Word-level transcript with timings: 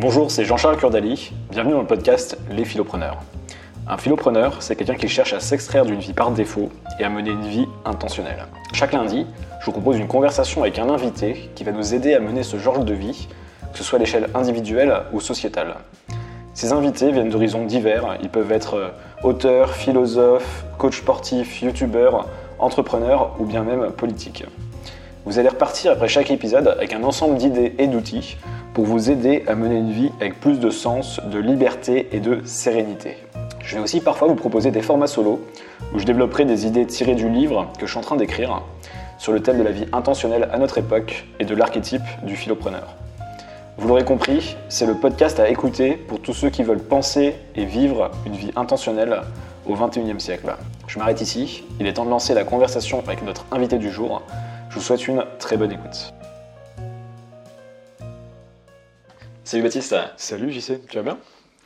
Bonjour, 0.00 0.30
c'est 0.30 0.46
Jean-Charles 0.46 0.78
Curdali. 0.78 1.30
Bienvenue 1.50 1.74
dans 1.74 1.82
le 1.82 1.86
podcast 1.86 2.38
Les 2.50 2.64
Philopreneurs. 2.64 3.18
Un 3.86 3.98
philopreneur, 3.98 4.62
c'est 4.62 4.74
quelqu'un 4.74 4.94
qui 4.94 5.08
cherche 5.08 5.34
à 5.34 5.40
s'extraire 5.40 5.84
d'une 5.84 6.00
vie 6.00 6.14
par 6.14 6.30
défaut 6.30 6.70
et 6.98 7.04
à 7.04 7.10
mener 7.10 7.28
une 7.28 7.46
vie 7.46 7.66
intentionnelle. 7.84 8.46
Chaque 8.72 8.94
lundi, 8.94 9.26
je 9.60 9.66
vous 9.66 9.72
propose 9.72 9.98
une 9.98 10.08
conversation 10.08 10.62
avec 10.62 10.78
un 10.78 10.88
invité 10.88 11.50
qui 11.54 11.64
va 11.64 11.72
nous 11.72 11.92
aider 11.92 12.14
à 12.14 12.20
mener 12.20 12.44
ce 12.44 12.56
genre 12.56 12.82
de 12.82 12.94
vie, 12.94 13.28
que 13.72 13.76
ce 13.76 13.84
soit 13.84 13.98
à 13.98 14.00
l'échelle 14.00 14.30
individuelle 14.34 15.02
ou 15.12 15.20
sociétale. 15.20 15.74
Ces 16.54 16.72
invités 16.72 17.12
viennent 17.12 17.28
d'horizons 17.28 17.66
divers. 17.66 18.16
Ils 18.22 18.30
peuvent 18.30 18.52
être 18.52 18.76
euh, 18.76 18.88
auteurs, 19.22 19.74
philosophes, 19.74 20.64
coachs 20.78 20.94
sportifs, 20.94 21.60
youtubeurs, 21.60 22.26
entrepreneurs 22.58 23.36
ou 23.38 23.44
bien 23.44 23.64
même 23.64 23.90
politiques. 23.90 24.46
Vous 25.26 25.38
allez 25.38 25.50
repartir 25.50 25.92
après 25.92 26.08
chaque 26.08 26.30
épisode 26.30 26.68
avec 26.68 26.94
un 26.94 27.04
ensemble 27.04 27.36
d'idées 27.36 27.74
et 27.78 27.86
d'outils 27.88 28.38
pour 28.72 28.86
vous 28.86 29.10
aider 29.10 29.44
à 29.46 29.54
mener 29.54 29.76
une 29.76 29.92
vie 29.92 30.10
avec 30.18 30.40
plus 30.40 30.58
de 30.58 30.70
sens, 30.70 31.20
de 31.30 31.38
liberté 31.38 32.08
et 32.12 32.20
de 32.20 32.40
sérénité. 32.44 33.18
Je 33.62 33.76
vais 33.76 33.82
aussi 33.82 34.00
parfois 34.00 34.28
vous 34.28 34.34
proposer 34.34 34.70
des 34.70 34.80
formats 34.80 35.06
solo 35.06 35.46
où 35.94 35.98
je 35.98 36.06
développerai 36.06 36.46
des 36.46 36.66
idées 36.66 36.86
tirées 36.86 37.14
du 37.14 37.28
livre 37.28 37.70
que 37.78 37.84
je 37.84 37.90
suis 37.90 37.98
en 37.98 38.02
train 38.02 38.16
d'écrire 38.16 38.62
sur 39.18 39.32
le 39.32 39.40
thème 39.40 39.58
de 39.58 39.62
la 39.62 39.72
vie 39.72 39.84
intentionnelle 39.92 40.48
à 40.52 40.58
notre 40.58 40.78
époque 40.78 41.26
et 41.38 41.44
de 41.44 41.54
l'archétype 41.54 42.02
du 42.22 42.34
philopreneur. 42.34 42.96
Vous 43.76 43.88
l'aurez 43.88 44.04
compris, 44.04 44.56
c'est 44.70 44.86
le 44.86 44.94
podcast 44.94 45.38
à 45.38 45.50
écouter 45.50 45.92
pour 45.96 46.20
tous 46.20 46.32
ceux 46.32 46.48
qui 46.48 46.62
veulent 46.62 46.82
penser 46.82 47.34
et 47.54 47.66
vivre 47.66 48.10
une 48.24 48.34
vie 48.34 48.52
intentionnelle 48.56 49.20
au 49.66 49.74
XXIe 49.74 50.18
siècle. 50.18 50.54
Je 50.86 50.98
m'arrête 50.98 51.20
ici, 51.20 51.62
il 51.78 51.86
est 51.86 51.92
temps 51.92 52.06
de 52.06 52.10
lancer 52.10 52.32
la 52.32 52.44
conversation 52.44 53.02
avec 53.06 53.22
notre 53.22 53.44
invité 53.52 53.76
du 53.76 53.90
jour. 53.90 54.22
Je 54.70 54.74
vous 54.76 54.80
souhaite 54.80 55.06
une 55.08 55.24
très 55.38 55.56
bonne 55.56 55.72
écoute. 55.72 56.12
Salut 59.44 59.62
Baptiste. 59.64 59.96
Salut 60.16 60.52
JC, 60.52 60.86
tu 60.88 60.96
vas 60.96 61.02
bien? 61.02 61.18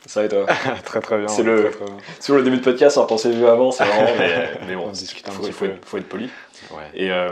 Ça 0.07 0.19
va 0.21 0.25
et 0.27 0.29
toi? 0.29 0.45
Très 0.85 0.99
très 1.01 1.17
bien. 1.17 1.27
C'est 1.27 1.41
le, 1.41 1.71
sur 2.19 2.35
le 2.35 2.43
début 2.43 2.57
de 2.57 2.63
podcast, 2.63 2.95
on 2.99 3.07
pensait 3.07 3.31
vu 3.31 3.47
avant, 3.47 3.71
c'est 3.71 3.85
marrant, 3.87 4.05
mais, 4.19 4.51
mais 4.67 4.75
bon, 4.75 4.85
On 4.87 4.91
discute 4.91 5.27
un 5.27 5.31
faut, 5.31 5.41
petit 5.41 5.51
faut 5.51 5.65
peu. 5.65 5.71
être, 5.71 5.85
faut 5.85 5.97
être 5.97 6.07
poli. 6.07 6.29
Ouais, 6.71 6.83
Et 6.93 7.11
euh, 7.11 7.29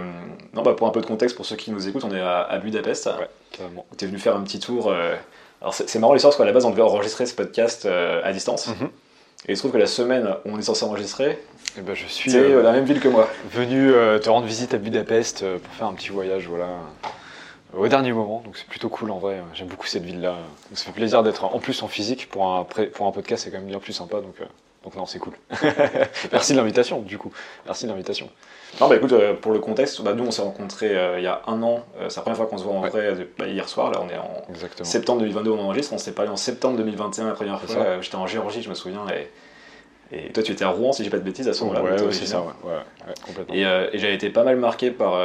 non, 0.54 0.64
bah, 0.64 0.74
pour 0.74 0.88
un 0.88 0.90
peu 0.90 1.00
de 1.02 1.06
contexte, 1.06 1.36
pour 1.36 1.46
ceux 1.46 1.56
qui 1.56 1.70
nous 1.72 1.88
écoutent, 1.88 2.04
on 2.04 2.14
est 2.16 2.20
à, 2.20 2.42
à 2.42 2.58
Budapest. 2.58 3.06
ouais, 3.06 3.30
carrément. 3.52 3.86
Tu 3.96 4.06
es 4.06 4.08
venu 4.08 4.18
faire 4.18 4.36
un 4.36 4.42
petit 4.42 4.60
tour. 4.60 4.90
euh, 4.92 5.16
Alors 5.62 5.76
c'est 5.76 5.88
c'est 5.88 6.00
marrant 6.00 6.14
l'histoire 6.14 6.32
parce 6.32 6.38
qu'à 6.40 6.46
la 6.46 6.52
base, 6.52 6.66
on 6.66 6.72
devait 6.72 6.82
enregistrer 6.82 7.28
ce 7.28 7.36
podcast 7.36 7.86
euh, 7.86 8.22
à 8.24 8.34
distance. 8.34 8.68
Mhm. 8.70 8.90
Et 9.48 9.52
il 9.52 9.56
se 9.58 9.62
trouve 9.62 9.74
que 9.74 9.78
la 9.78 9.88
semaine 9.88 10.28
où 10.46 10.50
on 10.52 10.58
est 10.58 10.62
censé 10.64 10.86
enregistrer, 10.86 11.38
Et 11.78 11.82
ben, 11.82 11.94
je 11.96 12.06
suis 12.06 12.32
c'est 12.32 12.40
euh, 12.40 12.62
la 12.64 12.72
même 12.72 12.86
ville 12.86 13.02
que 13.02 13.10
moi. 13.10 13.30
venu 13.52 13.92
euh, 13.92 14.18
te 14.18 14.30
rendre 14.30 14.48
visite 14.48 14.74
à 14.74 14.78
Budapest 14.78 15.44
euh, 15.44 15.58
pour 15.60 15.74
faire 15.74 15.88
un 15.88 15.94
petit 15.94 16.10
voyage 16.10 16.48
voilà, 16.48 16.66
euh, 16.66 17.78
au 17.78 17.88
dernier 17.90 18.14
moment. 18.14 18.42
Donc 18.46 18.56
c'est 18.58 18.68
plutôt 18.68 18.88
cool 18.88 19.12
en 19.12 19.20
vrai. 19.20 19.42
J'aime 19.54 19.68
beaucoup 19.68 19.88
cette 19.88 20.04
ville-là. 20.04 20.32
Donc, 20.70 20.78
ça 20.78 20.86
fait 20.86 20.92
plaisir 20.94 21.24
d'être 21.24 21.44
en 21.44 21.60
plus 21.60 21.84
en 21.84 21.90
physique 21.90 22.30
pour 22.30 22.48
un, 22.48 22.66
pour 22.94 23.06
un 23.08 23.12
podcast, 23.12 23.44
c'est 23.44 23.52
quand 23.52 23.58
même 23.58 23.68
bien 23.68 23.80
plus 23.80 23.94
sympa. 23.94 24.22
Donc, 24.22 24.36
euh, 24.40 24.46
donc 24.84 24.96
non, 24.96 25.06
c'est 25.06 25.20
cool. 25.20 25.34
Merci 26.32 26.52
de 26.54 26.58
l'invitation 26.58 27.02
du 27.02 27.18
coup. 27.18 27.32
Merci 27.66 27.86
de 27.86 27.90
l'invitation. 27.92 28.30
Non, 28.82 28.88
bah 28.90 28.96
écoute, 28.96 29.12
euh, 29.14 29.34
pour 29.34 29.52
le 29.52 29.60
contexte, 29.60 30.02
bah, 30.02 30.14
nous 30.14 30.26
on 30.26 30.32
s'est 30.32 30.42
rencontrés 30.42 30.98
euh, 30.98 31.20
il 31.20 31.24
y 31.24 31.28
a 31.28 31.42
un 31.48 31.62
an. 31.64 31.84
Euh, 32.00 32.10
c'est 32.10 32.16
la 32.18 32.22
première 32.24 32.38
fois 32.38 32.48
qu'on 32.48 32.58
se 32.58 32.64
voit 32.64 32.74
en 32.74 32.82
Ouais. 32.82 32.90
vrai 32.90 33.28
bah, 33.38 33.46
hier 33.48 33.70
soir. 33.70 33.92
Là, 33.92 34.02
on 34.04 34.10
est 34.10 34.18
en 34.18 34.44
Exactement. 34.50 34.84
septembre 34.86 35.20
2022, 35.22 35.52
on 35.52 35.60
enregistre. 35.60 35.94
On 35.94 35.98
s'est 35.98 36.12
parlé 36.14 36.32
en 36.32 36.36
septembre 36.38 36.78
2021 36.78 37.28
la 37.28 37.34
première 37.34 37.62
fois. 37.62 38.02
J'étais 38.02 38.16
en 38.16 38.28
Géorgie, 38.28 38.62
je 38.62 38.70
me 38.70 38.76
souviens. 38.76 39.06
Et, 40.12 40.18
et 40.28 40.32
toi, 40.32 40.44
tu 40.44 40.52
étais 40.52 40.66
à 40.66 40.70
Rouen, 40.70 40.92
si 40.92 41.04
j'ai 41.04 41.10
pas 41.10 41.18
de 41.18 41.24
bêtises, 41.24 41.48
à 41.48 41.54
ce 41.54 41.64
moment-là. 41.64 41.82
Ouais, 41.84 42.02
ouais, 42.02 42.12
c'est 42.12 42.26
ça, 42.26 42.42
ouais, 42.42 42.74
complètement. 43.26 43.54
Et, 43.54 43.62
et 43.62 43.98
j'avais 44.00 44.16
été 44.16 44.30
pas 44.30 44.44
mal 44.44 44.58
marqué 44.58 44.92
par 44.92 45.18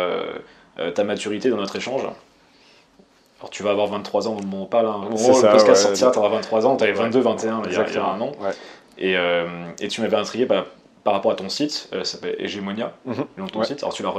ta 0.94 1.04
maturité 1.04 1.48
dans 1.50 1.56
notre 1.56 1.76
échange. 1.76 2.02
Alors 3.40 3.50
tu 3.50 3.62
vas 3.62 3.70
avoir 3.70 3.86
23 3.86 4.26
ans 4.28 4.32
au 4.36 4.42
moment 4.42 4.58
où 4.58 4.62
on 4.64 4.66
parle, 4.66 4.86
hein. 4.86 4.94
au 4.96 5.10
moment 5.10 5.14
où 5.14 5.42
le 5.42 5.48
podcast 5.50 5.82
sortira, 5.82 6.10
tu 6.10 6.18
auras 6.18 6.28
23 6.28 6.66
ans, 6.66 6.76
tu 6.76 6.82
avais 6.82 6.92
Ouais. 6.92 6.98
22, 7.04 7.20
21 7.20 7.62
il 7.66 7.72
y, 7.72 7.76
a, 7.76 7.86
il 7.88 7.94
y 7.94 7.96
a 7.96 8.04
un 8.04 8.20
an. 8.20 8.32
Ouais. 8.40 8.50
Et, 8.98 9.16
euh, 9.16 9.46
et 9.80 9.88
tu 9.88 10.00
m'avais 10.00 10.16
intrigué 10.16 10.44
bah, 10.44 10.66
par 11.04 11.12
rapport 11.14 11.30
à 11.30 11.34
ton 11.36 11.48
site, 11.48 11.88
euh, 11.92 12.04
ça 12.04 12.12
s'appelle 12.18 12.36
Hegemonia, 12.38 12.92
nom 13.36 13.46
de 13.46 13.50
ton 13.50 13.60
Ouais. 13.60 13.64
site. 13.66 13.82
Alors 13.82 13.94
tu 13.94 14.02
l'as 14.02 14.10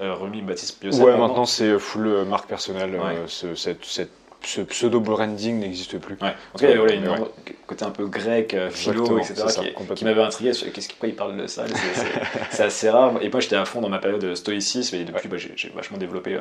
euh, 0.00 0.14
remis 0.14 0.42
Baptiste 0.42 0.80
Piocet 0.80 1.02
Ouais, 1.02 1.16
maintenant 1.16 1.44
c'est 1.44 1.78
full 1.78 2.24
marque 2.24 2.48
personnelle. 2.48 2.94
Ouais. 2.96 3.16
ce, 3.26 3.54
cette- 3.54 3.84
cette- 3.84 4.10
ce 4.44 4.60
pseudo-branding 4.60 5.60
n'existe 5.60 5.98
plus. 5.98 6.16
Ouais. 6.20 6.30
En 6.52 6.58
tout 6.58 6.64
cas, 6.64 6.70
il 6.70 6.70
y 6.70 6.72
a 6.74 6.78
voilà, 6.78 6.94
une 6.94 7.08
Ouais. 7.08 7.30
côté 7.68 7.84
un 7.84 7.90
peu 7.90 8.06
grec, 8.08 8.56
philo, 8.70 9.02
Exactement, 9.18 9.18
etc., 9.20 9.34
ça, 9.46 9.94
qui, 9.94 10.04
m'avait 10.04 10.20
intrigué. 10.22 10.50
Qu'est-ce 10.50 10.88
pourquoi 10.88 11.08
il 11.08 11.14
parle 11.14 11.36
de 11.36 11.46
ça 11.46 11.64
C'est- 12.50 12.62
assez 12.64 12.90
rare. 12.90 13.12
Et 13.22 13.28
moi, 13.28 13.38
j'étais 13.38 13.54
à 13.54 13.64
fond 13.64 13.80
dans 13.80 13.88
ma 13.88 14.00
période 14.00 14.20
de 14.20 14.34
stoïcisme, 14.34 14.96
et 14.96 15.04
depuis, 15.04 15.28
bah, 15.28 15.36
j'ai 15.36 15.68
vachement 15.76 15.96
développé 15.96 16.34
euh, 16.34 16.40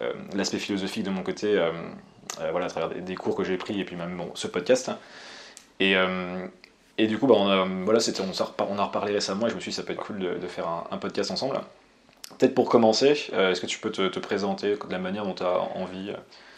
euh, 0.00 0.12
l'aspect 0.36 0.58
philosophique 0.58 1.02
de 1.02 1.10
mon 1.10 1.24
côté, 1.24 1.58
euh, 1.58 1.72
voilà, 2.52 2.66
à 2.66 2.68
travers 2.68 2.90
des, 2.90 3.00
des 3.00 3.16
cours 3.16 3.34
que 3.34 3.42
j'ai 3.42 3.56
pris, 3.56 3.80
et 3.80 3.84
puis 3.84 3.96
même 3.96 4.16
bon, 4.16 4.30
ce 4.34 4.46
podcast. 4.46 4.92
Et, 5.80 5.96
et 6.98 7.06
du 7.06 7.18
coup, 7.18 7.26
bah, 7.26 7.34
on, 7.36 7.48
a, 7.48 7.64
voilà, 7.84 8.00
on, 8.20 8.64
on 8.70 8.78
a 8.78 8.84
reparlé 8.84 9.12
récemment, 9.12 9.46
et 9.46 9.50
je 9.50 9.54
me 9.54 9.60
suis 9.60 9.70
dit, 9.70 9.76
ça 9.76 9.82
peut 9.82 9.92
être 9.92 10.04
cool 10.04 10.18
de, 10.18 10.34
de 10.34 10.46
faire 10.46 10.68
un, 10.68 10.84
un 10.90 10.98
podcast 10.98 11.30
ensemble. 11.30 11.60
Peut-être 12.38 12.54
pour 12.54 12.68
commencer, 12.68 13.30
euh, 13.32 13.50
est-ce 13.50 13.60
que 13.60 13.66
tu 13.66 13.78
peux 13.78 13.90
te, 13.90 14.08
te 14.08 14.18
présenter 14.18 14.72
de 14.74 14.92
la 14.92 14.98
manière 14.98 15.24
dont 15.24 15.34
tu 15.34 15.42
as 15.42 15.60
envie 15.76 16.10
euh, 16.10 16.16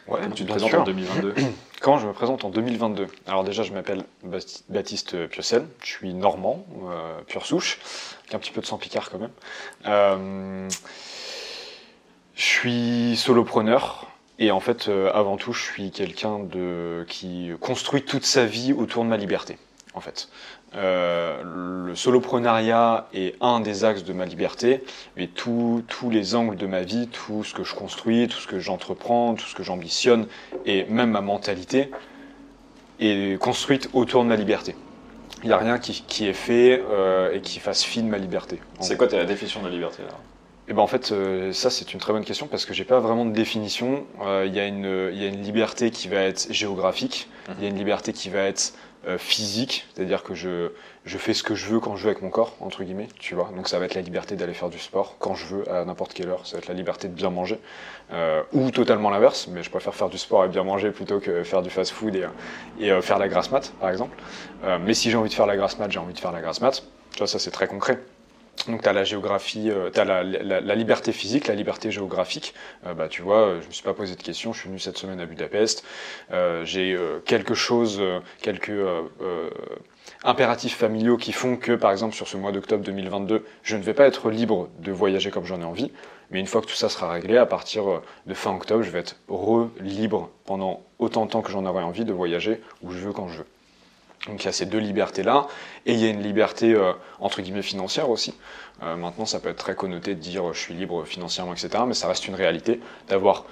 Ouais, 0.08 0.20
Comment 0.22 0.34
tu 0.34 0.44
te 0.44 0.48
présentes 0.48 0.70
sûr. 0.70 0.80
en 0.80 0.84
2022 0.84 1.34
Quand 1.80 1.98
je 1.98 2.06
me 2.06 2.12
présente 2.12 2.44
en 2.44 2.50
2022, 2.50 3.08
alors 3.26 3.42
déjà 3.42 3.64
je 3.64 3.72
m'appelle 3.72 4.04
Baptiste 4.68 5.26
Piocel, 5.26 5.66
je 5.82 5.88
suis 5.88 6.14
normand, 6.14 6.64
euh, 6.88 7.20
pure 7.26 7.44
souche, 7.44 7.80
avec 8.20 8.34
un 8.34 8.38
petit 8.38 8.52
peu 8.52 8.60
de 8.60 8.66
sang 8.66 8.78
picard 8.78 9.10
quand 9.10 9.18
même. 9.18 9.32
Euh, 9.86 10.68
je 12.34 12.42
suis 12.42 13.16
solopreneur 13.16 14.06
et 14.38 14.52
en 14.52 14.60
fait 14.60 14.88
euh, 14.88 15.10
avant 15.12 15.36
tout 15.36 15.52
je 15.52 15.62
suis 15.62 15.90
quelqu'un 15.90 16.38
de 16.38 17.04
qui 17.08 17.50
construit 17.60 18.02
toute 18.02 18.24
sa 18.24 18.46
vie 18.46 18.72
autour 18.72 19.02
de 19.02 19.08
ma 19.08 19.16
liberté. 19.16 19.58
En 19.96 20.00
fait, 20.00 20.28
Euh, 20.74 21.86
le 21.86 21.94
soloprenariat 21.96 23.06
est 23.14 23.34
un 23.40 23.60
des 23.60 23.84
axes 23.84 24.04
de 24.04 24.12
ma 24.12 24.26
liberté, 24.26 24.82
mais 25.16 25.26
tous 25.26 25.82
tous 25.88 26.10
les 26.10 26.34
angles 26.34 26.56
de 26.56 26.66
ma 26.66 26.82
vie, 26.82 27.08
tout 27.08 27.44
ce 27.44 27.54
que 27.54 27.64
je 27.64 27.74
construis, 27.74 28.28
tout 28.28 28.36
ce 28.38 28.46
que 28.46 28.58
j'entreprends, 28.60 29.34
tout 29.36 29.46
ce 29.46 29.54
que 29.54 29.62
j'ambitionne 29.62 30.26
et 30.66 30.84
même 30.90 31.12
ma 31.12 31.22
mentalité 31.22 31.90
est 33.00 33.38
construite 33.40 33.88
autour 33.94 34.22
de 34.24 34.28
ma 34.28 34.36
liberté. 34.36 34.74
Il 35.42 35.46
n'y 35.48 35.52
a 35.54 35.58
rien 35.58 35.78
qui, 35.78 36.04
qui 36.06 36.26
est 36.26 36.32
fait 36.34 36.82
euh, 36.90 37.32
et 37.34 37.40
qui 37.40 37.58
fasse 37.60 37.82
fi 37.84 38.02
de 38.02 38.08
ma 38.08 38.18
liberté. 38.18 38.60
C'est 38.80 38.96
quoi 38.98 39.06
ta 39.06 39.24
définition 39.24 39.60
de 39.62 39.66
la 39.68 39.72
liberté 39.72 40.02
là? 40.02 40.08
Et 40.68 40.72
ben 40.74 40.82
en 40.82 40.88
fait, 40.88 41.12
euh, 41.12 41.52
ça 41.52 41.70
c'est 41.70 41.94
une 41.94 42.00
très 42.00 42.12
bonne 42.12 42.24
question 42.24 42.48
parce 42.48 42.66
que 42.66 42.74
j'ai 42.74 42.84
pas 42.84 42.98
vraiment 43.00 43.24
de 43.24 43.30
définition. 43.32 44.04
Euh, 44.22 44.44
Il 44.46 44.54
y, 44.54 44.60
a 44.60 44.66
une- 44.66 45.10
il 45.12 45.22
y 45.22 45.24
a 45.24 45.28
une 45.28 45.42
liberté 45.42 45.90
qui 45.90 46.08
va 46.08 46.20
être 46.22 46.48
géographique, 46.52 47.28
il 47.56 47.62
y 47.62 47.66
a 47.66 47.70
une 47.70 47.78
liberté 47.78 48.12
qui 48.12 48.28
va 48.30 48.40
être 48.40 48.72
physique, 49.18 49.86
c'est-à-dire 49.94 50.22
que 50.22 50.34
je, 50.34 50.70
fais 51.04 51.34
ce 51.34 51.42
que 51.42 51.54
je 51.54 51.66
veux 51.66 51.80
quand 51.80 51.96
je 51.96 52.04
veux 52.04 52.10
avec 52.10 52.22
mon 52.22 52.30
corps, 52.30 52.56
entre 52.60 52.82
guillemets, 52.82 53.08
tu 53.18 53.34
vois. 53.34 53.50
Donc 53.54 53.68
ça 53.68 53.78
va 53.78 53.84
être 53.84 53.94
la 53.94 54.00
liberté 54.00 54.34
d'aller 54.36 54.54
faire 54.54 54.68
du 54.68 54.78
sport 54.78 55.16
quand 55.18 55.34
je 55.34 55.46
veux, 55.46 55.70
à 55.72 55.84
n'importe 55.84 56.12
quelle 56.12 56.28
heure. 56.28 56.46
Ça 56.46 56.56
va 56.56 56.58
être 56.58 56.68
la 56.68 56.74
liberté 56.74 57.08
de 57.08 57.12
bien 57.12 57.30
manger. 57.30 57.58
Euh, 58.12 58.42
ou 58.52 58.70
totalement 58.70 59.10
l'inverse, 59.10 59.48
mais 59.48 59.62
je 59.62 59.70
préfère 59.70 59.94
faire 59.94 60.08
du 60.08 60.18
sport 60.18 60.44
et 60.44 60.48
bien 60.48 60.62
manger 60.62 60.90
plutôt 60.90 61.18
que 61.18 61.42
faire 61.42 61.62
du 61.62 61.70
fast-food 61.70 62.14
et, 62.14 62.24
euh, 62.24 62.28
et 62.78 62.90
euh, 62.90 63.02
faire 63.02 63.18
la 63.18 63.28
grasse 63.28 63.50
mat, 63.50 63.72
par 63.80 63.90
exemple. 63.90 64.16
Euh, 64.64 64.78
mais 64.84 64.94
si 64.94 65.10
j'ai 65.10 65.16
envie 65.16 65.28
de 65.28 65.34
faire 65.34 65.46
la 65.46 65.56
grasse 65.56 65.78
mat, 65.78 65.90
j'ai 65.90 65.98
envie 65.98 66.14
de 66.14 66.18
faire 66.18 66.32
la 66.32 66.40
grasse 66.40 66.60
mat. 66.60 66.82
Tu 67.12 67.18
vois, 67.18 67.26
ça 67.26 67.38
c'est 67.38 67.50
très 67.50 67.66
concret. 67.66 67.98
Donc 68.68 68.82
tu 68.82 68.88
as 68.88 68.92
la 68.92 69.04
géographie, 69.04 69.70
tu 69.92 70.00
as 70.00 70.04
la, 70.04 70.74
liberté 70.74 71.12
physique, 71.12 71.46
la 71.46 71.54
liberté 71.54 71.90
géographique. 71.90 72.54
Euh, 72.86 72.94
bah, 72.94 73.08
tu 73.08 73.22
vois, 73.22 73.46
euh, 73.46 73.60
je 73.62 73.68
me 73.68 73.72
suis 73.72 73.84
pas 73.84 73.94
posé 73.94 74.16
de 74.16 74.22
questions, 74.22 74.52
je 74.52 74.60
suis 74.60 74.68
venu 74.68 74.78
cette 74.78 74.98
semaine 74.98 75.20
à 75.20 75.26
Budapest. 75.26 75.84
Euh, 76.32 76.64
J'ai 76.64 76.92
euh, 76.94 77.20
quelque 77.24 77.54
chose, 77.54 77.98
euh, 78.00 78.20
quelques 78.42 78.70
euh, 78.70 79.02
euh, 79.22 79.50
impératifs 80.24 80.76
familiaux 80.76 81.16
qui 81.16 81.32
font 81.32 81.56
que, 81.56 81.72
par 81.72 81.92
exemple, 81.92 82.14
sur 82.14 82.26
ce 82.28 82.36
mois 82.36 82.52
d'octobre 82.52 82.82
2022, 82.84 83.44
je 83.62 83.76
ne 83.76 83.82
vais 83.82 83.94
pas 83.94 84.06
être 84.06 84.30
libre 84.30 84.68
de 84.80 84.92
voyager 84.92 85.30
comme 85.30 85.44
j'en 85.44 85.60
ai 85.60 85.64
envie. 85.64 85.92
Mais 86.30 86.40
une 86.40 86.46
fois 86.46 86.60
que 86.60 86.66
tout 86.66 86.74
ça 86.74 86.88
sera 86.88 87.10
réglé, 87.12 87.36
à 87.36 87.46
partir 87.46 87.88
euh, 87.88 88.02
de 88.26 88.34
fin 88.34 88.54
octobre, 88.54 88.82
je 88.82 88.90
vais 88.90 88.98
être 89.00 89.16
re-libre 89.28 90.30
pendant 90.44 90.82
autant 90.98 91.26
de 91.26 91.30
temps 91.30 91.42
que 91.42 91.52
j'en 91.52 91.64
aurai 91.66 91.82
envie 91.84 92.04
de 92.04 92.12
voyager 92.12 92.60
où 92.82 92.90
je 92.90 92.98
veux 92.98 93.12
quand 93.12 93.28
je 93.28 93.38
veux. 93.38 93.46
Donc 94.26 94.42
il 94.42 94.46
y 94.46 94.48
a 94.48 94.52
ces 94.52 94.66
deux 94.66 94.78
libertés-là, 94.78 95.46
et 95.86 95.92
il 95.92 96.00
y 96.00 96.06
a 96.06 96.10
une 96.10 96.22
liberté 96.22 96.74
euh, 96.74 96.92
entre 97.20 97.42
guillemets 97.42 97.62
financière 97.62 98.10
aussi. 98.10 98.34
Euh, 98.82 98.96
maintenant, 98.96 99.24
ça 99.24 99.40
peut 99.40 99.48
être 99.48 99.58
très 99.58 99.74
connoté 99.74 100.14
de 100.14 100.20
dire 100.20 100.48
euh, 100.48 100.52
je 100.52 100.58
suis 100.58 100.74
libre 100.74 101.04
financièrement, 101.04 101.52
etc. 101.52 101.70
Mais 101.86 101.94
ça 101.94 102.08
reste 102.08 102.26
une 102.26 102.34
réalité 102.34 102.80
d'avoir 103.08 103.44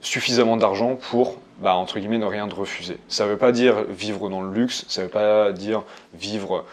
suffisamment 0.00 0.56
d'argent 0.56 0.96
pour, 0.96 1.36
bah, 1.58 1.74
entre 1.74 1.98
guillemets, 1.98 2.18
ne 2.18 2.24
rien 2.24 2.46
de 2.46 2.54
refuser. 2.54 2.98
Ça 3.08 3.26
ne 3.26 3.30
veut 3.30 3.36
pas 3.36 3.52
dire 3.52 3.84
vivre 3.88 4.30
dans 4.30 4.40
le 4.40 4.52
luxe, 4.52 4.86
ça 4.88 5.02
ne 5.02 5.06
veut 5.06 5.12
pas 5.12 5.52
dire 5.52 5.82
vivre 6.14 6.64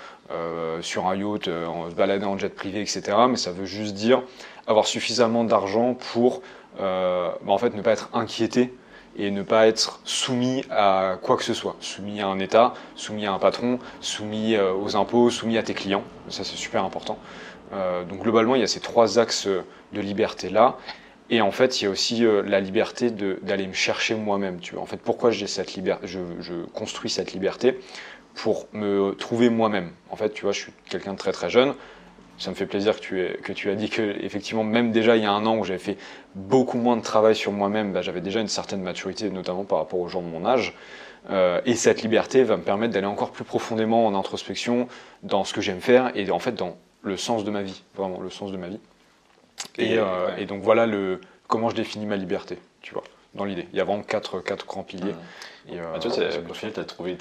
sur 0.82 1.08
un 1.08 1.16
yacht, 1.16 1.46
se 1.46 1.94
balader 1.96 2.26
en 2.26 2.38
jet 2.38 2.54
privé, 2.54 2.82
etc. 2.82 3.02
Mais 3.30 3.38
ça 3.38 3.52
veut 3.52 3.66
juste 3.66 3.94
dire 3.94 4.24
avoir 4.66 4.86
suffisamment 4.86 5.44
d'argent 5.44 5.94
pour, 5.94 6.42
bah, 6.80 7.38
en 7.46 7.58
fait, 7.58 7.74
ne 7.76 7.82
pas 7.82 7.92
être 7.92 8.10
inquiété 8.14 8.74
et 9.18 9.32
ne 9.32 9.42
pas 9.42 9.68
être 9.68 10.00
soumis 10.04 10.64
à 10.70 11.18
quoi 11.22 11.38
que 11.38 11.44
ce 11.44 11.54
soit, 11.54 11.76
soumis 11.80 12.22
à 12.22 12.28
un 12.28 12.40
État, 12.40 12.74
soumis 12.96 13.26
à 13.26 13.34
un 13.34 13.40
patron, 13.40 13.80
soumis 14.00 14.56
euh, 14.56 14.74
aux 14.74 14.96
impôts, 14.96 15.30
soumis 15.30 15.58
à 15.58 15.64
tes 15.64 15.74
clients. 15.74 16.04
Ça, 16.30 16.44
c'est 16.44 16.56
super 16.56 16.84
important. 16.84 17.18
Euh, 17.74 18.04
donc 18.04 18.22
globalement, 18.22 18.56
il 18.56 18.62
y 18.62 18.64
a 18.64 18.68
ces 18.68 18.80
trois 18.80 19.20
axes 19.20 19.48
de 19.48 20.02
liberté-là. 20.02 20.78
Et 21.30 21.42
en 21.42 21.52
fait, 21.52 21.82
il 21.82 21.86
y 21.86 21.88
a 21.88 21.90
aussi 21.90 22.26
euh, 22.26 22.42
la 22.44 22.62
liberté 22.62 23.10
d'aller 23.10 23.68
me 23.68 23.74
chercher 23.74 24.16
moi-même. 24.16 24.60
Tu 24.60 24.76
vois. 24.76 24.84
En 24.84 24.86
fait, 24.86 24.98
pourquoi 24.98 25.32
j'ai 25.32 25.48
cette 25.48 25.74
liberté 25.74 26.08
je, 26.08 26.20
je 26.40 26.54
construis 26.74 27.10
cette 27.10 27.34
liberté? 27.34 27.80
Pour 28.36 28.68
me 28.72 29.14
trouver 29.14 29.50
moi-même. 29.50 29.92
En 30.12 30.16
fait, 30.16 30.30
tu 30.30 30.44
vois, 30.44 30.52
je 30.52 30.60
suis 30.60 30.72
quelqu'un 30.90 31.14
de 31.14 31.18
très 31.18 31.32
très 31.32 31.50
jeune. 31.50 31.74
Ça 32.38 32.52
me 32.52 32.56
fait 32.56 32.68
plaisir 32.68 32.96
que 32.96 33.02
tu, 33.02 33.22
aies, 33.22 33.40
que 33.42 33.52
tu 33.52 33.70
as 33.70 33.76
dit 33.76 33.90
que, 33.90 34.16
effectivement, 34.24 34.64
même 34.64 34.92
déjà 34.92 35.16
il 35.18 35.24
y 35.24 35.26
a 35.26 35.32
un 35.32 35.46
an 35.46 35.58
où 35.58 35.64
j'avais 35.64 35.80
fait 35.80 35.98
beaucoup 36.36 36.78
moins 36.78 36.96
de 36.96 37.02
travail 37.02 37.36
sur 37.36 37.52
moi-même, 37.52 37.94
bah, 37.94 38.02
j'avais 38.02 38.22
déjà 38.22 38.40
une 38.40 38.48
certaine 38.48 38.82
maturité, 38.82 39.30
notamment 39.32 39.64
par 39.64 39.80
rapport 39.80 40.00
aux 40.00 40.08
gens 40.08 40.22
de 40.22 40.28
mon 40.28 40.46
âge. 40.46 40.74
Euh, 41.30 41.60
et 41.66 41.76
cette 41.76 42.04
liberté 42.04 42.44
va 42.44 42.58
me 42.58 42.62
permettre 42.62 42.94
d'aller 42.94 43.08
encore 43.08 43.32
plus 43.32 43.44
profondément 43.44 44.06
en 44.06 44.16
introspection 44.16 44.88
dans 45.24 45.44
ce 45.44 45.54
que 45.54 45.62
j'aime 45.62 45.82
faire 45.82 46.12
et 46.16 46.30
en 46.32 46.40
fait 46.40 46.54
dans 46.54 46.78
le 47.02 47.18
sens 47.18 47.44
de 47.44 47.52
ma 47.52 47.64
vie, 47.64 47.82
vraiment 47.96 48.22
le 48.22 48.30
sens 48.30 48.52
de 48.52 48.58
ma 48.58 48.68
vie. 48.68 48.80
Et, 49.78 49.94
Et, 49.94 49.98
euh, 49.98 50.28
ouais. 50.28 50.44
et 50.44 50.46
donc 50.46 50.62
voilà 50.62 50.86
le, 50.86 51.20
comment 51.48 51.70
je 51.70 51.76
définis 51.76 52.06
ma 52.06 52.16
liberté, 52.16 52.60
tu 52.82 52.94
vois, 52.94 53.04
dans 53.38 53.46
l'idée. 53.46 53.68
Il 53.72 53.78
y 53.78 53.82
a 53.82 53.86
vraiment 53.86 54.04
quatre, 54.04 54.40
quatre 54.42 54.66
grands 54.66 54.84
piliers. 54.84 55.16
Et, 55.70 55.80
euh, 55.80 55.84
Ah, 55.96 56.00
tu 56.00 56.08
vois, 56.08 56.18
au 56.50 56.54
final, 56.54 56.74
as 56.78 56.84
trouvé. 56.86 57.18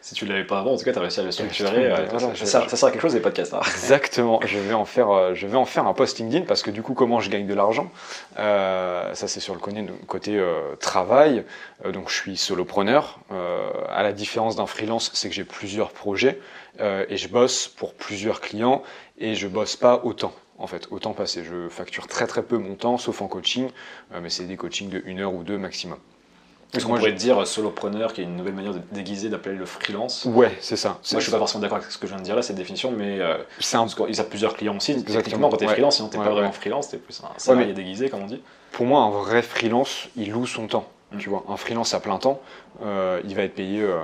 Si 0.00 0.14
tu 0.14 0.26
l'avais 0.26 0.44
pas 0.44 0.58
avant, 0.58 0.72
en 0.74 0.76
tout 0.76 0.84
cas, 0.84 0.92
tu 0.92 0.98
as 0.98 1.00
réussi 1.00 1.20
à 1.20 1.22
le 1.22 1.30
structurer. 1.32 1.86
euh, 1.86 2.06
voilà, 2.10 2.34
ça, 2.34 2.66
sert, 2.76 2.88
à 2.88 2.90
quelque 2.90 3.00
chose, 3.00 3.14
les 3.14 3.20
podcasts. 3.20 3.54
hein. 3.54 3.60
Exactement, 3.64 4.40
je 4.44 4.58
vais 4.58 4.74
en 4.74 4.84
faire, 4.84 5.10
euh, 5.10 5.34
je 5.34 5.46
vais 5.46 5.56
en 5.56 5.64
faire 5.64 5.86
un 5.86 5.94
post 5.94 6.18
LinkedIn 6.18 6.44
parce 6.44 6.62
que 6.62 6.70
du 6.70 6.82
coup, 6.82 6.92
comment 6.94 7.20
je 7.20 7.30
gagne 7.30 7.46
de 7.46 7.54
l'argent 7.54 7.90
Euh, 8.38 9.14
Ça, 9.14 9.28
c'est 9.28 9.40
sur 9.40 9.54
le 9.54 9.60
côté, 10.06 10.42
travail. 10.80 11.44
Donc, 11.92 12.10
je 12.10 12.14
suis 12.14 12.36
solopreneur. 12.36 13.18
À 13.88 14.02
la 14.02 14.12
différence 14.12 14.56
d'un 14.56 14.66
freelance, 14.66 15.10
c'est 15.14 15.28
que 15.28 15.34
j'ai 15.34 15.44
plusieurs 15.44 15.90
projets 15.90 16.38
et 16.80 17.16
je 17.16 17.28
bosse 17.28 17.68
pour 17.68 17.94
plusieurs 17.94 18.40
clients 18.40 18.82
et 19.18 19.34
je 19.36 19.46
bosse 19.48 19.76
pas 19.76 20.00
autant. 20.04 20.32
En 20.64 20.66
fait, 20.66 20.88
autant 20.90 21.12
passé. 21.12 21.44
Je 21.44 21.68
facture 21.68 22.06
très 22.06 22.26
très 22.26 22.42
peu 22.42 22.56
mon 22.56 22.74
temps, 22.74 22.96
sauf 22.96 23.20
en 23.20 23.28
coaching, 23.28 23.68
euh, 24.14 24.20
mais 24.22 24.30
c'est 24.30 24.44
des 24.44 24.56
coachings 24.56 24.88
de 24.88 25.02
une 25.04 25.20
heure 25.20 25.34
ou 25.34 25.42
deux 25.42 25.58
maximum. 25.58 25.98
Parce 26.72 26.86
qu'on 26.86 26.94
pourrait 26.96 27.12
dire 27.12 27.46
solopreneur, 27.46 28.14
qui 28.14 28.22
est 28.22 28.24
une 28.24 28.34
nouvelle 28.34 28.54
manière 28.54 28.72
de 28.72 28.80
déguiser, 28.90 29.28
d'appeler 29.28 29.56
le 29.56 29.66
freelance. 29.66 30.24
Ouais, 30.24 30.56
c'est 30.62 30.76
ça. 30.76 30.98
Moi, 31.12 31.20
je 31.20 31.20
suis 31.20 31.30
pas 31.30 31.36
forcément 31.36 31.60
d'accord 31.60 31.76
avec 31.76 31.90
ce 31.90 31.98
que 31.98 32.06
je 32.06 32.12
viens 32.12 32.18
de 32.18 32.24
dire 32.24 32.34
là, 32.34 32.40
cette 32.40 32.56
définition, 32.56 32.92
mais 32.92 33.20
euh, 33.20 33.36
C'est 33.60 33.76
un 33.76 33.86
qu'ils 33.86 34.20
ont 34.22 34.24
plusieurs 34.24 34.56
clients 34.56 34.74
aussi. 34.74 34.92
Exactement, 34.92 35.22
Techniquement, 35.22 35.50
quand 35.50 35.56
tu 35.58 35.64
es 35.64 35.66
ouais. 35.66 35.72
freelance, 35.74 35.96
sinon 35.96 36.08
tu 36.08 36.16
Ouais, 36.16 36.24
pas 36.24 36.30
vraiment 36.30 36.48
ouais. 36.48 36.54
freelance, 36.54 36.88
tu 36.88 36.96
es 36.96 36.98
plus 36.98 37.22
un 37.22 37.38
salarié 37.38 37.66
mais- 37.68 37.74
déguisé, 37.74 38.08
comme 38.08 38.22
on 38.22 38.26
dit. 38.26 38.40
Pour 38.72 38.86
moi, 38.86 39.02
un 39.02 39.10
vrai 39.10 39.42
freelance, 39.42 40.08
il 40.16 40.30
loue 40.30 40.46
son 40.46 40.66
temps. 40.66 40.88
Mm. 41.12 41.18
Tu 41.18 41.28
vois, 41.28 41.44
un 41.50 41.58
freelance 41.58 41.92
à 41.92 42.00
plein 42.00 42.16
temps, 42.16 42.40
euh, 42.82 43.20
il 43.24 43.36
va 43.36 43.42
être 43.42 43.54
payé 43.54 43.82
euh, 43.82 43.98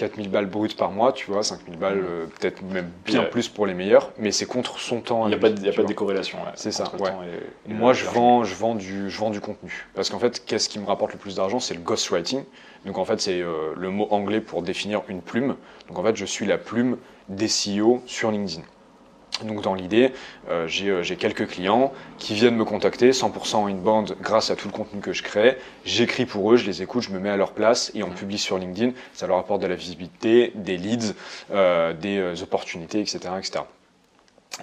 4000 0.00 0.30
balles 0.30 0.46
brutes 0.46 0.78
par 0.78 0.90
mois, 0.92 1.12
tu 1.12 1.30
vois, 1.30 1.42
5000 1.42 1.76
balles, 1.76 2.02
euh, 2.02 2.24
peut-être 2.38 2.62
même 2.62 2.90
bien 3.04 3.20
Ouais. 3.20 3.28
plus 3.28 3.48
pour 3.48 3.66
les 3.66 3.74
meilleurs, 3.74 4.12
mais 4.18 4.32
c'est 4.32 4.46
contre 4.46 4.78
son 4.78 5.02
temps. 5.02 5.26
Il 5.26 5.28
n'y 5.28 5.34
a 5.34 5.38
pas 5.38 5.50
de, 5.50 5.60
y 5.62 5.68
a 5.68 5.72
pas 5.74 5.82
de 5.82 5.88
décorrélation. 5.88 6.38
ouais, 6.38 6.52
C'est 6.54 6.72
ça, 6.72 6.90
ouais. 6.98 7.10
et- 7.66 7.70
et 7.70 7.74
Moi, 7.74 7.92
je 7.92 8.06
vends, 8.06 8.42
je, 8.42 8.54
vends 8.54 8.74
du, 8.74 9.10
je 9.10 9.18
vends 9.18 9.28
du 9.28 9.40
contenu. 9.40 9.86
Parce 9.94 10.08
qu'en 10.08 10.18
fait, 10.18 10.42
qu'est-ce 10.46 10.70
qui 10.70 10.78
me 10.78 10.86
rapporte 10.86 11.12
le 11.12 11.18
plus 11.18 11.36
d'argent? 11.36 11.60
C'est 11.60 11.74
le 11.74 11.80
ghostwriting. 11.80 12.44
Donc, 12.86 12.96
en 12.96 13.04
fait, 13.04 13.20
c'est 13.20 13.42
euh, 13.42 13.74
le 13.76 13.90
mot 13.90 14.08
anglais 14.10 14.40
pour 14.40 14.62
définir 14.62 15.02
une 15.08 15.20
plume. 15.20 15.56
Donc, 15.88 15.98
en 15.98 16.02
fait, 16.02 16.16
je 16.16 16.24
suis 16.24 16.46
la 16.46 16.56
plume 16.56 16.96
des 17.28 17.48
CEO 17.48 18.02
sur 18.06 18.30
LinkedIn. 18.30 18.62
Donc, 19.44 19.62
dans 19.62 19.74
l'idée, 19.74 20.12
euh, 20.48 20.66
j'ai 20.66 20.88
euh, 20.88 21.02
j'ai 21.02 21.16
quelques 21.16 21.46
clients 21.48 21.92
qui 22.18 22.34
viennent 22.34 22.56
me 22.56 22.64
contacter 22.64 23.10
100% 23.12 23.56
en 23.56 23.66
inbound 23.66 24.16
grâce 24.20 24.50
à 24.50 24.56
tout 24.56 24.68
le 24.68 24.72
contenu 24.72 25.00
que 25.00 25.12
je 25.12 25.22
crée. 25.22 25.56
J'écris 25.84 26.26
pour 26.26 26.52
eux, 26.52 26.56
je 26.56 26.66
les 26.66 26.82
écoute, 26.82 27.02
je 27.02 27.10
me 27.10 27.18
mets 27.18 27.30
à 27.30 27.36
leur 27.36 27.52
place 27.52 27.90
et 27.94 28.02
on 28.02 28.08
Mhm. 28.08 28.14
publie 28.14 28.38
sur 28.38 28.58
LinkedIn. 28.58 28.92
Ça 29.14 29.26
leur 29.26 29.38
apporte 29.38 29.62
de 29.62 29.66
la 29.66 29.74
visibilité, 29.76 30.52
des 30.54 30.76
leads, 30.76 31.14
euh, 31.52 31.92
des 31.92 32.42
opportunités, 32.42 33.00
etc. 33.00 33.18
etc. 33.38 33.64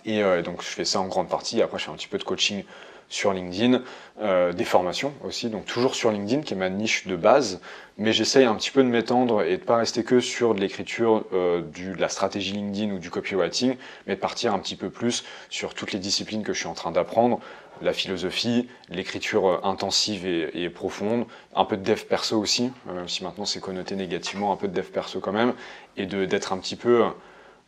Et 0.06 0.22
donc 0.44 0.62
je 0.62 0.68
fais 0.68 0.86
ça 0.86 1.00
en 1.00 1.08
grande 1.08 1.30
partie. 1.30 1.62
Après, 1.62 1.80
je 1.80 1.86
fais 1.86 1.92
un 1.92 1.96
petit 1.96 2.10
peu 2.10 2.18
de 2.18 2.24
coaching 2.24 2.64
sur 3.10 3.34
LinkedIn, 3.34 3.82
euh, 4.22 4.52
des 4.52 4.64
formations 4.66 5.14
aussi, 5.24 5.50
donc 5.50 5.66
toujours 5.66 5.96
sur 5.96 6.12
LinkedIn 6.12 6.42
qui 6.42 6.54
est 6.54 6.58
ma 6.58 6.70
niche 6.70 7.08
de 7.08 7.16
base, 7.16 7.62
mais 7.98 8.12
j'essaye 8.14 8.46
un 8.46 8.56
petit 8.56 8.72
peu 8.72 8.84
de 8.84 8.90
m'étendre 8.90 9.42
et 9.44 9.58
de 9.58 9.64
pas 9.64 9.78
rester 9.78 10.04
que 10.04 10.20
sur 10.20 10.54
de 10.56 10.60
l'écriture, 10.60 11.24
euh, 11.34 11.62
de 11.62 12.00
la 12.00 12.10
stratégie 12.10 12.54
LinkedIn 12.54 12.92
ou 12.94 13.00
du 13.00 13.10
copywriting, 13.10 13.76
mais 14.08 14.16
de 14.16 14.20
partir 14.20 14.54
un 14.54 14.60
petit 14.60 14.76
peu 14.76 14.90
plus 14.90 15.24
sur 15.50 15.74
toutes 15.74 15.94
les 15.94 16.00
disciplines 16.00 16.44
que 16.44 16.54
je 16.54 16.60
suis 16.60 16.68
en 16.68 16.74
train 16.74 16.92
d'apprendre, 16.92 17.40
la 17.82 17.94
philosophie, 17.94 18.68
l'écriture 18.90 19.48
euh, 19.48 19.60
intensive 19.64 20.26
et, 20.26 20.64
et 20.64 20.70
profonde, 20.70 21.26
un 21.56 21.64
peu 21.64 21.78
de 21.78 21.84
dev 21.84 22.02
perso 22.06 22.40
aussi, 22.40 22.72
même 22.88 23.08
si 23.08 23.24
maintenant 23.24 23.46
c'est 23.46 23.60
connoté 23.60 23.96
négativement, 23.96 24.52
un 24.52 24.56
peu 24.58 24.68
de 24.68 24.74
dev 24.74 24.86
perso 24.90 25.20
quand 25.20 25.32
même, 25.32 25.54
et 25.96 26.08
de- 26.08 26.26
d'être 26.26 26.54
un 26.54 26.58
petit 26.58 26.76
peu, 26.76 27.06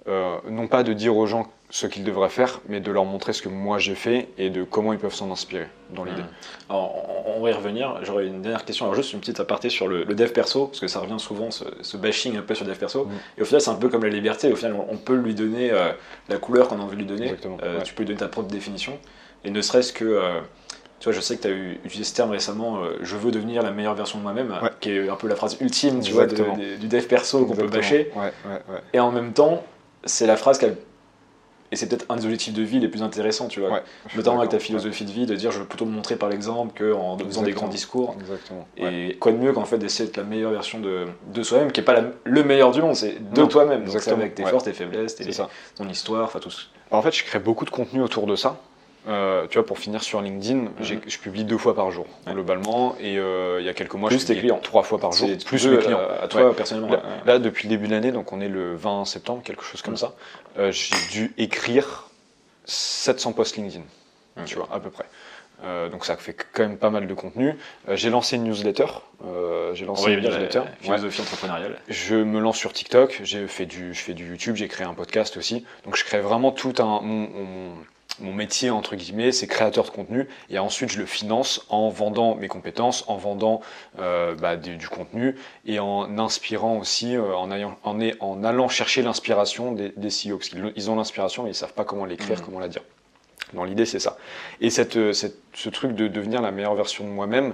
euh, 0.09 0.37
non 0.49 0.67
pas 0.67 0.83
de 0.83 0.91
dire 0.93 1.15
aux 1.15 1.27
gens 1.27 1.47
ce 1.71 1.85
qu'ils 1.85 2.03
devraient 2.03 2.29
faire, 2.29 2.61
mais 2.67 2.79
de 2.79 2.91
leur 2.91 3.05
montrer 3.05 3.31
ce 3.31 3.43
que 3.43 3.49
moi 3.49 3.77
j'ai 3.77 3.93
fait 3.93 4.27
et 4.39 4.49
de 4.49 4.63
comment 4.63 4.91
ils 4.91 4.97
peuvent 4.97 5.13
s'en 5.13 5.31
inspirer 5.31 5.67
dans 5.91 6.03
l'idée. 6.03 6.23
Alors, 6.67 7.23
on, 7.27 7.39
va 7.43 7.51
y 7.51 7.53
revenir. 7.53 7.99
J'aurais 8.01 8.25
une 8.25 8.41
dernière 8.41 8.65
question. 8.65 8.85
Alors, 8.85 8.95
juste 8.95 9.13
une 9.13 9.19
petite 9.19 9.39
aparté 9.39 9.69
sur 9.69 9.87
le, 9.87 10.03
le 10.03 10.15
dev 10.15 10.31
perso, 10.31 10.65
parce 10.65 10.79
que 10.79 10.87
ça 10.87 10.99
revient 10.99 11.19
souvent, 11.19 11.51
ce, 11.51 11.65
ce 11.81 11.95
bashing 11.95 12.37
un 12.37 12.41
peu 12.41 12.55
sur 12.55 12.65
le 12.65 12.71
dev 12.71 12.79
perso. 12.79 13.05
Mhm. 13.05 13.11
Et 13.37 13.41
au 13.43 13.45
final, 13.45 13.61
c'est 13.61 13.69
un 13.69 13.75
peu 13.75 13.87
comme 13.89 14.03
la 14.03 14.09
liberté. 14.09 14.51
Au 14.51 14.55
final, 14.55 14.73
on, 14.73 14.93
on 14.93 14.97
peut 14.97 15.15
lui 15.15 15.35
donner 15.35 15.69
euh, 15.71 15.91
la 16.27 16.37
couleur 16.37 16.67
qu'on 16.69 16.79
a 16.79 16.83
envie 16.83 16.95
de 16.95 17.01
lui 17.01 17.07
donner. 17.07 17.35
Euh, 17.63 17.77
ouais. 17.77 17.83
Tu 17.83 17.93
peux 17.93 18.01
lui 18.01 18.07
donner 18.07 18.19
ta 18.19 18.27
propre 18.29 18.47
définition. 18.49 18.97
Et 19.43 19.51
ne 19.51 19.61
serait-ce 19.61 19.93
que. 19.93 20.05
euh, 20.05 20.39
tu 20.99 21.05
vois, 21.05 21.13
je 21.13 21.21
sais 21.21 21.37
que 21.37 21.43
tu 21.43 21.47
as 21.47 21.51
eu, 21.51 21.79
utilisé 21.85 22.03
ce 22.09 22.15
terme 22.15 22.31
récemment, 22.31 22.79
je 23.01 23.15
veux 23.15 23.31
devenir 23.31 23.61
la 23.61 23.71
meilleure 23.71 23.95
version 23.95 24.17
de 24.17 24.23
moi-même, 24.23 24.51
Ouais. 24.61 24.69
qui 24.81 24.89
est 24.91 25.07
un 25.07 25.15
peu 25.15 25.27
la 25.29 25.35
phrase 25.35 25.55
ultime, 25.61 26.01
tu 26.01 26.11
vois, 26.11 26.25
de- 26.25 26.31
Exactement. 26.31 26.57
de- 26.57 26.75
du 26.75 26.87
dev 26.89 27.03
perso 27.05 27.45
qu'on 27.45 27.55
peut 27.55 27.67
bâcher. 27.67 28.11
Ouais. 28.17 28.33
Et 28.91 28.99
en 28.99 29.09
même 29.11 29.31
temps, 29.31 29.63
c'est 30.05 30.27
la 30.27 30.35
phrase 30.37 30.57
qu'elle. 30.57 30.77
Et 31.71 31.75
c'est 31.75 31.87
peut-être 31.87 32.07
un 32.09 32.15
des 32.15 32.25
objectifs 32.25 32.53
de 32.55 32.63
vie 32.63 32.79
les 32.79 32.87
plus 32.87 33.03
intéressants, 33.03 33.47
tu 33.47 33.59
vois. 33.59 33.69
Ouais, 33.69 33.83
Notamment 34.15 34.39
avec 34.39 34.49
ta 34.49 34.57
philosophie 34.57 35.05
de 35.05 35.11
vie, 35.11 35.27
de 35.27 35.35
dire 35.35 35.51
je 35.51 35.59
veux 35.59 35.65
plutôt 35.67 35.85
me 35.85 35.91
montrer 35.91 36.15
par 36.15 36.27
l'exemple 36.27 36.73
qu'en 36.75 37.15
faisant 37.19 37.43
des 37.43 37.51
grands 37.51 37.67
discours. 37.67 38.15
Exactement. 38.19 38.67
Et 38.75 39.17
quoi 39.19 39.31
de 39.31 39.37
mieux 39.37 39.53
qu'en 39.53 39.65
fait 39.65 39.77
d'essayer 39.77 40.05
d'être 40.07 40.17
la 40.17 40.23
meilleure 40.23 40.49
version 40.51 40.79
de, 40.79 41.05
de 41.31 41.43
soi-même, 41.43 41.71
qui 41.71 41.79
n'est 41.81 41.85
pas 41.85 41.93
la- 41.93 42.09
le 42.23 42.43
meilleur 42.43 42.71
du 42.71 42.81
monde, 42.81 42.95
c'est 42.95 43.19
de 43.33 43.45
toi-même. 43.45 43.81
Donc 43.81 43.89
c'est 43.89 43.97
exactement, 43.97 44.21
avec 44.21 44.33
tes 44.33 44.41
forces, 44.51 44.63
tes 44.63 44.73
faiblesses, 44.73 45.13
tes- 45.15 45.25
ton 45.75 45.87
histoire, 45.87 46.23
enfin 46.23 46.39
tout 46.39 46.49
ce. 46.49 46.63
En 46.89 47.03
fait, 47.03 47.11
je 47.15 47.23
crée 47.23 47.37
beaucoup 47.37 47.65
de 47.65 47.69
contenu 47.69 48.01
autour 48.01 48.25
de 48.25 48.35
ça. 48.35 48.59
Euh, 49.09 49.47
tu 49.49 49.57
vois, 49.57 49.65
pour 49.65 49.79
finir 49.79 50.03
sur 50.03 50.21
LinkedIn, 50.21 50.65
j'ai- 50.81 50.99
je 51.07 51.17
publie 51.17 51.43
deux 51.43 51.57
fois 51.57 51.75
par 51.75 51.89
jour, 51.89 52.05
Ouais. 52.27 52.33
globalement. 52.33 52.95
Et 52.99 53.17
euh, 53.17 53.57
il 53.59 53.65
y 53.65 53.69
a 53.69 53.73
quelques 53.73 53.95
mois, 53.95 54.09
Plus 54.09 54.21
je 54.21 54.27
tes 54.27 54.37
clients. 54.37 54.59
trois 54.61 54.83
fois 54.83 54.99
par 54.99 55.11
jour, 55.11 55.27
plus 55.45 55.67
mes 55.67 55.77
clients. 55.79 55.97
euh, 55.99 56.23
à 56.23 56.27
toi 56.27 56.55
personnellement. 56.55 56.95
Là, 57.25 57.39
depuis 57.39 57.67
le 57.67 57.75
début 57.75 57.87
de 57.87 57.93
l'année, 57.93 58.11
donc 58.11 58.31
on 58.33 58.39
est 58.39 58.47
le 58.49 58.75
20 58.75 59.05
septembre, 59.05 59.41
quelque 59.43 59.63
chose 59.63 59.81
comme 59.81 59.95
Mm. 59.95 59.97
ça, 59.97 60.13
euh, 60.59 60.71
j'ai 60.71 60.95
dû 61.11 61.33
écrire 61.37 62.07
700 62.65 63.33
posts 63.33 63.57
LinkedIn, 63.57 63.83
tu 64.45 64.55
vois, 64.55 64.67
à 64.71 64.79
peu 64.79 64.89
près. 64.89 65.05
Euh, 65.65 65.89
donc 65.89 66.05
ça 66.05 66.15
fait 66.15 66.33
quand 66.53 66.63
même 66.63 66.77
pas 66.77 66.89
mal 66.89 67.05
de 67.05 67.13
contenu. 67.13 67.53
Euh, 67.89 67.95
j'ai 67.97 68.09
lancé 68.09 68.37
une 68.37 68.43
newsletter. 68.45 68.85
euh, 69.25 69.73
j'ai 69.75 69.83
lancé 69.85 70.11
une 70.13 70.19
la, 70.21 70.29
newsletter. 70.29 70.59
Ouais. 70.59 70.65
philosophie 70.81 71.21
entrepreneuriale. 71.21 71.77
Je 71.89 72.15
me 72.15 72.39
lance 72.39 72.57
sur 72.57 72.71
TikTok, 72.71 73.19
j'ai 73.23 73.45
fait 73.47 73.65
du, 73.65 73.93
je 73.93 73.99
fais 73.99 74.13
du 74.13 74.29
YouTube, 74.29 74.55
j'ai 74.55 74.69
créé 74.69 74.87
un 74.87 74.93
podcast 74.93 75.35
aussi. 75.35 75.65
Donc 75.83 75.97
je 75.97 76.05
crée 76.05 76.21
vraiment 76.21 76.51
tout 76.53 76.73
un 76.79 77.01
mon, 77.01 77.27
mon- 77.27 77.73
mon 78.21 78.33
métier 78.33 78.69
entre 78.69 78.95
guillemets, 78.95 79.31
c'est 79.31 79.47
créateur 79.47 79.85
de 79.85 79.89
contenu. 79.89 80.27
Et 80.49 80.59
ensuite 80.59 80.91
je 80.91 80.99
le 80.99 81.05
finance 81.05 81.65
en 81.69 81.89
vendant 81.89 82.35
mes 82.35 82.47
compétences, 82.47 83.03
en 83.07 83.17
vendant 83.17 83.61
euh, 83.99 84.35
bah, 84.35 84.55
du, 84.55 84.77
du 84.77 84.87
contenu 84.87 85.35
et 85.65 85.79
en 85.79 86.17
inspirant 86.19 86.77
aussi, 86.77 87.15
euh, 87.15 87.33
en, 87.35 87.51
ayant, 87.51 87.77
en, 87.83 87.99
est- 87.99 88.15
en 88.19 88.43
allant 88.43 88.67
chercher 88.67 89.01
l'inspiration 89.01 89.71
des, 89.71 89.89
des 89.95 90.09
CEO 90.09 90.37
parce 90.37 90.49
qu'ils 90.49 90.71
ils 90.75 90.89
ont 90.91 90.95
l'inspiration 90.95 91.43
mais 91.43 91.51
ils 91.51 91.55
savent 91.55 91.73
pas 91.73 91.83
comment 91.85 92.05
l'écrire, 92.05 92.37
Mhm. 92.39 92.45
comment 92.45 92.59
la 92.59 92.67
dire. 92.67 92.81
Dans 93.53 93.63
l'idée 93.63 93.85
c'est 93.85 93.99
ça. 93.99 94.17
Et 94.61 94.69
cette, 94.69 94.95
euh, 94.97 95.13
cette- 95.13 95.37
ce 95.53 95.69
truc 95.69 95.93
de 95.95 96.07
devenir 96.07 96.41
la 96.41 96.51
meilleure 96.51 96.75
version 96.75 97.03
de 97.03 97.09
moi-même. 97.09 97.53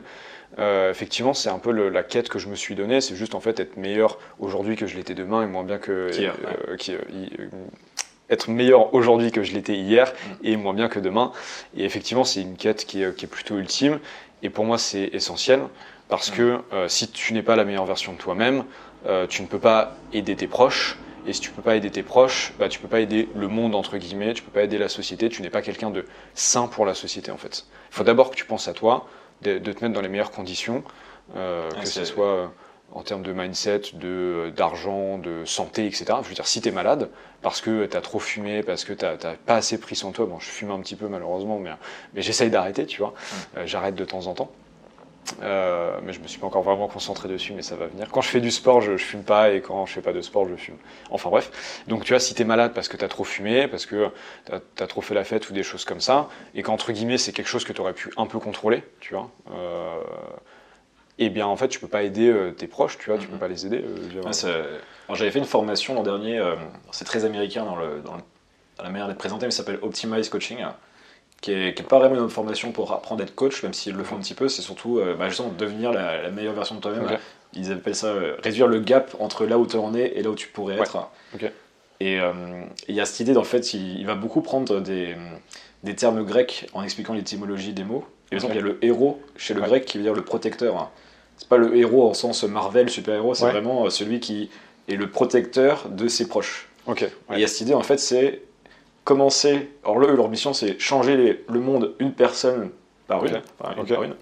Euh, 0.59 0.89
effectivement, 0.91 1.33
c'est 1.33 1.49
un 1.49 1.59
peu 1.59 1.71
le- 1.71 1.89
la 1.89 2.03
quête 2.03 2.29
que 2.29 2.39
je 2.39 2.47
me 2.47 2.55
suis 2.55 2.75
donnée. 2.75 3.01
C'est 3.01 3.15
juste 3.15 3.35
en 3.35 3.39
fait 3.41 3.59
être 3.59 3.75
meilleur 3.77 4.19
aujourd'hui 4.39 4.75
que 4.77 4.87
je 4.87 4.95
l'étais 4.95 5.13
demain 5.15 5.43
et 5.43 5.47
moins 5.47 5.63
bien 5.63 5.77
que 5.79 6.09
Qu'hier, 6.11 6.33
euh, 6.69 6.77
être 8.29 8.49
meilleur 8.49 8.93
aujourd'hui 8.93 9.31
que 9.31 9.43
je 9.43 9.53
l'étais 9.53 9.75
hier 9.75 10.11
Mm. 10.11 10.31
et 10.47 10.57
moins 10.57 10.73
bien 10.73 10.87
que 10.89 10.99
demain. 10.99 11.31
Et 11.77 11.85
effectivement, 11.85 12.23
c'est 12.23 12.41
une 12.41 12.55
quête 12.55 12.85
qui 12.85 13.03
est, 13.03 13.15
qui 13.15 13.25
est 13.25 13.27
plutôt 13.29 13.57
ultime. 13.57 13.99
Et 14.43 14.49
pour 14.49 14.65
moi, 14.65 14.77
c'est 14.77 15.09
essentiel 15.13 15.61
parce 16.09 16.31
Mm. 16.31 16.35
que 16.35 16.59
euh, 16.73 16.87
si 16.87 17.09
tu 17.09 17.33
n'es 17.33 17.41
pas 17.43 17.55
la 17.55 17.65
meilleure 17.65 17.85
version 17.85 18.13
de 18.13 18.17
toi-même, 18.17 18.63
euh, 19.07 19.27
tu 19.27 19.41
ne 19.41 19.47
peux 19.47 19.59
pas 19.59 19.95
aider 20.13 20.35
tes 20.35 20.47
proches. 20.47 20.97
Et 21.27 21.33
si 21.33 21.41
tu 21.41 21.49
peux 21.51 21.61
pas 21.63 21.75
aider 21.75 21.89
tes 21.89 22.03
proches, 22.03 22.53
bah, 22.59 22.69
tu 22.69 22.79
peux 22.79 22.87
pas 22.87 22.99
aider 22.99 23.27
le 23.35 23.47
monde 23.47 23.73
entre 23.73 23.97
guillemets, 23.97 24.33
tu 24.35 24.43
peux 24.43 24.51
pas 24.51 24.61
aider 24.63 24.77
la 24.77 24.89
société. 24.89 25.27
Tu 25.29 25.41
n'es 25.41 25.49
pas 25.49 25.61
quelqu'un 25.63 25.89
de 25.89 26.05
sain 26.35 26.67
pour 26.67 26.85
la 26.85 26.93
société 26.93 27.31
en 27.31 27.37
fait. 27.37 27.65
Il 27.91 27.95
faut 27.95 28.03
d'abord 28.03 28.29
que 28.29 28.35
tu 28.35 28.45
penses 28.45 28.67
à 28.67 28.73
toi, 28.73 29.07
de, 29.41 29.57
de 29.57 29.71
te 29.73 29.83
mettre 29.83 29.93
dans 29.95 30.01
les 30.01 30.07
meilleures 30.07 30.29
conditions, 30.31 30.83
euh, 31.35 31.69
Ouais, 31.71 31.79
que 31.81 31.87
ce 31.87 32.05
soit 32.05 32.51
en 32.95 33.03
termes 33.03 33.21
de 33.21 33.33
mindset, 33.33 33.81
de 33.93 34.51
d'argent, 34.55 35.19
de 35.19 35.45
santé, 35.45 35.85
etc. 35.85 36.05
Je 36.23 36.29
veux 36.29 36.35
dire, 36.35 36.47
si 36.47 36.61
tu 36.61 36.69
es 36.69 36.71
malade 36.71 37.09
parce 37.41 37.61
que 37.61 37.85
tu 37.85 37.95
as 37.95 38.01
trop 38.01 38.19
fumé, 38.19 38.63
parce 38.63 38.83
que 38.85 38.93
tu 38.93 39.05
n'as 39.05 39.35
pas 39.35 39.55
assez 39.55 39.77
pris 39.77 39.95
soin 39.95 40.09
de 40.09 40.15
toi, 40.15 40.25
bon, 40.25 40.39
je 40.39 40.49
fume 40.49 40.71
un 40.71 40.79
petit 40.79 40.95
peu 40.95 41.07
malheureusement, 41.07 41.59
mais, 41.59 41.71
mais 42.13 42.21
j'essaye 42.23 42.49
d'arrêter, 42.49 42.85
tu 42.87 43.01
vois, 43.01 43.05
Mm. 43.15 43.57
Euh, 43.57 43.67
j'arrête 43.67 43.95
de 43.95 44.05
temps 44.05 44.27
en 44.27 44.33
temps. 44.33 44.51
Euh, 45.41 45.97
mais 46.03 46.13
je 46.13 46.19
me 46.19 46.27
suis 46.27 46.39
pas 46.39 46.45
encore 46.45 46.61
vraiment 46.61 46.87
concentré 46.87 47.27
dessus, 47.27 47.53
mais 47.53 47.63
ça 47.63 47.75
va 47.75 47.87
venir. 47.87 48.09
Quand 48.11 48.21
je 48.21 48.29
fais 48.29 48.41
du 48.41 48.51
sport, 48.51 48.81
je, 48.81 48.95
je 48.95 49.03
fume 49.03 49.23
pas, 49.23 49.51
et 49.51 49.61
quand 49.61 49.87
je 49.87 49.93
fais 49.93 50.01
pas 50.01 50.13
de 50.13 50.21
sport, 50.21 50.47
je 50.47 50.55
fume. 50.55 50.77
Enfin 51.09 51.31
bref. 51.31 51.81
Donc 51.87 52.03
tu 52.03 52.13
vois, 52.13 52.19
si 52.19 52.35
tu 52.35 52.43
es 52.43 52.45
malade 52.45 52.73
parce 52.75 52.87
que 52.87 52.95
tu 52.95 53.03
as 53.03 53.07
trop 53.07 53.23
fumé, 53.23 53.67
parce 53.67 53.87
que 53.87 54.09
tu 54.45 54.83
as, 54.83 54.87
trop 54.87 55.01
fait 55.01 55.15
la 55.15 55.23
fête 55.23 55.49
ou 55.49 55.53
des 55.53 55.63
choses 55.63 55.83
comme 55.83 55.99
ça, 55.99 56.29
et 56.53 56.61
qu'entre 56.61 56.91
guillemets 56.91 57.17
c'est 57.17 57.31
quelque 57.31 57.47
chose 57.47 57.63
que 57.63 57.73
tu 57.73 57.81
aurais 57.81 57.93
pu 57.93 58.11
un 58.17 58.27
peu 58.27 58.37
contrôler, 58.37 58.83
tu 58.99 59.15
vois, 59.15 59.31
euh, 59.51 59.99
et 61.17 61.29
bien 61.29 61.47
en 61.47 61.55
fait 61.55 61.67
tu 61.69 61.79
peux 61.79 61.87
pas 61.87 62.03
aider 62.03 62.27
euh, 62.29 62.51
tes 62.51 62.67
proches, 62.67 62.97
tu 62.97 63.09
vois, 63.09 63.17
tu 63.19 63.27
peux 63.27 63.33
Mhm. 63.33 63.39
pas 63.39 63.47
les 63.47 63.65
aider. 63.65 63.81
euh, 63.83 64.79
Alors, 65.07 65.15
j'avais 65.15 65.31
fait 65.31 65.39
une 65.39 65.45
formation 65.45 65.93
l'an 65.93 66.03
dernier, 66.03 66.39
euh, 66.39 66.55
c'est 66.91 67.05
très 67.05 67.25
américain 67.25 67.63
dans, 67.65 67.75
le, 67.75 68.01
dans, 68.01 68.15
le- 68.15 68.23
dans 68.77 68.83
la 68.83 68.89
manière 68.89 69.07
d'être 69.07 69.17
présenté, 69.17 69.45
mais 69.45 69.51
ça 69.51 69.57
s'appelle 69.63 69.79
Optimize 69.81 70.29
Coaching, 70.29 70.57
qui 71.41 71.51
est, 71.53 71.73
qui 71.75 71.81
est 71.83 71.85
pas 71.85 71.99
vraiment 71.99 72.21
une 72.23 72.29
formation 72.29 72.71
pour 72.71 72.91
apprendre 72.91 73.21
à 73.21 73.23
être 73.25 73.35
coach, 73.35 73.61
même 73.63 73.73
s'ils 73.73 73.95
le 73.95 74.03
font 74.03 74.15
un 74.15 74.19
petit 74.19 74.33
peu, 74.33 74.49
c'est 74.49 74.61
surtout 74.63 74.99
euh, 74.99 75.15
bah, 75.15 75.29
justement 75.29 75.49
devenir 75.49 75.91
la, 75.93 76.21
la 76.23 76.31
meilleure 76.31 76.53
version 76.55 76.75
de 76.75 76.81
toi-même. 76.81 77.05
Ils 77.53 77.71
appellent 77.71 77.95
ça 77.95 78.07
euh, 78.07 78.35
réduire 78.43 78.67
le 78.67 78.79
gap 78.79 79.15
entre 79.19 79.45
là 79.45 79.57
où 79.57 79.65
tu 79.67 79.77
en 79.77 79.93
es 79.93 80.11
et 80.17 80.23
là 80.23 80.29
où 80.31 80.35
tu 80.35 80.47
pourrais 80.49 80.79
être. 80.79 81.09
Et 82.01 82.19
euh, 82.19 82.33
et 82.87 82.91
il 82.91 82.95
y 82.95 82.99
a 82.99 83.05
cette 83.05 83.21
idée, 83.21 83.37
en 83.37 83.43
fait, 83.43 83.73
il, 83.73 83.99
il 83.99 84.05
va 84.05 84.15
beaucoup 84.15 84.41
prendre 84.41 84.81
des, 84.81 85.15
des 85.83 85.95
termes 85.95 86.23
grecs 86.25 86.67
en 86.73 86.83
expliquant 86.83 87.13
l'étymologie 87.13 87.71
des 87.73 87.83
mots. 87.85 88.05
Et 88.31 88.37
par 88.37 88.49
exemple, 88.49 88.53
il 88.53 88.57
y 88.57 88.59
a 88.59 88.63
le 88.63 88.83
héros 88.83 89.21
chez 89.37 89.53
le 89.53 89.61
Ouais. 89.61 89.67
grec 89.67 89.85
qui 89.85 89.97
veut 89.97 90.03
dire 90.03 90.13
le 90.13 90.23
protecteur. 90.23 90.91
C'est 91.37 91.49
pas 91.49 91.57
le 91.57 91.75
héros 91.75 92.09
en 92.09 92.13
sens 92.13 92.43
Marvel, 92.43 92.89
super-héros, 92.89 93.33
c'est 93.33 93.45
Ouais. 93.45 93.51
vraiment 93.51 93.85
euh, 93.85 93.89
celui 93.89 94.19
qui 94.19 94.49
est 94.87 94.95
le 94.95 95.09
protecteur 95.09 95.89
de 95.89 96.07
ses 96.07 96.27
proches. 96.27 96.69
Ok. 96.87 97.01
Et 97.03 97.09
il 97.31 97.39
y 97.39 97.43
a 97.43 97.47
cette 97.47 97.61
idée, 97.61 97.73
en 97.73 97.81
fait, 97.83 97.97
c'est 97.97 98.41
commencer. 99.03 99.69
Eux, 99.87 100.15
leur 100.15 100.29
mission, 100.29 100.53
c'est 100.53 100.79
changer 100.79 101.17
les- 101.17 101.43
le 101.49 101.59
monde 101.59 101.93
une 101.99 102.13
personne 102.13 102.69
par 103.07 103.23
une. 103.25 103.35
Ok. 103.35 103.41
enfin, 103.59 103.73
une 103.75 103.79
Ok. 103.81 103.89
par 103.93 104.03
une. 104.03 104.15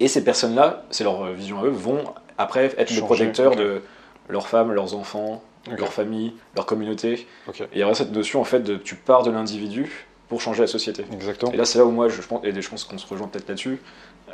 Et 0.00 0.08
ces 0.08 0.22
personnes-là, 0.24 0.84
c'est 0.90 1.04
leur 1.04 1.24
euh, 1.24 1.32
vision 1.32 1.60
à 1.60 1.64
eux, 1.64 1.70
vont 1.70 2.04
après 2.38 2.66
être 2.66 2.78
le 2.78 2.86
Changer, 2.86 3.00
protecteur 3.02 3.52
ok. 3.52 3.58
de 3.58 3.82
leurs 4.28 4.46
femmes, 4.48 4.72
leurs 4.72 4.94
enfants, 4.94 5.42
leur 5.76 5.92
famille, 5.92 6.32
leur 6.54 6.66
communauté. 6.66 7.26
Et 7.48 7.64
il 7.74 7.78
y 7.78 7.82
a 7.82 7.94
cette 7.94 8.12
notion, 8.12 8.40
en 8.40 8.44
fait, 8.44 8.60
de 8.60 8.76
tu 8.76 8.94
pars 8.94 9.22
de 9.24 9.30
l'individu 9.30 10.06
pour 10.28 10.40
changer 10.40 10.60
la 10.62 10.66
société. 10.68 11.04
Exactement. 11.12 11.52
Et 11.52 11.56
là, 11.56 11.64
c'est 11.64 11.78
là 11.78 11.84
où 11.84 11.90
moi, 11.90 12.08
je 12.08 12.20
pense, 12.22 12.44
et 12.44 12.58
je 12.60 12.68
pense 12.68 12.84
qu'on 12.84 12.96
se 12.98 13.06
rejoint 13.06 13.26
peut-être 13.28 13.48
là-dessus, 13.48 13.80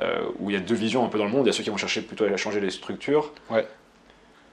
euh, 0.03 0.27
où 0.39 0.51
il 0.51 0.55
y 0.55 0.57
a 0.57 0.61
deux 0.61 0.75
visions 0.75 1.05
un 1.05 1.09
peu 1.09 1.19
dans 1.19 1.25
le 1.27 1.31
monde. 1.31 1.45
Il 1.47 1.49
y 1.49 1.51
a 1.51 1.53
ceux 1.53 1.63
qui 1.63 1.71
vont 1.71 1.77
chercher 1.77 2.03
plutôt 2.03 2.25
à 2.25 2.37
changer 2.37 2.61
les 2.61 2.71
structures, 2.71 3.33
Ouais. 3.51 3.67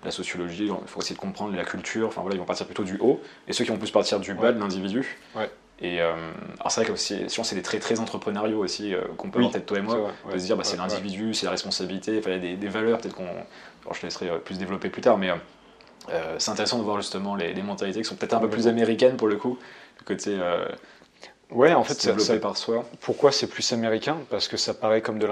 la 0.03 0.11
sociologie, 0.11 0.65
il 0.67 0.87
faut 0.87 0.99
essayer 1.01 1.15
de 1.15 1.19
comprendre 1.21 1.55
la 1.55 1.63
culture, 1.63 2.07
enfin 2.07 2.21
voilà, 2.21 2.35
ils 2.35 2.39
vont 2.39 2.45
partir 2.45 2.65
plutôt 2.65 2.83
du 2.83 2.97
haut, 2.99 3.21
et 3.47 3.53
ceux 3.53 3.63
qui 3.63 3.69
vont 3.71 3.77
plus 3.77 3.91
partir 3.91 4.19
du 4.19 4.33
bas 4.33 4.47
Ouais. 4.47 4.53
de 4.53 4.59
l'individu. 4.59 5.17
Ouais. 5.35 5.49
Et 5.83 5.99
euh, 5.99 6.13
alors 6.59 6.71
c'est 6.71 6.81
vrai 6.83 6.91
que 6.91 6.95
si 6.97 7.25
on- 7.39 7.43
c'est 7.43 7.55
des 7.55 7.63
traits 7.63 7.81
très 7.81 7.99
entrepreneuriaux 7.99 8.59
aussi 8.59 8.93
euh, 8.93 9.01
qu'on 9.17 9.31
peut 9.31 9.39
Oui, 9.39 9.45
avoir 9.45 9.51
peut-être 9.53 9.65
toi 9.65 9.77
et 9.79 9.81
moi, 9.81 9.95
vrai, 9.97 10.11
de 10.27 10.31
ouais. 10.33 10.39
se 10.39 10.45
dire 10.45 10.55
bah, 10.55 10.63
c'est 10.63 10.73
Ouais, 10.73 10.87
l'individu, 10.87 11.33
c'est 11.33 11.45
la 11.47 11.51
responsabilité, 11.51 12.21
il 12.23 12.29
y 12.31 12.33
a 12.35 12.37
des, 12.37 12.55
des 12.55 12.67
valeurs 12.67 12.99
peut-être 12.99 13.15
qu'on, 13.15 13.25
alors, 13.25 13.93
je 13.95 14.01
te 14.01 14.05
laisserai 14.05 14.29
plus 14.45 14.59
développer 14.59 14.89
plus 14.89 15.01
tard, 15.01 15.17
mais 15.17 15.31
euh, 16.09 16.35
c'est 16.37 16.51
intéressant 16.51 16.77
de 16.77 16.83
voir 16.83 16.97
justement 16.97 17.35
les, 17.35 17.53
les 17.53 17.63
mentalités 17.63 17.99
qui 18.01 18.05
sont 18.07 18.15
peut-être 18.15 18.33
un 18.35 18.39
peu 18.39 18.49
plus 18.49 18.67
américaines 18.67 19.17
pour 19.17 19.27
le 19.27 19.37
coup, 19.37 19.57
le 19.99 20.05
côté 20.05 20.37
Ouais, 21.51 21.73
en 21.73 21.83
fait, 21.83 21.93
ça, 22.01 22.17
ça- 22.17 22.37
par 22.37 22.55
soi. 22.57 22.85
pourquoi 23.01 23.31
c'est 23.31 23.47
plus 23.47 23.73
américain? 23.73 24.17
Parce 24.29 24.47
que 24.47 24.55
ça 24.57 24.73
paraît 24.73 25.01
comme 25.01 25.19
de 25.19 25.27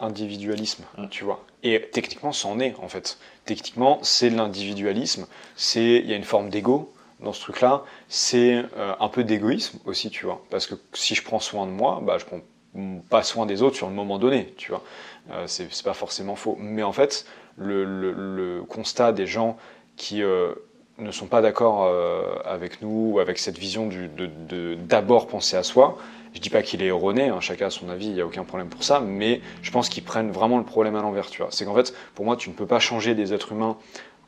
l'individualisme, 0.00 0.84
Mm. 0.96 1.08
tu 1.10 1.24
vois. 1.24 1.44
Et 1.62 1.88
techniquement, 1.92 2.32
c'en 2.32 2.60
est, 2.60 2.74
en 2.80 2.88
fait. 2.88 3.18
Techniquement, 3.44 3.98
c'est 4.02 4.30
de 4.30 4.36
l'individualisme. 4.36 5.26
C'est 5.56 5.96
Il 5.96 6.06
y 6.08 6.12
a 6.12 6.16
une 6.16 6.24
forme 6.24 6.48
d'ego 6.50 6.92
dans 7.20 7.32
ce 7.32 7.40
truc-là. 7.40 7.82
C'est 8.08 8.62
euh, 8.76 8.92
un 9.00 9.08
peu 9.08 9.24
d'égoïsme 9.24 9.78
aussi, 9.84 10.10
tu 10.10 10.26
vois. 10.26 10.42
Parce 10.50 10.66
que 10.66 10.74
si 10.92 11.14
je 11.14 11.22
prends 11.22 11.40
soin 11.40 11.66
de 11.66 11.72
moi, 11.72 12.00
bah, 12.02 12.18
je 12.18 12.24
prends 12.24 12.40
pas 13.08 13.22
soin 13.22 13.46
des 13.46 13.62
autres 13.62 13.76
sur 13.76 13.88
le 13.88 13.94
moment 13.94 14.18
donné, 14.18 14.52
tu 14.56 14.70
vois. 14.72 14.82
Euh, 15.32 15.44
c'est 15.46 15.72
c'est 15.72 15.84
pas 15.84 15.94
forcément 15.94 16.36
faux. 16.36 16.56
Mais 16.58 16.82
en 16.82 16.92
fait, 16.92 17.24
le, 17.56 17.84
le- 17.84 18.12
le 18.12 18.62
constat 18.64 19.12
des 19.12 19.26
gens 19.26 19.56
qui 19.96 20.22
euh, 20.22 20.54
ne 20.98 21.10
sont 21.10 21.26
pas 21.26 21.42
d'accord 21.42 21.84
euh, 21.84 22.36
avec 22.44 22.82
nous, 22.82 23.12
ou 23.14 23.18
avec 23.18 23.38
cette 23.38 23.58
vision 23.58 23.88
de 23.88 24.74
d'abord 24.74 25.26
penser 25.26 25.56
à 25.56 25.62
soi, 25.62 25.98
je 26.34 26.40
dis 26.40 26.50
pas 26.50 26.62
qu'il 26.62 26.82
est 26.82 26.86
erroné, 26.86 27.28
hein, 27.28 27.40
chacun 27.40 27.66
a 27.66 27.70
son 27.70 27.88
avis, 27.88 28.06
il 28.06 28.14
n'y 28.14 28.20
a 28.20 28.26
aucun 28.26 28.44
problème 28.44 28.68
pour 28.68 28.82
ça, 28.82 29.00
mais 29.00 29.40
je 29.62 29.70
pense 29.70 29.88
qu'ils 29.88 30.02
prennent 30.02 30.32
vraiment 30.32 30.58
le 30.58 30.64
problème 30.64 30.96
à 30.96 31.02
l'envers. 31.02 31.28
C'est 31.50 31.64
qu'en 31.64 31.74
fait, 31.74 31.94
pour 32.14 32.24
moi, 32.24 32.36
tu 32.36 32.50
ne 32.50 32.54
peux 32.54 32.66
pas 32.66 32.80
changer 32.80 33.14
des 33.14 33.32
êtres 33.32 33.52
humains 33.52 33.76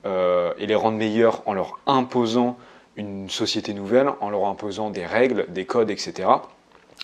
euh, 0.04 0.52
et 0.58 0.66
les 0.66 0.76
rendre 0.76 0.98
meilleurs 0.98 1.42
en 1.46 1.52
leur 1.52 1.78
imposant 1.86 2.56
une 2.94 3.28
société 3.28 3.74
nouvelle, 3.74 4.08
en 4.20 4.30
leur 4.30 4.46
imposant 4.46 4.90
des 4.90 5.04
règles, 5.04 5.46
des 5.48 5.66
codes, 5.66 5.90
etc. 5.90 6.28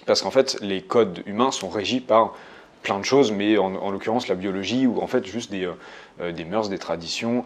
Parce 0.07 0.23
qu'en 0.23 0.31
fait, 0.31 0.57
les 0.63 0.83
codes 0.83 1.23
humains 1.27 1.51
sont 1.51 1.69
régis 1.69 2.01
par 2.01 2.35
plein 2.83 2.99
de 2.99 3.05
choses, 3.05 3.33
mais 3.33 3.59
en, 3.59 3.75
en 3.75 3.91
l'occurrence 3.91 4.29
la 4.29 4.35
biologie, 4.37 4.87
ou 4.87 5.03
en 5.03 5.07
fait 5.09 5.27
juste 5.27 5.51
des, 5.51 5.69
euh, 6.21 6.33
des 6.33 6.45
mœurs, 6.45 6.69
des 6.69 6.79
traditions, 6.79 7.45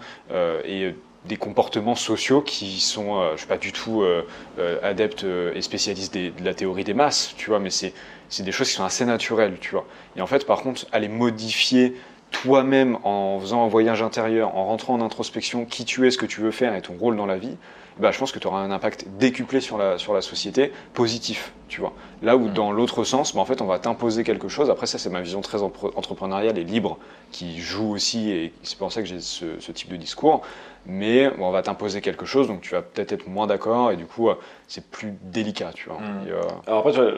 et 0.65 0.95
des 1.27 1.37
comportements 1.37 1.95
sociaux 1.95 2.41
qui 2.41 2.81
sont, 2.81 3.21
euh, 3.21 3.33
je 3.33 3.39
suis 3.39 3.47
pas 3.47 3.59
du 3.59 3.73
tout 3.73 4.03
euh, 4.03 4.27
euh, 4.59 4.79
adepte 4.83 5.25
euh, 5.25 5.53
et 5.55 5.63
spécialiste 5.63 6.15
de 6.15 6.33
la 6.45 6.55
théorie 6.55 6.85
des 6.85 6.95
masses, 6.95 7.35
tu 7.37 7.51
vois, 7.51 7.59
mais 7.59 7.71
c'est 7.71 7.93
c'est 8.29 8.43
des 8.43 8.53
choses 8.53 8.69
qui 8.69 8.75
sont 8.75 8.85
assez 8.85 9.05
naturelles, 9.05 9.57
tu 9.61 9.71
vois. 9.71 9.87
Et 10.17 10.21
en 10.21 10.27
fait, 10.27 10.47
par 10.47 10.63
contre, 10.63 10.87
aller 10.91 11.09
modifier 11.09 11.95
toi-même 12.33 12.99
en 13.05 13.39
faisant 13.39 13.65
un 13.65 13.69
voyage 13.69 14.03
intérieur, 14.03 14.57
en 14.57 14.67
rentrant 14.67 14.95
en 14.95 15.01
introspection, 15.01 15.65
qui 15.65 15.85
tu 15.85 16.07
es, 16.07 16.11
ce 16.11 16.19
que 16.19 16.27
tu 16.27 16.41
veux 16.41 16.51
faire 16.51 16.75
et 16.75 16.83
ton 16.83 16.95
rôle 16.95 17.17
dans 17.17 17.27
la 17.27 17.39
vie, 17.39 17.57
bah, 17.99 18.11
je 18.13 18.19
pense 18.19 18.33
que 18.33 18.39
tu 18.39 18.47
auras 18.47 18.61
un 18.61 18.71
impact 18.71 19.07
décuplé 19.19 19.61
sur 19.61 19.79
la, 19.79 19.99
sur 19.99 20.13
la 20.15 20.21
société, 20.21 20.73
positif, 20.95 21.53
tu 21.69 21.81
vois. 21.81 21.95
Là 22.23 22.37
où 22.37 22.47
Mhm. 22.49 22.53
dans 22.55 22.73
l'autre 22.73 23.05
sens, 23.05 23.35
bah, 23.35 23.41
en 23.41 23.45
fait, 23.45 23.61
on 23.63 23.67
va 23.67 23.79
t'imposer 23.79 24.23
quelque 24.25 24.49
chose. 24.49 24.71
Après, 24.71 24.87
ça, 24.87 24.99
c'est 24.99 25.11
ma 25.11 25.21
vision 25.21 25.41
très 25.41 25.63
entrepreneuriale 25.63 26.59
et 26.59 26.65
libre 26.65 26.99
qui 27.33 27.59
joue 27.61 27.93
aussi, 27.93 28.31
et 28.31 28.53
c'est 28.63 28.79
pour 28.79 28.93
ça 28.93 29.01
que 29.03 29.09
j'ai 29.09 29.21
ce, 29.21 29.59
ce 29.61 29.73
type 29.73 29.89
de 29.91 29.97
discours. 29.97 30.43
Mais 30.89 31.29
bon, 31.31 31.47
on 31.49 31.51
va 31.51 31.63
t'imposer 31.63 32.01
quelque 32.01 32.27
chose, 32.27 32.47
donc 32.47 32.61
tu 32.61 32.71
vas 32.71 32.83
peut-être 32.83 33.11
être 33.13 33.27
moins 33.27 33.49
d'accord, 33.49 33.91
et 33.91 33.97
du 33.97 34.07
coup, 34.07 34.29
euh, 34.29 34.35
c'est 34.69 34.89
plus 34.89 35.15
délicat, 35.23 35.73
tu 35.75 35.89
vois. 35.89 35.99
Et, 36.27 36.31
euh, 36.31 36.41
Alors 36.69 36.79
après, 36.81 36.93
tu 36.93 37.01
vois, 37.01 37.11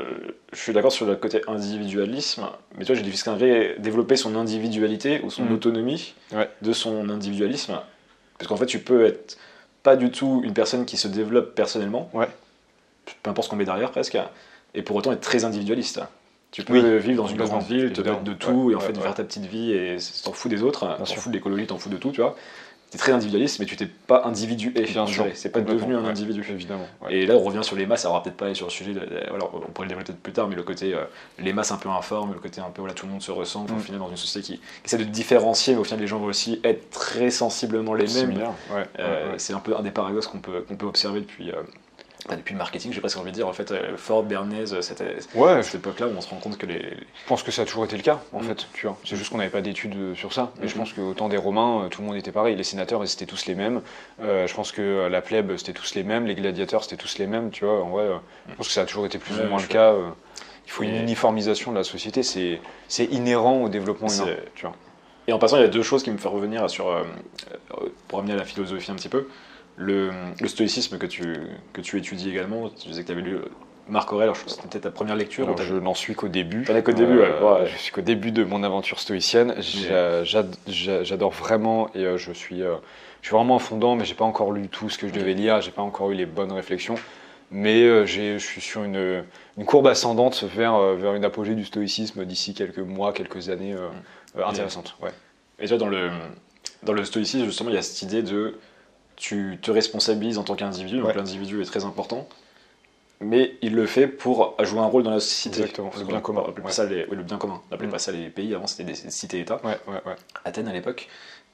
je 0.52 0.58
suis 0.58 0.72
d'accord 0.72 0.92
sur 0.92 1.04
le 1.04 1.16
côté 1.16 1.42
individualisme, 1.46 2.46
mais 2.78 2.84
toi, 2.86 2.94
j'ai 2.94 3.02
distingué 3.02 3.74
développer 3.78 4.16
son 4.16 4.36
individualité 4.36 5.20
ou 5.22 5.30
son 5.30 5.44
Mhm. 5.44 5.52
autonomie 5.52 6.14
Ouais. 6.32 6.48
de 6.62 6.72
son 6.72 7.10
individualisme. 7.10 7.78
Parce 8.38 8.48
qu'en 8.48 8.56
fait, 8.56 8.66
tu 8.66 8.78
peux 8.78 9.04
être 9.04 9.36
pas 9.88 9.96
du 9.96 10.10
tout 10.10 10.42
une 10.44 10.52
personne 10.52 10.84
qui 10.84 10.98
se 10.98 11.08
développe 11.08 11.54
personnellement, 11.54 12.10
Ouais. 12.12 12.28
peu 13.22 13.30
importe 13.30 13.46
ce 13.46 13.50
qu'on 13.50 13.56
met 13.56 13.64
derrière 13.64 13.90
presque, 13.90 14.18
et 14.74 14.82
pour 14.82 14.96
autant 14.96 15.12
être 15.12 15.22
très 15.22 15.46
individualiste. 15.46 16.00
Tu 16.50 16.62
peux 16.62 16.74
Oui, 16.74 16.98
vivre 16.98 17.22
dans 17.22 17.28
une 17.28 17.38
grande 17.38 17.62
ville, 17.62 17.90
te 17.94 18.02
mettre 18.02 18.20
de 18.20 18.34
tout, 18.34 18.50
Ouais, 18.50 18.72
et 18.72 18.76
en 18.76 18.80
fait 18.80 18.94
faire 18.98 19.14
ta 19.14 19.24
petite 19.24 19.46
vie, 19.46 19.72
et 19.72 19.96
t'en 20.24 20.32
fous 20.32 20.50
des 20.50 20.62
autres, 20.62 20.80
t'en 20.98 21.04
fous 21.06 21.30
de 21.30 21.34
l'écologie, 21.34 21.66
t'en 21.66 21.78
fous 21.78 21.88
de 21.88 21.96
tout, 21.96 22.10
tu 22.10 22.20
vois. 22.20 22.36
T'es 22.90 22.96
très 22.96 23.12
individualiste, 23.12 23.58
mais 23.60 23.66
tu 23.66 23.76
t'es 23.76 23.86
pas 23.86 24.22
individué, 24.24 24.70
Bien 24.70 25.02
on 25.02 25.06
sûr, 25.06 25.24
dirait. 25.24 25.34
C'est 25.36 25.50
pas 25.50 25.60
devenu 25.60 25.94
un 25.94 26.02
ouais. 26.04 26.08
individu. 26.08 26.42
évidemment. 26.50 26.86
ouais. 27.02 27.14
Et 27.16 27.26
là, 27.26 27.34
on 27.34 27.40
revient 27.42 27.62
sur 27.62 27.76
les 27.76 27.84
masses. 27.84 28.06
Alors, 28.06 28.14
on 28.14 28.18
va 28.18 28.24
peut-être 28.24 28.38
pas 28.38 28.46
aller 28.46 28.54
sur 28.54 28.64
le 28.66 28.70
sujet. 28.70 28.94
de- 28.94 29.00
alors, 29.34 29.50
on 29.54 29.70
pourrait 29.70 29.84
le 29.86 29.88
développer 29.90 30.06
peut-être 30.12 30.22
plus 30.22 30.32
tard, 30.32 30.48
mais 30.48 30.54
le 30.56 30.62
côté 30.62 30.94
euh, 30.94 31.04
les 31.38 31.52
masses 31.52 31.70
un 31.70 31.76
peu 31.76 31.90
informes, 31.90 32.32
le 32.32 32.38
côté 32.40 32.62
un 32.62 32.70
peu 32.70 32.80
voilà, 32.80 32.94
tout 32.94 33.04
le 33.04 33.12
monde 33.12 33.20
se 33.20 33.30
ressemble. 33.30 33.72
Au 33.72 33.76
Mm. 33.76 33.80
final, 33.80 34.00
dans 34.00 34.08
une 34.08 34.16
société 34.16 34.46
qui, 34.46 34.52
qui 34.58 34.62
essaie 34.86 34.96
de 34.96 35.04
différencier, 35.04 35.74
mais 35.74 35.80
au 35.80 35.84
final, 35.84 36.00
les 36.00 36.06
gens 36.06 36.18
vont 36.18 36.26
aussi 36.28 36.60
être 36.64 36.88
très 36.88 37.28
sensiblement 37.30 37.92
les 37.92 38.06
mêmes. 38.06 38.38
Ouais, 38.72 38.84
Euh. 38.98 39.34
C'est 39.36 39.52
un 39.52 39.60
peu 39.60 39.76
un 39.76 39.82
des 39.82 39.90
paradoxes 39.90 40.26
qu'on 40.26 40.38
peut, 40.40 40.62
qu'on 40.66 40.76
peut 40.76 40.86
observer 40.86 41.20
depuis, 41.20 41.50
euh, 41.50 41.56
bah, 42.28 42.36
depuis 42.36 42.52
le 42.52 42.58
marketing. 42.58 42.92
J'ai 42.92 43.00
presque 43.00 43.18
envie 43.18 43.30
de 43.30 43.36
dire, 43.36 43.46
en 43.46 43.52
fait, 43.52 43.70
euh, 43.70 43.96
Ford, 43.96 44.22
Bernays, 44.22 44.80
cette, 44.82 45.02
Ouais, 45.34 45.62
cette 45.62 45.76
époque-là 45.76 46.06
où 46.08 46.12
on 46.16 46.20
se 46.20 46.28
rend 46.30 46.36
compte 46.38 46.58
que 46.58 46.66
les. 46.66 46.78
Je 46.80 47.26
pense 47.28 47.42
que 47.42 47.50
ça 47.50 47.62
a 47.62 47.64
toujours 47.64 47.84
été 47.84 47.96
le 47.96 48.02
cas, 48.02 48.20
en 48.32 48.40
Mm. 48.40 48.44
fait, 48.44 48.66
tu 48.74 48.86
vois. 48.86 48.96
C'est 49.04 49.16
juste 49.16 49.30
qu'on 49.30 49.38
n'avait 49.38 49.50
pas 49.50 49.60
d'études 49.60 49.94
euh, 49.96 50.14
sur 50.14 50.32
ça. 50.32 50.52
Mais 50.60 50.68
je 50.68 50.74
Mhm. 50.74 50.80
pense 50.80 50.92
qu'au 50.94 51.14
temps 51.14 51.28
des 51.28 51.36
Romains, 51.36 51.84
euh, 51.84 51.88
tout 51.88 52.00
le 52.02 52.08
monde 52.08 52.16
était 52.16 52.32
pareil. 52.32 52.56
Les 52.56 52.64
sénateurs, 52.64 53.04
ils 53.04 53.12
étaient 53.12 53.26
tous 53.26 53.46
les 53.46 53.54
mêmes. 53.54 53.82
Euh, 54.20 54.46
je 54.46 54.54
pense 54.54 54.72
que 54.72 54.82
euh, 54.82 55.08
la 55.08 55.20
plèbe, 55.20 55.56
c'était 55.56 55.72
tous 55.72 55.94
les 55.94 56.02
mêmes. 56.02 56.26
Les 56.26 56.34
gladiateurs, 56.34 56.82
c'était 56.82 56.96
tous 56.96 57.18
les 57.18 57.26
mêmes, 57.26 57.50
tu 57.50 57.64
vois. 57.64 57.82
En 57.82 57.90
vrai, 57.90 58.04
euh, 58.04 58.16
je 58.50 58.54
pense 58.56 58.66
que 58.68 58.72
ça 58.72 58.82
a 58.82 58.86
toujours 58.86 59.06
été 59.06 59.18
plus 59.18 59.34
Ouais, 59.38 59.44
ou 59.44 59.48
moins 59.48 59.58
je 59.58 59.66
le 59.68 59.72
cas. 59.72 59.92
euh. 59.92 60.08
Il 60.66 60.70
faut 60.70 60.82
une 60.82 60.94
Et- 60.94 61.00
uniformisation 61.00 61.72
de 61.72 61.78
la 61.78 61.84
société. 61.84 62.22
C'est 62.22 62.60
c'est 62.88 63.04
inhérent 63.06 63.62
au 63.62 63.68
développement 63.70 64.08
humain, 64.08 64.26
tu 64.54 64.66
vois. 64.66 64.74
Et 65.26 65.32
en 65.32 65.38
passant, 65.38 65.56
il 65.56 65.60
y 65.60 65.64
a 65.64 65.68
deux 65.68 65.82
choses 65.82 66.02
qui 66.02 66.10
me 66.10 66.16
font 66.18 66.30
revenir 66.30 66.68
sur, 66.70 66.88
euh, 66.88 67.04
euh, 67.80 67.88
pour 68.06 68.18
revenir 68.18 68.34
à 68.36 68.38
la 68.38 68.44
philosophie 68.44 68.90
un 68.90 68.94
petit 68.94 69.08
peu. 69.10 69.28
Le, 69.78 70.10
le 70.40 70.48
stoïcisme 70.48 70.98
que 70.98 71.06
tu, 71.06 71.36
que 71.72 71.80
tu 71.80 71.96
étudies 71.98 72.28
également, 72.30 72.68
tu 72.68 72.88
disais 72.88 73.02
que 73.02 73.06
tu 73.06 73.12
avais 73.12 73.22
lu 73.22 73.36
euh, 73.36 73.44
Marc 73.88 74.12
Aurèle, 74.12 74.32
c'était 74.46 74.62
peut-être 74.68 74.82
ta 74.82 74.90
première 74.90 75.14
lecture. 75.16 75.44
Alors, 75.46 75.62
je 75.62 75.74
n'en 75.76 75.94
suis 75.94 76.14
qu'au 76.14 76.28
début. 76.28 76.62
Euh, 76.62 76.64
T'en 76.66 76.76
es 76.76 76.82
qu'au 76.82 76.92
début, 76.92 77.18
ouais, 77.18 77.28
ouais. 77.40 77.66
Je 77.66 77.76
suis 77.78 77.92
qu'au 77.92 78.00
début 78.02 78.32
de 78.32 78.42
mon 78.44 78.62
aventure 78.64 78.98
stoïcienne. 78.98 79.54
J'a- 79.60 80.24
j'ad- 80.24 80.56
j'a- 80.66 81.04
J'adore 81.04 81.30
vraiment 81.30 81.88
et 81.94 82.04
euh, 82.04 82.18
je 82.18 82.32
suis, 82.32 82.62
euh, 82.62 82.74
je 83.22 83.28
suis 83.28 83.34
vraiment 83.36 83.54
en 83.54 83.58
fondant, 83.60 83.94
mais 83.96 84.04
j'ai 84.04 84.14
pas 84.14 84.24
encore 84.26 84.52
lu 84.52 84.68
tout 84.68 84.90
ce 84.90 84.98
que 84.98 85.08
je 85.08 85.12
devais 85.14 85.32
lire. 85.32 85.60
J'ai 85.62 85.70
pas 85.70 85.82
encore 85.82 86.10
eu 86.10 86.14
les 86.14 86.26
bonnes 86.26 86.52
réflexions. 86.52 86.96
Mais 87.50 87.82
euh, 87.84 88.04
je 88.04 88.36
suis 88.36 88.60
sur 88.60 88.82
une, 88.84 89.24
une 89.56 89.64
courbe 89.64 89.86
ascendante 89.86 90.44
vers, 90.54 90.74
euh, 90.74 90.96
vers 90.96 91.14
une 91.14 91.24
apogée 91.24 91.54
du 91.54 91.64
stoïcisme 91.64 92.26
d'ici 92.26 92.52
quelques 92.52 92.78
mois, 92.80 93.12
quelques 93.14 93.48
années 93.48 93.72
euh, 93.72 93.88
euh, 94.36 94.44
intéressantes. 94.44 94.96
Ouais. 95.00 95.10
Et 95.60 95.62
tu 95.62 95.68
vois, 95.68 95.78
dans 95.78 95.88
le, 95.88 96.10
dans 96.82 96.92
le 96.92 97.04
stoïcisme, 97.04 97.46
justement, 97.46 97.70
il 97.70 97.76
y 97.76 97.78
a 97.78 97.82
cette 97.82 98.02
idée 98.02 98.22
de 98.22 98.58
tu 99.18 99.58
te 99.60 99.70
responsabilises 99.70 100.38
en 100.38 100.44
tant 100.44 100.54
qu'individu, 100.54 100.98
donc 100.98 101.08
Ouais. 101.08 101.14
l'individu 101.14 101.60
est 101.60 101.64
très 101.64 101.84
important. 101.84 102.26
mais 103.20 103.56
il 103.62 103.74
le 103.74 103.84
fait 103.86 104.06
pour 104.06 104.54
jouer 104.62 104.78
un 104.78 104.84
rôle 104.86 105.02
dans 105.02 105.10
la 105.10 105.18
société. 105.18 105.58
Exactement, 105.62 105.90
le 105.98 106.04
bien 106.04 106.20
commun. 106.20 106.44
Ouais. 106.64 106.70
ça 106.70 106.84
les- 106.86 107.04
oui, 107.10 107.16
le 107.16 107.24
bien 107.24 107.36
commun. 107.36 107.60
On 107.66 107.70
n'appelait 107.72 107.88
Mm. 107.88 107.90
pas 107.90 107.98
ça 107.98 108.12
les 108.12 108.28
pays, 108.30 108.54
avant 108.54 108.68
c'était 108.68 108.84
des 108.84 108.94
cités-États. 108.94 109.60
Ouais. 109.64 109.76
Athènes 110.44 110.68
à 110.68 110.72
l'époque. 110.72 111.08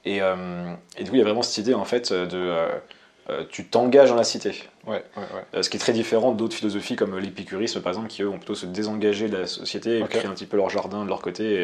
Et, 0.05 0.21
euh, 0.21 0.75
et 0.99 1.05
du 1.05 1.09
coup, 1.11 1.17
il 1.17 1.21
y 1.21 1.23
a 1.23 1.25
vraiment 1.25 1.41
cette 1.41 1.57
idée 1.57 1.73
en 1.73 1.87
fait 1.87 2.13
de 2.13 2.27
euh, 2.37 2.69
euh, 3.31 3.45
tu 3.49 3.65
t'engages 3.65 4.11
dans 4.11 4.15
la 4.17 4.25
cité. 4.25 4.51
Ouais, 4.87 5.03
ouais, 5.17 5.23
ouais. 5.23 5.27
Euh, 5.55 5.63
ce 5.63 5.71
qui 5.71 5.79
est 5.79 5.81
très 5.81 5.95
différent 5.95 6.33
d'autres 6.33 6.55
philosophies 6.55 6.97
comme 6.97 7.19
l'épicurisme 7.19 7.81
par 7.81 7.93
exemple, 7.93 8.09
qui 8.09 8.21
eux 8.23 8.27
vont 8.27 8.37
plutôt 8.37 8.55
se 8.55 8.67
désengager 8.67 9.31
de 9.31 9.39
la 9.39 9.47
société 9.47 10.01
et 10.01 10.03
Ok. 10.03 10.11
créer 10.11 10.27
un 10.27 10.35
petit 10.35 10.45
peu 10.45 10.59
leur 10.59 10.69
jardin 10.69 11.03
de 11.05 11.09
leur 11.09 11.23
côté 11.23 11.63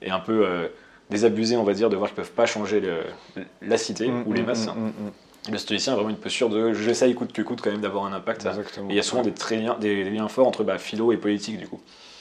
et, 0.00 0.06
et 0.06 0.10
un 0.10 0.20
peu 0.20 0.46
euh, 0.46 0.68
désabusés, 1.10 1.58
on 1.58 1.64
va 1.64 1.74
dire, 1.74 1.90
de 1.90 1.96
voir 1.96 2.08
qu'ils 2.08 2.16
peuvent 2.16 2.32
pas 2.32 2.46
changer 2.46 2.80
le- 2.80 3.04
la 3.60 3.76
cité 3.76 4.08
Mm, 4.08 4.22
ou 4.26 4.32
les 4.32 4.40
mm, 4.40 4.46
masses. 4.46 4.68
Le 5.50 5.58
stoïcien 5.58 5.92
a 5.92 5.96
vraiment 5.96 6.10
une 6.10 6.16
posture 6.16 6.48
de 6.48 6.72
j'essaye 6.72 7.14
coûte 7.14 7.32
que 7.32 7.42
coûte 7.42 7.60
quand 7.60 7.70
même 7.70 7.80
d'avoir 7.82 8.04
un 8.06 8.12
impact. 8.12 8.46
Exactement. 8.46 8.88
Et 8.88 8.92
il 8.94 8.96
y 8.96 9.00
a 9.00 9.02
souvent 9.02 9.22
des, 9.22 9.32
très 9.32 9.56
liens, 9.56 9.76
des 9.78 10.04
liens 10.04 10.28
forts 10.28 10.46
entre 10.46 10.64
bah, 10.64 10.78
philo 10.78 11.12
et 11.12 11.16
politique 11.16 11.58
du 11.58 11.68
coup. 11.68 11.80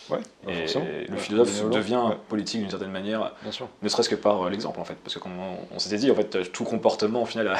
Ouais, 0.10 0.20
bah, 0.46 0.51
Et 0.51 1.08
le 1.08 1.15
philosophe 1.15 1.70
devient 1.70 2.01
Ouais, 2.10 2.18
politique 2.27 2.60
d'une 2.60 2.70
certaine 2.70 2.92
manière, 2.92 3.32
ne 3.82 3.88
serait-ce 3.88 4.10
que 4.10 4.15
par 4.15 4.44
euh, 4.44 4.50
l'exemple 4.50 4.80
en 4.82 4.84
fait. 4.84 4.96
Parce 4.96 5.15
que 5.15 5.20
comme 5.20 5.39
on, 5.39 5.75
on 5.75 5.80
s'était 5.80 5.96
dit, 5.96 6.12
en 6.12 6.15
fait, 6.15 6.36
euh, 6.36 6.44
tout 6.44 6.65
comportement 6.65 7.22
au 7.22 7.25
final 7.25 7.48
a, 7.48 7.58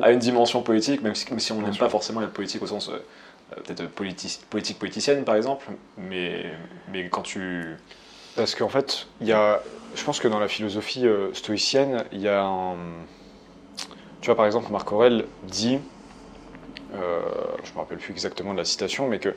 a 0.00 0.10
une 0.10 0.18
dimension 0.18 0.62
politique, 0.62 1.02
même 1.02 1.14
si, 1.14 1.28
même 1.28 1.38
si 1.40 1.52
on 1.52 1.60
n'aime 1.60 1.76
pas 1.76 1.90
forcément 1.90 2.20
la 2.20 2.28
politique 2.28 2.62
au 2.62 2.66
sens 2.66 2.88
euh, 2.88 2.92
euh, 3.52 3.60
peut-être 3.60 3.84
politi- 3.94 4.40
politique 4.48 4.78
politicienne 4.78 5.24
par 5.24 5.34
exemple, 5.34 5.66
mais, 5.98 6.46
mais 6.90 7.08
quand 7.10 7.22
tu. 7.22 7.76
Parce 8.36 8.54
qu'en 8.54 8.70
fait, 8.70 9.06
il 9.20 9.26
y 9.26 9.32
a, 9.32 9.62
je 9.94 10.02
pense 10.02 10.18
que 10.18 10.28
dans 10.28 10.40
la 10.40 10.48
philosophie 10.48 11.06
euh, 11.06 11.34
stoïcienne, 11.34 12.04
il 12.12 12.22
y 12.22 12.28
a 12.28 12.42
un. 12.42 12.76
Tu 14.22 14.26
vois, 14.26 14.36
par 14.36 14.46
exemple, 14.46 14.70
Marc 14.70 14.90
Aurèle 14.92 15.26
dit, 15.42 15.80
euh, 16.94 17.20
je 17.64 17.70
ne 17.70 17.74
me 17.74 17.80
rappelle 17.80 17.98
plus 17.98 18.12
exactement 18.12 18.52
de 18.52 18.58
la 18.58 18.64
citation, 18.64 19.08
mais 19.08 19.18
que 19.18 19.34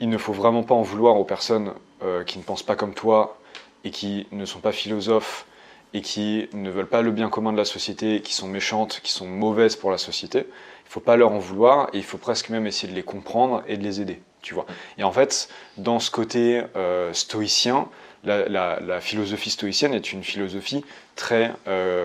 il 0.00 0.08
ne 0.08 0.18
faut 0.18 0.32
vraiment 0.32 0.64
pas 0.64 0.74
en 0.74 0.82
vouloir 0.82 1.14
aux 1.16 1.24
personnes 1.24 1.72
euh, 2.02 2.24
qui 2.24 2.38
ne 2.38 2.42
pensent 2.42 2.64
pas 2.64 2.74
comme 2.74 2.92
toi 2.92 3.38
et 3.84 3.90
qui 3.90 4.26
ne 4.32 4.44
sont 4.44 4.58
pas 4.58 4.72
philosophes 4.72 5.46
et 5.94 6.00
qui 6.00 6.48
ne 6.54 6.70
veulent 6.70 6.88
pas 6.88 7.02
le 7.02 7.12
bien 7.12 7.30
commun 7.30 7.52
de 7.52 7.56
la 7.56 7.64
société, 7.64 8.20
qui 8.20 8.34
sont 8.34 8.48
méchantes, 8.48 9.00
qui 9.00 9.12
sont 9.12 9.28
mauvaises 9.28 9.76
pour 9.76 9.92
la 9.92 9.96
société. 9.96 10.40
Il 10.40 10.88
ne 10.88 10.90
faut 10.90 11.00
pas 11.00 11.14
leur 11.14 11.30
en 11.30 11.38
vouloir 11.38 11.88
et 11.92 11.98
il 11.98 12.04
faut 12.04 12.18
presque 12.18 12.50
même 12.50 12.66
essayer 12.66 12.92
de 12.92 12.96
les 12.96 13.04
comprendre 13.04 13.62
et 13.68 13.76
de 13.76 13.84
les 13.84 14.00
aider, 14.00 14.20
tu 14.42 14.54
vois. 14.54 14.66
Et 14.98 15.04
en 15.04 15.12
fait, 15.12 15.48
dans 15.76 16.00
ce 16.00 16.10
côté 16.10 16.64
euh, 16.74 17.12
stoïcien, 17.12 17.88
la, 18.24 19.00
philosophie 19.00 19.50
stoïcienne 19.50 19.94
est 19.94 20.12
une 20.12 20.24
philosophie 20.24 20.84
très 21.14 21.52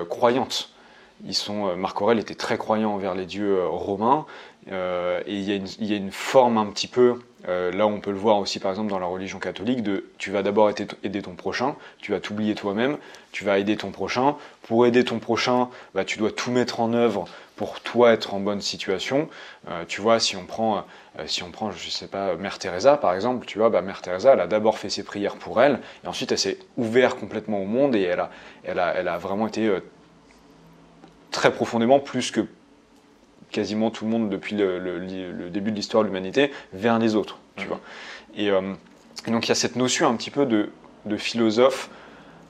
croyante. 0.08 0.71
Euh, 1.50 1.75
Marc 1.75 2.01
Aurèle 2.01 2.20
était 2.20 2.36
très 2.36 2.58
croyant 2.58 2.94
envers 2.94 3.16
les 3.16 3.25
dieux 3.25 3.58
euh, 3.60 3.68
romains, 3.68 4.25
euh, 4.72 5.22
et 5.25 5.36
il 5.36 5.44
y, 5.44 5.94
a 5.94 5.96
une, 5.96 6.12
forme 6.12 6.58
un 6.58 6.68
petit 6.68 6.88
peu, 6.88 7.20
là 7.48 7.88
on 7.88 8.00
peut 8.00 8.12
le 8.12 8.18
voir 8.18 8.38
aussi 8.38 8.60
par 8.60 8.70
exemple 8.70 8.92
dans 8.92 9.00
la 9.00 9.08
religion 9.08 9.40
catholique, 9.40 9.82
de 9.82 10.06
tu 10.20 10.30
vas 10.30 10.44
d'abord 10.44 10.70
aider, 10.70 11.22
ton 11.24 11.34
prochain, 11.34 11.75
tu 12.00 12.12
vas 12.12 12.20
t'oublier 12.20 12.54
toi-même, 12.54 12.98
tu 13.32 13.44
vas 13.44 13.58
aider 13.58 13.75
ton 13.75 13.90
prochain. 13.90 14.36
Pour 14.62 14.86
aider 14.86 15.04
ton 15.04 15.18
prochain, 15.18 15.70
bah, 15.96 16.06
tu 16.06 16.20
dois 16.20 16.32
tout 16.32 16.51
mettre 16.51 16.80
en 16.80 16.94
œuvre 16.94 17.25
pour 17.56 17.80
toi 17.80 18.13
être 18.13 18.36
en 18.36 18.40
bonne 18.40 18.62
situation. 18.62 19.28
Tu 19.88 20.00
vois, 20.00 20.20
si 20.20 20.36
on 20.36 20.46
prend, 20.46 20.86
si 21.25 21.42
on 21.42 21.50
prend, 21.50 21.72
je 21.72 21.90
sais 21.90 22.08
pas, 22.08 22.36
Mère 22.36 22.60
Teresa 22.60 22.98
par 22.98 23.16
exemple, 23.16 23.48
tu 23.48 23.58
vois, 23.58 23.72
bah, 23.72 23.82
Mère 23.82 24.04
Teresa, 24.04 24.34
elle 24.34 24.42
a 24.42 24.48
d'abord 24.48 24.78
fait 24.78 24.90
ses 24.90 25.04
prières 25.04 25.38
pour 25.38 25.60
elle, 25.60 25.80
et 26.04 26.08
ensuite 26.08 26.32
elle 26.32 26.40
s'est 26.40 26.60
ouverte 26.78 27.20
complètement 27.20 27.60
au 27.60 27.66
monde 27.66 27.96
et 27.96 28.04
elle 28.63 28.80
a, 28.80 29.18
vraiment 29.18 29.48
été 29.48 29.82
très 31.32 31.52
profondément 31.54 32.00
plus 32.00 32.32
que 32.32 32.42
quasiment 33.52 33.90
tout 33.92 34.06
le 34.06 34.12
monde 34.12 34.30
depuis 34.30 34.56
le, 34.56 34.80
le- 34.80 34.98
le 35.00 35.50
début 35.50 35.72
de 35.72 35.76
l'histoire 35.76 36.04
de 36.04 36.08
l'humanité 36.08 36.52
vers 36.74 37.00
les 37.00 37.16
autres, 37.16 37.40
tu 37.58 37.64
Mhm. 37.64 37.70
vois. 37.70 37.80
Et, 38.36 38.50
euh, 38.50 38.74
et 39.28 39.32
donc 39.32 39.46
il 39.46 39.50
y 39.50 39.52
a 39.52 39.56
cette 39.56 39.76
notion 39.76 40.08
un 40.08 40.16
petit 40.16 40.32
peu 40.32 40.46
de, 40.46 40.70
de 41.06 41.18
philosophe. 41.18 41.90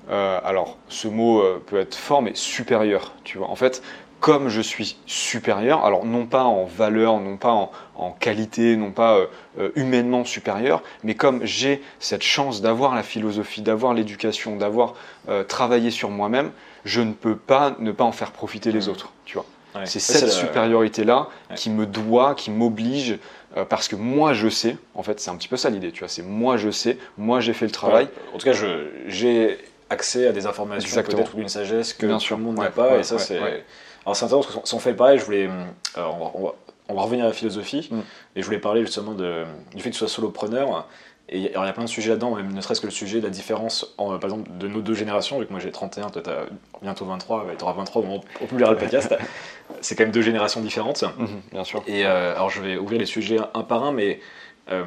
euh, 0.09 0.39
alors 0.43 0.77
ce 0.89 1.07
mot 1.07 1.41
euh, 1.41 1.63
peut 1.65 1.79
être 1.79 1.95
fort, 1.95 2.21
mais 2.21 2.31
supérieur, 2.35 3.13
tu 3.23 3.37
vois. 3.37 3.49
En 3.49 3.55
fait, 3.55 3.81
comme 4.21 4.47
je 4.49 4.61
suis 4.61 4.95
supérieur, 5.07 5.83
alors 5.83 6.05
non 6.05 6.25
pas 6.27 6.43
en 6.43 6.63
valeur, 6.63 7.19
non 7.19 7.35
pas 7.37 7.51
en, 7.51 7.71
en 7.95 8.11
qualité, 8.11 8.77
non 8.77 8.91
pas 8.91 9.17
euh, 9.17 9.25
euh, 9.59 9.71
humainement 9.75 10.23
supérieur, 10.23 10.81
mais 11.03 11.15
comme 11.15 11.43
j'ai 11.43 11.81
cette 11.99 12.21
chance 12.23 12.61
d'avoir 12.61 12.95
la 12.95 13.03
philosophie, 13.03 13.61
d'avoir 13.61 13.93
l'éducation, 13.93 14.55
d'avoir 14.55 14.93
euh, 15.27 15.43
travaillé 15.43 15.91
sur 15.91 16.09
moi-même, 16.09 16.51
je 16.85 17.01
ne 17.01 17.11
peux 17.13 17.35
pas 17.35 17.75
ne 17.79 17.91
pas 17.91 18.03
en 18.05 18.11
faire 18.13 18.31
profiter 18.31 18.71
les 18.71 18.85
Mhm. 18.85 18.89
autres, 18.89 19.11
tu 19.25 19.33
vois. 19.33 19.45
Ouais. 19.75 19.85
C'est 19.85 19.99
cette 19.99 20.21
la- 20.23 20.27
supériorité-là 20.29 21.27
Ouais. 21.49 21.55
qui 21.55 21.69
me 21.69 21.85
doit, 21.85 22.35
qui 22.35 22.51
m'oblige, 22.51 23.17
euh, 23.57 23.65
parce 23.65 23.87
que 23.87 23.95
moi 23.95 24.33
je 24.33 24.49
sais, 24.49 24.77
en 24.95 25.01
fait 25.03 25.19
c'est 25.19 25.31
un 25.31 25.35
petit 25.35 25.47
peu 25.47 25.57
ça 25.57 25.69
l'idée, 25.71 25.91
tu 25.91 25.99
vois, 25.99 26.09
c'est 26.09 26.23
moi 26.23 26.57
je 26.57 26.69
sais, 26.69 26.97
moi 27.17 27.39
j'ai 27.39 27.53
fait 27.53 27.65
le 27.65 27.71
travail, 27.71 28.05
Ouais. 28.05 28.35
En 28.35 28.37
tout 28.37 28.45
cas, 28.45 28.53
j'ai 29.07 29.57
accès 29.89 30.27
à 30.27 30.31
des 30.31 30.45
informations 30.45 31.01
peut-être 31.01 31.33
ou 31.33 31.37
d'une 31.37 31.49
sagesse 31.49 31.93
que 31.93 32.05
Bien 32.05 32.17
tout 32.17 32.35
le 32.35 32.43
monde 32.43 32.57
n'a 32.57 32.69
pas. 32.69 32.97
et 32.99 33.03
ça, 33.03 33.17
c'est. 33.17 33.39
Alors, 34.05 34.15
c'est 34.15 34.25
intéressant 34.25 34.47
parce 34.49 34.61
que 34.63 34.67
si 34.67 34.73
on 34.75 34.79
fait 34.79 34.93
pareil, 34.93 35.19
je 35.19 35.25
voulais. 35.25 35.47
euh, 35.47 35.63
on, 35.97 36.17
va, 36.19 36.31
on 36.35 36.43
va- 36.45 36.55
on 36.89 36.93
va 36.95 37.01
revenir 37.03 37.23
à 37.25 37.27
la 37.29 37.33
philosophie 37.33 37.87
Mm. 37.91 37.99
et 38.35 38.41
je 38.41 38.45
voulais 38.45 38.59
parler 38.59 38.81
justement 38.81 39.13
de, 39.13 39.45
du 39.73 39.81
fait 39.81 39.89
que 39.89 39.93
tu 39.95 39.99
sois 39.99 40.07
solopreneur. 40.09 40.87
Et 41.29 41.37
il 41.37 41.43
y 41.43 41.47
a- 41.47 41.51
alors, 41.51 41.63
il 41.63 41.67
y 41.67 41.69
a 41.69 41.73
plein 41.73 41.85
de 41.85 41.89
sujets 41.89 42.09
là-dedans, 42.09 42.35
même 42.35 42.51
ne 42.53 42.59
serait-ce 42.59 42.81
que 42.81 42.87
le 42.87 42.91
sujet 42.91 43.19
de 43.19 43.23
la 43.25 43.29
différence, 43.29 43.93
en, 43.97 44.07
par 44.19 44.29
exemple, 44.29 44.49
de 44.57 44.67
nos 44.67 44.81
deux 44.81 44.95
générations. 44.95 45.39
Vu 45.39 45.45
que 45.45 45.51
moi 45.51 45.61
j'ai 45.61 45.71
31, 45.71 46.09
toi 46.09 46.21
t'as 46.21 46.43
bientôt 46.81 47.05
23, 47.05 47.45
tu 47.57 47.63
auras 47.63 47.73
23 47.73 48.01
au 48.01 48.05
moment 48.05 48.17
où 48.17 48.43
on 48.43 48.47
publiera 48.47 48.71
le 48.71 48.77
podcast. 48.77 49.15
c'est 49.81 49.95
quand 49.95 50.03
même 50.03 50.11
deux 50.11 50.21
générations 50.23 50.59
différentes. 50.61 51.03
Mhm, 51.17 51.41
bien 51.53 51.63
sûr. 51.63 51.81
Et 51.87 52.05
euh, 52.05 52.33
alors 52.35 52.49
je 52.49 52.61
vais 52.61 52.77
ouvrir 52.77 52.99
les 52.99 53.05
sujets 53.05 53.37
un 53.53 53.63
par 53.63 53.83
un, 53.83 53.93
mais 53.93 54.19
euh, 54.71 54.83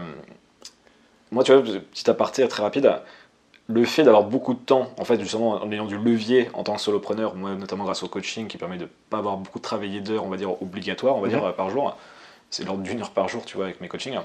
moi, 1.31 1.43
tu 1.45 1.53
vois, 1.53 1.63
petit 1.63 2.09
aparté 2.11 2.47
très 2.49 2.63
rapide, 2.63 2.93
le 3.67 3.85
fait 3.85 4.03
d'avoir 4.03 4.25
beaucoup 4.25 4.53
de 4.55 4.59
temps, 4.59 4.89
en 4.99 5.05
fait, 5.05 5.19
justement, 5.21 5.53
en 5.63 5.73
ayant 5.73 5.87
du 5.87 5.97
levier 5.97 6.51
en 6.55 6.65
tant 6.65 6.75
que 6.75 6.81
solopreneur, 6.81 7.35
moi 7.35 7.55
notamment 7.55 7.85
grâce 7.85 8.03
au 8.03 8.09
coaching 8.09 8.47
qui 8.47 8.59
permet 8.59 8.77
de 8.77 8.89
pas 9.09 9.19
avoir 9.19 9.37
beaucoup 9.39 9.59
travaillé 9.59 10.01
d'heures, 10.01 10.25
on 10.25 10.29
va 10.29 10.37
dire, 10.37 10.61
obligatoires, 10.63 11.17
on 11.17 11.21
va 11.21 11.29
Mhm. 11.29 11.35
dire, 11.41 11.55
par 11.55 11.71
jour, 11.71 11.97
c'est 12.51 12.65
l'ordre 12.65 12.83
d'une 12.83 13.01
heure 13.01 13.11
par 13.11 13.29
jour, 13.29 13.45
tu 13.45 13.57
vois, 13.57 13.65
avec 13.67 13.81
mes 13.81 13.89
coachings. 13.89 14.19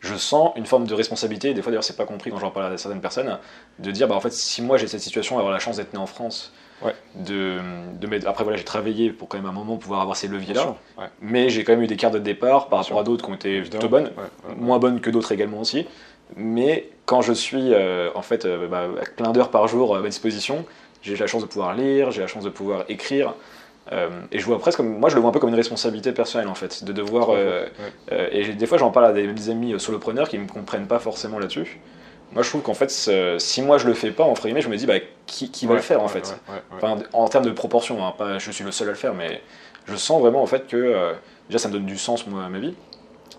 Je 0.00 0.14
sens 0.14 0.52
une 0.56 0.64
forme 0.64 0.86
de 0.86 0.94
responsabilité, 0.94 1.50
et 1.50 1.54
des 1.54 1.60
fois 1.60 1.70
d'ailleurs 1.70 1.84
c'est 1.84 1.96
pas 1.96 2.06
compris 2.06 2.30
quand 2.30 2.38
j'en 2.38 2.50
parle 2.50 2.72
à 2.72 2.78
certaines 2.78 3.02
personnes, 3.02 3.38
de 3.78 3.90
dire 3.90 4.08
bah 4.08 4.14
en 4.14 4.20
fait 4.20 4.32
si 4.32 4.62
moi 4.62 4.78
j'ai 4.78 4.86
cette 4.88 5.02
situation, 5.02 5.36
avoir 5.38 5.52
la 5.52 5.58
chance 5.58 5.76
d'être 5.76 5.92
né 5.92 5.98
en 5.98 6.06
France, 6.06 6.52
Ouais. 6.82 6.94
de, 7.14 7.58
de 8.00 8.26
après 8.26 8.42
voilà 8.44 8.56
j'ai 8.56 8.64
travaillé 8.64 9.10
pour 9.12 9.28
quand 9.28 9.36
même 9.36 9.46
un 9.46 9.52
moment 9.52 9.76
pouvoir 9.76 10.00
avoir 10.00 10.16
ces 10.16 10.28
leviers 10.28 10.54
là. 10.54 10.74
Ouais, 10.96 11.04
mais 11.20 11.50
j'ai 11.50 11.62
quand 11.64 11.72
même 11.72 11.82
eu 11.82 11.86
des 11.86 11.98
cartes 11.98 12.14
de 12.14 12.18
départ 12.18 12.68
par 12.68 12.78
Bien 12.78 12.84
sûr. 12.84 12.96
rapport 12.96 13.00
à 13.02 13.04
d'autres 13.04 13.24
qui 13.26 13.30
ont 13.30 13.34
été 13.34 13.60
plutôt 13.60 13.88
bonnes, 13.90 14.10
Ouais, 14.16 14.54
moins 14.56 14.78
bonnes 14.78 15.00
que 15.02 15.10
d'autres 15.10 15.32
également 15.32 15.60
aussi. 15.60 15.86
Mais 16.36 16.88
quand 17.10 17.22
je 17.22 17.32
suis 17.32 17.74
euh, 17.74 18.08
en 18.14 18.22
fait 18.22 18.44
euh, 18.44 18.68
bah, 18.68 18.84
à 18.84 19.04
plein 19.04 19.32
d'heures 19.32 19.50
par 19.50 19.66
jour 19.66 19.96
à 19.96 20.00
ma 20.00 20.06
disposition, 20.06 20.64
j'ai 21.02 21.16
la 21.16 21.26
chance 21.26 21.42
de 21.42 21.48
pouvoir 21.48 21.74
lire, 21.74 22.12
j'ai 22.12 22.20
la 22.20 22.28
chance 22.28 22.44
de 22.44 22.50
pouvoir 22.50 22.84
écrire. 22.88 23.34
euh, 23.90 24.08
et 24.30 24.38
je 24.38 24.46
vois 24.46 24.60
presque 24.60 24.76
comme, 24.76 24.96
moi 24.96 25.08
je 25.10 25.16
le 25.16 25.20
vois 25.20 25.30
un 25.30 25.32
peu 25.32 25.40
comme 25.40 25.48
une 25.48 25.56
responsabilité 25.56 26.12
personnelle 26.12 26.46
en 26.46 26.54
fait, 26.54 26.84
de 26.84 26.92
devoir. 26.92 27.30
euh, 27.30 27.64
Ouais. 27.64 27.92
euh, 28.12 28.28
et 28.30 28.52
des 28.52 28.64
fois 28.64 28.78
j'en 28.78 28.92
parle 28.92 29.06
à 29.06 29.12
des, 29.12 29.50
amis 29.50 29.72
euh, 29.72 29.80
solopreneurs 29.80 30.28
qui 30.28 30.38
ne 30.38 30.44
me 30.44 30.48
comprennent 30.48 30.86
pas 30.86 31.00
forcément 31.00 31.40
là-dessus. 31.40 31.80
Moi 32.32 32.44
je 32.44 32.48
trouve 32.48 32.62
qu'en 32.62 32.74
fait, 32.74 32.92
si 33.40 33.60
moi 33.60 33.78
je 33.78 33.88
le 33.88 33.94
fais 33.94 34.12
pas, 34.12 34.32
guillemets, 34.32 34.60
je 34.60 34.68
me 34.68 34.76
dis 34.76 34.86
bah, 34.86 35.00
qui, 35.26 35.50
qui 35.50 35.66
va 35.66 35.74
le 35.74 35.80
faire 35.80 36.00
en 36.00 36.06
fait? 36.06 36.32
Enfin, 36.76 36.98
en 37.12 37.26
termes 37.26 37.44
de 37.44 37.50
proportion, 37.50 38.06
hein, 38.06 38.14
pas 38.16 38.38
je 38.38 38.52
suis 38.52 38.62
le 38.62 38.70
seul 38.70 38.86
à 38.86 38.92
le 38.92 38.96
faire, 38.96 39.14
mais 39.14 39.42
je 39.88 39.96
sens 39.96 40.20
vraiment 40.20 40.42
en 40.42 40.46
fait 40.46 40.68
que 40.68 40.76
euh, 40.76 41.12
déjà 41.48 41.58
ça 41.58 41.66
me 41.66 41.72
donne 41.72 41.86
du 41.86 41.98
sens 41.98 42.24
moi 42.28 42.44
à 42.44 42.48
ma 42.48 42.60
vie, 42.60 42.76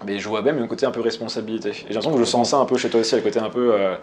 mais 0.05 0.19
je 0.19 0.27
vois 0.27 0.41
même 0.41 0.61
un 0.61 0.67
côté 0.67 0.85
un 0.85 0.91
peu 0.91 1.01
responsabilité. 1.01 1.69
Et 1.69 1.73
j'ai 1.73 1.83
l'impression 1.89 2.13
que 2.13 2.19
je 2.19 2.25
sens 2.25 2.49
ça 2.49 2.57
un 2.57 2.65
peu 2.65 2.77
chez 2.77 2.89
toi 2.89 2.99
aussi, 2.99 3.15
le 3.15 3.21
côté 3.21 3.39
un 3.39 3.49
peu, 3.49 3.73
euh, 3.73 3.95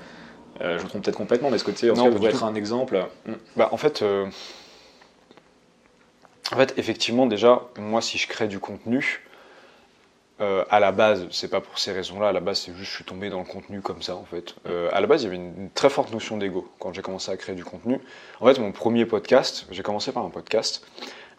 euh, 0.60 0.78
je 0.78 0.84
me 0.84 0.88
trompe 0.88 1.04
peut-être 1.04 1.16
complètement, 1.16 1.50
mais 1.50 1.58
ce 1.58 1.64
côté 1.64 1.90
en 1.90 1.94
Non, 1.94 2.04
cas 2.04 2.10
devrait 2.10 2.30
être 2.30 2.44
un 2.44 2.54
exemple. 2.54 3.04
Mm. 3.26 3.32
Bah, 3.56 3.68
en 3.72 3.76
fait, 3.76 4.02
euh, 4.02 4.26
en 6.52 6.56
fait, 6.56 6.74
effectivement, 6.76 7.26
déjà, 7.26 7.62
moi, 7.78 8.00
si 8.00 8.18
je 8.18 8.26
crée 8.26 8.48
du 8.48 8.58
contenu, 8.58 9.22
euh, 10.40 10.64
à 10.70 10.78
la 10.78 10.92
base, 10.92 11.26
c'est 11.30 11.48
pas 11.48 11.60
pour 11.60 11.78
ces 11.78 11.92
raisons-là. 11.92 12.28
À 12.28 12.32
la 12.32 12.40
base, 12.40 12.60
c'est 12.60 12.72
juste 12.72 12.90
je 12.90 12.96
suis 12.96 13.04
tombé 13.04 13.28
dans 13.28 13.40
le 13.40 13.44
contenu 13.44 13.80
comme 13.80 14.02
ça, 14.02 14.14
en 14.14 14.24
fait. 14.24 14.54
Euh, 14.66 14.88
à 14.92 15.00
la 15.00 15.06
base, 15.06 15.22
il 15.22 15.24
y 15.24 15.26
avait 15.28 15.36
une, 15.36 15.62
une 15.62 15.70
très 15.70 15.90
forte 15.90 16.12
notion 16.12 16.36
d'ego 16.36 16.68
quand 16.78 16.92
j'ai 16.92 17.02
commencé 17.02 17.30
à 17.32 17.36
créer 17.36 17.56
du 17.56 17.64
contenu. 17.64 18.00
En 18.40 18.46
fait, 18.46 18.58
mon 18.60 18.70
premier 18.70 19.04
podcast, 19.04 19.66
j'ai 19.70 19.82
commencé 19.82 20.12
par 20.12 20.24
un 20.24 20.30
podcast. 20.30 20.86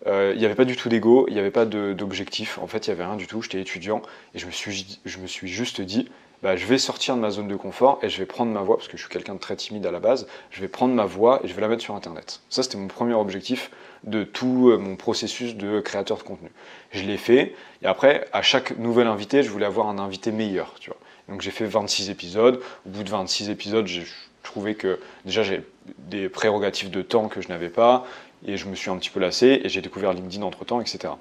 Euh, 0.08 0.32
il 0.34 0.40
n'y 0.40 0.46
avait 0.46 0.56
pas 0.56 0.66
du 0.66 0.76
tout 0.76 0.90
d'ego, 0.90 1.26
il 1.28 1.34
n'y 1.34 1.40
avait 1.40 1.52
pas 1.52 1.66
d'objectif. 1.66 2.58
En 2.60 2.68
fait, 2.68 2.88
il 2.88 2.90
n'y 2.90 2.94
avait 2.94 3.06
rien 3.06 3.18
du 3.18 3.28
tout. 3.28 3.42
J'étais 3.42 3.62
étudiant 3.62 4.02
et 4.34 4.40
je 4.40 4.46
me 4.46 4.52
suis, 4.52 5.00
je 5.06 5.18
me 5.20 5.28
suis 5.28 5.48
juste 5.48 5.82
dit, 5.82 6.10
bah, 6.42 6.56
je 6.56 6.66
vais 6.66 6.78
sortir 6.78 7.16
de 7.16 7.22
ma 7.22 7.32
zone 7.32 7.48
de 7.48 7.56
confort 7.56 8.00
et 8.02 8.10
je 8.10 8.18
vais 8.18 8.26
prendre 8.26 8.52
ma 8.52 8.62
voix, 8.62 8.78
parce 8.78 8.88
que 8.88 8.96
je 8.96 9.02
suis 9.02 9.12
quelqu'un 9.12 9.34
de 9.34 9.40
très 9.40 9.58
timide 9.58 9.86
à 9.86 9.92
la 9.92 10.00
base, 10.00 10.28
je 10.52 10.62
vais 10.62 10.70
prendre 10.70 10.94
ma 10.94 11.06
voix 11.06 11.42
et 11.44 11.48
je 11.48 11.54
vais 11.54 11.62
la 11.62 11.68
mettre 11.68 11.84
sur 11.84 11.96
Internet. 11.96 12.42
Ça, 12.50 12.64
c'était 12.64 12.78
mon 12.78 12.88
premier 12.88 13.14
objectif 13.14 13.72
de 14.06 14.24
tout 14.24 14.70
euh, 14.70 14.78
mon 14.78 14.96
processus 14.96 15.56
de 15.56 15.82
créateur 15.82 16.18
de 16.18 16.24
contenu. 16.24 16.50
Je 16.92 17.04
l'ai 17.04 17.18
fait, 17.18 17.56
et 17.82 17.86
après, 17.86 18.26
à 18.32 18.42
chaque 18.42 18.78
nouvel 18.78 19.08
invité, 19.08 19.44
je 19.44 19.50
voulais 19.50 19.66
avoir 19.66 19.88
un 19.88 20.00
invité 20.00 20.32
meilleur, 20.32 20.76
tu 20.80 20.90
vois. 20.90 21.00
Donc 21.28 21.42
j'ai 21.42 21.52
fait 21.52 21.66
26 21.66 22.10
épisodes. 22.10 22.62
Au 22.88 22.90
bout 22.90 23.04
de 23.04 23.10
26 23.10 23.50
épisodes, 23.50 23.86
j'ai 23.86 24.06
trouvé 24.42 24.76
que 24.76 25.00
déjà 25.26 25.44
j'ai 25.44 25.62
des 25.98 26.30
prérogatives 26.30 26.90
de 26.90 27.02
temps 27.02 27.28
que 27.28 27.42
je 27.42 27.50
n'avais 27.50 27.70
pas, 27.70 28.06
et 28.46 28.58
je 28.58 28.68
me 28.68 28.76
suis 28.76 28.90
un 28.90 28.98
petit 28.98 29.10
peu 29.10 29.20
lassé, 29.20 29.62
et 29.64 29.70
j'ai 29.70 29.82
découvert 29.82 30.14
LinkedIn 30.14 30.44
entre-temps, 30.44 30.82
etc. 30.82 31.14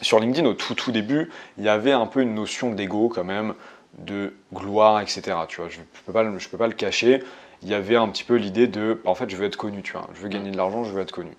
sur 0.00 0.20
LinkedIn, 0.20 0.46
au 0.48 0.54
tout 0.54 0.74
tout 0.74 0.92
début, 0.92 1.30
il 1.58 1.64
y 1.64 1.68
avait 1.68 1.92
un 1.92 2.06
peu 2.06 2.20
une 2.22 2.34
notion 2.34 2.72
d'ego 2.72 3.08
quand 3.08 3.24
même, 3.24 3.54
de 3.98 4.32
gloire, 4.54 5.00
etc. 5.00 5.22
Tu 5.48 5.60
vois, 5.60 5.68
je 5.68 5.78
ne 5.78 5.84
peux, 6.06 6.12
pas 6.12 6.24
peux 6.24 6.58
pas 6.58 6.66
le 6.66 6.74
cacher. 6.74 7.22
Il 7.62 7.68
y 7.68 7.74
avait 7.74 7.96
un 7.96 8.08
petit 8.08 8.24
peu 8.24 8.36
l'idée 8.36 8.66
de, 8.66 9.00
en 9.04 9.14
fait, 9.14 9.28
je 9.28 9.36
veux 9.36 9.44
être 9.44 9.56
connu, 9.56 9.82
tu 9.82 9.92
vois. 9.92 10.08
Je 10.14 10.20
veux 10.20 10.28
gagner 10.28 10.50
de 10.50 10.56
l'argent, 10.56 10.84
je 10.84 10.92
veux 10.92 11.02
être 11.02 11.12
connu. 11.12 11.32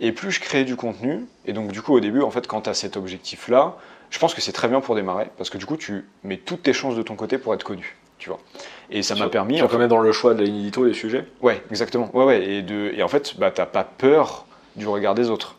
Et 0.00 0.12
plus 0.12 0.32
je 0.32 0.40
créais 0.40 0.64
du 0.64 0.76
contenu, 0.76 1.26
et 1.46 1.52
donc 1.52 1.70
du 1.70 1.80
coup 1.80 1.94
au 1.94 2.00
début, 2.00 2.22
en 2.22 2.30
fait, 2.30 2.46
quand 2.46 2.62
tu 2.62 2.70
as 2.70 2.74
cet 2.74 2.96
objectif-là, 2.96 3.76
je 4.10 4.18
pense 4.18 4.34
que 4.34 4.40
c'est 4.40 4.52
très 4.52 4.68
bien 4.68 4.80
pour 4.80 4.94
démarrer, 4.94 5.28
parce 5.38 5.48
que 5.48 5.58
du 5.58 5.66
coup, 5.66 5.76
tu 5.76 6.04
mets 6.24 6.38
toutes 6.38 6.64
tes 6.64 6.72
chances 6.72 6.96
de 6.96 7.02
ton 7.02 7.14
côté 7.14 7.38
pour 7.38 7.54
être 7.54 7.62
connu, 7.62 7.96
tu 8.22 8.28
vois. 8.28 8.38
Et 8.88 9.02
ça 9.02 9.16
m'a 9.16 9.28
permis... 9.28 9.56
Tu 9.56 9.64
en 9.64 9.66
quand 9.66 9.78
même 9.78 9.88
dans 9.88 9.98
le 9.98 10.12
choix 10.12 10.32
de 10.32 10.38
la 10.38 10.44
ligne 10.44 10.60
édito, 10.60 10.84
les 10.84 10.94
sujets? 10.94 11.26
Ouais, 11.40 11.60
exactement. 11.70 12.08
Ouais, 12.14 12.24
ouais. 12.24 12.44
Et, 12.44 12.62
de, 12.62 12.92
et 12.94 13.02
en 13.02 13.08
fait, 13.08 13.36
bah, 13.36 13.50
t'as 13.50 13.66
pas 13.66 13.82
peur 13.82 14.46
du 14.76 14.86
regard 14.86 15.16
des 15.16 15.28
autres. 15.28 15.56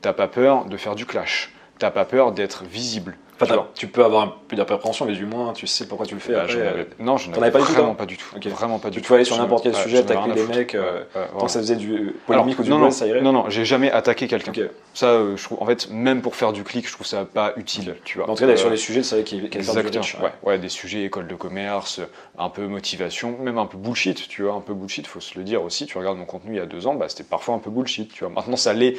T'as 0.00 0.12
pas 0.12 0.28
peur 0.28 0.66
de 0.66 0.76
faire 0.76 0.94
du 0.94 1.06
clash. 1.06 1.52
T'as 1.80 1.90
pas 1.90 2.04
peur 2.04 2.30
d'être 2.30 2.62
visible. 2.62 3.16
Enfin, 3.40 3.66
Tu 3.74 3.86
tu 3.86 3.92
peux 3.92 4.04
avoir 4.04 4.22
un 4.22 4.34
peu 4.48 4.56
d'appréhension, 4.56 5.04
mais 5.06 5.12
du 5.14 5.26
moins, 5.26 5.52
tu 5.52 5.66
sais 5.66 5.86
pourquoi 5.88 6.06
tu 6.06 6.14
le 6.14 6.20
fais. 6.20 6.32
Bah, 6.32 6.42
après, 6.42 6.54
avais- 6.60 6.80
euh, 6.80 6.84
non, 7.00 7.16
je 7.16 7.28
n'avais 7.30 7.42
avais 7.42 7.50
pas 7.50 7.58
pas 7.94 8.06
du 8.06 8.16
tout. 8.16 8.26
Ok. 8.36 8.46
Vraiment 8.46 8.78
pas 8.78 8.90
du 8.90 8.96
tu 8.96 9.02
tout. 9.02 9.06
pouvais 9.08 9.16
aller 9.18 9.24
sur 9.24 9.36
n'importe 9.38 9.64
quel 9.64 9.74
sujet, 9.74 9.98
attaquer 9.98 10.30
les 10.34 10.36
foutre. 10.40 10.56
mecs, 10.56 10.74
euh, 10.74 10.82
Ouais, 10.82 10.98
ouais, 10.98 11.04
tant 11.12 11.20
vraiment. 11.32 11.44
que 11.46 11.50
ça 11.50 11.58
faisait 11.60 11.76
du 11.76 11.94
Alors, 11.96 12.12
polémique 12.44 12.58
ou 12.58 12.62
du 12.62 12.70
non, 12.70 12.90
ça 12.90 13.06
irait. 13.06 13.20
non, 13.22 13.32
non, 13.32 13.50
j'ai 13.50 13.64
jamais 13.64 13.90
attaqué 13.90 14.28
quelqu'un. 14.28 14.52
Ça, 14.94 15.06
euh, 15.06 15.36
je 15.36 15.42
trouve, 15.44 15.60
en 15.62 15.66
fait, 15.66 15.90
même 15.90 16.22
pour 16.22 16.36
faire 16.36 16.52
du 16.52 16.62
clic, 16.62 16.86
je 16.88 16.92
trouve 16.92 17.06
ça 17.06 17.24
pas 17.24 17.52
utile, 17.56 17.96
tu 18.04 18.18
vois. 18.18 18.30
En 18.30 18.34
tout 18.34 18.44
cas, 18.46 18.50
Euh, 18.50 18.56
sur 18.56 18.70
les 18.70 18.76
sujets, 18.76 19.02
c'est 19.02 19.16
vrai 19.16 19.24
qu'il 19.24 19.38
y 19.38 19.42
a 19.42 19.46
Exactement, 19.58 20.04
ouais. 20.22 20.30
ouais, 20.44 20.58
des 20.58 20.68
sujets 20.68 21.02
école 21.02 21.26
de 21.26 21.34
commerce, 21.34 22.00
un 22.38 22.48
peu 22.48 22.66
motivation, 22.68 23.36
même 23.40 23.58
un 23.58 23.66
peu 23.66 23.76
bullshit, 23.78 24.28
tu 24.28 24.42
vois, 24.44 24.54
un 24.54 24.60
peu 24.60 24.74
bullshit, 24.74 25.06
faut 25.06 25.20
se 25.20 25.36
le 25.36 25.44
dire 25.44 25.62
aussi. 25.62 25.86
Tu 25.86 25.98
regardes 25.98 26.18
mon 26.18 26.24
contenu 26.26 26.52
il 26.54 26.58
y 26.58 26.60
a 26.60 26.66
deux 26.66 26.86
ans, 26.86 26.94
bah, 26.94 27.06
c'était 27.08 27.24
parfois 27.24 27.56
un 27.56 27.58
peu 27.58 27.70
bullshit, 27.70 28.12
tu 28.12 28.24
vois. 28.24 28.32
Maintenant, 28.32 28.56
ça 28.56 28.72
l'est 28.72 28.96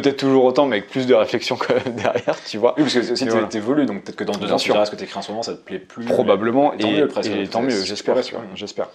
peut-être 0.00 0.18
toujours 0.18 0.44
autant, 0.44 0.66
mais 0.66 0.76
avec 0.76 0.90
plus 0.90 1.06
de 1.06 1.14
réflexion 1.14 1.56
derrière, 1.86 2.36
tu 2.46 2.58
vois. 2.58 2.74
Oui, 2.76 2.82
parce 2.82 2.94
que 2.94 3.12
aussi 3.12 3.24
t'es- 3.48 3.58
voilà. 3.60 3.84
donc 3.86 4.02
peut-être 4.04 4.16
que 4.16 4.24
dans 4.24 4.32
deux 4.34 4.46
Bien 4.46 4.54
ans, 4.54 4.58
tu 4.58 4.64
sûr. 4.64 4.74
verras 4.74 4.86
ce 4.86 4.90
que 4.90 4.96
t'écris 4.96 5.18
en 5.18 5.22
ce 5.22 5.30
moment, 5.30 5.42
ça 5.42 5.52
te 5.54 5.58
plaît 5.58 5.78
plus. 5.78 6.04
Probablement, 6.04 6.72
Et 6.74 6.78
tant 6.78 6.88
et, 6.88 6.92
mieux, 7.00 7.08
presque. 7.08 7.30
et 7.30 7.46
tant 7.48 7.62
mieux, 7.62 7.70
j'espère, 7.82 8.20
tu 8.22 8.34
j'espère. 8.54 8.88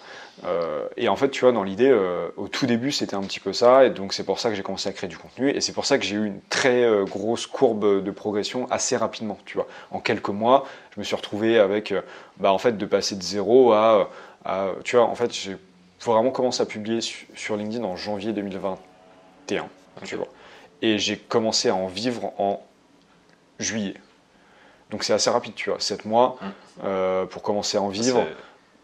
Euh, 0.46 0.88
et 0.96 1.10
en 1.10 1.16
fait, 1.18 1.30
tu 1.30 1.42
vois, 1.42 1.52
dans 1.52 1.64
l'idée, 1.64 1.90
euh, 1.90 2.28
au 2.38 2.48
tout 2.48 2.66
début, 2.66 2.92
c'était 2.94 3.16
un 3.16 3.22
petit 3.24 3.40
peu 3.42 3.52
ça, 3.52 3.84
et 3.86 3.90
donc 3.90 4.14
c'est 4.14 4.24
pour 4.24 4.40
ça 4.40 4.50
que 4.50 4.56
j'ai 4.56 4.62
commencé 4.64 4.88
à 4.88 4.94
créer 4.94 5.10
du 5.10 5.18
contenu, 5.18 5.50
et 5.50 5.60
c'est 5.60 5.74
pour 5.74 5.86
ça 5.86 5.98
que 5.98 6.06
j'ai 6.06 6.16
eu 6.16 6.26
une 6.26 6.40
très 6.50 6.84
euh, 6.84 7.04
grosse 7.04 7.46
courbe 7.46 8.04
de 8.04 8.12
progression 8.12 8.66
assez 8.72 8.96
rapidement, 8.96 9.38
tu 9.46 9.56
vois. 9.58 9.68
En 9.92 10.00
quelques 10.00 10.30
mois, 10.30 10.66
je 10.96 11.00
me 11.02 11.04
suis 11.04 11.16
retrouvé 11.16 11.60
avec, 11.60 11.94
bah, 12.38 12.54
en 12.54 12.58
fait, 12.58 12.78
de 12.78 12.86
passer 12.86 13.16
de 13.16 13.22
zéro 13.24 13.74
à, 13.74 14.10
à- 14.46 14.70
tu 14.86 14.96
vois, 14.96 15.06
en 15.06 15.16
fait, 15.16 15.34
j'ai 15.34 15.58
vraiment 16.06 16.32
commencé 16.32 16.62
à 16.62 16.66
publier 16.66 17.02
su- 17.02 17.28
sur 17.36 17.58
LinkedIn 17.58 17.84
en 17.84 17.98
janvier 17.98 18.32
2021, 18.32 19.66
tu 20.06 20.16
vois. 20.16 20.28
Et 20.82 20.98
j'ai 20.98 21.18
commencé 21.18 21.70
à 21.70 21.76
en 21.76 21.88
vivre 21.88 22.32
en 22.38 22.62
juillet. 23.60 23.96
Donc 24.92 25.04
c'est 25.04 25.14
assez 25.14 25.30
rapide, 25.30 25.54
tu 25.56 25.70
vois, 25.70 25.80
7 25.80 26.06
mois 26.06 26.38
Mm. 26.42 26.46
euh, 26.86 27.26
pour 27.26 27.42
commencer 27.44 27.78
à 27.78 27.82
en 27.82 27.90
vivre. 27.90 28.26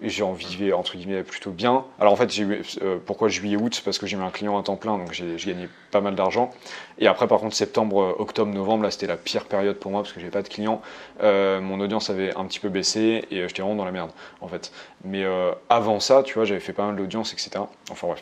j'ai 0.02 0.24
en 0.24 0.34
vivais 0.34 0.74
entre 0.74 0.98
guillemets 0.98 1.24
plutôt 1.24 1.52
bien. 1.52 1.86
Alors 2.02 2.12
en 2.12 2.16
fait, 2.18 2.30
j'ai 2.30 2.44
eu, 2.44 2.62
euh, 2.82 2.98
pourquoi 3.04 3.30
juillet-août 3.30 3.82
Parce 3.86 3.98
que 3.98 4.06
j'ai 4.06 4.18
eu 4.18 4.22
un 4.22 4.30
client 4.30 4.60
à 4.60 4.62
temps 4.62 4.76
plein, 4.76 4.98
donc 4.98 5.14
j'ai 5.14 5.38
gagné 5.38 5.70
pas 5.90 6.02
mal 6.02 6.16
d'argent. 6.16 6.52
Et 7.00 7.08
après, 7.08 7.28
par 7.30 7.40
contre, 7.40 7.56
septembre, 7.56 8.02
euh, 8.02 8.16
octobre, 8.20 8.54
novembre, 8.54 8.84
là, 8.84 8.92
c'était 8.92 9.08
la 9.08 9.16
pire 9.16 9.46
période 9.46 9.78
pour 9.78 9.92
moi 9.92 10.02
parce 10.02 10.12
que 10.12 10.20
j'avais 10.20 10.32
pas 10.34 10.42
de 10.42 10.50
clients. 10.50 10.82
Euh, 11.24 11.62
mon 11.62 11.80
audience 11.80 12.10
avait 12.10 12.36
un 12.36 12.44
petit 12.46 12.60
peu 12.60 12.68
baissé 12.68 13.24
et 13.32 13.48
j'étais 13.48 13.62
vraiment 13.62 13.76
dans 13.78 13.86
la 13.86 13.94
merde, 13.94 14.12
en 14.42 14.50
fait. 14.50 14.74
Mais 15.06 15.24
avant 15.70 16.02
ça, 16.02 16.24
tu 16.24 16.34
vois, 16.34 16.44
j'avais 16.44 16.60
fait 16.60 16.74
pas 16.74 16.86
mal 16.86 16.98
d'audience, 16.98 17.32
etc. 17.32 17.52
Enfin 17.90 18.08
bref. 18.08 18.22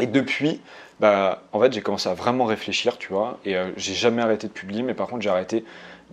Et 0.00 0.06
depuis, 0.06 0.60
bah, 1.00 1.42
en 1.52 1.60
fait, 1.60 1.72
j'ai 1.72 1.80
commencé 1.80 2.08
à 2.08 2.14
vraiment 2.14 2.44
réfléchir, 2.44 2.98
tu 2.98 3.12
vois. 3.12 3.38
Et 3.44 3.56
euh, 3.56 3.70
j'ai 3.76 3.94
jamais 3.94 4.22
arrêté 4.22 4.46
de 4.46 4.52
publier, 4.52 4.82
mais 4.82 4.94
par 4.94 5.08
contre, 5.08 5.22
j'ai 5.22 5.30
arrêté 5.30 5.64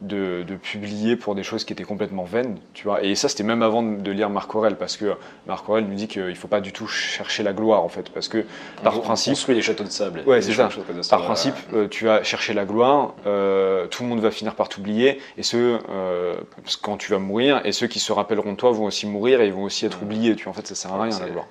de, 0.02 0.44
de 0.48 0.56
publier 0.56 1.16
pour 1.16 1.34
des 1.34 1.42
choses 1.42 1.66
qui 1.66 1.74
étaient 1.74 1.84
complètement 1.84 2.24
vaines, 2.24 2.60
tu 2.76 2.84
vois. 2.84 3.04
Et 3.04 3.16
ça, 3.16 3.30
c'était 3.30 3.44
même 3.44 3.64
avant 3.64 3.82
de, 3.82 3.96
de 4.00 4.12
lire 4.12 4.30
Marc 4.30 4.54
Aurel, 4.54 4.76
parce 4.76 4.96
que 4.96 5.16
Marc 5.48 5.68
Aurel 5.68 5.86
nous 5.88 5.96
dit 5.96 6.08
qu'il 6.08 6.36
faut 6.36 6.48
pas 6.48 6.62
du 6.62 6.72
tout 6.72 6.86
chercher 6.88 7.42
la 7.42 7.52
gloire, 7.52 7.82
en 7.84 7.90
fait, 7.90 8.10
parce 8.12 8.28
que 8.28 8.46
par 8.84 8.96
on 8.98 9.02
principe, 9.02 9.32
construit 9.34 9.56
des 9.56 9.64
châteaux 9.64 9.84
de 9.84 9.90
sable. 9.90 10.22
Ouais, 10.28 10.40
c'est 10.44 10.54
ça. 10.54 10.70
par 11.10 11.24
principe, 11.24 11.56
euh, 11.74 11.88
tu 11.88 12.06
vas 12.06 12.22
chercher 12.24 12.54
la 12.54 12.66
gloire, 12.66 13.16
euh, 13.26 13.88
tout 13.88 14.04
le 14.04 14.10
monde 14.10 14.20
va 14.20 14.30
finir 14.30 14.54
par 14.54 14.70
t'oublier, 14.70 15.20
et 15.36 15.42
ceux, 15.42 15.80
euh, 15.90 16.36
parce 16.64 16.78
que 16.78 16.84
quand 16.84 16.98
tu 16.98 17.12
vas 17.12 17.18
mourir, 17.20 17.62
et 17.66 17.72
ceux 17.72 17.88
qui 17.88 18.00
se 18.00 18.12
rappelleront 18.12 18.52
de 18.52 18.58
toi 18.58 18.72
vont 18.72 18.86
aussi 18.86 19.08
mourir 19.08 19.42
et 19.42 19.48
ils 19.48 19.54
vont 19.54 19.64
aussi 19.64 19.88
être 19.88 20.00
Mm. 20.00 20.04
oubliés, 20.04 20.36
tu 20.36 20.44
vois. 20.44 20.52
En 20.52 20.54
fait, 20.54 20.68
ça 20.68 20.76
sert 20.76 20.94
à 20.94 21.02
rien, 21.02 21.12
C'est- 21.12 21.24
la 21.24 21.30
gloire. 21.32 21.48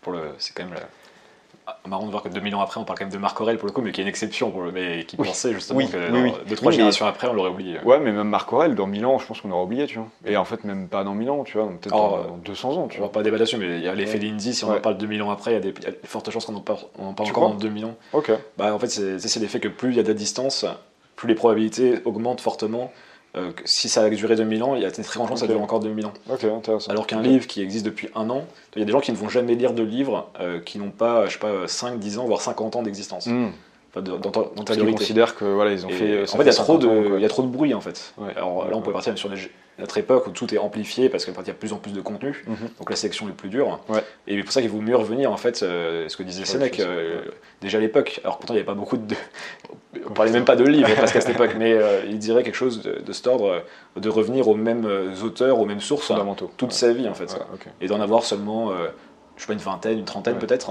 pour 0.00 0.12
le, 0.14 0.20
c'est 0.38 0.54
quand 0.56 0.64
même 0.64 0.72
la- 0.74 0.80
marrant 1.86 2.06
de 2.06 2.10
voir 2.10 2.22
que 2.22 2.28
2000 2.28 2.54
ans 2.54 2.60
après, 2.60 2.80
on 2.80 2.84
parle 2.84 2.98
quand 2.98 3.04
même 3.04 3.12
de 3.12 3.18
Marc 3.18 3.40
Aurel 3.40 3.56
pour 3.58 3.66
le 3.68 3.72
coup, 3.72 3.82
mais 3.82 3.92
qui 3.92 4.00
est 4.00 4.04
une 4.04 4.08
exception 4.08 4.50
pour 4.50 4.62
le, 4.62 4.72
mais 4.72 5.04
qui 5.04 5.16
Oui. 5.18 5.28
pensait 5.28 5.52
justement 5.52 5.78
Oui, 5.78 5.88
que 5.88 5.96
oui, 6.12 6.30
dans 6.32 6.38
deux 6.48 6.56
trois 6.56 6.72
générations 6.72 7.06
après, 7.06 7.28
on 7.28 7.32
l'aurait 7.34 7.50
oublié. 7.50 7.78
Ouais, 7.84 7.98
mais 8.00 8.12
même 8.12 8.28
Marc 8.28 8.52
Aurel, 8.52 8.74
dans 8.74 8.86
1000 8.86 9.06
ans, 9.06 9.18
je 9.18 9.26
pense 9.26 9.40
qu'on 9.40 9.50
aura 9.50 9.62
oublié, 9.62 9.86
tu 9.86 9.98
vois. 9.98 10.08
Et 10.26 10.36
en 10.36 10.44
fait, 10.44 10.64
même 10.64 10.88
pas 10.88 11.04
dans 11.04 11.14
1000 11.14 11.30
ans, 11.30 11.44
tu 11.44 11.56
vois, 11.58 11.68
peut-être 11.68 11.90
dans, 11.90 12.22
dans 12.24 12.36
200 12.38 12.76
ans, 12.76 12.88
tu 12.88 12.98
vois 12.98 13.06
vois. 13.06 13.12
pas 13.12 13.22
débattre 13.22 13.40
là-dessus, 13.40 13.56
mais 13.58 13.78
il 13.78 13.84
y 13.84 13.88
a 13.88 13.94
l'effet 13.94 14.18
Ouais. 14.18 14.24
Lindsay, 14.24 14.52
si 14.52 14.64
on 14.64 14.68
en 14.68 14.72
Ouais. 14.72 14.80
parle 14.80 14.96
2000 14.98 15.22
ans 15.22 15.30
après, 15.30 15.52
il 15.52 15.54
y 15.54 15.56
a 15.56 15.60
des, 15.60 15.68
y 15.68 15.86
a 15.86 15.90
de 15.90 15.98
fortes 16.04 16.30
chances 16.30 16.46
qu'on 16.46 16.56
en 16.56 16.60
parle, 16.60 16.78
on 16.98 17.08
en 17.08 17.14
parle 17.14 17.28
encore 17.30 17.48
dans 17.50 17.54
2000 17.56 17.84
ans. 17.86 17.94
Ok. 18.12 18.32
Bah, 18.58 18.74
en 18.74 18.78
fait, 18.78 18.88
c'est 18.88 19.40
l'effet 19.40 19.60
que 19.60 19.68
plus 19.68 19.90
il 19.90 19.96
y 19.96 20.00
a 20.00 20.04
de 20.04 20.12
distance, 20.12 20.66
plus 21.16 21.28
les 21.28 21.34
probabilités 21.34 21.98
augmentent 22.04 22.40
fortement. 22.40 22.92
Euh, 23.34 23.50
si 23.64 23.88
ça 23.88 24.02
a 24.02 24.10
duré 24.10 24.36
2000 24.36 24.62
ans, 24.62 24.74
il 24.74 24.82
y 24.82 24.84
a 24.84 24.88
une 24.88 25.04
très 25.04 25.16
grande 25.16 25.28
chance 25.28 25.40
que 25.40 25.46
ça 25.46 25.52
dure 25.52 25.62
encore 25.62 25.80
2000 25.80 26.04
ans. 26.04 26.12
Ok, 26.30 26.44
intéressant. 26.44 26.90
Alors 26.90 27.06
qu'un 27.06 27.22
livre 27.22 27.46
qui 27.46 27.62
existe 27.62 27.84
depuis 27.84 28.08
un 28.14 28.28
an, 28.28 28.44
il 28.76 28.80
y 28.80 28.82
a 28.82 28.84
des 28.84 28.92
gens 28.92 29.00
qui 29.00 29.10
ne 29.10 29.16
vont 29.16 29.30
jamais 29.30 29.54
lire 29.54 29.72
de 29.72 29.82
livres 29.82 30.30
euh, 30.38 30.60
qui 30.60 30.78
n'ont 30.78 30.90
pas, 30.90 31.26
je 31.26 31.32
sais 31.32 31.38
pas, 31.38 31.66
5, 31.66 31.98
10 31.98 32.18
ans, 32.18 32.26
voire 32.26 32.42
50 32.42 32.76
ans 32.76 32.82
d'existence. 32.82 33.26
Hmm. 33.26 33.50
Dans, 33.94 34.00
ta- 34.02 34.10
dans 34.10 34.30
Parce 34.30 34.50
qu'ils 34.52 34.60
antériorité. 34.62 34.98
considèrent 34.98 35.34
que 35.36 35.44
voilà, 35.44 35.72
ils 35.72 35.84
ont 35.84 35.90
Et 35.90 35.92
fait. 35.92 36.22
en 36.22 36.26
ça 36.26 36.36
fait, 36.38 36.42
il 36.44 36.46
y 36.46 36.48
a 36.48 36.52
50 36.52 36.80
trop 36.80 36.88
de, 36.88 37.16
il 37.16 37.20
y 37.22 37.24
a 37.26 37.28
trop 37.28 37.42
de 37.42 37.48
bruit 37.48 37.74
en 37.74 37.80
fait. 37.82 38.14
Ouais. 38.16 38.30
Alors 38.36 38.66
là, 38.70 38.74
on 38.76 38.80
peut 38.80 38.90
partir 38.92 39.16
sur 39.18 39.28
des- 39.28 39.36
notre 39.78 39.98
époque 39.98 40.26
où 40.26 40.30
tout 40.30 40.54
est 40.54 40.58
amplifié 40.58 41.10
parce 41.10 41.24
qu'il 41.26 41.34
y 41.34 41.38
a 41.38 41.42
de 41.42 41.52
plus 41.52 41.72
en 41.74 41.76
plus 41.76 41.92
de 41.92 42.00
contenu, 42.00 42.42
Mhm. 42.46 42.56
donc 42.78 42.88
la 42.88 42.96
sélection 42.96 43.28
est 43.28 43.32
plus 43.32 43.48
dure. 43.50 43.80
Ouais. 43.90 44.02
Et 44.26 44.36
c'est 44.36 44.42
pour 44.44 44.52
ça 44.52 44.62
qu'il 44.62 44.70
vaut 44.70 44.80
mieux 44.80 44.96
revenir 44.96 45.30
en 45.30 45.36
fait, 45.36 45.62
euh, 45.62 46.08
ce 46.08 46.16
que 46.16 46.22
disait 46.22 46.44
Sénèque, 46.46 46.80
euh, 46.80 47.20
déjà 47.60 47.76
à 47.78 47.80
l'époque. 47.82 48.20
Alors 48.24 48.38
pourtant, 48.38 48.54
il 48.54 48.56
n'y 48.56 48.60
avait 48.60 48.66
pas 48.66 48.74
beaucoup 48.74 48.96
de. 48.96 49.14
On 50.08 50.12
parlait 50.14 50.32
même 50.32 50.44
pas 50.46 50.56
de 50.56 50.64
livres 50.64 50.88
parce 50.96 51.12
qu'à 51.12 51.20
cette 51.20 51.30
époque, 51.36 51.54
mais 51.58 51.72
euh, 51.74 52.00
il 52.08 52.18
dirait 52.18 52.42
quelque 52.44 52.54
chose 52.54 52.82
de, 52.82 52.98
de 53.04 53.12
cet 53.12 53.26
ordre, 53.26 53.62
euh, 53.96 54.00
de 54.00 54.08
revenir 54.08 54.48
aux 54.48 54.54
mêmes 54.54 54.86
euh, 54.86 55.12
auteurs, 55.22 55.58
aux 55.58 55.66
mêmes 55.66 55.80
sources, 55.80 56.06
fondamentaux. 56.06 56.50
toute 56.56 56.70
Ouais. 56.70 56.74
sa 56.74 56.92
vie 56.94 57.08
en 57.08 57.14
fait. 57.14 57.32
Ouais. 57.34 57.72
Et 57.82 57.88
d'en 57.88 58.00
avoir 58.00 58.24
seulement, 58.24 58.70
euh, 58.70 58.88
je 59.36 59.42
sais 59.42 59.46
pas, 59.48 59.52
une 59.52 59.58
vingtaine, 59.58 59.98
une 59.98 60.04
trentaine 60.06 60.38
peut-être, 60.38 60.70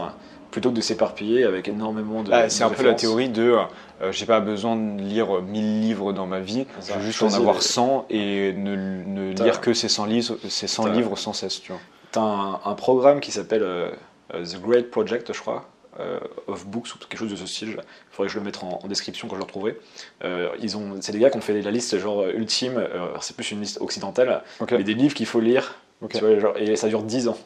plutôt 0.52 0.70
que 0.70 0.76
de 0.76 0.82
s'éparpiller 0.82 1.44
avec 1.46 1.68
énormément 1.68 2.24
de. 2.24 2.30
Bah, 2.30 2.50
c'est 2.50 2.64
un 2.64 2.70
peu 2.70 2.84
la 2.84 2.94
théorie 2.94 3.30
de 3.30 3.56
euh, 4.02 4.12
j'ai 4.12 4.26
pas 4.26 4.40
besoin 4.40 4.76
de 4.76 5.02
lire 5.02 5.42
1000 5.42 5.82
livres 5.82 6.14
dans 6.14 6.28
ma 6.28 6.40
vie, 6.40 6.66
je 6.88 6.94
veux 6.94 7.02
juste 7.02 7.22
en 7.24 7.34
avoir 7.34 7.56
les- 7.56 7.62
100 7.62 8.06
et 8.10 8.54
ne, 8.54 8.76
ne 8.76 9.32
lire 9.34 9.62
que 9.62 9.74
ces 9.74 9.88
100 9.90 10.06
livres, 10.06 10.38
ces 10.50 10.68
100 10.68 10.84
T'as- 10.84 10.90
livres 10.92 11.18
sans 11.18 11.34
cesse, 11.34 11.62
tu 11.62 11.72
vois. 11.72 11.82
T'as 12.12 12.22
un, 12.22 12.60
un 12.66 12.74
programme 12.76 13.20
qui 13.22 13.32
s'appelle 13.32 13.64
euh, 13.64 13.90
euh, 14.34 14.44
The 14.46 14.62
Great 14.62 14.92
Project, 14.92 15.32
je 15.34 15.40
crois, 15.40 15.70
euh, 16.00 16.20
of 16.48 16.66
Books 16.68 16.96
ou 16.96 16.98
quelque 17.08 17.18
chose 17.20 17.32
de 17.32 17.36
ce 17.36 17.46
style. 17.46 17.70
Il 17.70 17.84
faudrait 18.12 18.28
que 18.28 18.34
je 18.34 18.40
le 18.40 18.44
mette 18.46 18.62
en, 18.64 18.80
en 18.84 18.88
description 18.88 19.28
quand 19.28 19.36
je 19.36 19.40
le 19.40 19.46
retrouverai. 19.46 19.78
Euh, 20.26 20.50
ils 20.62 20.76
ont, 20.76 20.96
c'est 21.00 21.12
des 21.14 21.20
gars 21.20 21.30
qui 21.30 21.38
ont 21.38 21.42
fait 21.42 21.62
la 21.62 21.72
liste 21.72 21.98
genre 22.00 22.22
euh, 22.24 22.34
ultime. 22.36 22.78
euh, 22.78 23.08
c'est 23.22 23.36
plus 23.36 23.52
une 23.52 23.62
liste 23.62 23.80
occidentale, 23.82 24.44
Ok. 24.60 24.72
mais 24.74 24.84
des 24.84 24.94
livres 24.94 25.14
qu'il 25.14 25.26
faut 25.26 25.40
lire. 25.40 25.76
Ok. 26.02 26.14
tu 26.14 26.20
vois, 26.20 26.40
genre, 26.40 26.58
et 26.58 26.76
ça 26.76 26.88
dure 26.88 27.04
10 27.04 27.28
ans. 27.28 27.38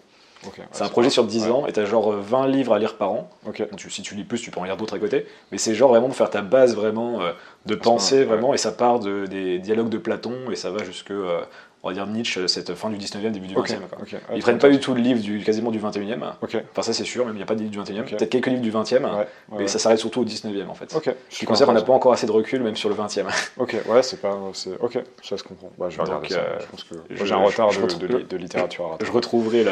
Ouais, 0.48 0.66
C'est 0.72 0.84
un 0.84 0.88
projet 0.90 1.10
sur 1.10 1.24
10 1.26 1.46
ouais. 1.46 1.52
ans 1.52 1.66
et 1.68 1.72
t'as 1.74 1.86
genre 1.86 2.14
euh, 2.14 2.20
20 2.22 2.48
livres 2.48 2.74
à 2.74 2.80
lire 2.80 2.96
par 2.98 3.12
an. 3.12 3.30
Donc, 3.46 3.62
tu- 3.78 3.90
si 3.90 4.02
tu 4.02 4.16
lis 4.16 4.24
plus, 4.24 4.40
tu 4.42 4.52
peux 4.52 4.60
en 4.60 4.64
lire 4.64 4.78
d'autres 4.78 4.96
à 4.96 5.00
côté. 5.00 5.26
Mais 5.52 5.58
c'est 5.58 5.74
genre 5.76 5.90
vraiment 5.90 6.08
pour 6.08 6.16
faire 6.16 6.30
ta 6.30 6.42
base 6.42 6.76
vraiment 6.76 7.22
euh, 7.22 7.32
de 7.66 7.76
pensée 7.76 8.24
vraiment 8.24 8.54
et 8.54 8.58
ça 8.58 8.72
part 8.72 9.00
de, 9.00 9.26
des 9.26 9.60
dialogues 9.60 9.90
de 9.90 9.98
Platon 9.98 10.52
et 10.52 10.56
ça 10.56 10.72
va 10.72 10.84
jusque 10.84 11.12
euh, 11.12 11.42
on 11.86 11.90
va 11.90 11.94
dire 11.94 12.08
Nietzsche 12.08 12.48
cette 12.48 12.74
fin 12.74 12.90
du 12.90 12.98
19e 12.98 13.30
début 13.32 13.46
du 13.48 13.54
20e. 13.56 13.60
Ok. 13.60 13.68
quoi. 13.90 13.98
ok. 14.02 14.12
Ouais, 14.14 14.20
Ils 14.36 14.42
prennent 14.42 14.58
pas 14.58 14.70
du 14.70 14.80
tout 14.80 14.94
le 14.96 15.02
livre 15.02 15.22
du 15.22 15.44
quasiment 15.44 15.70
du 15.72 15.80
21e. 15.80 16.18
Ok. 16.42 16.58
Enfin 16.72 16.82
ça 16.82 16.94
c'est 16.94 17.04
sûr, 17.04 17.26
même 17.26 17.36
il 17.36 17.38
n'y 17.38 17.44
a 17.44 17.46
pas 17.46 17.54
de 17.56 17.62
livre 17.62 17.72
du 17.72 17.80
21e. 17.80 18.02
Ok. 18.02 18.10
Peut-être 18.18 18.30
quelques 18.30 18.48
livres 18.48 18.62
du 18.62 18.72
20e, 18.72 19.04
Ouais, 19.04 19.10
ouais, 19.12 19.28
mais 19.52 19.58
ouais. 19.60 19.68
ça 19.68 19.78
s'arrête 19.80 20.00
surtout 20.00 20.22
au 20.22 20.26
19e 20.26 20.68
en 20.68 20.74
fait. 20.74 20.92
Ce 21.30 21.38
qui 21.40 21.46
considère 21.46 21.68
qu'on 21.68 21.74
n'a 21.74 21.84
pas 21.84 21.94
encore 21.94 22.12
assez 22.14 22.26
de 22.26 22.32
recul 22.32 22.64
même 22.64 22.76
sur 22.76 22.90
le 22.90 22.96
20e. 22.96 23.26
Ok, 23.58 23.76
ouais, 23.88 24.04
c'est 24.04 24.20
pas. 24.20 24.36
Ok, 24.82 24.98
ça 25.24 25.38
se 25.38 25.44
comprend. 25.44 25.72
Bah, 25.78 25.88
je 25.90 25.98
Donc, 25.98 26.28
ça. 26.28 26.40
euh, 26.40 26.58
Je 26.60 26.66
pense 26.66 26.84
que 26.84 26.96
je- 27.12 27.24
j'ai 27.26 27.34
un 27.34 27.38
retard 27.38 27.70
je 27.72 27.78
de, 27.80 27.84
retrouve- 27.84 28.08
de 28.08 28.22
de 28.24 28.38
littérature. 28.38 28.98
Je 29.04 29.12
retrouverai 29.12 29.64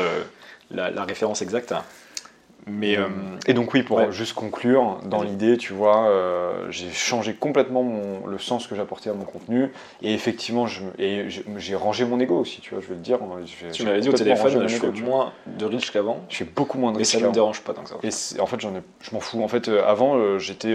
la, 0.71 0.91
la 0.91 1.03
référence 1.03 1.41
exacte. 1.41 1.73
Mais 2.65 2.97
euh, 2.97 3.07
Et 3.45 3.53
donc 3.53 3.73
oui, 3.73 3.83
pour 3.83 3.97
ouais. 3.97 4.11
juste 4.11 4.33
conclure, 4.33 4.99
dans 5.05 5.21
l'idée, 5.21 5.57
tu 5.57 5.73
vois, 5.73 6.07
euh, 6.07 6.67
j'ai 6.69 6.89
changé 6.91 7.33
complètement 7.33 7.83
mon- 7.83 8.25
le 8.25 8.37
sens 8.37 8.67
que 8.67 8.75
j'apportais 8.75 9.09
à 9.09 9.13
mon 9.13 9.25
contenu, 9.25 9.69
et 10.01 10.13
effectivement, 10.13 10.65
et 10.97 11.25
j'ai 11.57 11.75
rangé 11.75 12.05
mon 12.05 12.19
ego 12.19 12.39
aussi, 12.39 12.61
tu 12.61 12.73
vois, 12.73 12.81
je 12.81 12.87
vais 12.87 12.95
le 12.95 13.01
dire. 13.01 13.19
Tu 13.73 13.83
m'avais 13.83 13.99
dit 13.99 14.09
au 14.09 14.13
téléphone, 14.13 14.51
je 14.67 14.77
vois. 15.01 15.05
moins 15.05 15.33
de 15.45 15.65
riches 15.65 15.91
qu'avant. 15.91 16.21
Je 16.29 16.37
fais 16.37 16.45
beaucoup 16.45 16.77
moins 16.77 16.91
de 16.93 16.97
Mais 16.99 17.03
ça 17.03 17.17
risques 17.17 17.23
ne 17.23 17.29
me 17.29 17.33
dérange 17.33 17.61
pas 17.61 17.73
tant 17.73 17.83
que 17.83 17.89
ça. 17.89 17.95
Et 18.03 18.39
en 18.39 18.45
fait, 18.45 18.61
ai, 18.75 18.81
je 19.01 19.13
m'en 19.13 19.19
fous. 19.19 19.43
En 19.43 19.47
fait, 19.47 19.67
euh, 19.67 19.83
avant, 19.85 20.15
j'étais, 20.39 20.73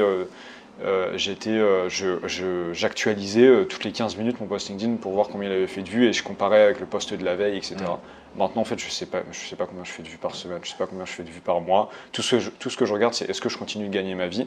euh, 0.82 0.84
euh, 0.84 1.12
j'étais, 1.18 1.58
je- 1.88 2.18
je- 2.26 2.72
j'actualisais 2.72 3.46
euh, 3.46 3.64
toutes 3.64 3.84
les 3.84 3.92
15 3.92 4.16
minutes 4.16 4.40
mon 4.40 4.46
post 4.46 4.68
LinkedIn 4.68 4.96
pour 4.96 5.12
voir 5.12 5.28
combien 5.28 5.48
il 5.48 5.52
avait 5.52 5.66
fait 5.66 5.82
de 5.82 5.88
vues 5.88 6.06
et 6.06 6.12
je 6.12 6.22
comparais 6.22 6.62
avec 6.62 6.80
le 6.80 6.86
post 6.86 7.12
de 7.14 7.24
la 7.24 7.34
veille, 7.36 7.56
etc. 7.56 7.76
Mm. 7.80 8.38
Maintenant, 8.38 8.60
en 8.62 8.64
fait, 8.64 8.78
je 8.78 8.88
sais 8.90 9.06
pas, 9.06 9.22
je 9.32 9.38
sais 9.48 9.56
pas 9.56 9.66
combien 9.66 9.82
je 9.84 9.90
fais 9.90 10.02
de 10.02 10.08
vues 10.08 10.18
par 10.18 10.34
semaine, 10.34 10.58
je 10.62 10.68
sais 10.68 10.76
pas 10.76 10.86
combien 10.86 11.04
je 11.06 11.10
fais 11.12 11.22
de 11.24 11.30
vues 11.30 11.40
par 11.40 11.60
mois. 11.60 11.90
Tout 12.12 12.22
ce 12.22 12.36
que 12.36 12.40
je, 12.40 12.50
tout 12.50 12.70
ce 12.70 12.76
que 12.76 12.84
je 12.84 12.92
regarde, 12.92 13.14
c'est 13.14 13.28
est-ce 13.28 13.40
que 13.40 13.48
je 13.48 13.56
continue 13.58 13.88
de 13.88 13.92
gagner 13.92 14.14
ma 14.14 14.28
vie, 14.28 14.46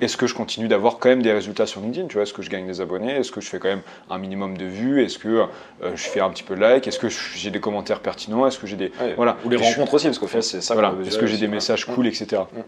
est-ce 0.00 0.16
que 0.16 0.26
je 0.26 0.34
continue 0.34 0.66
d'avoir 0.66 0.98
quand 0.98 1.10
même 1.10 1.22
des 1.22 1.32
résultats 1.32 1.66
sur 1.66 1.80
LinkedIn, 1.80 2.08
tu 2.08 2.14
vois, 2.14 2.22
est-ce 2.22 2.32
que 2.32 2.42
je 2.42 2.50
gagne 2.50 2.66
des 2.66 2.80
abonnés, 2.80 3.12
est-ce 3.16 3.30
que 3.30 3.40
je 3.40 3.48
fais 3.48 3.58
quand 3.60 3.68
même 3.68 3.82
un 4.10 4.18
minimum 4.18 4.56
de 4.56 4.64
vues, 4.64 5.04
est-ce 5.04 5.18
que 5.18 5.28
euh, 5.28 5.46
je 5.94 6.02
fais 6.08 6.20
un 6.20 6.30
petit 6.30 6.42
peu 6.42 6.56
de 6.56 6.60
like, 6.60 6.88
est-ce 6.88 6.98
que 6.98 7.08
j'ai 7.08 7.50
des 7.50 7.60
commentaires 7.60 8.00
pertinents, 8.00 8.46
est-ce 8.46 8.58
que 8.58 8.66
j'ai 8.66 8.76
des 8.76 8.90
Ouais. 9.00 9.12
voilà, 9.14 9.36
Ou 9.44 9.50
les 9.50 9.56
Et 9.56 9.64
rencontres 9.64 9.94
aussi, 9.94 10.06
parce 10.06 10.18
qu'au 10.18 10.26
final, 10.26 10.42
c'est 10.42 10.62
ça. 10.62 10.74
voilà, 10.74 10.94
est-ce 11.06 11.18
que 11.18 11.26
j'ai 11.26 11.36
des 11.38 11.48
messages 11.48 11.86
Mm. 11.86 11.94
cool, 11.94 12.06
etc. 12.08 12.42
Mm. 12.52 12.60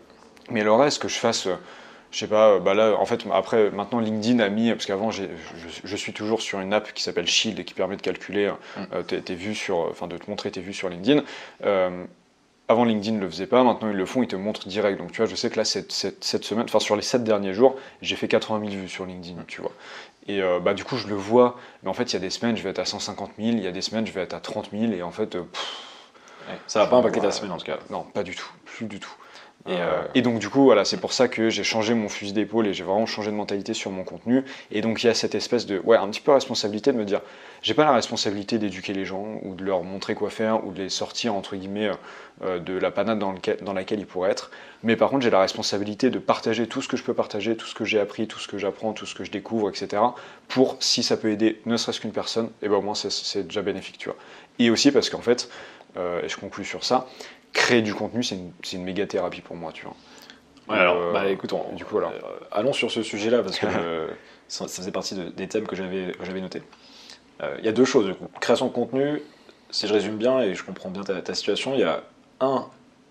Mais 0.53 0.63
le 0.63 0.73
reste, 0.73 1.01
que 1.03 1.09
je 1.09 1.17
fasse, 1.19 1.49
je 2.11 2.19
sais 2.19 2.27
pas, 2.27 2.51
euh, 2.51 2.59
bah 2.61 2.75
là, 2.75 2.97
en 2.99 3.07
fait, 3.07 3.25
après, 3.33 3.71
maintenant, 3.71 4.01
LinkedIn 4.01 4.41
a 4.41 4.49
mis, 4.49 4.71
parce 4.73 4.87
qu'avant, 4.87 5.11
je, 5.11 5.25
je 5.85 5.97
suis 5.97 6.13
toujours 6.13 6.43
sur 6.43 6.61
une 6.61 6.73
app 6.75 6.93
qui 6.93 7.03
s'appelle 7.03 7.27
Shield 7.27 7.59
et 7.61 7.65
qui 7.65 7.75
permet 7.75 7.97
de 7.97 8.03
calculer 8.03 8.51
Mm. 8.77 8.81
euh, 8.95 9.03
tes, 9.03 9.21
tes 9.23 9.35
vues 9.35 9.55
sur, 9.55 9.79
enfin, 9.79 10.07
de 10.09 10.17
te 10.17 10.29
montrer 10.29 10.51
tes 10.51 10.61
vues 10.61 10.75
sur 10.75 10.89
LinkedIn. 10.89 11.23
Euh, 11.65 12.05
avant, 12.69 12.85
LinkedIn 12.85 13.17
ne 13.17 13.21
le 13.21 13.29
faisait 13.29 13.47
pas, 13.49 13.63
maintenant, 13.65 13.91
ils 13.91 13.97
le 13.97 14.07
font, 14.07 14.23
ils 14.23 14.29
te 14.29 14.37
montrent 14.37 14.69
direct. 14.69 14.99
Donc, 14.99 15.11
tu 15.13 15.17
vois, 15.19 15.27
je 15.27 15.35
sais 15.35 15.51
que 15.51 15.57
là, 15.57 15.65
cette, 15.65 15.91
cette, 15.93 16.23
cette 16.25 16.45
semaine, 16.45 16.65
enfin, 16.69 16.79
sur 16.81 16.95
les 16.97 17.03
7 17.03 17.25
derniers 17.25 17.53
jours, 17.55 17.77
j'ai 18.03 18.15
fait 18.17 18.29
80 18.29 18.61
000 18.61 18.83
vues 18.83 18.89
sur 18.89 19.07
LinkedIn, 19.07 19.43
tu 19.49 19.61
vois. 19.61 19.73
Et 20.29 20.41
euh, 20.43 20.61
bah, 20.61 20.75
du 20.75 20.85
coup, 20.85 20.97
je 20.97 21.09
le 21.09 21.17
vois, 21.17 21.59
mais 21.83 21.89
en 21.91 21.95
fait, 21.95 22.05
il 22.05 22.13
y 22.13 22.17
a 22.17 22.21
des 22.21 22.31
semaines, 22.31 22.57
je 22.57 22.63
vais 22.63 22.71
être 22.71 22.79
à 22.79 22.85
150 22.85 23.33
000, 23.39 23.49
il 23.57 23.61
y 23.65 23.67
a 23.67 23.73
des 23.73 23.81
semaines, 23.83 24.07
je 24.07 24.13
vais 24.13 24.21
être 24.23 24.35
à 24.35 24.41
30 24.41 24.71
000, 24.73 24.93
et 24.93 25.03
en 25.03 25.11
fait, 25.11 25.35
euh, 25.37 25.43
pff, 25.43 25.77
Ouais. 26.49 26.57
Ça 26.67 26.81
va 26.81 26.87
pas 26.87 26.97
impacter 26.97 27.21
ta 27.21 27.31
semaine 27.31 27.53
en 27.53 27.59
tout 27.59 27.67
cas. 27.67 27.79
non, 27.91 28.03
pas 28.03 28.23
du 28.25 28.35
tout, 28.35 28.49
plus 28.65 28.87
du 28.87 28.99
tout. 28.99 29.13
Euh, 29.69 30.03
et 30.15 30.23
donc 30.23 30.39
du 30.39 30.49
coup, 30.49 30.65
voilà, 30.65 30.85
c'est 30.85 30.97
pour 30.97 31.13
ça 31.13 31.29
que 31.29 31.51
j'ai 31.51 31.65
changé 31.65 31.95
mon 31.95 32.09
fusil 32.09 32.33
d'épaule 32.33 32.67
et 32.67 32.75
j'ai 32.75 32.85
vraiment 32.85 33.07
changé 33.07 33.31
de 33.31 33.37
mentalité 33.37 33.75
sur 33.75 33.91
mon 33.91 34.05
contenu. 34.05 34.43
Et 34.71 34.81
donc 34.81 35.03
il 35.03 35.07
y 35.07 35.11
a 35.11 35.15
cette 35.15 35.35
espèce 35.35 35.67
de, 35.67 35.79
ouais, 35.85 35.97
un 35.97 36.09
petit 36.09 36.21
peu 36.21 36.33
responsabilité 36.33 36.93
de 36.93 36.97
me 36.97 37.05
dire, 37.05 37.21
j'ai 37.63 37.75
pas 37.75 37.85
la 37.85 37.93
responsabilité 37.93 38.59
d'éduquer 38.59 38.95
les 38.95 39.05
gens 39.05 39.39
ou 39.43 39.55
de 39.55 39.65
leur 39.65 39.83
montrer 39.83 40.15
quoi 40.15 40.31
faire 40.31 40.67
ou 40.67 40.73
de 40.73 40.83
les 40.83 40.89
sortir 40.89 41.35
entre 41.35 41.57
guillemets 41.57 41.91
euh, 42.43 42.59
de 42.59 42.73
la 42.73 42.91
panade 42.91 43.19
dans, 43.19 43.33
laquelle 43.75 44.01
ils 44.01 44.07
pourraient 44.07 44.31
être. 44.31 44.51
Mais 44.83 44.97
par 44.97 45.11
contre, 45.11 45.25
j'ai 45.25 45.31
la 45.31 45.41
responsabilité 45.41 46.09
de 46.09 46.19
partager 46.19 46.67
tout 46.67 46.81
ce 46.81 46.89
que 46.89 46.97
je 46.97 47.03
peux 47.03 47.15
partager, 47.15 47.55
tout 47.55 47.67
ce 47.67 47.75
que 47.75 47.85
j'ai 47.85 48.01
appris, 48.01 48.27
tout 48.27 48.39
ce 48.39 48.49
que 48.49 48.57
j'apprends, 48.57 48.95
tout 48.95 49.05
ce 49.05 49.15
que 49.15 49.25
je 49.25 49.31
découvre, 49.31 49.69
etc. 49.69 50.03
Pour 50.49 50.77
si 50.81 51.03
ça 51.03 51.19
peut 51.19 51.31
aider 51.31 51.61
ne 51.67 51.77
serait-ce 51.77 52.01
qu'une 52.01 52.13
personne, 52.13 52.51
et 52.63 52.69
ben 52.69 52.77
au 52.77 52.83
moins 52.83 52.95
c'est- 52.95 53.11
c'est 53.11 53.43
déjà 53.43 53.61
bénéfique, 53.61 53.99
tu 53.99 54.09
vois. 54.09 54.17
Et 54.59 54.71
aussi 54.71 54.91
parce 54.91 55.11
qu'en 55.11 55.21
fait, 55.21 55.51
euh, 55.97 56.23
et 56.23 56.29
je 56.29 56.37
conclus 56.37 56.65
sur 56.65 56.85
ça, 56.85 57.09
créer 57.53 57.83
du 57.83 57.95
contenu, 57.95 58.23
c'est 58.23 58.37
une, 58.37 58.53
une 58.73 58.85
méga 58.85 59.07
thérapie 59.07 59.41
pour 59.41 59.57
moi, 59.57 59.73
tu 59.73 59.85
vois. 59.85 59.97
Ouais, 60.69 60.79
alors, 60.79 60.97
Euh, 60.97 61.13
bah 61.13 61.29
écoute, 61.29 61.53
on- 61.53 61.75
du 61.75 61.85
coup, 61.85 61.93
voilà. 61.93 62.09
euh, 62.09 62.21
allons 62.53 62.73
sur 62.73 62.91
ce 62.91 63.03
sujet-là 63.03 63.43
parce 63.43 63.59
que 63.59 63.67
euh, 63.67 64.09
ça, 64.49 64.69
ça 64.69 64.77
faisait 64.83 64.93
partie 64.93 65.15
de- 65.15 65.31
des 65.31 65.49
thèmes 65.49 65.67
que 65.67 65.75
j'avais 65.75 66.41
notés. 66.41 66.63
Il 67.59 67.65
y 67.65 67.69
a 67.69 67.73
deux 67.73 67.87
choses 67.87 68.07
du 68.07 68.15
coup. 68.15 68.27
Création 68.41 68.67
de 68.67 68.73
contenu, 68.73 69.23
si 69.71 69.87
je 69.87 69.95
résume 69.95 70.17
bien 70.19 70.41
et 70.41 70.55
je 70.55 70.63
comprends 70.63 70.91
bien 70.91 71.03
ta, 71.03 71.23
ta 71.23 71.35
situation, 71.35 71.73
il 71.75 71.81
y 71.81 71.85
a 71.85 72.03
un, 72.41 72.67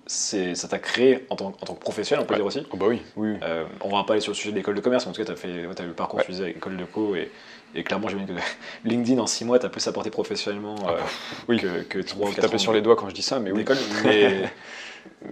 c'est 0.06 0.54
ça 0.56 0.67
t'a 0.67 0.78
créé 0.80 1.25
en 1.30 1.36
tant, 1.36 1.47
en 1.47 1.52
tant 1.52 1.73
que 1.73 1.80
professionnel, 1.80 2.23
on 2.23 2.28
peut 2.28 2.34
Ouais. 2.36 2.39
dire 2.39 2.45
aussi. 2.45 2.63
Oh 2.71 2.78
bah 2.78 2.86
oui, 2.88 3.02
oui. 3.15 3.38
Euh, 3.43 3.65
on 3.82 3.89
va 3.89 4.04
pas 4.04 4.13
aller 4.13 4.21
sur 4.21 4.32
le 4.32 4.36
sujet 4.36 4.52
de 4.52 4.56
l'école 4.56 4.75
de 4.75 4.82
commerce, 4.82 5.06
mais 5.06 5.10
en 5.10 5.13
tout 5.13 5.21
cas, 5.21 5.25
tu 5.25 5.32
as, 5.32 5.36
fait, 5.36 5.47
ouais, 5.67 5.73
eu 5.84 5.88
le 5.88 5.93
parcours 5.93 6.19
Ouais. 6.19 6.25
faisais 6.25 6.43
avec 6.43 6.56
l'école 6.56 6.78
de 6.78 6.86
co 6.86 7.15
et, 7.15 7.32
et 7.76 7.84
clairement, 7.84 8.08
j'imagine 8.10 8.36
que 8.36 8.42
LinkedIn 8.90 9.20
en 9.20 9.28
6 9.28 9.46
mois, 9.46 9.60
tu 9.60 9.66
as 9.66 9.70
plus 9.70 9.88
apporté 9.88 10.10
professionnellement 10.10 10.76
euh, 10.88 10.92
Ah, 11.00 11.04
oui. 11.48 11.60
que, 11.60 11.84
que 11.84 12.02
Je 12.02 12.08
3 12.08 12.28
me 12.30 12.34
fais 12.34 12.42
taper 12.42 12.58
sur 12.58 12.74
les 12.74 12.82
doigts 12.82 12.96
quand 12.96 13.10
je 13.10 13.14
dis 13.16 13.22
ça, 13.22 13.40
mais 13.40 13.52
oui. 13.52 13.66
Mais, 14.04 14.50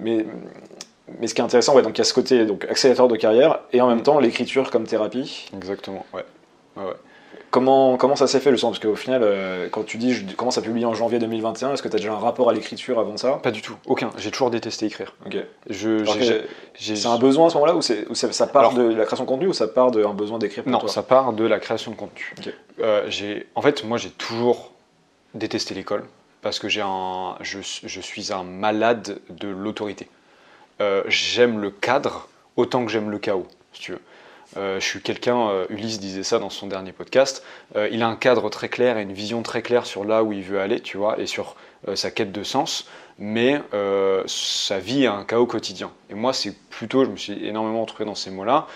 mais, 0.02 0.26
mais 1.20 1.28
ce 1.28 1.34
qui 1.34 1.42
est 1.42 1.44
intéressant, 1.44 1.76
ouais, 1.76 1.82
donc 1.82 1.96
il 1.98 2.00
y 2.00 2.02
a 2.02 2.06
ce 2.06 2.14
côté 2.14 2.46
donc, 2.46 2.66
accélérateur 2.66 3.08
de 3.08 3.16
carrière 3.16 3.60
et 3.72 3.80
en 3.82 3.88
même 3.88 4.00
Mm. 4.00 4.04
temps 4.04 4.20
l'écriture 4.20 4.70
comme 4.72 4.86
thérapie. 4.86 5.48
Exactement, 5.56 6.06
ouais. 6.14 6.26
Ouais, 6.76 6.84
ouais. 6.84 6.94
Comment, 7.58 7.98
comment 7.98 8.16
ça 8.16 8.28
s'est 8.28 8.40
fait 8.40 8.52
le 8.52 8.58
sens 8.58 8.78
Parce 8.78 8.86
qu'au 8.86 8.96
final, 8.96 9.22
euh, 9.24 9.68
quand 9.72 9.82
tu 9.84 9.98
dis 9.98 10.14
je 10.14 10.24
commence 10.36 10.60
à 10.60 10.62
publier 10.62 10.86
en 10.86 10.94
janvier 10.94 11.18
2021, 11.18 11.74
est-ce 11.74 11.82
que 11.82 11.88
tu 11.88 11.96
as 11.96 11.98
déjà 11.98 12.14
un 12.14 12.20
rapport 12.20 12.52
à 12.52 12.54
l'écriture 12.54 13.00
avant 13.00 13.18
ça? 13.18 13.40
Pas 13.42 13.50
du 13.50 13.64
tout, 13.64 13.76
aucun. 13.88 14.12
J'ai 14.18 14.30
toujours 14.30 14.52
détesté 14.52 14.86
écrire. 14.86 15.16
Ok. 15.26 15.38
Je, 15.68 16.06
C'est 16.78 17.08
un 17.08 17.18
besoin 17.18 17.48
à 17.48 17.50
ce 17.50 17.56
moment-là 17.56 17.74
ou, 17.76 17.82
ça, 17.82 17.96
ça 18.32 18.46
part 18.46 18.62
Alors- 18.70 18.74
de 18.76 18.84
la 18.94 19.06
création 19.06 19.24
de 19.26 19.30
contenu 19.30 19.48
ou 19.48 19.54
ça 19.54 19.68
part 19.68 19.90
d'un 19.90 20.14
besoin 20.14 20.38
d'écrire 20.38 20.66
Non, 20.68 20.78
toi? 20.78 20.88
ça 20.88 21.02
part 21.02 21.34
de 21.34 21.46
la 21.46 21.58
création 21.58 21.90
de 21.90 21.96
contenu. 21.96 22.32
Ok. 22.38 22.54
Euh, 22.82 23.10
en 23.56 23.62
fait, 23.64 23.84
moi, 23.84 23.98
j'ai 23.98 24.12
toujours 24.12 24.72
détesté 25.34 25.74
l'école 25.74 26.06
parce 26.44 26.60
que 26.60 26.68
un, 26.80 27.38
je, 27.42 27.58
je 27.64 28.02
suis 28.02 28.32
un 28.32 28.44
malade 28.44 29.18
de 29.32 29.48
l'autorité. 29.48 30.08
Euh, 30.80 31.02
j'aime 31.08 31.60
le 31.60 31.72
cadre 31.72 32.30
autant 32.56 32.86
que 32.86 32.92
j'aime 32.92 33.10
le 33.10 33.18
chaos, 33.18 33.48
si 33.74 33.82
tu 33.82 33.92
veux. 33.94 34.02
Euh, 34.56 34.80
je 34.80 34.86
suis 34.86 35.02
quelqu'un, 35.02 35.50
euh, 35.50 35.66
Ulysse 35.70 36.00
disait 36.00 36.24
ça 36.24 36.40
dans 36.40 36.50
son 36.50 36.68
dernier 36.68 36.94
podcast, 36.94 37.44
euh, 37.76 37.90
il 37.92 38.02
a 38.02 38.08
un 38.08 38.16
cadre 38.16 38.50
très 38.50 38.70
clair 38.70 38.98
et 38.98 39.02
une 39.02 39.12
vision 39.12 39.44
très 39.44 39.62
claire 39.62 39.86
sur 39.86 40.06
là 40.06 40.24
où 40.24 40.32
il 40.32 40.42
veut 40.42 40.60
aller, 40.60 40.80
tu 40.80 40.98
vois, 40.98 41.20
et 41.20 41.26
sur 41.26 41.56
sa 41.94 42.10
quête 42.10 42.32
de 42.32 42.44
sens, 42.44 42.88
mais 43.20 43.62
sa 44.26 44.80
vie 44.80 45.04
est 45.04 45.08
un 45.08 45.24
chaos 45.24 45.46
quotidien. 45.46 45.92
Et 46.10 46.16
moi, 46.16 46.34
c'est 46.34 46.54
plutôt, 46.70 47.06
je 47.06 47.10
me 47.10 47.16
suis 47.16 47.46
énormément 47.46 47.82
retrouvé 47.82 48.04
dans 48.04 48.16
ces 48.16 48.32
mots-là, 48.32 48.68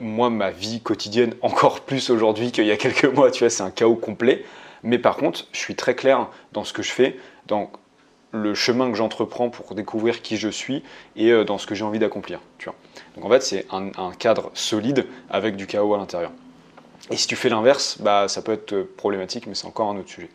moi, 0.00 0.30
ma 0.30 0.50
vie 0.50 0.80
quotidienne, 0.80 1.34
encore 1.42 1.80
plus 1.80 2.10
aujourd'hui 2.10 2.52
qu'il 2.52 2.66
y 2.66 2.70
a 2.70 2.76
quelques 2.76 3.06
mois, 3.06 3.30
tu 3.30 3.40
vois, 3.40 3.50
c'est 3.50 3.62
un 3.62 3.70
chaos 3.70 3.96
complet. 3.96 4.44
Mais 4.84 4.98
par 4.98 5.16
contre, 5.16 5.46
je 5.52 5.58
suis 5.58 5.74
très 5.74 5.94
clair 5.96 6.28
dans 6.52 6.64
ce 6.64 6.72
que 6.72 6.82
je 6.82 6.92
fais, 6.92 7.18
dans 7.46 7.72
le 8.32 8.54
chemin 8.54 8.90
que 8.90 8.96
j'entreprends 8.96 9.50
pour 9.50 9.74
découvrir 9.74 10.22
qui 10.22 10.36
je 10.36 10.48
suis 10.48 10.82
et 11.16 11.30
euh, 11.30 11.44
dans 11.44 11.58
ce 11.58 11.66
que 11.66 11.74
j'ai 11.74 11.84
envie 11.84 11.98
d'accomplir. 11.98 12.40
Tu. 12.58 12.68
Donc 13.16 13.24
en 13.24 13.28
fait, 13.30 13.42
c'est 13.42 13.66
un, 13.70 14.12
cadre 14.18 14.50
solide 14.54 15.06
avec 15.30 15.56
du 15.56 15.66
chaos 15.66 15.94
à 15.94 15.98
l'intérieur. 15.98 16.30
Et 17.10 17.16
si 17.16 17.26
tu 17.26 17.36
fais 17.36 17.48
l'inverse, 17.48 17.98
bah, 18.00 18.28
ça 18.28 18.42
peut 18.42 18.52
être 18.52 18.72
euh, 18.74 18.90
problématique, 18.96 19.46
mais 19.46 19.54
c'est 19.54 19.66
encore 19.66 19.90
un 19.90 19.96
autre 19.96 20.10
sujet. 20.10 20.28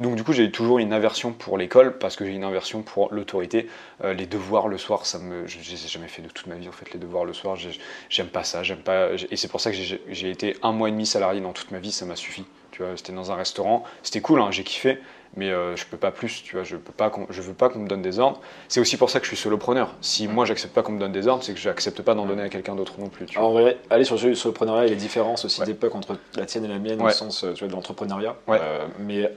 Donc 0.00 0.16
du 0.16 0.24
coup, 0.24 0.34
j'ai 0.34 0.50
toujours 0.50 0.78
une 0.78 0.92
aversion 0.92 1.32
pour 1.32 1.56
l'école 1.56 1.96
parce 1.98 2.16
que 2.16 2.26
j'ai 2.26 2.32
une 2.32 2.44
aversion 2.44 2.82
pour 2.82 3.12
l'autorité. 3.14 3.68
Euh, 4.04 4.12
les 4.12 4.26
devoirs 4.26 4.68
le 4.68 4.76
soir, 4.76 5.06
ça 5.06 5.18
me, 5.18 5.46
je, 5.46 5.58
je 5.62 5.70
les 5.70 5.84
ai 5.84 5.88
jamais 5.88 6.08
fait 6.08 6.20
de 6.20 6.28
toute 6.28 6.46
ma 6.46 6.56
vie 6.56 6.68
en 6.68 6.72
fait. 6.72 6.92
Les 6.92 6.98
devoirs 6.98 7.24
le 7.24 7.32
soir, 7.32 7.56
j'ai- 7.56 7.78
j'aime 8.10 8.28
pas 8.28 8.44
ça, 8.44 8.62
j'aime 8.62 8.82
pas. 8.82 9.08
Et 9.30 9.36
c'est 9.36 9.48
pour 9.48 9.60
ça 9.60 9.70
que 9.70 9.76
j'ai 9.76 10.30
été 10.30 10.56
un 10.62 10.72
mois 10.72 10.88
et 10.88 10.92
demi 10.92 11.06
salarié 11.06 11.40
dans 11.40 11.52
toute 11.52 11.70
ma 11.70 11.78
vie, 11.78 11.92
ça 11.92 12.04
m'a 12.04 12.16
suffi. 12.16 12.44
Tu 12.72 12.82
c'était 12.96 13.14
dans 13.14 13.32
un 13.32 13.36
restaurant, 13.36 13.84
c'était 14.02 14.20
cool, 14.20 14.38
hein, 14.38 14.48
j'ai 14.50 14.62
kiffé, 14.62 14.98
mais 15.36 15.50
euh, 15.50 15.76
je 15.76 15.84
peux 15.86 15.96
pas 15.96 16.10
plus. 16.10 16.42
Tu 16.42 16.56
vois, 16.56 16.64
je 16.64 16.76
peux 16.76 16.92
pas, 16.92 17.12
je 17.30 17.42
veux 17.42 17.52
pas 17.54 17.68
qu'on 17.68 17.80
me 17.80 17.88
donne 17.88 18.02
des 18.02 18.18
ordres. 18.18 18.40
C'est 18.68 18.80
aussi 18.80 18.96
pour 18.96 19.10
ça 19.10 19.18
que 19.20 19.24
je 19.26 19.30
suis 19.30 19.36
solopreneur. 19.36 19.94
Si 20.00 20.26
moi 20.28 20.44
j'accepte 20.44 20.74
pas 20.74 20.82
qu'on 20.82 20.92
me 20.92 20.98
donne 21.00 21.12
des 21.12 21.28
ordres, 21.28 21.42
c'est 21.44 21.52
que 21.54 21.60
j'accepte 21.60 22.02
pas 22.02 22.14
d'en 22.14 22.26
donner 22.26 22.42
à 22.42 22.48
quelqu'un 22.48 22.74
d'autre 22.74 22.94
non 22.98 23.08
plus. 23.08 23.26
Tu 23.26 23.38
vois. 23.38 23.46
On 23.48 23.52
va 23.54 23.70
aller 23.90 24.04
sur 24.04 24.16
le 24.20 24.34
soloprenariat 24.34 24.86
et 24.86 24.90
les 24.90 24.96
différences 24.96 25.44
aussi 25.44 25.60
Ouais. 25.60 25.66
d'époque 25.66 25.94
entre 25.94 26.16
la 26.36 26.46
tienne 26.46 26.64
et 26.64 26.68
la 26.68 26.78
mienne 26.78 27.00
au 27.02 27.10
sens 27.10 27.44
euh, 27.44 27.52
tu 27.52 27.60
vois, 27.60 27.68
de 27.68 27.72
l'entrepreneuriat. 27.74 28.36
Ouais. 28.48 28.58
Euh, 28.60 28.86
mais 28.98 29.24
euh, 29.24 29.28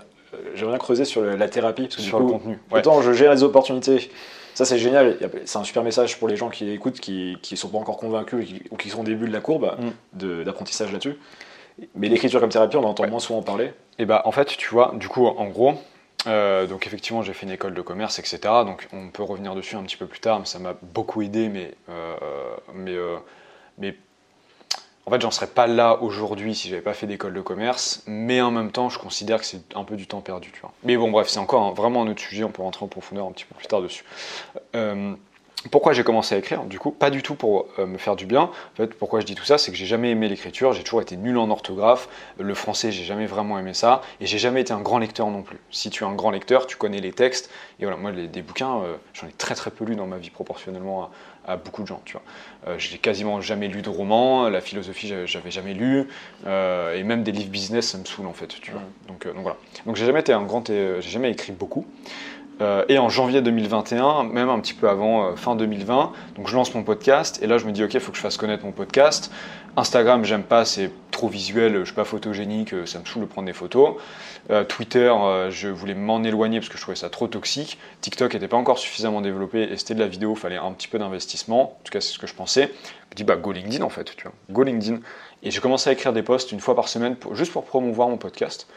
j'aimerais 0.56 0.74
bien 0.74 0.80
creuser 0.80 1.06
sur 1.06 1.22
le- 1.22 1.36
la 1.36 1.50
thérapie 1.50 1.84
parce 1.84 1.96
que 1.98 2.02
sur 2.02 2.18
du 2.20 2.26
le 2.26 2.32
coup, 2.32 2.38
contenu. 2.40 2.60
Ouais. 2.72 2.80
autant 2.80 3.02
je 3.02 3.12
gère 3.14 3.32
les 3.34 3.44
opportunités. 3.44 4.10
Ça 4.56 4.66
c'est 4.66 4.78
génial, 4.78 5.18
c'est 5.46 5.58
un 5.58 5.64
super 5.64 5.84
message 5.84 6.20
pour 6.20 6.28
les 6.28 6.36
gens 6.36 6.50
qui 6.50 6.70
écoutent, 6.70 7.00
qui 7.00 7.38
ne 7.52 7.56
sont 7.56 7.70
pas 7.70 7.78
encore 7.78 7.96
convaincus 7.98 8.46
ou 8.72 8.76
qui 8.76 8.90
sont 8.90 9.02
au 9.02 9.04
début 9.06 9.28
de 9.28 9.32
la 9.34 9.40
courbe 9.40 9.72
Mm. 9.80 10.44
d'apprentissage 10.44 10.92
là-dessus. 10.92 11.16
Mais 11.96 12.10
l'écriture 12.10 12.40
comme 12.40 12.50
thérapie, 12.50 12.78
on 12.78 12.84
en 12.84 12.90
entend 12.90 13.08
moins 13.08 13.20
souvent 13.20 13.42
parler. 13.42 13.74
Et 13.98 14.06
bah 14.06 14.22
en 14.26 14.32
fait, 14.32 14.46
tu 14.46 14.70
vois, 14.70 14.94
du 14.96 15.08
coup, 15.08 15.26
en 15.26 15.48
gros, 15.48 15.76
euh, 16.28 16.68
donc 16.68 16.86
effectivement, 16.86 17.22
j'ai 17.22 17.34
fait 17.34 17.46
une 17.46 17.52
école 17.52 17.74
de 17.74 17.82
commerce, 17.82 18.20
etc. 18.20 18.40
Donc 18.66 18.88
on 18.94 19.10
peut 19.10 19.24
revenir 19.24 19.56
dessus 19.56 19.76
un 19.76 19.84
petit 19.84 19.98
peu 19.98 20.06
plus 20.06 20.20
tard, 20.20 20.40
mais 20.40 20.46
ça 20.46 20.60
m'a 20.60 20.76
beaucoup 20.82 21.22
aidé, 21.22 21.50
mais, 21.50 21.74
euh, 21.90 22.16
mais, 22.74 22.94
euh, 22.94 23.18
mais 23.78 23.96
en 25.06 25.12
fait, 25.12 25.22
j'en 25.22 25.32
serais 25.32 25.48
pas 25.48 25.66
là 25.66 26.02
aujourd'hui 26.02 26.54
si 26.54 26.70
j'avais 26.70 26.82
pas 26.82 26.94
fait 26.94 27.08
d'école 27.08 27.34
de 27.34 27.42
commerce. 27.42 28.04
Mais 28.06 28.42
en 28.42 28.52
même 28.52 28.72
temps, 28.72 28.90
je 28.90 29.00
considère 29.00 29.40
que 29.40 29.46
c'est 29.46 29.76
un 29.76 29.84
peu 29.84 29.96
du 29.96 30.08
temps 30.08 30.22
perdu, 30.22 30.52
tu 30.52 30.60
vois. 30.60 30.72
Mais 30.84 30.98
bon, 30.98 31.10
bref, 31.10 31.30
c'est 31.30 31.40
encore 31.40 31.74
vraiment 31.74 32.04
un 32.04 32.08
autre 32.08 32.22
sujet. 32.22 32.44
On 32.44 32.52
peut 32.52 32.62
rentrer 32.62 32.86
en 32.86 32.90
profondeur 32.90 33.26
un 33.26 33.32
petit 33.32 33.46
peu 33.46 33.56
plus 33.56 33.68
tard 33.68 33.82
dessus. 33.82 34.04
Pourquoi 35.72 35.92
j'ai 35.92 36.06
commencé 36.06 36.34
à 36.36 36.38
écrire 36.38 36.64
Du 36.64 36.80
coup, 36.80 36.90
pas 36.92 37.10
du 37.10 37.22
tout 37.22 37.36
pour 37.36 37.66
euh, 37.80 37.86
me 37.86 37.98
faire 37.98 38.16
du 38.16 38.26
bien. 38.26 38.44
En 38.44 38.52
fait, 38.78 38.94
pourquoi 38.94 39.20
je 39.20 39.26
dis 39.26 39.36
tout 39.36 39.44
ça, 39.44 39.58
c'est 39.58 39.72
que 39.72 39.78
j'ai 39.78 39.86
jamais 39.86 40.10
aimé 40.10 40.30
l'écriture. 40.30 40.72
J'ai 40.72 40.84
toujours 40.84 41.02
été 41.02 41.18
nul 41.18 41.38
en 41.38 41.50
orthographe. 41.50 42.08
Le 42.40 42.54
français, 42.54 42.94
j'ai 42.94 43.04
jamais 43.04 43.26
vraiment 43.26 43.60
aimé 43.60 43.74
ça. 43.74 44.02
Et 44.22 44.26
j'ai 44.26 44.38
jamais 44.38 44.62
été 44.62 44.72
un 44.72 44.80
grand 44.80 45.00
lecteur 45.00 45.28
non 45.28 45.42
plus. 45.44 45.58
Si 45.70 45.90
tu 45.90 46.06
es 46.06 46.08
un 46.08 46.14
grand 46.16 46.32
lecteur, 46.32 46.66
tu 46.66 46.78
connais 46.78 47.02
les 47.02 47.12
textes. 47.12 47.50
Et 47.82 47.84
voilà, 47.84 47.98
moi, 47.98 48.12
les- 48.12 48.30
des 48.30 48.42
bouquins, 48.42 48.78
euh, 48.84 48.96
j'en 49.14 49.28
ai 49.28 49.32
très 49.34 49.54
très 49.54 49.70
peu 49.70 49.84
lu 49.84 49.98
dans 49.98 50.08
ma 50.08 50.18
vie 50.18 50.30
proportionnellement 50.30 51.10
à, 51.46 51.54
à 51.54 51.58
beaucoup 51.58 51.82
de 51.82 51.88
gens. 51.88 52.02
Tu 52.06 52.14
vois, 52.14 52.22
euh, 52.68 52.76
j'ai 52.78 52.98
quasiment 52.98 53.42
jamais 53.42 53.68
lu 53.68 53.82
de 53.82 53.90
romans. 53.90 54.48
La 54.48 54.62
philosophie, 54.62 55.14
j'avais- 55.26 55.52
jamais 55.52 55.74
lu. 55.74 56.08
Et 56.48 57.04
même 57.04 57.24
des 57.24 57.34
livres 57.34 57.50
business, 57.52 57.90
ça 57.90 57.98
me 57.98 58.06
saoule 58.06 58.28
en 58.28 58.34
fait. 58.34 58.48
Tu 58.62 58.72
vois. 58.72 58.82
Donc, 59.10 59.26
euh, 59.26 59.34
donc 59.34 59.42
voilà. 59.42 59.58
Donc 59.86 59.98
j'ai 59.98 60.06
jamais 60.06 60.22
été 60.22 60.32
un 60.32 60.44
grand, 60.44 60.66
j'ai 60.68 61.02
jamais 61.02 61.32
écrit 61.32 61.52
beaucoup. 61.52 61.86
Euh, 62.62 62.84
et 62.90 62.98
en 62.98 63.08
janvier 63.10 63.42
2021, 63.42 64.24
même 64.24 64.50
un 64.50 64.60
petit 64.60 64.74
peu 64.74 64.90
avant 64.90 65.28
euh, 65.28 65.36
fin 65.36 65.56
2020, 65.56 66.12
donc 66.36 66.48
je 66.48 66.56
lance 66.56 66.74
mon 66.76 66.84
podcast 66.84 67.40
et 67.42 67.48
là 67.48 67.58
je 67.58 67.66
me 67.66 67.72
dis 67.72 67.84
ok, 67.84 67.94
il 67.94 68.00
faut 68.02 68.12
que 68.12 68.18
je 68.18 68.22
fasse 68.22 68.36
connaître 68.36 68.66
mon 68.66 68.74
podcast. 68.74 69.32
Instagram, 69.78 70.26
j'aime 70.26 70.44
pas, 70.44 70.66
c'est 70.66 70.92
trop 71.12 71.30
visuel, 71.30 71.80
je 71.80 71.86
suis 71.86 71.94
pas 71.94 72.04
photogénique, 72.04 72.74
ça 72.86 73.00
me 73.00 73.06
saoule 73.06 73.22
de 73.22 73.28
prendre 73.28 73.46
des 73.46 73.54
photos. 73.54 73.96
Twitter, 74.68 75.14
je 75.52 75.70
voulais 75.70 75.94
m'en 75.94 76.24
éloigner 76.24 76.60
parce 76.60 76.70
que 76.70 76.78
je 76.78 76.82
trouvais 76.82 76.98
ça 76.98 77.10
trop 77.10 77.28
toxique. 77.28 77.78
TikTok 78.02 78.34
n'était 78.34 78.48
pas 78.48 78.58
encore 78.58 78.80
suffisamment 78.80 79.22
développé 79.22 79.62
et 79.72 79.78
c'était 79.78 79.94
de 79.94 80.00
la 80.00 80.08
vidéo, 80.08 80.34
il 80.36 80.40
fallait 80.40 80.58
un 80.58 80.72
petit 80.72 80.88
peu 80.88 80.98
d'investissement. 80.98 81.62
En 81.62 81.80
tout 81.84 81.92
cas, 81.92 82.02
c'est 82.02 82.12
ce 82.12 82.20
que 82.20 82.26
je 82.26 82.34
pensais. 82.34 82.72
Je 83.12 83.16
dis, 83.16 83.24
bah, 83.24 83.36
go 83.36 83.52
LinkedIn 83.52 83.84
en 83.84 83.90
fait, 83.90 84.16
tu 84.18 84.24
vois. 84.24 84.34
Go 84.50 84.64
LinkedIn. 84.64 85.00
Et 85.44 85.52
j'ai 85.52 85.62
commencé 85.62 85.90
à 85.90 85.94
écrire 85.94 86.14
des 86.14 86.24
posts 86.24 86.52
une 86.52 86.60
fois 86.60 86.76
par 86.76 86.90
semaine 86.90 87.16
juste 87.34 87.54
pour 87.54 87.64
promouvoir 87.64 88.10
mon 88.10 88.18
podcast. 88.18 88.68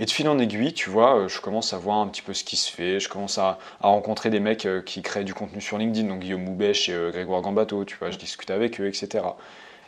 Et 0.00 0.06
de 0.06 0.10
fil 0.10 0.28
en 0.28 0.38
aiguille, 0.38 0.72
tu 0.74 0.90
vois, 0.90 1.16
euh, 1.16 1.28
je 1.28 1.40
commence 1.40 1.72
à 1.72 1.78
voir 1.78 1.98
un 1.98 2.06
petit 2.06 2.22
peu 2.22 2.32
ce 2.32 2.44
qui 2.44 2.56
se 2.56 2.70
fait. 2.70 3.00
Je 3.00 3.08
commence 3.08 3.36
à, 3.38 3.58
rencontrer 3.80 4.30
des 4.30 4.38
mecs 4.38 4.64
euh, 4.64 4.80
qui 4.80 5.02
créent 5.02 5.24
du 5.24 5.34
contenu 5.34 5.60
sur 5.60 5.76
LinkedIn, 5.76 6.08
donc 6.08 6.20
Guillaume 6.20 6.44
Moubèche 6.44 6.88
et 6.88 6.92
euh, 6.92 7.10
Grégoire 7.10 7.42
Gambato, 7.42 7.84
tu 7.84 7.96
vois, 7.96 8.10
je 8.10 8.18
discute 8.18 8.50
avec 8.50 8.80
eux, 8.80 8.86
etc. 8.86 9.24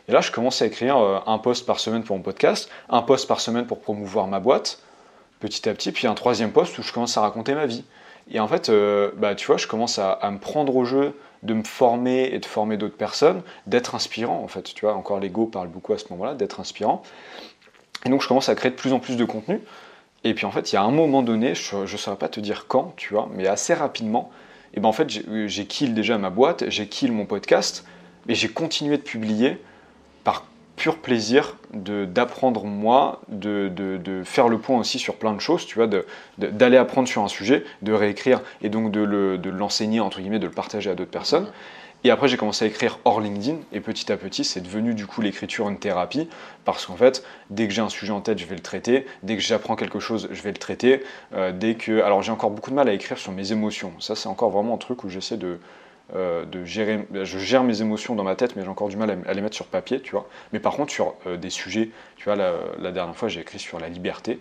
Et 0.07 0.11
là, 0.11 0.19
je 0.19 0.31
commence 0.31 0.61
à 0.61 0.65
écrire 0.65 0.97
un 0.97 1.37
post 1.37 1.65
par 1.65 1.79
semaine 1.79 2.03
pour 2.03 2.17
mon 2.17 2.23
podcast, 2.23 2.69
un 2.89 3.03
post 3.03 3.27
par 3.27 3.39
semaine 3.39 3.67
pour 3.67 3.79
promouvoir 3.79 4.27
ma 4.27 4.39
boîte, 4.39 4.79
petit 5.39 5.69
à 5.69 5.73
petit, 5.73 5.91
puis 5.91 6.07
un 6.07 6.15
troisième 6.15 6.51
post 6.51 6.77
où 6.79 6.81
je 6.81 6.91
commence 6.91 7.15
à 7.17 7.21
raconter 7.21 7.53
ma 7.53 7.67
vie. 7.67 7.85
Et 8.29 8.39
en 8.39 8.47
fait, 8.47 8.71
bah, 9.15 9.35
tu 9.35 9.45
vois, 9.45 9.57
je 9.57 9.67
commence 9.67 9.99
à, 9.99 10.11
à, 10.11 10.31
me 10.31 10.39
prendre 10.39 10.75
au 10.75 10.85
jeu 10.85 11.15
de 11.43 11.53
me 11.53 11.63
former 11.63 12.23
et 12.33 12.39
de 12.39 12.45
former 12.45 12.77
d'autres 12.77 12.97
personnes, 12.97 13.43
d'être 13.67 13.93
inspirant, 13.93 14.41
en 14.43 14.47
fait. 14.47 14.73
Tu 14.73 14.85
vois, 14.85 14.95
encore 14.95 15.19
l'ego 15.19 15.45
parle 15.45 15.67
beaucoup 15.67 15.93
à 15.93 15.99
ce 15.99 16.05
moment-là, 16.09 16.33
d'être 16.33 16.59
inspirant. 16.59 17.03
Et 18.03 18.09
donc, 18.09 18.23
je 18.23 18.27
commence 18.27 18.49
à 18.49 18.55
créer 18.55 18.71
de 18.71 18.75
plus 18.75 18.93
en 18.93 18.99
plus 18.99 19.17
de 19.17 19.23
contenu. 19.23 19.61
Et 20.23 20.33
puis 20.33 20.45
en 20.45 20.51
fait, 20.51 20.71
il 20.71 20.75
y 20.75 20.77
a 20.77 20.83
un 20.83 20.91
moment 20.91 21.23
donné, 21.23 21.55
je 21.55 21.77
ne 21.77 21.85
saurais 21.85 22.17
pas 22.17 22.29
te 22.29 22.39
dire 22.39 22.65
quand, 22.67 22.93
tu 22.95 23.13
vois, 23.13 23.29
mais 23.33 23.47
assez 23.47 23.73
rapidement, 23.73 24.31
et 24.73 24.79
ben 24.79 24.87
en 24.87 24.93
fait, 24.93 25.09
j'ai 25.09 25.65
kill 25.65 25.93
déjà 25.93 26.17
ma 26.17 26.29
boîte, 26.29 26.69
j'ai 26.69 26.87
kill 26.87 27.11
mon 27.11 27.25
podcast, 27.25 27.85
et 28.27 28.35
j'ai 28.35 28.49
continué 28.49 28.97
de 28.97 29.01
publier 29.01 29.57
par 30.23 30.45
pur 30.75 30.97
plaisir 30.97 31.57
d'apprendre 31.73 32.65
moi, 32.65 33.21
de, 33.27 33.69
de, 33.69 34.23
faire 34.23 34.47
le 34.47 34.57
point 34.57 34.77
aussi 34.79 34.99
sur 34.99 35.15
plein 35.15 35.33
de 35.33 35.39
choses, 35.39 35.65
tu 35.65 35.75
vois, 35.75 35.87
d'aller 36.37 36.77
apprendre 36.77 37.07
sur 37.07 37.23
un 37.23 37.27
sujet, 37.27 37.63
de 37.81 37.93
réécrire 37.93 38.41
et 38.61 38.69
donc 38.69 38.91
de 38.91 39.49
l'enseigner, 39.49 39.99
entre 39.99 40.21
guillemets, 40.21 40.39
de 40.39 40.47
le 40.47 40.51
partager 40.51 40.89
à 40.89 40.95
d'autres 40.95 41.11
personnes. 41.11 41.47
Et 42.03 42.09
après, 42.09 42.27
j'ai 42.27 42.37
commencé 42.37 42.65
à 42.65 42.67
écrire 42.67 42.97
hors 43.05 43.21
LinkedIn, 43.21 43.57
et 43.71 43.79
petit 43.79 44.11
à 44.11 44.17
petit, 44.17 44.43
c'est 44.43 44.61
devenu 44.61 44.95
du 44.95 45.05
coup 45.05 45.21
l'écriture 45.21 45.69
une 45.69 45.77
thérapie, 45.77 46.27
parce 46.65 46.87
qu'en 46.87 46.95
fait, 46.95 47.23
dès 47.51 47.67
que 47.67 47.73
j'ai 47.73 47.81
un 47.81 47.89
sujet 47.89 48.11
en 48.11 48.21
tête, 48.21 48.39
je 48.39 48.45
vais 48.45 48.55
le 48.55 48.61
traiter, 48.61 49.05
dès 49.21 49.35
que 49.35 49.41
j'apprends 49.41 49.75
quelque 49.75 49.99
chose, 49.99 50.27
je 50.31 50.41
vais 50.41 50.51
le 50.51 50.57
traiter, 50.57 51.03
euh, 51.35 51.51
dès 51.51 51.75
que... 51.75 52.01
Alors 52.01 52.23
j'ai 52.23 52.31
encore 52.31 52.49
beaucoup 52.49 52.71
de 52.71 52.75
mal 52.75 52.89
à 52.89 52.93
écrire 52.93 53.19
sur 53.19 53.31
mes 53.31 53.51
émotions, 53.51 53.93
ça 53.99 54.15
c'est 54.15 54.29
encore 54.29 54.49
vraiment 54.49 54.73
un 54.73 54.77
truc 54.77 55.03
où 55.03 55.09
j'essaie 55.09 55.37
de, 55.37 55.59
euh, 56.15 56.43
de 56.45 56.65
gérer... 56.65 57.05
Je 57.13 57.37
gère 57.37 57.63
mes 57.63 57.81
émotions 57.81 58.15
dans 58.15 58.23
ma 58.23 58.35
tête, 58.35 58.55
mais 58.55 58.63
j'ai 58.63 58.69
encore 58.69 58.89
du 58.89 58.97
mal 58.97 59.19
à, 59.27 59.33
les 59.35 59.41
mettre 59.41 59.55
sur 59.55 59.67
papier, 59.67 60.01
tu 60.01 60.11
vois. 60.11 60.27
Mais 60.53 60.59
par 60.59 60.73
contre, 60.73 60.91
sur 60.91 61.13
euh, 61.27 61.37
des 61.37 61.51
sujets, 61.51 61.91
tu 62.15 62.23
vois, 62.23 62.35
la, 62.35 62.53
la 62.79 62.91
dernière 62.91 63.15
fois, 63.15 63.27
j'ai 63.27 63.41
écrit 63.41 63.59
sur 63.59 63.79
la 63.79 63.89
liberté, 63.89 64.39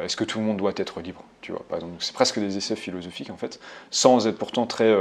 est-ce 0.00 0.14
que 0.14 0.22
tout 0.22 0.38
le 0.38 0.44
monde 0.44 0.58
doit 0.58 0.72
être 0.76 1.00
libre, 1.00 1.24
tu 1.40 1.50
vois, 1.50 1.64
par 1.68 1.78
exemple. 1.78 1.96
C'est 1.98 2.14
presque 2.14 2.38
des 2.38 2.56
essais 2.56 2.76
philosophiques, 2.76 3.30
en 3.30 3.36
fait, 3.36 3.58
sans 3.90 4.28
être 4.28 4.38
pourtant 4.38 4.66
très 4.66 4.94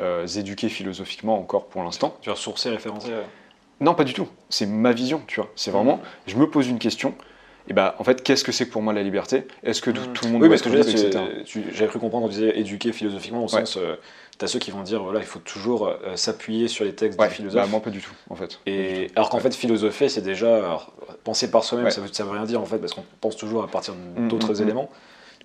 euh, 0.00 0.26
éduquer 0.26 0.68
philosophiquement 0.68 1.38
encore 1.38 1.66
pour 1.66 1.82
l'instant. 1.82 2.16
Tu 2.22 2.30
vas 2.30 2.36
sourcer, 2.36 2.70
référencer 2.70 3.10
euh 3.10 3.22
Non, 3.80 3.94
pas 3.94 4.04
du 4.04 4.14
tout. 4.14 4.28
C'est 4.48 4.66
ma 4.66 4.92
vision, 4.92 5.22
tu 5.26 5.40
vois. 5.40 5.50
C'est 5.54 5.70
vraiment, 5.70 6.00
je 6.26 6.36
me 6.36 6.48
pose 6.48 6.68
une 6.68 6.78
question. 6.78 7.14
Et 7.68 7.74
bah, 7.74 7.94
en 7.98 8.04
fait, 8.04 8.22
qu'est-ce 8.22 8.42
que 8.42 8.50
c'est 8.52 8.66
pour 8.66 8.82
moi 8.82 8.92
la 8.92 9.02
liberté? 9.02 9.46
Est-ce 9.62 9.80
que 9.80 9.90
mmh. 9.90 10.12
tout, 10.14 10.24
le 10.24 10.32
monde 10.32 10.42
oui, 10.42 10.48
doit 10.48 10.56
libre, 10.56 10.88
etc. 10.88 11.20
J'avais 11.72 11.88
cru 11.88 12.00
comprendre, 12.00 12.26
on 12.26 12.28
disait 12.28 12.58
éduquer 12.58 12.92
philosophiquement, 12.92 13.44
au 13.44 13.48
sens, 13.48 13.76
euh, 13.76 13.94
tu 14.36 14.44
as 14.44 14.48
ceux 14.48 14.58
qui 14.58 14.72
vont 14.72 14.82
dire, 14.82 15.02
voilà, 15.02 15.20
il 15.20 15.26
faut 15.26 15.38
toujours 15.38 15.92
s'appuyer 16.16 16.66
sur 16.66 16.84
les 16.84 16.94
textes 16.94 17.20
des 17.20 17.28
philosophes. 17.28 17.62
Bah, 17.62 17.68
moi, 17.70 17.80
pas 17.80 17.90
du 17.90 18.00
tout, 18.00 18.14
en 18.30 18.34
fait. 18.34 18.58
Et, 18.66 19.10
alors 19.14 19.28
qu'en 19.28 19.38
fait, 19.38 19.54
philosopher, 19.54 20.08
c'est 20.08 20.22
déjà, 20.22 20.80
penser 21.22 21.50
par 21.50 21.62
soi-même, 21.62 21.90
ça, 21.90 22.00
ça, 22.10 22.24
veut 22.24 22.32
rien 22.32 22.44
dire, 22.44 22.60
en 22.60 22.66
fait, 22.66 22.78
parce 22.78 22.94
qu'on 22.94 23.04
pense 23.20 23.36
toujours 23.36 23.62
à 23.62 23.68
partir 23.68 23.94
mmh, 23.94 24.28
d'autres 24.28 24.54
mmh, 24.54 24.62
éléments 24.62 24.90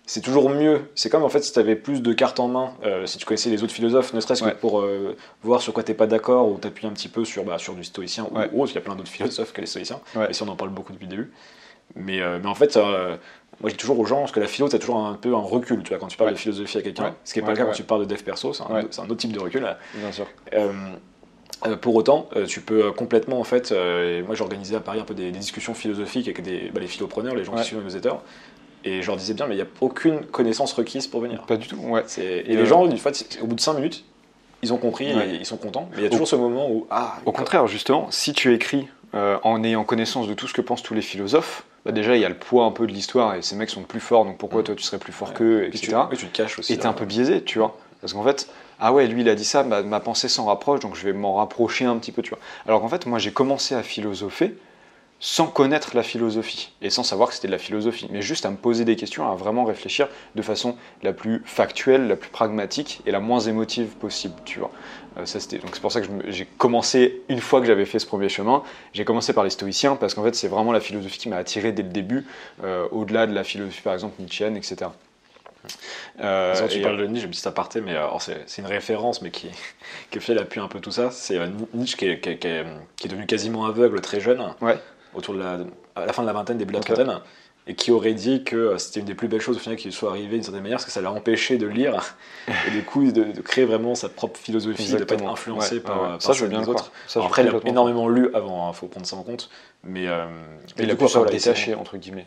c'est 0.07 0.21
toujours 0.21 0.49
mieux. 0.49 0.89
C'est 0.95 1.09
comme 1.09 1.23
en 1.23 1.29
fait 1.29 1.43
si 1.43 1.51
tu 1.51 1.59
avais 1.59 1.75
plus 1.75 2.01
de 2.01 2.13
cartes 2.13 2.39
en 2.39 2.47
main, 2.47 2.73
euh, 2.83 3.05
si 3.05 3.17
tu 3.17 3.25
connaissais 3.25 3.49
les 3.49 3.61
autres 3.61 3.73
philosophes, 3.73 4.13
ne 4.13 4.21
serait-ce 4.21 4.41
que 4.41 4.55
pour 4.55 4.79
euh, 4.79 5.15
voir 5.43 5.61
sur 5.61 5.73
quoi 5.73 5.83
tu 5.83 5.91
n'es 5.91 5.97
pas 5.97 6.07
d'accord 6.07 6.49
ou 6.49 6.57
t'appuyer 6.57 6.89
un 6.89 6.93
petit 6.93 7.09
peu 7.09 7.25
sur, 7.25 7.43
bah, 7.43 7.57
sur 7.57 7.75
du 7.75 7.83
stoïcien 7.83 8.25
ou 8.53 8.63
autre, 8.63 8.71
il 8.71 8.75
y 8.75 8.77
a 8.77 8.81
plein 8.81 8.95
d'autres 8.95 9.11
philosophes 9.11 9.51
que 9.51 9.61
les 9.61 9.67
stoïciens, 9.67 9.99
et 10.29 10.33
si 10.33 10.41
on 10.41 10.47
en 10.47 10.55
parle 10.55 10.71
beaucoup 10.71 10.93
depuis 10.93 11.05
le 11.05 11.11
début. 11.11 11.31
Mais, 11.95 12.21
euh, 12.21 12.39
mais 12.41 12.47
en 12.47 12.55
fait, 12.55 12.77
moi 12.77 13.19
je 13.65 13.69
dis 13.69 13.75
toujours 13.75 13.99
aux 13.99 14.05
gens, 14.05 14.19
parce 14.19 14.31
que 14.31 14.39
la 14.39 14.47
philo, 14.47 14.69
tu 14.69 14.79
toujours 14.79 14.97
un 14.97 15.13
peu 15.15 15.35
un 15.35 15.39
recul, 15.39 15.83
tu 15.83 15.89
vois, 15.89 15.99
quand 15.99 16.07
tu 16.07 16.17
parles 16.17 16.31
de 16.31 16.37
philosophie 16.37 16.77
à 16.77 16.81
quelqu'un, 16.81 17.13
ce 17.25 17.33
qui 17.33 17.39
n'est 17.39 17.45
pas 17.45 17.51
le 17.51 17.57
cas 17.57 17.65
quand 17.65 17.71
tu 17.73 17.83
parles 17.83 18.07
de 18.07 18.13
dev 18.13 18.23
perso, 18.23 18.53
c'est 18.53 18.63
un, 18.63 18.75
un, 18.75 19.09
autre 19.09 19.17
type 19.17 19.33
de 19.33 19.39
recul. 19.39 19.67
Bien 19.93 20.11
sûr. 20.13 20.25
pour 21.81 21.95
autant, 21.95 22.29
tu 22.47 22.61
peux 22.61 22.93
complètement, 22.93 23.41
en 23.41 23.43
fait, 23.43 23.73
moi 24.25 24.35
j'ai 24.35 24.41
organisé 24.41 24.77
à 24.77 24.79
Paris 24.79 25.01
un 25.01 25.05
peu 25.05 25.13
des, 25.13 25.31
discussions 25.31 25.73
philosophiques 25.73 26.27
avec 26.27 26.41
des, 26.43 26.71
bah, 26.73 26.79
les 26.79 26.87
philopreneurs, 26.87 27.35
les 27.35 27.43
gens 27.43 27.55
qui 27.55 27.63
suivent 27.63 27.79
nos 27.79 27.83
newsletters, 27.83 28.19
et 28.87 29.01
je 29.01 29.07
leur 29.07 29.17
disais 29.17 29.33
bien, 29.33 29.47
mais 29.47 29.53
il 29.53 29.57
n'y 29.57 29.63
a 29.63 29.67
aucune 29.81 30.21
connaissance 30.21 30.73
requise 30.73 31.07
pour 31.07 31.21
venir. 31.21 31.41
Pas 31.43 31.57
du 31.57 31.67
tout, 31.67 31.77
ouais. 31.77 32.03
Et, 32.17 32.55
les 32.55 32.65
gens, 32.65 32.85
une 32.85 32.97
fois, 32.97 33.11
au 33.41 33.47
bout 33.47 33.55
de 33.55 33.61
5 33.61 33.73
minutes, 33.73 34.05
ils 34.63 34.73
ont 34.73 34.77
compris 34.77 35.07
et 35.07 35.35
ils 35.39 35.45
sont 35.45 35.57
contents. 35.57 35.89
Mais 35.91 35.99
il 35.99 36.03
y 36.03 36.07
a 36.07 36.09
toujours 36.09 36.27
ce 36.27 36.35
moment 36.35 36.69
où. 36.69 36.87
Ah, 36.89 37.17
au 37.25 37.31
contraire, 37.31 37.67
justement, 37.67 38.07
si 38.09 38.33
tu 38.33 38.53
écris 38.53 38.87
euh, 39.13 39.37
en 39.43 39.63
ayant 39.63 39.83
connaissance 39.83 40.27
de 40.27 40.33
tout 40.33 40.47
ce 40.47 40.53
que 40.53 40.61
pensent 40.61 40.83
tous 40.83 40.93
les 40.93 41.01
philosophes, 41.01 41.63
bah 41.85 41.91
déjà 41.91 42.15
il 42.15 42.21
y 42.21 42.25
a 42.25 42.29
le 42.29 42.37
poids 42.37 42.65
un 42.65 42.71
peu 42.71 42.87
de 42.87 42.91
l'histoire 42.91 43.35
et 43.35 43.41
ces 43.41 43.55
mecs 43.55 43.69
sont 43.69 43.83
plus 43.83 43.99
forts, 43.99 44.25
donc 44.25 44.37
pourquoi 44.37 44.63
toi 44.63 44.75
tu 44.75 44.83
serais 44.83 44.97
plus 44.97 45.13
fort 45.13 45.33
qu'eux, 45.33 45.65
etc. 45.65 45.97
Et 46.11 46.17
tu, 46.17 46.27
te 46.27 46.35
caches 46.35 46.59
aussi. 46.59 46.73
Et 46.73 46.77
t'es 46.77 46.85
un 46.85 46.93
peu 46.93 47.05
biaisé, 47.05 47.43
tu 47.43 47.59
vois. 47.59 47.77
Parce 48.01 48.13
qu'en 48.13 48.23
fait, 48.23 48.49
ah 48.79 48.91
ouais, 48.91 49.07
lui 49.07 49.21
il 49.21 49.29
a 49.29 49.35
dit 49.35 49.45
ça, 49.45 49.63
ma 49.63 49.99
pensée 49.99 50.27
s'en 50.27 50.45
rapproche, 50.45 50.81
donc 50.81 50.95
je 50.95 51.03
vais 51.03 51.13
m'en 51.13 51.35
rapprocher 51.35 51.85
un 51.85 51.95
petit 51.97 52.11
peu, 52.11 52.21
tu 52.21 52.31
vois. 52.31 52.39
Alors 52.67 52.81
qu'en 52.81 52.89
fait, 52.89 53.05
moi 53.05 53.19
j'ai 53.19 53.31
commencé 53.31 53.75
à 53.75 53.83
philosopher 53.83 54.55
sans 55.19 55.47
connaître 55.47 55.95
la 55.95 56.03
philosophie 56.03 56.71
et 56.81 56.89
sans 56.89 57.03
savoir 57.03 57.29
que 57.29 57.35
c'était 57.35 57.47
de 57.47 57.51
la 57.51 57.57
philosophie, 57.57 58.07
mais 58.11 58.21
juste 58.21 58.45
à 58.45 58.51
me 58.51 58.55
poser 58.55 58.85
des 58.85 58.95
questions, 58.95 59.29
à 59.29 59.35
vraiment 59.35 59.65
réfléchir 59.65 60.07
de 60.35 60.41
façon 60.41 60.75
la 61.01 61.11
plus 61.11 61.41
factuelle, 61.45 62.07
la 62.07 62.15
plus 62.15 62.29
pragmatique 62.29 63.01
et 63.05 63.11
la 63.11 63.19
moins 63.19 63.39
émotive 63.39 63.87
possible, 63.95 64.35
tu 64.45 64.59
vois. 64.59 64.71
Euh, 65.17 65.25
ça 65.25 65.39
c'était 65.39 65.57
donc 65.57 65.71
c'est 65.73 65.81
pour 65.81 65.91
ça 65.91 66.01
que 66.01 66.07
j'ai 66.27 66.45
commencé 66.45 67.23
une 67.29 67.39
fois 67.39 67.61
que 67.61 67.65
j'avais 67.65 67.85
fait 67.85 67.97
ce 67.97 68.05
premier 68.05 68.29
chemin, 68.29 68.61
j'ai 68.93 69.05
commencé 69.05 69.33
par 69.33 69.43
les 69.43 69.49
stoïciens 69.49 69.95
parce 69.95 70.13
qu'en 70.13 70.23
fait 70.23 70.35
c'est 70.35 70.47
vraiment 70.47 70.71
la 70.71 70.81
philosophie 70.81 71.17
qui 71.17 71.29
m'a 71.29 71.37
attiré 71.37 71.71
dès 71.71 71.83
le 71.83 71.89
début, 71.89 72.27
euh, 72.63 72.87
au-delà 72.91 73.25
de 73.25 73.33
la 73.33 73.43
philosophie 73.43 73.81
par 73.81 73.93
exemple 73.93 74.21
nietzschéenne, 74.21 74.55
etc. 74.55 74.91
Euh, 76.21 76.67
tu 76.69 76.79
parles 76.79 76.97
de 76.97 77.07
Nietzsche, 77.07 77.27
un 77.27 77.29
petit 77.29 77.45
aparté, 77.45 77.81
mais 77.81 77.93
c'est 78.45 78.61
une 78.61 78.67
référence, 78.67 79.21
mais 79.21 79.31
qui, 79.31 79.49
qui 80.11 80.19
fait 80.21 80.33
l'appui 80.33 80.61
un 80.61 80.69
peu 80.69 80.79
tout 80.79 80.91
ça. 80.91 81.11
C'est 81.11 81.37
Nietzsche 81.73 81.97
qui 81.97 82.05
est, 82.05 82.19
qui, 82.21 82.37
qui 82.37 82.47
est, 82.47 83.09
devenu 83.09 83.25
quasiment 83.25 83.65
aveugle 83.65 83.99
très 83.99 84.21
jeune. 84.21 84.41
Ouais 84.61 84.77
autour 85.17 85.33
de 85.33 85.39
la, 85.39 85.59
à 85.95 86.05
la 86.05 86.13
fin 86.13 86.21
de 86.21 86.27
la 86.27 86.33
vingtaine, 86.33 86.57
début 86.57 86.73
de 86.73 86.77
la 86.77 86.83
trentaine, 86.83 87.19
et 87.69 87.75
qui 87.75 87.91
aurait 87.91 88.13
dit 88.13 88.43
que 88.43 88.55
euh, 88.55 88.77
c'était 88.77 89.01
une 89.01 89.05
des 89.05 89.13
plus 89.13 89.27
belles 89.27 89.41
choses 89.41 89.57
au 89.57 89.59
final 89.59 89.77
qui 89.77 89.91
soit 89.91 90.09
arrivée 90.09 90.35
d'une 90.35 90.43
certaine 90.43 90.61
manière, 90.61 90.77
parce 90.77 90.85
que 90.85 90.91
ça 90.91 91.01
l'a 91.01 91.11
empêché 91.11 91.57
de 91.57 91.67
lire, 91.67 92.15
et 92.67 92.71
du 92.71 92.83
coup 92.83 93.11
de, 93.11 93.41
créer 93.41 93.65
vraiment 93.65 93.93
sa 93.93 94.09
propre 94.09 94.39
philosophie, 94.39 94.89
de 94.89 94.97
ne 94.97 95.03
pas 95.03 95.15
être 95.15 95.27
influencé 95.27 95.81
par, 95.81 96.21
ça, 96.21 96.33
je 96.33 96.43
veux 96.43 96.49
bien 96.49 96.61
les 96.61 96.69
autres. 96.69 96.91
Après, 97.15 97.43
il 97.43 97.49
a 97.49 97.59
énormément 97.65 98.07
lu 98.07 98.29
avant, 98.33 98.67
il 98.67 98.69
hein, 98.69 98.73
faut 98.73 98.87
prendre 98.87 99.05
ça 99.05 99.17
en 99.17 99.23
compte, 99.23 99.49
mais, 99.83 100.07
euh, 100.07 100.25
il 100.77 100.89
a 100.89 100.95
pu 100.95 101.07
se 101.07 101.19
détacher, 101.29 101.75
entre 101.75 101.97
guillemets. 101.97 102.25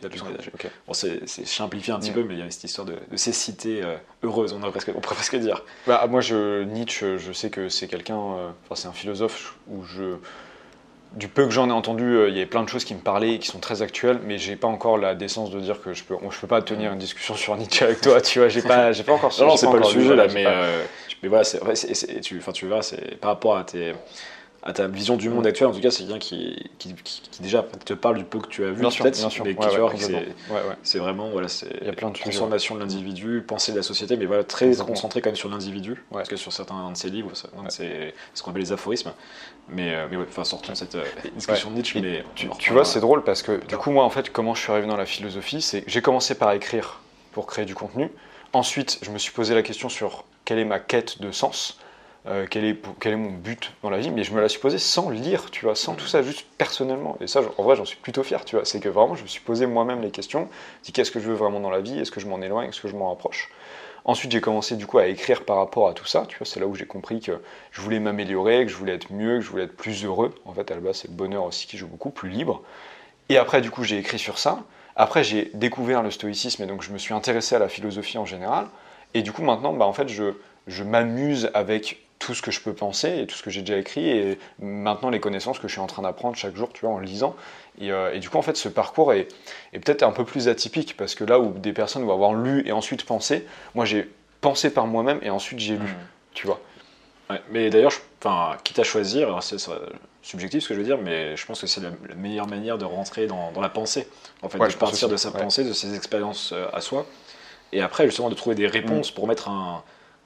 Bon, 0.87 0.93
c'est 0.93 1.27
simplifié 1.27 1.93
un 1.93 1.99
petit 1.99 2.11
mm. 2.11 2.15
peu, 2.15 2.23
mais 2.23 2.35
il 2.35 2.39
y 2.39 2.43
a 2.43 2.51
cette 2.51 2.65
histoire 2.65 2.85
de, 2.85 2.95
de 3.09 3.17
cécité 3.17 3.81
euh, 3.83 3.95
heureuse, 4.23 4.53
on, 4.53 4.59
presque, 4.69 4.91
on 4.95 4.99
pourrait 4.99 5.15
presque 5.15 5.37
dire. 5.37 5.63
Bah, 5.87 6.05
moi, 6.07 6.21
je, 6.21 6.63
Nietzsche, 6.63 7.17
je 7.17 7.31
sais 7.31 7.49
que 7.49 7.67
c'est 7.67 7.87
quelqu'un, 7.87 8.15
enfin 8.15 8.75
c'est 8.75 8.87
un 8.87 8.93
philosophe 8.93 9.55
où 9.67 9.83
je 9.83 10.17
du 11.13 11.27
peu 11.27 11.45
que 11.45 11.51
j'en 11.51 11.69
ai 11.69 11.73
entendu, 11.73 12.05
euh, 12.05 12.29
il 12.29 12.37
y 12.37 12.41
a 12.41 12.45
plein 12.45 12.63
de 12.63 12.69
choses 12.69 12.85
qui 12.85 12.95
me 12.95 12.99
parlaient 12.99 13.33
et 13.33 13.39
qui 13.39 13.47
sont 13.47 13.59
très 13.59 13.81
actuelles, 13.81 14.19
mais 14.25 14.37
j'ai 14.37 14.55
pas 14.55 14.67
encore 14.67 14.97
la 14.97 15.13
décence 15.13 15.51
de 15.51 15.59
dire 15.59 15.81
que 15.81 15.93
je 15.93 16.03
peux, 16.03 16.15
je 16.29 16.39
peux 16.39 16.47
pas 16.47 16.61
tenir 16.61 16.93
une 16.93 16.99
discussion 16.99 17.35
sur 17.35 17.55
Nietzsche 17.57 17.83
avec 17.83 18.01
toi, 18.01 18.21
tu 18.21 18.39
vois, 18.39 18.47
j'ai 18.47 18.61
pas, 18.61 18.91
j'ai 18.93 19.03
pas 19.03 19.13
encore. 19.13 19.33
Non, 19.39 19.47
non 19.47 19.57
c'est 19.57 19.67
pas, 19.67 19.77
le 19.77 19.83
sujet 19.83 20.15
là, 20.15 20.27
mais, 20.33 20.45
euh, 20.47 20.83
mais 21.21 21.29
voilà, 21.29 21.43
c'est, 21.43 22.21
tu, 22.21 22.37
enfin, 22.37 22.53
tu 22.53 22.65
verras, 22.65 22.81
c'est 22.81 23.19
par 23.19 23.31
rapport 23.31 23.57
à 23.57 23.63
tes, 23.65 23.93
à 24.63 24.73
ta 24.73 24.87
vision 24.87 25.17
du 25.17 25.29
monde 25.29 25.47
actuel, 25.47 25.69
en 25.69 25.71
tout 25.71 25.79
cas, 25.79 25.89
c'est 25.89 26.03
bien 26.03 26.19
qui, 26.19 26.69
qui, 26.77 26.93
qui, 26.93 27.41
déjà 27.41 27.65
te 27.85 27.93
parle 27.93 28.17
du 28.17 28.23
peu 28.23 28.39
que 28.39 28.47
tu 28.47 28.63
as 28.63 28.71
vu, 28.71 28.81
peut-être, 28.81 29.43
mais 29.43 29.55
qui 29.55 29.67
c'est 30.83 30.99
vraiment 30.99 31.29
voilà, 31.29 31.47
c'est 31.47 31.95
transformation 32.13 32.75
de 32.75 32.81
l'individu, 32.81 33.43
pensée 33.45 33.71
de 33.71 33.77
la 33.77 33.83
société, 33.83 34.17
mais 34.17 34.25
voilà, 34.25 34.43
très 34.43 34.75
concentré 34.75 35.21
quand 35.21 35.29
même 35.29 35.35
sur 35.35 35.49
l'individu, 35.49 36.03
parce 36.11 36.29
que 36.29 36.35
sur 36.35 36.53
certains 36.53 36.91
de 36.91 36.97
ses 36.97 37.09
livres, 37.09 37.31
c'est 37.69 38.13
ce 38.33 38.43
qu'on 38.43 38.51
appelle 38.51 38.61
les 38.61 38.71
aphorismes. 38.71 39.13
Mais, 39.69 39.93
euh, 39.93 40.07
mais 40.09 40.17
enfin, 40.17 40.43
sortons 40.43 40.73
de 40.73 40.77
cette 40.77 40.95
euh, 40.95 41.05
discussion 41.35 41.69
de 41.69 41.75
Nietzsche. 41.75 42.01
Mais 42.01 42.25
tu, 42.35 42.49
tu 42.57 42.73
vois, 42.73 42.83
c'est 42.83 42.99
drôle 42.99 43.23
parce 43.23 43.41
que 43.41 43.63
du 43.67 43.77
coup, 43.77 43.91
moi, 43.91 44.03
en 44.03 44.09
fait, 44.09 44.29
comment 44.29 44.53
je 44.53 44.61
suis 44.61 44.71
arrivé 44.71 44.87
dans 44.87 44.97
la 44.97 45.05
philosophie, 45.05 45.61
c'est 45.61 45.83
j'ai 45.87 46.01
commencé 46.01 46.35
par 46.35 46.51
écrire 46.51 46.99
pour 47.31 47.45
créer 47.45 47.65
du 47.65 47.75
contenu. 47.75 48.09
Ensuite, 48.53 48.99
je 49.01 49.11
me 49.11 49.17
suis 49.17 49.31
posé 49.31 49.55
la 49.55 49.61
question 49.61 49.87
sur 49.87 50.25
quelle 50.43 50.59
est 50.59 50.65
ma 50.65 50.79
quête 50.79 51.21
de 51.21 51.31
sens. 51.31 51.79
Euh, 52.27 52.45
quel, 52.47 52.65
est, 52.65 53.15
mon 53.15 53.31
but 53.31 53.73
dans 53.81 53.89
la 53.89 53.97
vie, 53.97 54.11
mais 54.11 54.23
je 54.23 54.31
me 54.31 54.41
la 54.41 54.47
suis 54.47 54.59
sans 54.79 55.09
lire, 55.09 55.49
tu 55.49 55.65
vois, 55.65 55.75
sans 55.75 55.95
tout 55.95 56.05
ça, 56.05 56.21
juste 56.21 56.45
personnellement. 56.57 57.17
Et 57.19 57.25
ça, 57.25 57.41
en 57.57 57.63
vrai, 57.63 57.75
j'en 57.75 57.85
suis 57.85 57.97
plutôt 57.97 58.21
fier, 58.21 58.45
tu 58.45 58.55
vois. 58.55 58.65
C'est 58.65 58.79
que 58.79 58.89
vraiment, 58.89 59.15
je 59.15 59.23
me 59.23 59.27
suis 59.27 59.41
posé 59.41 59.65
moi-même 59.65 60.01
les 60.01 60.11
questions, 60.11 60.47
dit 60.83 60.91
qu'est-ce 60.91 61.09
que 61.09 61.19
je 61.19 61.27
veux 61.27 61.33
vraiment 61.33 61.59
dans 61.59 61.71
la 61.71 61.81
vie, 61.81 61.99
est-ce 61.99 62.11
que 62.11 62.19
je 62.19 62.27
m'en 62.27 62.39
éloigne, 62.41 62.69
est-ce 62.69 62.81
que 62.81 62.87
je 62.87 62.95
m'en 62.95 63.09
rapproche? 63.09 63.49
Ensuite, 64.05 64.31
j'ai 64.31 64.41
commencé 64.41 64.75
du 64.75 64.85
coup 64.85 64.99
à 64.99 65.07
écrire 65.07 65.45
par 65.45 65.57
rapport 65.57 65.87
à 65.87 65.93
tout 65.93 66.05
ça. 66.05 66.25
Tu 66.27 66.37
vois, 66.37 66.45
c'est 66.45 66.59
là 66.59 66.67
où 66.67 66.75
j'ai 66.75 66.85
compris 66.85 67.21
que 67.21 67.41
je 67.71 67.81
voulais 67.81 67.99
m'améliorer, 67.99 68.65
que 68.65 68.71
je 68.71 68.75
voulais 68.75 68.93
être 68.93 69.11
mieux, 69.11 69.39
que 69.39 69.41
je 69.41 69.49
voulais 69.49 69.63
être 69.63 69.75
plus 69.75 70.05
heureux. 70.05 70.33
En 70.45 70.53
fait, 70.53 70.69
à 70.71 70.75
la 70.75 70.81
base, 70.81 70.97
c'est 70.97 71.07
le 71.07 71.13
bonheur 71.15 71.45
aussi 71.45 71.67
qui 71.67 71.77
joue 71.77 71.87
beaucoup, 71.87 72.11
plus 72.11 72.29
libre. 72.29 72.61
Et 73.29 73.37
après, 73.37 73.61
du 73.61 73.71
coup, 73.71 73.83
j'ai 73.83 73.97
écrit 73.97 74.19
sur 74.19 74.37
ça. 74.37 74.63
Après, 74.95 75.23
j'ai 75.23 75.51
découvert 75.53 76.03
le 76.03 76.11
stoïcisme 76.11 76.63
et 76.63 76.65
donc 76.67 76.83
je 76.83 76.91
me 76.91 76.97
suis 76.97 77.13
intéressé 77.13 77.55
à 77.55 77.59
la 77.59 77.69
philosophie 77.69 78.17
en 78.17 78.25
général. 78.25 78.67
Et 79.13 79.21
du 79.21 79.31
coup, 79.31 79.43
maintenant, 79.43 79.73
bah, 79.73 79.85
en 79.85 79.93
fait, 79.93 80.07
je 80.07 80.83
m'amuse 80.83 81.49
avec 81.53 81.99
tout 82.21 82.35
ce 82.35 82.41
que 82.41 82.51
je 82.51 82.61
peux 82.61 82.73
penser 82.73 83.19
et 83.19 83.27
tout 83.27 83.35
ce 83.35 83.43
que 83.43 83.49
j'ai 83.49 83.61
déjà 83.61 83.77
écrit 83.77 84.07
et 84.07 84.37
maintenant 84.59 85.09
les 85.09 85.19
connaissances 85.19 85.59
que 85.59 85.67
je 85.67 85.73
suis 85.73 85.81
en 85.81 85.87
train 85.87 86.03
d'apprendre 86.03 86.35
chaque 86.37 86.55
jour, 86.55 86.69
tu 86.71 86.85
vois, 86.85 86.93
en 86.93 86.99
lisant. 86.99 87.35
Et, 87.79 87.91
euh, 87.91 88.13
et, 88.13 88.19
du 88.19 88.29
coup, 88.29 88.37
en 88.37 88.41
fait, 88.43 88.55
ce 88.55 88.69
parcours 88.69 89.11
est, 89.11 89.27
est 89.73 89.79
peut-être 89.79 90.03
un 90.03 90.11
peu 90.11 90.23
plus 90.23 90.47
atypique 90.47 90.95
parce 90.95 91.15
que 91.15 91.23
là 91.23 91.39
où 91.39 91.51
des 91.57 91.73
personnes 91.73 92.05
vont 92.05 92.13
avoir 92.13 92.33
lu 92.33 92.63
et 92.65 92.71
ensuite 92.71 93.05
pensé, 93.05 93.45
moi 93.75 93.85
j'ai 93.85 94.09
pensé 94.39 94.69
par 94.71 94.87
moi-même 94.87 95.19
et 95.23 95.29
ensuite 95.31 95.59
j'ai 95.59 95.73
lu, 95.73 95.79
mmh. 95.79 95.95
tu 96.33 96.47
vois. 96.47 96.61
Ouais, 97.29 97.41
mais 97.51 97.69
d'ailleurs, 97.69 97.93
enfin, 98.19 98.57
quitte 98.63 98.79
à 98.79 98.83
choisir, 98.83 99.41
c'est 99.41 99.57
subjectif 100.21 100.63
ce 100.63 100.69
que 100.69 100.75
je 100.75 100.79
veux 100.79 100.85
dire, 100.85 100.99
mais 100.99 101.35
je 101.35 101.45
pense 101.45 101.59
que 101.59 101.67
c'est 101.67 101.81
la, 101.81 101.91
meilleure 102.15 102.47
manière 102.47 102.77
de 102.77 102.85
rentrer 102.85 103.25
dans, 103.25 103.51
dans 103.51 103.61
la 103.61 103.69
pensée, 103.69 104.07
en 104.43 104.49
fait, 104.49 104.59
de 104.59 104.73
partir 104.75 105.09
de 105.09 105.17
sa 105.17 105.31
pensée, 105.31 105.63
de 105.63 105.73
ses 105.73 105.95
expériences 105.95 106.51
euh, 106.53 106.67
à 106.73 106.81
soi, 106.81 107.07
et 107.71 107.81
après 107.81 108.05
justement 108.05 108.29
de 108.29 108.35
trouver 108.35 108.55
des 108.55 108.67
réponses 108.67 109.11
mmh. 109.11 109.15
pour 109.15 109.27
mettre 109.27 109.49
un, 109.49 109.81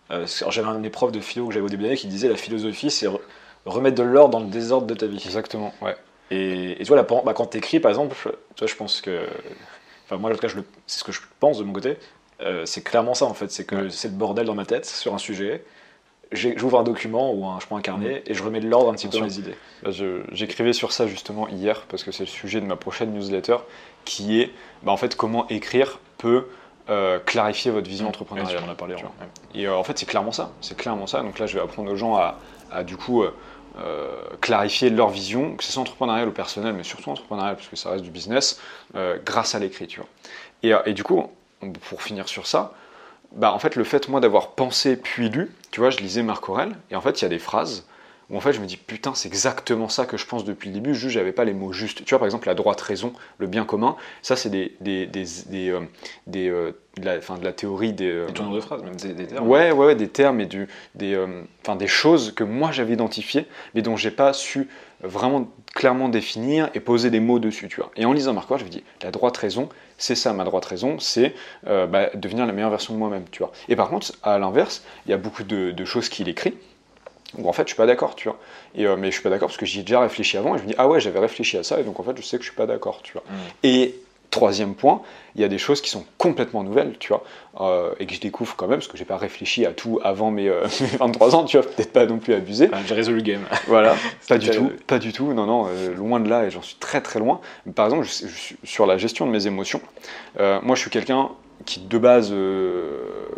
j'avais 0.09 0.67
un 0.67 0.83
épreuve 0.83 1.11
de 1.11 1.19
philo 1.19 1.47
que 1.47 1.53
j'avais 1.53 1.65
au 1.65 1.69
début 1.69 1.83
d'année 1.83 1.97
qui 1.97 2.07
disait 2.07 2.29
la 2.29 2.35
philosophie, 2.35 2.91
c'est 2.91 3.07
remettre 3.65 3.97
de 3.97 4.03
l'ordre 4.03 4.37
dans 4.37 4.45
le 4.45 4.49
désordre 4.49 4.87
de 4.87 4.93
ta 4.93 5.07
vie. 5.07 5.21
Exactement, 5.25 5.73
ouais. 5.81 5.95
Et, 6.31 6.77
tu 6.79 6.85
vois, 6.85 7.01
bah, 7.03 7.33
quand 7.35 7.47
tu 7.47 7.57
écris, 7.57 7.79
par 7.79 7.89
exemple, 7.89 8.15
tu 8.55 8.59
vois, 8.59 8.67
je 8.67 8.75
pense 8.75 9.01
que. 9.01 9.25
Enfin, 10.05 10.17
moi, 10.17 10.29
en 10.29 10.33
tout 10.33 10.39
cas, 10.39 10.47
c'est 10.87 10.99
ce 10.99 11.03
que 11.03 11.11
je 11.11 11.21
pense 11.39 11.59
de 11.59 11.63
mon 11.63 11.73
côté. 11.73 11.97
Euh, 12.41 12.65
c'est 12.65 12.83
clairement 12.83 13.13
ça, 13.13 13.25
en 13.25 13.33
fait. 13.33 13.51
C'est 13.51 13.65
que 13.65 13.89
c'est 13.89 14.09
le 14.09 14.15
bordel 14.15 14.45
dans 14.45 14.55
ma 14.55 14.65
tête 14.65 14.85
sur 14.85 15.13
un 15.13 15.17
sujet. 15.17 15.63
J'ouvre 16.31 16.79
un 16.79 16.83
document 16.83 17.31
ou 17.33 17.45
un, 17.45 17.59
je 17.59 17.67
prends 17.67 17.77
un 17.77 17.81
carnet 17.81 18.23
et 18.25 18.33
je 18.33 18.43
remets 18.43 18.59
de 18.59 18.67
l'ordre 18.67 18.89
un 18.89 18.95
petit 18.95 19.07
peu 19.07 19.19
dans 19.19 19.25
les 19.25 19.39
idées. 19.39 19.55
Bah, 19.83 19.91
j'écrivais 20.31 20.73
sur 20.73 20.91
ça 20.91 21.05
justement 21.05 21.47
hier 21.47 21.85
parce 21.87 22.03
que 22.03 22.11
c'est 22.11 22.23
le 22.23 22.29
sujet 22.29 22.59
de 22.59 22.65
ma 22.65 22.75
prochaine 22.75 23.13
newsletter 23.13 23.57
qui 24.05 24.41
est 24.41 24.51
bah, 24.81 24.91
en 24.91 24.97
fait 24.97 25.15
comment 25.15 25.47
écrire 25.49 25.99
peut 26.17 26.47
euh, 26.89 27.19
clarifier 27.19 27.71
votre 27.71 27.89
vision 27.89 28.05
mmh, 28.05 28.09
entrepreneuriale. 28.09 28.63
On 28.67 28.71
a 28.71 28.75
parlé. 28.75 28.95
Et 29.53 29.67
euh, 29.67 29.75
en 29.75 29.83
fait, 29.83 29.97
c'est 29.97 30.05
clairement 30.05 30.31
ça. 30.31 30.51
C'est 30.61 30.77
clairement 30.77 31.07
ça. 31.07 31.21
Donc 31.21 31.39
là, 31.39 31.47
je 31.47 31.55
vais 31.55 31.61
apprendre 31.63 31.91
aux 31.91 31.95
gens 31.95 32.15
à, 32.15 32.83
du 32.83 32.95
coup 32.97 33.23
euh, 33.23 33.31
clarifier 34.41 34.89
leur 34.89 35.09
vision, 35.09 35.55
que 35.55 35.63
ce 35.63 35.71
soit 35.71 35.81
entrepreneurial 35.81 36.27
ou 36.27 36.31
personnel, 36.31 36.73
mais 36.73 36.83
surtout 36.83 37.09
entrepreneurial, 37.09 37.55
parce 37.55 37.67
que 37.67 37.75
ça 37.75 37.89
reste 37.89 38.03
du 38.03 38.11
business, 38.11 38.59
grâce 39.25 39.55
à 39.55 39.59
l'écriture. 39.59 40.05
Et, 40.63 40.73
et, 40.85 40.93
du 40.93 41.03
coup, 41.03 41.29
pour 41.89 42.01
finir 42.01 42.27
sur 42.27 42.47
ça, 42.47 42.73
bah, 43.31 43.51
en 43.51 43.59
fait, 43.59 43.75
le 43.75 43.83
fait, 43.83 44.07
moi, 44.07 44.19
d'avoir 44.19 44.51
pensé 44.51 44.95
puis 44.95 45.29
lu, 45.29 45.53
tu 45.71 45.79
vois, 45.79 45.89
je 45.89 45.97
lisais 45.97 46.23
Marc 46.23 46.47
Aurel, 46.49 46.75
et 46.91 46.95
en 46.95 47.01
fait, 47.01 47.21
il 47.21 47.23
y 47.23 47.25
a 47.25 47.29
des 47.29 47.39
phrases 47.39 47.85
où 48.29 48.37
en 48.37 48.39
fait 48.39 48.53
je 48.53 48.59
me 48.59 48.65
dis 48.65 48.77
putain 48.77 49.13
c'est 49.13 49.27
exactement 49.27 49.89
ça 49.89 50.05
que 50.05 50.17
je 50.17 50.25
pense 50.25 50.43
depuis 50.45 50.69
le 50.69 50.73
début, 50.73 50.95
juste 50.95 51.13
j'avais 51.13 51.31
pas 51.31 51.45
les 51.45 51.53
mots 51.53 51.71
justes. 51.71 52.03
Tu 52.05 52.09
vois 52.09 52.19
par 52.19 52.25
exemple 52.25 52.47
la 52.47 52.55
droite 52.55 52.81
raison, 52.81 53.13
le 53.37 53.47
bien 53.47 53.65
commun, 53.65 53.95
ça 54.21 54.35
c'est 54.35 54.49
des, 54.49 54.75
des, 54.81 55.05
des, 55.05 55.25
des, 55.47 55.69
euh, 55.69 55.81
euh, 56.35 56.71
de, 56.97 57.05
la, 57.05 57.21
fin, 57.21 57.37
de 57.37 57.43
la 57.43 57.53
théorie 57.53 57.93
des... 57.93 58.09
Euh, 58.09 58.27
des 58.27 58.55
de 58.55 58.59
phrases, 58.61 58.83
même 58.83 58.95
des, 58.95 59.27
termes. 59.27 59.47
Ouais, 59.47 59.71
ouais, 59.71 59.85
ouais, 59.85 59.95
des 59.95 60.07
termes 60.07 60.39
et 60.39 60.45
du, 60.45 60.67
des, 60.95 61.17
enfin, 61.61 61.75
des 61.75 61.87
choses 61.87 62.33
que 62.33 62.43
moi 62.43 62.71
j'avais 62.71 62.93
identifiées, 62.93 63.45
mais 63.73 63.81
dont 63.81 63.97
j'ai 63.97 64.11
pas 64.11 64.33
su 64.33 64.69
vraiment 65.03 65.51
clairement 65.75 66.09
définir 66.09 66.69
et 66.73 66.79
poser 66.79 67.09
des 67.09 67.19
mots 67.19 67.39
dessus, 67.39 67.67
tu 67.67 67.77
vois. 67.77 67.91
Et 67.95 68.05
en 68.05 68.13
lisant 68.13 68.33
Marc 68.33 68.47
je 68.57 68.63
me 68.63 68.69
dis, 68.69 68.83
la 69.03 69.11
droite 69.11 69.37
raison, 69.37 69.69
c'est 69.97 70.15
ça 70.15 70.33
ma 70.33 70.45
droite 70.45 70.65
raison, 70.65 70.99
c'est 70.99 71.35
bah, 71.63 72.09
devenir 72.15 72.45
la 72.45 72.53
meilleure 72.53 72.69
version 72.69 72.93
de 72.93 72.99
moi-même, 72.99 73.25
tu 73.29 73.39
vois. 73.39 73.51
Et 73.69 73.75
par 73.75 73.89
contre, 73.89 74.13
à 74.23 74.39
l'inverse, 74.39 74.83
il 75.05 75.11
y 75.11 75.13
a 75.13 75.17
beaucoup 75.17 75.43
de, 75.43 75.71
de 75.71 75.85
choses 75.85 76.09
qu'il 76.09 76.29
écrit, 76.29 76.55
ou 77.37 77.49
en 77.49 77.53
fait 77.53 77.63
je 77.63 77.69
suis 77.69 77.77
pas 77.77 77.85
d'accord, 77.85 78.15
tu 78.15 78.27
vois. 78.27 78.37
Et, 78.75 78.85
euh, 78.85 78.95
mais 78.97 79.07
je 79.07 79.13
suis 79.13 79.23
pas 79.23 79.29
d'accord 79.29 79.47
parce 79.47 79.57
que 79.57 79.65
j'y 79.65 79.79
ai 79.79 79.83
déjà 79.83 79.99
réfléchi 79.99 80.37
avant 80.37 80.55
et 80.55 80.59
je 80.59 80.63
me 80.63 80.69
dis 80.69 80.75
ah 80.77 80.87
ouais 80.87 80.99
j'avais 80.99 81.19
réfléchi 81.19 81.57
à 81.57 81.63
ça 81.63 81.79
et 81.79 81.83
donc 81.83 81.99
en 81.99 82.03
fait 82.03 82.15
je 82.15 82.21
sais 82.21 82.37
que 82.37 82.43
je 82.43 82.49
suis 82.49 82.57
pas 82.57 82.65
d'accord, 82.65 83.01
tu 83.03 83.13
vois. 83.13 83.23
Mm. 83.29 83.35
Et 83.63 83.95
troisième 84.35 84.75
point, 84.75 85.01
il 85.35 85.41
y 85.41 85.45
a 85.45 85.47
des 85.47 85.57
choses 85.57 85.81
qui 85.81 85.89
sont 85.89 86.03
complètement 86.17 86.63
nouvelles, 86.63 86.95
tu 86.99 87.07
vois, 87.07 87.23
euh, 87.61 87.93
et 87.99 88.05
que 88.05 88.13
je 88.13 88.19
découvre 88.19 88.55
quand 88.57 88.67
même 88.67 88.79
parce 88.79 88.89
que 88.89 88.97
j'ai 88.97 89.05
pas 89.05 89.15
réfléchi 89.15 89.65
à 89.65 89.71
tout 89.71 89.99
avant 90.03 90.29
mes, 90.29 90.49
23 90.99 91.27
euh, 91.27 91.31
ans, 91.37 91.45
tu 91.45 91.57
vois, 91.57 91.65
peut-être 91.65 91.93
pas 91.93 92.05
non 92.05 92.17
plus 92.17 92.33
abusé. 92.33 92.69
j'ai 92.85 92.93
résolu 92.93 93.17
le 93.17 93.23
game. 93.23 93.41
Voilà, 93.67 93.95
pas 94.27 94.37
du 94.37 94.49
tout, 94.49 94.71
pas 94.87 94.99
du 94.99 95.13
tout, 95.13 95.33
non 95.33 95.45
non, 95.45 95.67
loin 95.97 96.19
de 96.19 96.29
là 96.29 96.45
et 96.45 96.51
j'en 96.51 96.61
suis 96.61 96.75
très 96.75 97.01
très 97.01 97.19
loin. 97.19 97.39
Par 97.75 97.85
exemple, 97.85 98.05
je, 98.05 98.55
sur 98.65 98.85
la 98.85 98.97
gestion 98.97 99.25
de 99.25 99.31
mes 99.31 99.47
émotions, 99.47 99.81
moi 100.37 100.75
je 100.75 100.81
suis 100.81 100.89
quelqu'un 100.89 101.29
qui 101.65 101.79
de 101.79 101.97
base 101.97 102.33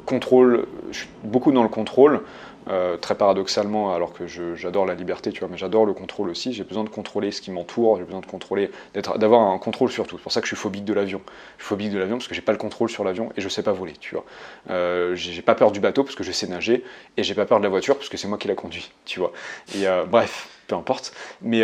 contrôle, 0.05 0.67
je 0.91 0.99
suis 0.99 1.09
beaucoup 1.23 1.51
dans 1.51 1.63
le 1.63 1.69
contrôle. 1.69 2.21
Euh, 2.70 2.97
très 2.97 3.15
paradoxalement, 3.15 3.93
alors 3.93 4.13
que 4.13 4.28
j'adore 4.28 4.86
la 4.86 4.93
liberté, 4.93 5.32
tu 5.32 5.39
vois, 5.39 5.47
mais 5.49 5.57
j'adore 5.57 5.86
le 5.86 5.93
contrôle 5.93 6.30
aussi. 6.30 6.51
J'ai 6.53 6.63
besoin 6.63 6.84
de 6.84 6.89
contrôler 6.89 7.32
ce 7.32 7.41
qui 7.41 7.51
m'entoure, 7.51 7.97
j'ai 7.97 8.03
besoin 8.03 8.20
de 8.20 8.26
contrôler, 8.26 8.72
d'avoir 9.15 9.41
un 9.41 9.57
contrôle 9.57 9.89
sur 9.89 10.05
tout. 10.05 10.18
C'est 10.18 10.24
pour 10.24 10.32
ça 10.32 10.41
que 10.41 10.47
je 10.47 10.55
suis 10.55 10.61
phobique 10.61 10.84
de 10.84 10.93
l'avion. 10.93 11.22
Je 11.57 11.63
suis 11.63 11.70
phobique 11.70 11.91
de 11.91 11.97
l'avion 11.97 12.18
parce 12.18 12.28
que 12.28 12.36
j'ai 12.36 12.41
pas 12.41 12.51
le 12.51 12.57
contrôle 12.57 12.89
sur 12.89 13.03
l'avion 13.03 13.32
et 13.38 13.41
je 13.41 13.47
sais 13.47 13.63
pas 13.63 13.72
voler, 13.72 13.93
tu 13.99 14.15
vois. 14.15 14.26
Euh, 14.70 15.15
j'ai 15.15 15.41
pas 15.41 15.55
peur 15.55 15.72
du 15.72 15.80
bateau 15.80 16.03
parce 16.03 16.15
que 16.15 16.24
je 16.24 16.32
sais 16.32 16.47
nager 16.47 16.84
et 17.15 17.24
j'ai 17.24 17.36
pas 17.36 17.45
peur 17.45 17.59
de 17.59 17.63
la 17.63 17.70
voiture 17.70 17.95
parce 17.95 18.09
que 18.09 18.18
c'est 18.18 18.28
moi 18.28 18.38
qui 18.38 18.47
la 18.47 18.55
conduis, 18.55 18.91
tu 19.05 19.20
vois. 19.20 19.32
Et 19.76 19.88
euh, 19.88 20.05
bref, 20.05 20.49
peu 20.68 20.76
importe. 20.76 21.13
Mais 21.41 21.63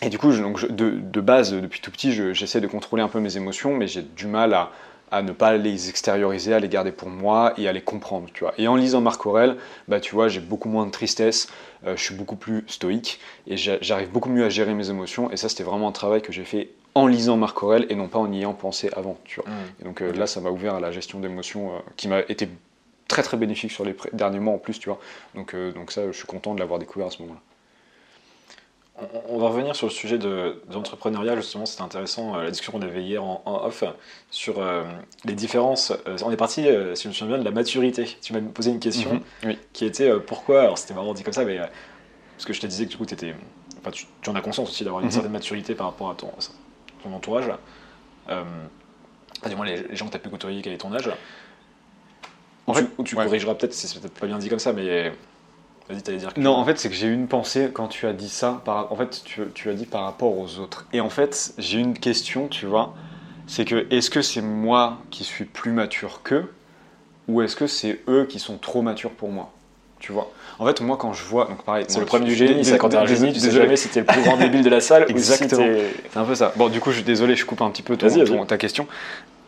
et 0.00 0.10
du 0.10 0.18
coup, 0.18 0.32
donc, 0.32 0.64
de, 0.70 0.90
de, 0.90 1.20
base, 1.20 1.52
depuis 1.52 1.80
tout 1.80 1.90
petit, 1.90 2.12
j'essaie 2.12 2.60
de 2.60 2.68
contrôler 2.68 3.02
un 3.02 3.08
peu 3.08 3.18
mes 3.18 3.36
émotions, 3.36 3.74
mais 3.74 3.88
j'ai 3.88 4.02
du 4.02 4.26
mal 4.26 4.54
à 4.54 4.70
à 5.10 5.22
ne 5.22 5.32
pas 5.32 5.56
les 5.56 5.88
extérioriser, 5.88 6.54
à 6.54 6.60
les 6.60 6.68
garder 6.68 6.92
pour 6.92 7.08
moi 7.08 7.54
et 7.56 7.68
à 7.68 7.72
les 7.72 7.80
comprendre, 7.80 8.28
tu 8.32 8.44
vois. 8.44 8.54
Et 8.58 8.68
en 8.68 8.76
lisant 8.76 9.00
Marc 9.00 9.24
Aurel, 9.26 9.56
bah 9.88 10.00
tu 10.00 10.14
vois, 10.14 10.28
j'ai 10.28 10.40
beaucoup 10.40 10.68
moins 10.68 10.86
de 10.86 10.90
tristesse, 10.90 11.48
euh, 11.86 11.96
je 11.96 12.02
suis 12.02 12.14
beaucoup 12.14 12.36
plus 12.36 12.64
stoïque 12.66 13.20
et 13.46 13.56
j'arrive 13.56 14.10
beaucoup 14.10 14.28
mieux 14.28 14.44
à 14.44 14.48
gérer 14.48 14.74
mes 14.74 14.90
émotions. 14.90 15.30
Et 15.30 15.36
ça, 15.36 15.48
c'était 15.48 15.64
vraiment 15.64 15.88
un 15.88 15.92
travail 15.92 16.22
que 16.22 16.32
j'ai 16.32 16.44
fait 16.44 16.70
en 16.94 17.06
lisant 17.06 17.36
Marc 17.36 17.62
Aurel 17.62 17.86
et 17.88 17.94
non 17.94 18.08
pas 18.08 18.18
en 18.18 18.32
y 18.32 18.38
ayant 18.38 18.54
pensé 18.54 18.90
avant, 18.96 19.18
tu 19.24 19.40
vois. 19.40 19.50
Mmh. 19.50 19.80
Et 19.80 19.84
donc 19.84 20.02
euh, 20.02 20.12
là, 20.12 20.26
ça 20.26 20.40
m'a 20.40 20.50
ouvert 20.50 20.74
à 20.74 20.80
la 20.80 20.90
gestion 20.90 21.20
d'émotions 21.20 21.74
euh, 21.74 21.78
qui 21.96 22.08
m'a 22.08 22.20
été 22.20 22.48
très 23.06 23.22
très 23.22 23.36
bénéfique 23.36 23.70
sur 23.70 23.84
les 23.84 23.96
derniers 24.12 24.40
mois 24.40 24.54
en 24.54 24.58
plus, 24.58 24.78
tu 24.78 24.88
vois. 24.88 25.00
Donc, 25.34 25.54
donc 25.74 25.92
ça, 25.92 26.06
je 26.06 26.16
suis 26.16 26.26
content 26.26 26.54
de 26.54 26.60
l'avoir 26.60 26.78
découvert 26.78 27.06
à 27.06 27.10
ce 27.10 27.22
moment-là. 27.22 27.40
On 29.28 29.38
va 29.38 29.48
revenir 29.48 29.76
sur 29.76 29.86
le 29.86 29.92
sujet 29.92 30.18
de, 30.18 30.60
l'entrepreneuriat, 30.72 31.36
justement, 31.36 31.66
c'était 31.66 31.82
intéressant, 31.82 32.34
euh, 32.34 32.42
la 32.42 32.50
discussion 32.50 32.72
qu'on 32.72 32.82
avait 32.82 33.02
hier 33.02 33.22
en, 33.22 33.42
off, 33.44 33.84
sur 34.30 34.60
euh, 34.60 34.82
les 35.24 35.34
différences. 35.34 35.92
Euh, 36.08 36.16
on 36.24 36.32
est 36.32 36.36
parti, 36.36 36.66
si 36.94 37.04
je 37.04 37.08
me 37.08 37.12
souviens 37.12 37.26
bien, 37.26 37.38
de 37.38 37.44
la 37.44 37.52
maturité. 37.52 38.16
Tu 38.20 38.32
m'as 38.32 38.40
posé 38.40 38.70
une 38.70 38.80
question 38.80 39.22
mhm, 39.44 39.54
qui 39.72 39.84
était 39.84 40.12
pourquoi, 40.18 40.62
alors 40.62 40.78
c'était 40.78 40.94
vraiment 40.94 41.14
dit 41.14 41.22
comme 41.22 41.32
ça, 41.32 41.44
mais 41.44 41.58
parce 41.58 42.44
que 42.44 42.52
je 42.52 42.60
te 42.60 42.66
disais 42.66 42.86
que 42.86 42.90
du 42.90 42.96
coup, 42.96 43.04
étais, 43.04 43.34
enfin, 43.80 43.92
tu, 43.92 44.06
en 44.28 44.34
as 44.34 44.40
conscience 44.40 44.68
aussi 44.68 44.82
d'avoir 44.82 45.00
une 45.00 45.06
mhm. 45.06 45.12
certaine 45.12 45.32
maturité 45.32 45.74
par 45.76 45.86
rapport 45.86 46.10
à 46.10 46.14
ton, 46.14 46.30
ton 47.02 47.12
entourage. 47.12 47.48
du 48.26 49.56
moins, 49.56 49.66
les, 49.66 49.94
gens 49.94 50.06
que 50.06 50.10
tu 50.10 50.16
as 50.16 50.20
pu 50.20 50.28
côtoyer, 50.28 50.60
quel 50.60 50.72
est 50.72 50.78
ton 50.78 50.92
âge? 50.92 51.10
En 52.66 52.74
fait, 52.74 52.86
ou 52.98 53.04
tu, 53.04 53.14
corrigeras 53.14 53.54
peut-être, 53.54 53.74
c'est 53.74 54.00
peut-être 54.00 54.18
pas 54.18 54.26
bien 54.26 54.38
dit 54.38 54.48
comme 54.48 54.58
ça, 54.58 54.72
mais 54.72 55.12
dire 55.94 56.32
Non, 56.36 56.52
en 56.52 56.64
fait, 56.64 56.78
c'est 56.78 56.88
que 56.88 56.94
j'ai 56.94 57.08
eu 57.08 57.14
une 57.14 57.28
pensée 57.28 57.70
quand 57.72 57.88
tu 57.88 58.06
as 58.06 58.12
dit 58.12 58.28
ça. 58.28 58.62
Par... 58.64 58.92
En 58.92 58.96
fait, 58.96 59.22
tu, 59.24 59.70
as 59.70 59.74
dit 59.74 59.86
par 59.86 60.04
rapport 60.04 60.36
aux 60.36 60.58
autres. 60.58 60.86
Et 60.92 61.00
en 61.00 61.10
fait, 61.10 61.54
j'ai 61.58 61.78
une 61.78 61.98
question, 61.98 62.48
tu 62.48 62.66
vois. 62.66 62.94
C'est 63.46 63.64
que 63.64 63.86
est-ce 63.90 64.10
que 64.10 64.22
c'est 64.22 64.42
moi 64.42 64.98
qui 65.10 65.24
suis 65.24 65.46
plus 65.46 65.72
mature 65.72 66.22
qu'eux 66.22 66.52
ou 67.28 67.42
est-ce 67.42 67.56
que 67.56 67.66
c'est 67.66 68.00
eux 68.08 68.26
qui 68.26 68.38
sont 68.38 68.58
trop 68.58 68.82
matures 68.82 69.12
pour 69.12 69.30
moi? 69.30 69.52
Tu 70.08 70.14
vois 70.14 70.32
En 70.58 70.64
fait, 70.64 70.80
moi, 70.80 70.96
quand 70.96 71.12
je 71.12 71.22
vois. 71.22 71.44
Donc, 71.44 71.62
pareil. 71.64 71.84
C'est 71.86 72.00
le 72.00 72.06
problème 72.06 72.26
du 72.26 72.34
génie, 72.34 72.64
c'est 72.64 72.78
quand 72.78 72.88
t'es 72.88 72.96
un 72.96 73.04
génie, 73.04 73.30
tu 73.30 73.40
sais 73.40 73.50
jamais 73.50 73.76
si 73.76 73.90
t'es 73.90 74.00
le 74.00 74.06
plus 74.06 74.22
grand 74.22 74.38
débile 74.38 74.62
de 74.62 74.70
la 74.70 74.80
salle 74.80 75.04
Exactement. 75.06 75.66
c'est 76.10 76.18
un 76.18 76.24
peu 76.24 76.34
ça. 76.34 76.54
Bon, 76.56 76.70
du 76.70 76.80
coup, 76.80 76.92
je 76.92 76.96
suis 76.96 77.04
désolé, 77.04 77.36
je 77.36 77.44
coupe 77.44 77.60
un 77.60 77.70
petit 77.70 77.82
peu 77.82 77.98
ta 77.98 78.56
question 78.56 78.86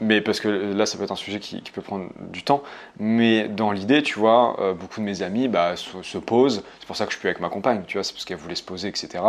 mais 0.02 0.20
parce 0.20 0.40
que 0.40 0.48
là, 0.48 0.84
ça 0.84 0.98
peut 0.98 1.04
être 1.04 1.12
un 1.12 1.16
sujet 1.16 1.40
qui, 1.40 1.62
peut 1.72 1.80
prendre 1.80 2.08
du 2.30 2.42
temps. 2.42 2.62
Mais 2.98 3.48
dans 3.48 3.70
l'idée, 3.70 4.02
tu 4.02 4.18
vois, 4.18 4.58
euh, 4.60 4.74
beaucoup 4.74 5.00
de 5.00 5.04
mes 5.04 5.22
amis 5.22 5.48
bah, 5.48 5.74
se, 5.76 6.18
posent. 6.18 6.62
C'est 6.80 6.86
pour 6.86 6.96
ça 6.96 7.06
que 7.06 7.12
je 7.12 7.18
suis 7.18 7.28
avec 7.28 7.40
ma 7.40 7.48
compagne, 7.48 7.82
tu 7.86 7.96
vois, 7.98 8.04
c'est 8.04 8.12
parce 8.12 8.26
qu'elle 8.26 8.38
voulait 8.38 8.54
se 8.54 8.62
poser, 8.62 8.88
etc. 8.88 9.22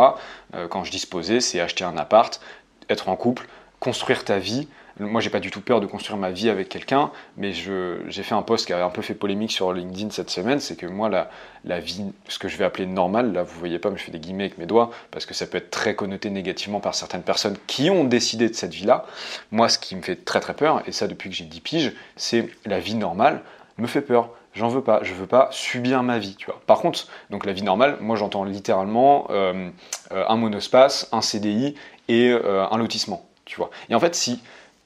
Euh, 0.54 0.68
quand 0.68 0.84
je 0.84 0.90
dis 0.90 0.98
se 0.98 1.06
poser, 1.06 1.40
c'est 1.40 1.60
acheter 1.60 1.84
un 1.84 1.96
appart, 1.96 2.40
être 2.88 3.08
en 3.08 3.16
couple, 3.16 3.46
construire 3.80 4.24
ta 4.24 4.38
vie, 4.38 4.66
moi, 5.00 5.20
j'ai 5.20 5.30
pas 5.30 5.40
du 5.40 5.50
tout 5.50 5.60
peur 5.60 5.80
de 5.80 5.86
construire 5.86 6.18
ma 6.18 6.30
vie 6.30 6.50
avec 6.50 6.68
quelqu'un, 6.68 7.10
mais 7.36 7.52
j'ai 7.52 8.22
fait 8.22 8.34
un 8.34 8.42
post 8.42 8.66
qui 8.66 8.72
a 8.72 8.84
un 8.84 8.90
peu 8.90 9.02
fait 9.02 9.14
polémique 9.14 9.52
sur 9.52 9.72
LinkedIn 9.72 10.10
cette 10.10 10.30
semaine. 10.30 10.60
C'est 10.60 10.76
que 10.76 10.86
moi, 10.86 11.08
la, 11.08 11.30
la, 11.64 11.80
vie, 11.80 12.04
ce 12.28 12.38
que 12.38 12.48
je 12.48 12.56
vais 12.56 12.64
appeler 12.64 12.86
normale, 12.86 13.32
là, 13.32 13.42
vous 13.42 13.58
voyez 13.58 13.78
pas, 13.78 13.90
mais 13.90 13.98
je 13.98 14.04
fais 14.04 14.12
des 14.12 14.20
guillemets 14.20 14.44
avec 14.44 14.58
mes 14.58 14.66
doigts, 14.66 14.90
parce 15.10 15.26
que 15.26 15.34
ça 15.34 15.46
peut 15.46 15.58
être 15.58 15.70
très 15.70 15.94
connoté 15.94 16.30
négativement 16.30 16.80
par 16.80 16.94
certaines 16.94 17.22
personnes 17.22 17.56
qui 17.66 17.90
ont 17.90 18.04
décidé 18.04 18.48
de 18.48 18.54
cette 18.54 18.74
vie-là. 18.74 19.06
Moi, 19.50 19.68
ce 19.68 19.78
qui 19.78 19.96
me 19.96 20.02
fait 20.02 20.16
très 20.16 20.40
très 20.40 20.54
peur, 20.54 20.82
et 20.86 20.92
ça 20.92 21.08
depuis 21.08 21.30
que 21.30 21.36
j'ai 21.36 21.44
10 21.44 21.60
piges, 21.60 21.92
c'est 22.16 22.48
la 22.64 22.78
vie 22.78 22.94
normale 22.94 23.42
me 23.78 23.86
fait 23.86 24.02
peur. 24.02 24.30
J'en 24.54 24.68
veux 24.68 24.82
pas. 24.82 25.00
Je 25.02 25.14
veux 25.14 25.26
pas 25.26 25.48
subir 25.50 26.02
ma 26.02 26.18
vie, 26.18 26.36
tu 26.36 26.46
vois. 26.46 26.60
Par 26.66 26.80
contre, 26.80 27.06
donc 27.30 27.46
la 27.46 27.52
vie 27.52 27.62
normale, 27.62 27.96
moi 28.00 28.16
j'entends 28.16 28.44
littéralement 28.44 29.26
euh, 29.30 29.70
euh, 30.12 30.24
un 30.28 30.36
monospace, 30.36 31.08
un 31.12 31.22
CDI 31.22 31.74
et 32.08 32.28
euh, 32.28 32.66
un 32.70 32.76
lotissement, 32.76 33.26
tu 33.44 33.56
vois. 33.56 33.70
Et 33.88 33.94
en 33.94 34.00
fait, 34.00 34.14
si 34.14 34.42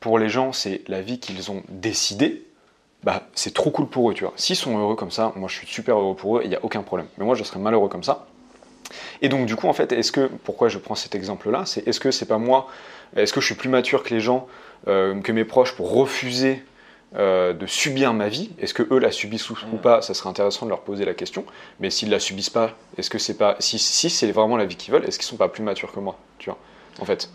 pour 0.06 0.20
les 0.20 0.28
gens, 0.28 0.52
c'est 0.52 0.82
la 0.86 1.02
vie 1.02 1.18
qu'ils 1.18 1.50
ont 1.50 1.64
décidée, 1.68 2.44
bah, 3.02 3.24
c'est 3.34 3.52
trop 3.52 3.72
cool 3.72 3.88
pour 3.88 4.08
eux, 4.08 4.14
tu 4.14 4.22
vois. 4.22 4.32
S'ils 4.36 4.54
sont 4.54 4.78
heureux 4.78 4.94
comme 4.94 5.10
ça, 5.10 5.32
moi 5.34 5.48
je 5.48 5.56
suis 5.56 5.66
super 5.66 5.98
heureux 5.98 6.14
pour 6.14 6.36
eux, 6.36 6.42
il 6.44 6.48
n'y 6.48 6.54
a 6.54 6.60
aucun 6.64 6.82
problème. 6.82 7.08
Mais 7.18 7.24
moi 7.24 7.34
je 7.34 7.42
serais 7.42 7.58
malheureux 7.58 7.88
comme 7.88 8.04
ça. 8.04 8.28
Et 9.20 9.28
donc 9.28 9.46
du 9.46 9.56
coup, 9.56 9.66
en 9.66 9.72
fait, 9.72 9.90
est-ce 9.90 10.12
que, 10.12 10.30
pourquoi 10.44 10.68
je 10.68 10.78
prends 10.78 10.94
cet 10.94 11.16
exemple-là, 11.16 11.64
c'est 11.66 11.88
est-ce 11.88 11.98
que 11.98 12.12
c'est 12.12 12.26
pas 12.26 12.38
moi, 12.38 12.68
est-ce 13.16 13.32
que 13.32 13.40
je 13.40 13.46
suis 13.46 13.56
plus 13.56 13.68
mature 13.68 14.04
que 14.04 14.14
les 14.14 14.20
gens, 14.20 14.46
euh, 14.86 15.20
que 15.22 15.32
mes 15.32 15.44
proches 15.44 15.74
pour 15.74 15.92
refuser 15.92 16.62
euh, 17.16 17.52
de 17.52 17.66
subir 17.66 18.14
ma 18.14 18.28
vie? 18.28 18.52
Est-ce 18.60 18.74
que 18.74 18.86
eux 18.94 19.00
la 19.00 19.10
subissent 19.10 19.50
ou, 19.50 19.56
ou 19.72 19.76
pas? 19.76 20.02
Ça 20.02 20.14
serait 20.14 20.30
intéressant 20.30 20.66
de 20.66 20.70
leur 20.70 20.82
poser 20.82 21.04
la 21.04 21.14
question. 21.14 21.44
Mais 21.80 21.90
s'ils 21.90 22.10
la 22.10 22.20
subissent 22.20 22.48
pas, 22.48 22.76
est-ce 22.96 23.10
que 23.10 23.18
c'est 23.18 23.38
pas, 23.38 23.56
si, 23.58 23.80
si 23.80 24.08
c'est 24.08 24.30
vraiment 24.30 24.56
la 24.56 24.66
vie 24.66 24.76
qu'ils 24.76 24.94
veulent, 24.94 25.04
est-ce 25.04 25.18
qu'ils 25.18 25.26
sont 25.26 25.36
pas 25.36 25.48
plus 25.48 25.64
matures 25.64 25.90
que 25.90 25.98
moi 25.98 26.16
Tu 26.38 26.48
vois, 26.48 26.58
en 27.00 27.04
fait? 27.04 27.28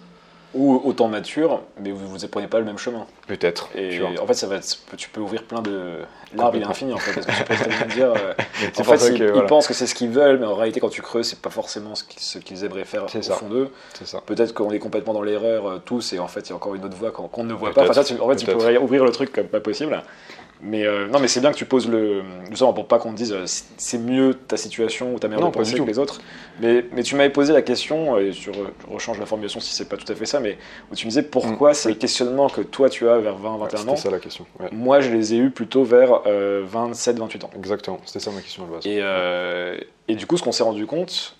Ou 0.53 0.81
autant 0.83 1.07
mature, 1.07 1.61
mais 1.79 1.91
vous 1.91 2.17
ne 2.17 2.27
prenez 2.27 2.47
pas 2.47 2.59
le 2.59 2.65
même 2.65 2.77
chemin. 2.77 3.05
Peut-être. 3.25 3.69
Et 3.73 4.01
en 4.19 4.27
fait, 4.27 4.33
ça 4.33 4.47
va 4.47 4.57
être- 4.57 4.77
tu 4.97 5.07
peux 5.09 5.21
ouvrir 5.21 5.43
plein 5.43 5.61
de. 5.61 5.99
L'arbre, 6.35 6.57
est 6.57 6.63
infini 6.63 6.93
en 6.93 6.97
fait. 6.97 7.13
Parce 7.13 7.25
que 7.25 7.31
tu 7.31 7.43
peux 7.69 7.69
bien 7.69 7.85
dire. 7.95 8.13
euh, 8.13 8.33
en 8.79 8.83
fait, 8.83 9.07
ils, 9.13 9.19
que, 9.19 9.37
ils 9.37 9.45
pensent 9.45 9.67
que 9.67 9.73
c'est 9.73 9.87
ce 9.87 9.95
qu'ils 9.95 10.09
veulent, 10.09 10.39
mais 10.39 10.45
en 10.45 10.55
réalité, 10.55 10.79
quand 10.81 10.89
tu 10.89 11.01
creuses, 11.01 11.27
c'est 11.27 11.41
pas 11.41 11.49
forcément 11.49 11.95
ce 11.95 12.03
qu'ils, 12.39 12.65
aimeraient 12.65 12.83
faire 12.83 13.05
au 13.05 13.07
ça. 13.07 13.33
fond 13.35 13.47
d'eux. 13.47 13.69
Peut-être 14.25 14.53
qu'on 14.53 14.71
est 14.71 14.79
complètement 14.79 15.13
dans 15.13 15.23
l'erreur 15.23 15.67
euh, 15.69 15.81
tous, 15.83 16.11
et 16.13 16.19
en 16.19 16.27
fait, 16.27 16.41
il 16.41 16.49
y 16.49 16.53
a 16.53 16.55
encore 16.55 16.75
une 16.75 16.83
autre 16.83 16.97
voie 16.97 17.11
qu'on, 17.11 17.43
ne 17.43 17.53
voit 17.53 17.69
pas. 17.69 17.81
Peut-être, 17.83 17.91
Enfin, 17.91 18.03
ça, 18.03 18.15
tu- 18.15 18.21
en 18.21 18.27
fait, 18.29 18.35
tu 18.35 18.45
pourrais 18.45 18.77
ouvrir 18.77 19.05
le 19.05 19.11
truc 19.11 19.31
comme 19.31 19.47
pas 19.47 19.61
possible. 19.61 20.01
Mais 20.63 20.85
euh, 20.85 21.07
non, 21.07 21.19
mais 21.19 21.27
c'est 21.27 21.39
bien 21.39 21.51
que 21.51 21.57
tu 21.57 21.65
poses 21.65 21.87
le. 21.89 22.21
Justement, 22.49 22.71
pour 22.73 22.85
pas 22.87 22.99
qu'on 22.99 23.11
te 23.11 23.17
dise 23.17 23.33
euh, 23.33 23.45
c'est- 23.45 23.97
mieux 23.97 24.35
ta 24.35 24.57
situation 24.57 25.13
ou 25.15 25.19
ta 25.19 25.27
manière 25.27 25.43
Non, 25.43 25.49
de 25.49 25.53
penser 25.55 25.75
que 25.77 25.81
les 25.83 25.97
autres. 25.97 26.21
Mais, 26.59 26.85
mais 26.91 27.01
tu 27.01 27.15
m'avais 27.15 27.31
posé 27.31 27.51
la 27.51 27.63
question, 27.63 28.19
et 28.19 28.31
sur, 28.31 28.53
je 28.53 28.93
rechange 28.93 29.17
la 29.19 29.25
formulation 29.25 29.59
si 29.59 29.73
c'est 29.73 29.89
pas 29.89 29.97
tout 29.97 30.11
à 30.11 30.15
fait 30.15 30.27
ça, 30.27 30.39
mais 30.39 30.57
où 30.91 30.95
tu 30.95 31.05
me 31.07 31.09
disais 31.09 31.23
pourquoi 31.23 31.71
Mm, 31.71 31.73
ces 31.73 31.89
oui. 31.89 31.97
questionnements 31.97 32.47
que 32.47 32.61
toi 32.61 32.89
tu 32.89 33.09
as 33.09 33.17
vers 33.17 33.37
20, 33.37 33.53
Ouais, 33.53 33.59
21 33.61 33.77
c'était 33.79 33.89
ans, 33.91 33.95
ça 33.95 34.11
la 34.11 34.19
question. 34.19 34.45
Ouais. 34.59 34.67
moi 34.71 34.99
je 34.99 35.09
les 35.09 35.33
ai 35.33 35.37
eus 35.37 35.49
plutôt 35.49 35.83
vers 35.83 36.21
euh, 36.27 36.61
27, 36.65 37.17
28 37.17 37.43
ans. 37.45 37.49
Exactement. 37.57 37.99
C'était 38.05 38.19
ça 38.19 38.29
ma 38.31 38.41
question 38.41 38.63
à 38.65 38.67
base. 38.75 38.85
Et, 38.85 38.99
euh, 39.01 39.77
et 40.07 40.15
du 40.15 40.27
coup, 40.27 40.37
ce 40.37 40.43
qu'on 40.43 40.51
s'est 40.51 40.63
rendu 40.63 40.85
compte, 40.85 41.37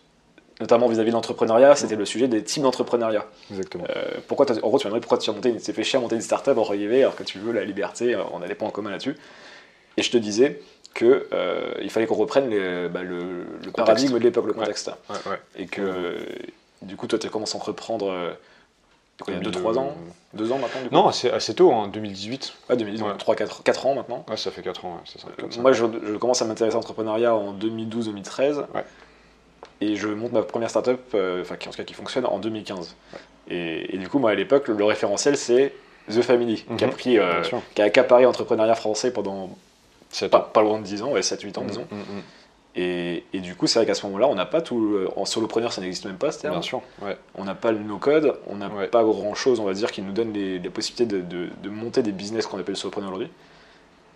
notamment 0.62 0.88
vis-à-vis 0.88 1.10
de 1.10 1.16
l'entrepreneuriat, 1.16 1.76
c'était 1.76 1.96
le 1.98 2.06
sujet 2.06 2.28
des 2.30 2.44
types 2.44 2.64
d'entrepreneuriat. 2.64 3.26
Exactement. 3.50 3.84
Euh, 3.96 4.04
pourquoi 4.28 4.46
en 4.50 4.68
gros, 4.70 4.78
tu 4.80 4.86
m'as 4.88 4.92
demandé 4.92 5.02
pourquoi 5.02 5.18
tu 5.18 5.30
as 5.30 5.34
monté, 5.34 5.54
t'es 5.58 5.74
fait 5.74 5.84
chier 5.84 5.98
à 5.98 6.02
monter 6.02 6.16
une 6.16 6.22
startup 6.22 6.58
en 6.58 6.64
guillemets, 6.74 7.02
alors 7.02 7.16
que 7.16 7.24
tu 7.24 7.40
veux 7.40 7.52
la 7.52 7.66
liberté, 7.66 8.16
on 8.32 8.42
a 8.42 8.48
des 8.48 8.56
points 8.56 8.68
en 8.70 8.72
commun 8.72 8.92
là-dessus. 8.92 9.18
Et 9.98 10.04
je 10.04 10.12
te 10.12 10.18
disais 10.18 10.62
que 10.94 11.28
euh, 11.34 11.74
il 11.82 11.90
fallait 11.90 12.06
qu'on 12.08 12.16
reprenne 12.16 12.50
les- 12.50 12.88
bah, 12.90 13.02
le, 13.02 13.46
le 13.66 13.72
paradigme 13.72 14.14
de 14.14 14.24
l'époque, 14.24 14.46
le 14.46 14.54
contexte. 14.54 14.92
Ouais, 15.10 15.16
ouais. 15.32 15.40
Et 15.58 15.66
que 15.66 15.82
euh, 15.82 16.20
du 16.82 16.96
coup, 16.96 17.08
toi, 17.08 17.18
tu 17.20 17.28
as 17.28 17.30
commencé 17.30 17.56
à 17.58 17.60
entreprendre 17.60 18.10
euh, 18.12 18.32
il 19.28 19.34
y 19.36 19.38
a 19.38 19.40
2000, 19.40 19.62
2-3 19.62 19.78
ans 19.78 19.96
euh, 19.96 20.38
2 20.38 20.52
ans? 20.52 20.58
Maintenant 20.58 20.82
du 20.82 20.90
coup? 20.90 20.96
Non, 20.96 21.08
assez, 21.08 21.30
assez 21.30 21.54
tôt, 21.54 21.72
en 21.72 21.88
2018. 21.88 22.54
Ouais, 22.70 22.76
2010, 22.78 23.04
Ouais. 23.04 23.10
3, 23.18 23.36
4, 23.36 23.64
4 23.64 23.86
ans 23.86 23.96
maintenant. 23.96 24.26
Ouais, 24.30 24.36
ça 24.38 24.50
fait 24.52 24.62
4 24.64 24.84
ans, 24.86 24.96
ouais, 24.96 25.20
ça. 25.52 25.60
Moi, 25.62 25.72
je, 25.74 25.86
je 26.06 26.16
commence 26.18 26.42
à 26.42 26.46
m'intéresser 26.46 26.76
à 26.76 26.80
l'entrepreneuriat 26.80 27.36
en 27.36 27.54
2012-2013. 27.54 28.58
Ouais. 28.74 28.84
Et 29.82 29.96
je 29.96 30.08
monte 30.08 30.32
ma 30.32 30.44
première 30.44 30.70
startup, 30.70 31.00
euh, 31.16 31.42
enfin, 31.42 31.56
qui, 31.56 31.68
en 31.68 31.72
tout 31.72 31.78
cas, 31.78 31.84
qui 31.84 31.94
fonctionne 31.94 32.26
en 32.26 32.38
2015. 32.40 32.96
Et, 33.50 33.96
et 33.96 33.98
du 33.98 34.08
coup, 34.08 34.20
moi, 34.20 34.32
à 34.32 34.36
l'époque, 34.36 34.68
le, 34.68 34.76
le 34.76 34.86
référentiel, 34.86 35.36
c'est 35.38 35.74
The 36.10 36.22
Family, 36.22 36.64
qui 36.78 36.84
a 36.84 36.88
Mhm. 36.88 36.94
pris, 36.94 37.18
euh, 37.18 37.42
qui 37.74 37.82
a 37.82 37.86
accaparé 37.86 38.24
l'entrepreneuriat 38.24 38.76
français 38.76 39.12
pendant 39.12 39.50
pas, 40.30 40.40
pas 40.42 40.62
loin 40.62 40.80
de 40.80 40.84
10 40.84 41.02
ans, 41.04 41.12
ouais, 41.12 41.22
7-8 41.22 41.58
ans, 41.58 41.64
disons. 41.64 41.88
Mm, 41.92 41.96
mm, 41.96 42.00
mm. 42.00 42.22
Et, 42.76 43.24
et 43.34 43.40
du 43.40 43.56
coup, 43.56 43.68
c'est 43.68 43.80
vrai 43.80 43.86
qu'à 43.86 43.94
ce 43.96 44.06
moment-là, 44.06 44.28
on 44.28 44.36
n'a 44.36 44.46
pas 44.46 44.62
tout. 44.62 44.80
le- 44.80 45.10
En 45.18 45.26
solopreneur, 45.26 45.74
ça 45.74 45.82
n'existe 45.82 46.06
même 46.06 46.16
pas, 46.18 46.32
ce 46.32 46.40
terme. 46.42 46.54
Bien 46.54 46.62
sûr, 46.62 46.82
ouais. 47.02 47.18
On 47.36 47.44
n'a 47.44 47.56
pas 47.56 47.72
le 47.72 47.80
no-code, 47.80 48.36
on 48.48 48.56
n'a 48.58 48.70
Ouais. 48.70 48.88
pas 48.88 49.04
grand-chose, 49.04 49.60
on 49.60 49.66
va 49.66 49.74
dire, 49.74 49.92
qui 49.92 50.02
nous 50.02 50.14
donne 50.14 50.32
les, 50.32 50.58
les 50.60 50.70
possibilités 50.70 51.06
de, 51.06 51.22
de- 51.22 51.50
de 51.64 51.70
monter 51.70 52.02
des 52.02 52.12
business 52.14 52.46
qu'on 52.46 52.60
appelle 52.60 52.78
solopreneur 52.78 53.10
aujourd'hui. 53.10 53.30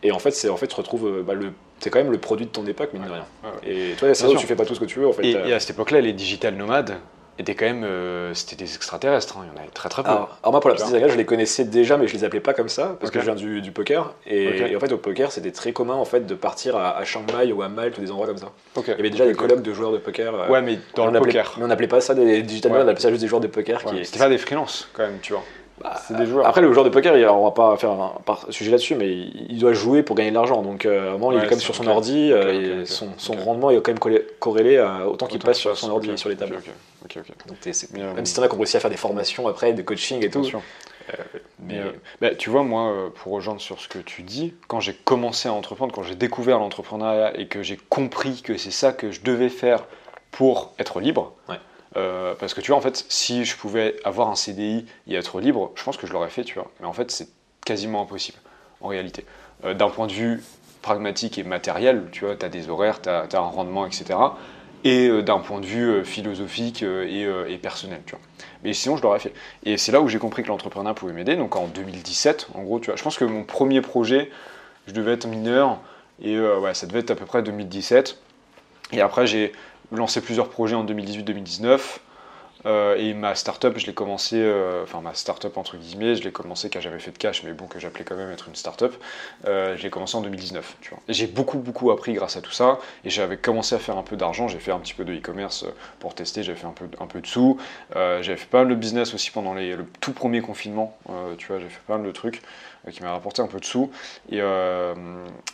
Et 0.03 0.11
en 0.11 0.19
fait, 0.19 0.31
c'est 0.31 0.49
en 0.49 0.57
fait, 0.57 0.67
tu 0.67 0.75
retrouves, 0.75 1.07
euh, 1.07 1.23
bah, 1.23 1.33
le, 1.33 1.51
c'est 1.79 1.89
quand 1.89 1.99
même 1.99 2.11
le 2.11 2.17
produit 2.19 2.45
de 2.45 2.51
ton 2.51 2.65
époque, 2.65 2.93
mine 2.93 3.03
de 3.05 3.11
rien. 3.11 3.25
Ouais, 3.43 3.49
ouais. 3.69 3.91
Et 3.91 3.95
toi, 3.95 4.13
c'est 4.13 4.27
tu 4.35 4.45
fais 4.47 4.55
pas 4.55 4.65
tout 4.65 4.75
ce 4.75 4.79
que 4.79 4.85
tu 4.85 4.99
veux, 4.99 5.07
en 5.07 5.13
fait. 5.13 5.25
Et, 5.25 5.35
Euh, 5.35 5.45
et 5.47 5.53
à 5.53 5.59
cette 5.59 5.71
époque-là, 5.71 6.01
les 6.01 6.13
digital 6.13 6.55
nomades 6.55 6.95
étaient 7.37 7.55
quand 7.55 7.65
même. 7.65 7.83
euh, 7.83 8.33
c'était 8.33 8.55
des 8.63 8.75
extraterrestres, 8.75 9.37
hein, 9.37 9.41
il 9.45 9.53
y 9.53 9.57
en 9.59 9.61
avait 9.61 9.71
très 9.73 9.89
très 9.89 10.03
peu. 10.03 10.09
alors, 10.09 10.37
alors 10.41 10.51
moi, 10.53 10.61
pour 10.61 10.69
la 10.69 10.75
petite 10.77 11.07
je 11.09 11.17
les 11.17 11.25
connaissais 11.25 11.65
déjà, 11.65 11.97
mais 11.97 12.07
je 12.07 12.13
les 12.13 12.23
appelais 12.23 12.39
pas 12.39 12.53
comme 12.53 12.69
ça, 12.69 12.95
parce 12.99 13.11
que 13.11 13.19
je 13.19 13.25
viens 13.25 13.35
du, 13.35 13.61
du 13.61 13.71
poker. 13.71 14.13
Et, 14.25 14.73
en 14.75 14.79
fait, 14.79 14.91
au 14.93 14.97
poker, 14.97 15.31
c'était 15.31 15.51
très 15.51 15.73
commun 15.73 15.95
en 15.95 16.05
fait, 16.05 16.25
de 16.25 16.35
partir 16.35 16.77
à, 16.77 16.95
à 16.97 17.03
Chiang 17.03 17.25
Mai 17.37 17.51
ou 17.51 17.61
à 17.61 17.67
Malte 17.67 17.97
ou 17.97 18.01
des 18.01 18.09
endroits 18.11 18.27
comme 18.27 18.37
ça. 18.37 18.51
Ok. 18.75 18.85
Il 18.87 18.91
y 18.91 18.99
avait 18.99 19.09
déjà 19.09 19.25
des 19.25 19.33
colloques 19.33 19.61
de 19.63 19.73
joueurs 19.73 19.91
de 19.91 19.97
poker. 19.97 20.49
Ouais, 20.49 20.61
mais 20.61 20.79
dans 20.95 21.07
le 21.07 21.17
appelait- 21.17 21.31
poker. 21.31 21.55
Mais 21.57 21.63
on 21.65 21.67
n'appelait 21.67 21.87
pas 21.87 21.99
ça 21.99 22.13
des 22.13 22.41
digital 22.43 22.71
nomades, 22.71 22.87
on 22.87 22.91
appelait 22.91 23.01
ça 23.03 23.09
juste 23.09 23.21
des 23.21 23.27
joueurs 23.27 23.41
de 23.41 23.47
poker. 23.47 23.83
Qui, 23.83 24.05
C'était 24.05 24.19
pas 24.19 24.29
des 24.29 24.37
freelances, 24.37 24.87
quand 24.93 25.03
même, 25.03 25.17
tu 25.21 25.33
vois. 25.33 25.43
Bah, 25.81 25.95
C'est 26.07 26.15
des 26.15 26.25
joueurs. 26.25 26.47
Après, 26.47 26.61
le 26.61 26.71
joueur 26.71 26.85
de 26.85 26.89
poker, 26.89 27.17
il- 27.17 27.27
on 27.27 27.43
va 27.43 27.51
pas 27.51 27.75
faire 27.77 27.91
un 27.91 28.13
sujet 28.49 28.71
là-dessus, 28.71 28.95
mais 28.95 29.11
il 29.11 29.45
il 29.49 29.59
doit 29.59 29.73
jouer 29.73 30.03
pour 30.03 30.15
gagner 30.15 30.29
de 30.29 30.35
l'argent. 30.35 30.61
Donc, 30.61 30.85
euh, 30.85 31.07
à 31.07 31.09
un 31.09 31.11
moment, 31.13 31.31
il 31.31 31.37
est 31.43 31.47
comme 31.47 31.57
c'est- 31.59 31.65
sur 31.65 31.75
son 31.75 31.87
ordi, 31.87 32.31
euh, 32.31 32.81
et 32.81 32.85
son, 32.85 33.09
rendement 33.33 33.71
est 33.71 33.81
quand 33.81 33.91
même 34.05 34.19
corrélé 34.39 34.77
à 34.77 35.07
autant 35.07 35.27
qu'il 35.27 35.39
passe 35.39 35.57
sur 35.59 35.75
son 35.77 35.89
ordi, 35.91 36.17
sur 36.17 36.29
les 36.29 36.35
tables. 36.37 36.55
Donc, 37.01 37.17
euh, 37.17 38.13
même 38.15 38.25
si 38.25 38.33
t'en 38.35 38.41
as 38.43 38.47
qui 38.47 38.55
ont 38.55 38.57
réussi 38.57 38.77
à 38.77 38.79
faire 38.79 38.89
des 38.89 38.97
formations 38.97 39.47
après, 39.47 39.73
des 39.73 39.83
coachings 39.83 40.23
et 40.23 40.29
tout. 40.29 40.39
Bien 40.41 40.49
sûr. 40.49 40.61
euh, 41.09 41.13
Mais 41.59 41.75
mais 41.75 41.79
euh, 41.81 41.91
bah, 42.21 42.35
tu 42.35 42.49
vois, 42.49 42.63
moi, 42.63 42.89
euh, 42.91 43.09
pour 43.13 43.33
rejoindre 43.33 43.61
sur 43.61 43.79
ce 43.79 43.87
que 43.87 43.99
tu 43.99 44.23
dis, 44.23 44.53
quand 44.67 44.79
j'ai 44.79 44.93
commencé 44.93 45.47
à 45.49 45.53
entreprendre, 45.53 45.93
quand 45.93 46.03
j'ai 46.03 46.15
découvert 46.15 46.57
l'entrepreneuriat 46.59 47.37
et 47.39 47.47
que 47.47 47.61
j'ai 47.63 47.77
compris 47.89 48.41
que 48.41 48.57
c'est 48.57 48.71
ça 48.71 48.91
que 48.91 49.11
je 49.11 49.21
devais 49.21 49.49
faire 49.49 49.83
pour 50.31 50.71
être 50.79 50.99
libre, 50.99 51.33
Ouais. 51.47 51.55
Euh, 51.97 52.33
parce 52.37 52.53
que 52.53 52.61
tu 52.61 52.71
vois, 52.71 52.77
en 52.77 52.81
fait, 52.81 53.05
si 53.09 53.45
je 53.45 53.55
pouvais 53.55 53.95
avoir 54.03 54.29
un 54.29 54.35
CDI 54.35 54.85
et 55.07 55.15
être 55.15 55.39
libre, 55.39 55.71
je 55.75 55.83
pense 55.83 55.97
que 55.97 56.07
je 56.07 56.13
l'aurais 56.13 56.29
fait, 56.29 56.43
tu 56.43 56.55
vois. 56.55 56.69
Mais 56.79 56.85
en 56.85 56.93
fait, 56.93 57.11
c'est 57.11 57.29
quasiment 57.65 58.01
impossible, 58.01 58.37
en 58.81 58.87
réalité. 58.87 59.25
Euh, 59.63 59.73
D'un 59.73 59.89
point 59.89 60.07
de 60.07 60.11
vue 60.11 60.43
pragmatique 60.81 61.37
et 61.37 61.43
matériel, 61.43 62.07
tu 62.11 62.25
vois, 62.25 62.35
tu 62.35 62.45
as 62.45 62.49
des 62.49 62.69
horaires, 62.69 63.01
tu 63.01 63.09
as, 63.09 63.27
un 63.33 63.39
rendement, 63.39 63.85
etc. 63.85 64.19
Et 64.83 65.07
euh, 65.07 65.21
d'un 65.21 65.39
point 65.39 65.59
de 65.59 65.65
vue 65.65 66.03
philosophique 66.03 66.83
et, 66.83 67.59
personnel, 67.61 68.01
tu 68.05 68.11
vois. 68.11 68.21
Mais 68.63 68.73
sinon, 68.73 68.97
je 68.97 69.01
l'aurais 69.01 69.19
fait. 69.19 69.33
Et 69.63 69.77
c'est 69.77 69.91
là 69.91 70.01
où 70.01 70.07
j'ai 70.07 70.19
compris 70.19 70.43
que 70.43 70.49
l'entrepreneuriat 70.49 70.93
pouvait 70.93 71.13
m'aider. 71.13 71.37
Donc 71.37 71.55
en 71.55 71.67
2017, 71.67 72.49
en 72.55 72.63
gros, 72.63 72.79
tu 72.79 72.87
vois, 72.87 72.95
je 72.95 73.03
pense 73.03 73.17
que 73.17 73.25
mon 73.25 73.43
premier 73.43 73.81
projet, 73.81 74.29
je 74.87 74.93
devais 74.93 75.13
être 75.13 75.27
mineur, 75.27 75.79
et 76.21 76.39
ouais, 76.39 76.73
ça 76.73 76.87
devait 76.87 76.99
être 76.99 77.11
à 77.11 77.15
peu 77.15 77.25
près 77.25 77.41
2017. 77.41 78.17
Et 78.91 79.01
après, 79.01 79.25
j'ai 79.27 79.53
lancé 79.91 80.21
plusieurs 80.21 80.49
projets 80.49 80.75
en 80.75 80.83
2018-2019. 80.83 82.01
euh, 82.65 82.95
et 82.97 83.13
ma 83.13 83.35
startup, 83.35 83.77
je 83.77 83.85
l'ai 83.85 83.93
commencé, 83.93 84.37
euh, 84.39 84.81
enfin 84.83 84.99
ma 85.01 85.13
startup 85.13 85.55
entre 85.57 85.77
guillemets, 85.77 86.15
je 86.15 86.23
l'ai 86.23 86.31
commencé 86.31 86.69
qui 86.69 86.77
n'a 86.77 86.81
jamais 86.81 86.99
fait 86.99 87.11
de 87.11 87.17
cash, 87.19 87.43
mais 87.43 87.53
bon, 87.53 87.67
que 87.67 87.79
j'appelais 87.79 88.03
quand 88.03 88.15
même 88.15 88.31
être 88.31 88.47
une 88.47 88.55
startup. 88.55 88.93
Euh, 89.47 89.77
je 89.77 89.83
l'ai 89.83 89.89
commencé 89.91 90.15
en 90.17 90.21
2019, 90.21 90.75
tu 90.81 90.89
vois. 90.89 90.99
Et 91.07 91.13
j'ai 91.13 91.27
beaucoup, 91.27 91.59
beaucoup 91.59 91.91
appris 91.91 92.13
grâce 92.13 92.37
à 92.37 92.41
tout 92.41 92.51
ça. 92.51 92.79
Et 93.03 93.09
j'avais 93.11 93.37
commencé 93.37 93.75
à 93.75 93.79
faire 93.79 93.97
un 93.97 94.03
peu 94.03 94.15
d'argent. 94.17 94.47
J'ai 94.47 94.57
fait 94.59 94.71
un 94.71 94.79
petit 94.79 94.93
peu 94.95 95.05
de 95.05 95.13
e-commerce 95.13 95.63
euh, 95.63 95.71
pour 95.99 96.15
tester. 96.15 96.41
J'avais 96.43 96.57
fait 96.57 96.65
un 96.67 96.71
peu, 96.71 96.85
un 96.99 97.05
peu 97.07 97.21
de 97.21 97.27
sous. 97.27 97.57
Euh, 97.95 98.23
j'avais 98.23 98.37
fait 98.37 98.49
pas 98.49 98.59
mal 98.59 98.69
de 98.69 98.75
business 98.75 99.13
aussi 99.13 99.29
pendant 99.31 99.53
le 99.53 99.85
tout 100.01 100.13
premier 100.13 100.41
confinement. 100.41 100.97
euh, 101.11 101.35
tu 101.37 101.47
vois, 101.47 101.59
j'ai 101.59 101.69
fait 101.69 101.81
pas 101.87 101.97
mal 101.97 102.07
de 102.07 102.11
trucs 102.11 102.41
qui 102.91 103.01
m'a 103.03 103.11
rapporté 103.11 103.41
un 103.41 103.47
peu 103.47 103.59
de 103.59 103.65
sous. 103.65 103.91
Et, 104.31 104.39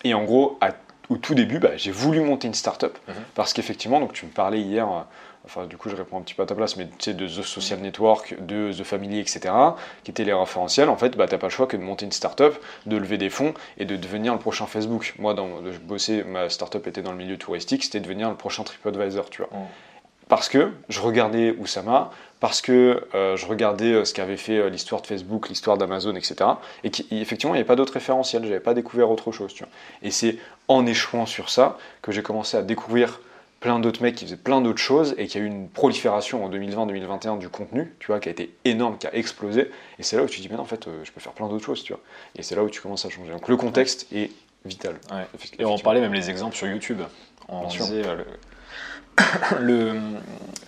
et 0.03 0.13
en 0.13 0.23
gros, 0.23 0.57
à- 0.61 0.71
au 1.11 1.17
tout 1.17 1.35
début, 1.35 1.59
bah, 1.59 1.71
j'ai 1.77 1.91
voulu 1.91 2.21
monter 2.21 2.47
une 2.47 2.53
startup 2.53 2.97
Mhm. 3.07 3.13
parce 3.35 3.53
qu'effectivement, 3.53 3.99
donc 3.99 4.13
tu 4.13 4.25
me 4.25 4.31
parlais 4.31 4.61
hier. 4.61 4.87
euh, 4.87 5.01
Enfin, 5.43 5.65
du 5.65 5.75
coup, 5.75 5.89
je 5.89 5.95
réponds 5.95 6.19
un 6.19 6.21
petit 6.21 6.35
peu 6.35 6.43
à 6.43 6.45
ta 6.45 6.53
place, 6.53 6.77
mais 6.77 6.85
tu 6.85 6.93
sais, 6.99 7.13
de 7.15 7.25
The 7.27 7.41
Social 7.41 7.79
Network, 7.79 8.35
de 8.45 8.71
The 8.71 8.83
Family, 8.83 9.17
etc., 9.19 9.39
qui 10.03 10.11
étaient 10.11 10.23
les 10.23 10.33
référentiels, 10.33 10.87
en 10.87 10.95
fait, 10.97 11.17
bah, 11.17 11.25
t'as 11.27 11.39
pas 11.39 11.47
le 11.47 11.51
choix 11.51 11.65
que 11.65 11.75
de 11.75 11.81
monter 11.81 12.05
une 12.05 12.11
startup, 12.11 12.53
de 12.85 12.95
lever 12.95 13.17
des 13.17 13.31
fonds 13.31 13.55
et 13.79 13.85
de 13.85 13.95
devenir 13.95 14.33
le 14.33 14.39
prochain 14.39 14.67
Facebook. 14.67 15.15
Moi, 15.17 15.33
dans, 15.33 15.47
je 15.65 15.79
bossais, 15.79 16.23
ma 16.23 16.47
startup 16.49 16.85
était 16.85 17.01
dans 17.01 17.11
le 17.11 17.17
milieu 17.17 17.37
touristique, 17.37 17.83
c'était 17.83 17.99
devenir 17.99 18.29
le 18.29 18.35
prochain 18.35 18.63
TripAdvisor, 18.63 19.31
tu 19.31 19.41
vois. 19.41 19.49
Mm. 19.59 19.65
Parce 20.31 20.47
que 20.47 20.71
je 20.87 21.01
regardais 21.01 21.53
Oussama, 21.59 22.09
parce 22.39 22.61
que 22.61 23.05
euh, 23.13 23.35
je 23.35 23.45
regardais 23.45 23.91
euh, 23.91 24.05
ce 24.05 24.13
qu'avait 24.13 24.37
fait 24.37 24.59
euh, 24.59 24.69
l'histoire 24.69 25.01
de 25.01 25.07
Facebook, 25.07 25.49
l'histoire 25.49 25.77
d'Amazon, 25.77 26.15
etc. 26.15 26.51
Et 26.85 26.89
qui, 26.89 27.05
effectivement, 27.11 27.53
il 27.53 27.57
n'y 27.57 27.59
avait 27.59 27.67
pas 27.67 27.75
d'autres 27.75 27.91
référentiels, 27.91 28.45
j'avais 28.45 28.61
pas 28.61 28.73
découvert 28.73 29.11
autre 29.11 29.33
chose, 29.33 29.53
tu 29.53 29.65
vois. 29.65 29.73
Et 30.03 30.09
c'est 30.09 30.37
en 30.69 30.85
échouant 30.85 31.25
sur 31.25 31.49
ça 31.49 31.77
que 32.01 32.13
j'ai 32.13 32.23
commencé 32.23 32.55
à 32.55 32.61
découvrir 32.61 33.19
plein 33.59 33.77
d'autres 33.79 34.01
mecs 34.01 34.15
qui 34.15 34.23
faisaient 34.23 34.37
plein 34.37 34.61
d'autres 34.61 34.79
choses 34.79 35.15
et 35.17 35.27
qu'il 35.27 35.41
y 35.41 35.43
a 35.43 35.47
eu 35.47 35.49
une 35.49 35.67
prolifération 35.67 36.45
en 36.45 36.49
2020-2021 36.49 37.37
du 37.37 37.49
contenu, 37.49 37.93
tu 37.99 38.07
vois, 38.07 38.21
qui 38.21 38.29
a 38.29 38.31
été 38.31 38.55
énorme, 38.63 38.97
qui 38.97 39.07
a 39.07 39.13
explosé. 39.13 39.69
Et 39.99 40.03
c'est 40.03 40.15
là 40.15 40.23
où 40.23 40.27
tu 40.27 40.37
te 40.37 40.41
dis, 40.43 40.47
mais 40.49 40.55
non, 40.55 40.63
en 40.63 40.65
fait, 40.65 40.87
je 41.03 41.11
peux 41.11 41.19
faire 41.19 41.33
plein 41.33 41.49
d'autres 41.49 41.65
choses, 41.65 41.83
tu 41.83 41.91
vois. 41.91 42.01
Et 42.37 42.41
c'est 42.41 42.55
là 42.55 42.63
où 42.63 42.69
tu 42.69 42.79
commences 42.79 43.03
à 43.05 43.09
changer. 43.09 43.33
Donc 43.33 43.49
le 43.49 43.57
contexte 43.57 44.07
est 44.13 44.31
vital. 44.63 44.95
Ouais. 45.11 45.27
Et 45.59 45.65
on 45.65 45.77
parlait 45.77 45.99
même 45.99 46.13
les 46.13 46.29
exemples 46.29 46.55
sur 46.55 46.67
YouTube. 46.67 47.01
On 47.49 47.67
disait, 47.67 48.03
le- 49.59 49.91
le- 49.93 49.99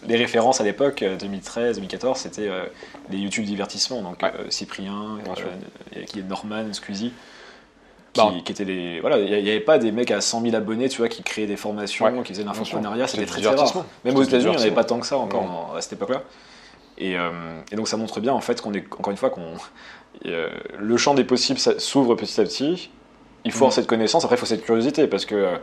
les 0.07 0.15
références 0.17 0.59
à 0.59 0.63
l'époque, 0.63 1.01
euh, 1.01 1.15
2013-2014, 1.17 2.15
c'était 2.17 2.47
euh, 2.49 2.65
les 3.09 3.17
YouTube 3.17 3.45
divertissements. 3.45 4.01
Donc 4.01 4.21
Ouais. 4.21 4.31
euh, 4.39 4.49
Cyprien, 4.49 5.17
euh, 5.27 6.03
qui 6.05 6.19
est 6.19 6.23
Norman, 6.23 6.73
Squeezie. 6.73 7.13
Qui, 8.13 8.21
Bah, 8.21 8.31
qui 8.45 8.51
étaient 8.51 8.63
les 8.63 8.99
voilà 8.99 9.17
il 9.17 9.43
n'y 9.43 9.49
avait 9.49 9.59
pas 9.59 9.79
des 9.79 9.91
mecs 9.91 10.11
à 10.11 10.21
100 10.21 10.43
000 10.43 10.55
abonnés 10.55 10.87
tu 10.87 10.99
vois 10.99 11.07
qui 11.07 11.23
créaient 11.23 11.47
des 11.47 11.57
formations 11.57 12.05
Ouais, 12.05 12.21
qui 12.21 12.31
faisaient 12.33 12.43
de 12.43 12.47
l'infoprenariat 12.47 13.07
c'était 13.07 13.25
très 13.25 13.41
très 13.41 13.55
rare. 13.55 13.85
même 14.05 14.15
aux 14.15 14.21
États-Unis 14.21 14.53
il 14.53 14.57
n'y 14.59 14.65
avait 14.67 14.75
pas 14.75 14.83
tant 14.83 14.99
que 14.99 15.07
ça 15.07 15.17
encore 15.17 15.41
en- 15.41 15.73
à 15.75 15.81
cette 15.81 15.93
époque-là. 15.93 16.21
Et, 16.99 17.17
euh, 17.17 17.31
et 17.71 17.75
donc 17.75 17.87
ça 17.87 17.97
montre 17.97 18.19
bien 18.19 18.31
en 18.31 18.39
fait 18.39 18.61
qu'on 18.61 18.71
est 18.75 18.85
encore 18.93 19.09
une 19.09 19.17
fois 19.17 19.31
qu'on 19.31 19.55
euh, 20.27 20.47
le 20.77 20.95
champ 20.97 21.15
des 21.15 21.23
possibles 21.23 21.57
s'ouvre 21.59 22.13
petit 22.13 22.39
à 22.39 22.43
petit 22.43 22.91
il 23.45 23.51
faut 23.51 23.57
avoir 23.57 23.69
Mm. 23.69 23.73
cette 23.73 23.87
connaissance, 23.87 24.23
après 24.23 24.35
il 24.37 24.39
faut 24.39 24.45
cette 24.45 24.63
curiosité, 24.63 25.07
parce 25.07 25.25
que 25.25 25.35
euh, 25.35 25.55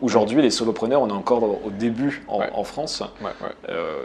aujourd'hui, 0.00 0.40
les 0.42 0.50
solopreneurs, 0.50 1.02
on 1.02 1.08
est 1.08 1.12
encore 1.12 1.42
au 1.64 1.70
début 1.70 2.24
en, 2.28 2.38
Ouais. 2.40 2.50
en 2.52 2.64
France. 2.64 3.02
Ouais. 3.22 3.30
Euh, 3.68 4.02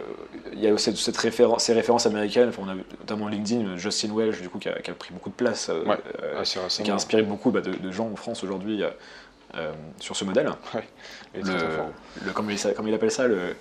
Il 0.53 0.59
y 0.59 0.67
a 0.67 0.77
cette, 0.77 0.97
cette 0.97 1.17
référen- 1.17 1.59
ces 1.59 1.73
références 1.73 2.05
américaines, 2.05 2.49
enfin, 2.49 2.63
on 2.65 2.69
a 2.69 2.75
notamment 2.75 3.27
LinkedIn, 3.29 3.77
Justin 3.77 4.09
Welch, 4.15 4.41
du 4.41 4.49
coup, 4.49 4.59
qui 4.59 4.67
a, 4.69 4.73
qui 4.81 4.91
a 4.91 4.93
pris 4.93 5.13
beaucoup 5.13 5.29
de 5.29 5.35
place, 5.35 5.69
euh, 5.69 5.83
et 6.79 6.83
qui 6.83 6.91
a 6.91 6.93
inspiré 6.95 7.21
beaucoup 7.23 7.51
bah, 7.51 7.61
de, 7.61 7.71
de 7.71 7.91
gens 7.91 8.09
en 8.11 8.15
France 8.15 8.43
aujourd'hui 8.43 8.83
sur 9.99 10.15
ce 10.15 10.23
modèle. 10.25 10.49
Le, 11.33 12.31
comme, 12.33 12.49
il, 12.51 12.57
sa- 12.59 12.73
comme 12.73 12.87
il 12.87 12.93
appelle 12.93 13.11
ça, 13.11 13.27
le, 13.27 13.55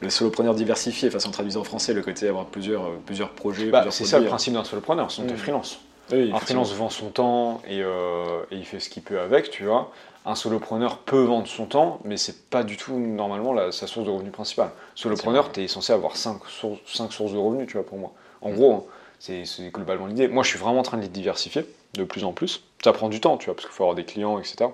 le 0.00 0.10
solopreneur 0.10 0.54
diversifié, 0.54 1.08
enfin, 1.08 1.18
si 1.18 1.28
on 1.28 1.30
traduisait 1.30 1.58
en 1.58 1.64
français, 1.64 1.92
le 1.94 2.02
côté 2.02 2.28
avoir 2.28 2.46
plusieurs, 2.46 2.90
plusieurs 3.06 3.30
projets. 3.30 3.66
Bah, 3.70 3.84
c'est 3.90 4.04
ça 4.04 4.18
le 4.18 4.26
principe 4.26 4.54
d'un 4.54 4.64
solopreneur, 4.64 5.10
sinon 5.10 5.28
t'es 5.28 5.34
Mm. 5.34 5.38
freelance. 5.38 5.80
Oui, 6.12 6.30
Un 6.32 6.38
freelance 6.38 6.72
vend 6.74 6.90
son 6.90 7.10
temps 7.10 7.62
et, 7.66 7.80
euh, 7.82 8.42
et 8.50 8.56
il 8.56 8.64
fait 8.64 8.80
ce 8.80 8.90
qu'il 8.90 9.02
peut 9.02 9.18
avec, 9.18 9.50
tu 9.50 9.64
vois. 9.64 9.90
Un 10.26 10.34
solopreneur 10.34 10.98
peut 10.98 11.22
vendre 11.22 11.46
son 11.46 11.66
temps, 11.66 12.00
mais 12.04 12.16
c'est 12.16 12.48
pas 12.48 12.62
du 12.62 12.76
tout 12.76 12.98
normalement 12.98 13.52
la- 13.52 13.72
sa 13.72 13.86
source 13.86 14.06
de 14.06 14.10
revenus 14.10 14.32
principale. 14.32 14.70
Solopreneur, 14.94 15.52
tu 15.52 15.62
es 15.62 15.68
censé 15.68 15.92
avoir 15.92 16.16
5 16.16 16.40
sources, 16.48 16.80
cinq 16.86 17.12
sources 17.12 17.32
de 17.32 17.38
revenus, 17.38 17.66
tu 17.66 17.74
vois, 17.74 17.84
pour 17.84 17.98
moi. 17.98 18.12
En 18.40 18.50
gros, 18.50 18.72
hein, 18.74 18.82
c'est 19.18 19.44
globalement 19.72 20.06
l'idée. 20.06 20.28
Moi, 20.28 20.42
je 20.42 20.48
suis 20.48 20.58
vraiment 20.58 20.80
en 20.80 20.82
train 20.82 20.96
de 20.96 21.02
les 21.02 21.08
diversifier 21.08 21.66
de 21.94 22.04
plus 22.04 22.24
en 22.24 22.32
plus. 22.32 22.62
Ça 22.82 22.92
prend 22.92 23.08
du 23.08 23.20
temps, 23.20 23.36
tu 23.36 23.46
vois, 23.46 23.54
parce 23.54 23.66
qu'il 23.66 23.74
faut 23.74 23.84
avoir 23.84 23.94
des 23.94 24.04
clients, 24.04 24.38
etc. 24.38 24.70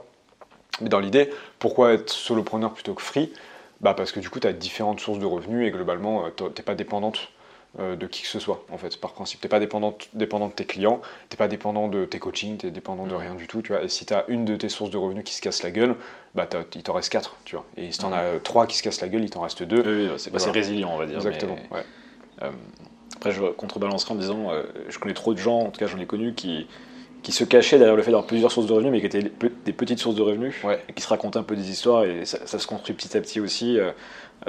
Mais 0.80 0.88
dans 0.88 1.00
l'idée, 1.00 1.30
pourquoi 1.58 1.92
être 1.92 2.10
solopreneur 2.10 2.72
plutôt 2.72 2.94
que 2.94 3.02
free? 3.02 3.32
Bah 3.80 3.94
Parce 3.94 4.12
que 4.12 4.20
du 4.20 4.30
coup, 4.30 4.40
tu 4.40 4.46
as 4.46 4.52
différentes 4.52 5.00
sources 5.00 5.18
de 5.18 5.26
revenus 5.26 5.66
et 5.66 5.70
globalement, 5.70 6.24
tu 6.36 6.44
n'es 6.44 6.50
pas 6.50 6.74
dépendante 6.74 7.18
euh, 7.18 7.39
de 7.78 8.06
qui 8.06 8.22
que 8.22 8.28
ce 8.28 8.40
soit, 8.40 8.64
en 8.72 8.78
fait, 8.78 9.00
par 9.00 9.12
principe. 9.12 9.40
Tu 9.40 9.46
n'es 9.46 9.48
pas 9.50 9.60
dépendante, 9.60 10.08
dépendant 10.12 10.48
de 10.48 10.52
tes 10.52 10.64
clients, 10.64 11.00
tu 11.28 11.34
n'es 11.34 11.38
pas 11.38 11.46
dépendant 11.48 11.86
de 11.88 12.04
tes 12.04 12.18
coachings, 12.18 12.58
tu 12.58 12.66
es 12.66 12.70
dépendant 12.70 13.06
de 13.06 13.14
rien 13.14 13.34
du 13.34 13.46
tout, 13.46 13.62
tu 13.62 13.72
vois. 13.72 13.82
Et 13.84 13.88
si 13.88 14.04
tu 14.04 14.12
as 14.12 14.24
une 14.28 14.44
de 14.44 14.56
tes 14.56 14.68
sources 14.68 14.90
de 14.90 14.96
revenus 14.98 15.22
qui 15.24 15.34
se 15.34 15.40
casse 15.40 15.62
la 15.62 15.70
gueule, 15.70 15.94
bah 16.34 16.48
il 16.74 16.82
t'en 16.82 16.92
reste 16.94 17.10
quatre, 17.12 17.36
tu 17.44 17.54
vois. 17.54 17.64
Et 17.76 17.92
si 17.92 17.98
tu 18.00 18.04
en 18.04 18.12
as 18.12 18.38
trois 18.42 18.66
qui 18.66 18.76
se 18.76 18.82
cassent 18.82 19.00
la 19.00 19.08
gueule, 19.08 19.22
il 19.22 19.30
t'en 19.30 19.42
reste 19.42 19.62
deux. 19.62 19.82
Oui, 19.86 20.08
oui, 20.10 20.14
c'est 20.18 20.30
bah, 20.32 20.38
Voilà. 20.38 20.52
résilient, 20.52 20.90
on 20.92 20.98
va 20.98 21.06
dire. 21.06 21.16
Exactement, 21.16 21.56
mais- 21.70 21.76
ouais. 21.76 21.84
Euh, 22.42 22.50
après, 23.16 23.30
je 23.32 23.40
contrebalancerai 23.52 24.14
en 24.14 24.16
disant, 24.16 24.50
euh, 24.50 24.62
je 24.88 24.98
connais 24.98 25.14
trop 25.14 25.32
de 25.34 25.38
gens, 25.38 25.60
en 25.60 25.70
tout 25.70 25.78
cas 25.78 25.86
j'en 25.86 25.98
ai 25.98 26.06
connu, 26.06 26.34
qui, 26.34 26.66
qui 27.22 27.32
se 27.32 27.44
cachaient 27.44 27.78
derrière 27.78 27.96
le 27.96 28.02
fait 28.02 28.10
d'avoir 28.10 28.26
plusieurs 28.26 28.50
sources 28.50 28.66
de 28.66 28.72
revenus, 28.72 28.90
mais 28.92 29.00
qui 29.00 29.06
étaient 29.06 29.22
des 29.22 29.72
petites 29.72 29.98
sources 29.98 30.16
de 30.16 30.22
revenus, 30.22 30.54
Ouais. 30.64 30.82
et 30.88 30.92
qui 30.94 31.02
se 31.02 31.08
racontaient 31.08 31.38
un 31.38 31.42
peu 31.44 31.54
des 31.54 31.70
histoires, 31.70 32.04
et 32.04 32.24
ça, 32.24 32.46
ça 32.46 32.58
se 32.58 32.66
construit 32.66 32.94
petit 32.96 33.16
à 33.16 33.20
petit 33.20 33.38
aussi. 33.40 33.78
euh, 33.78 33.92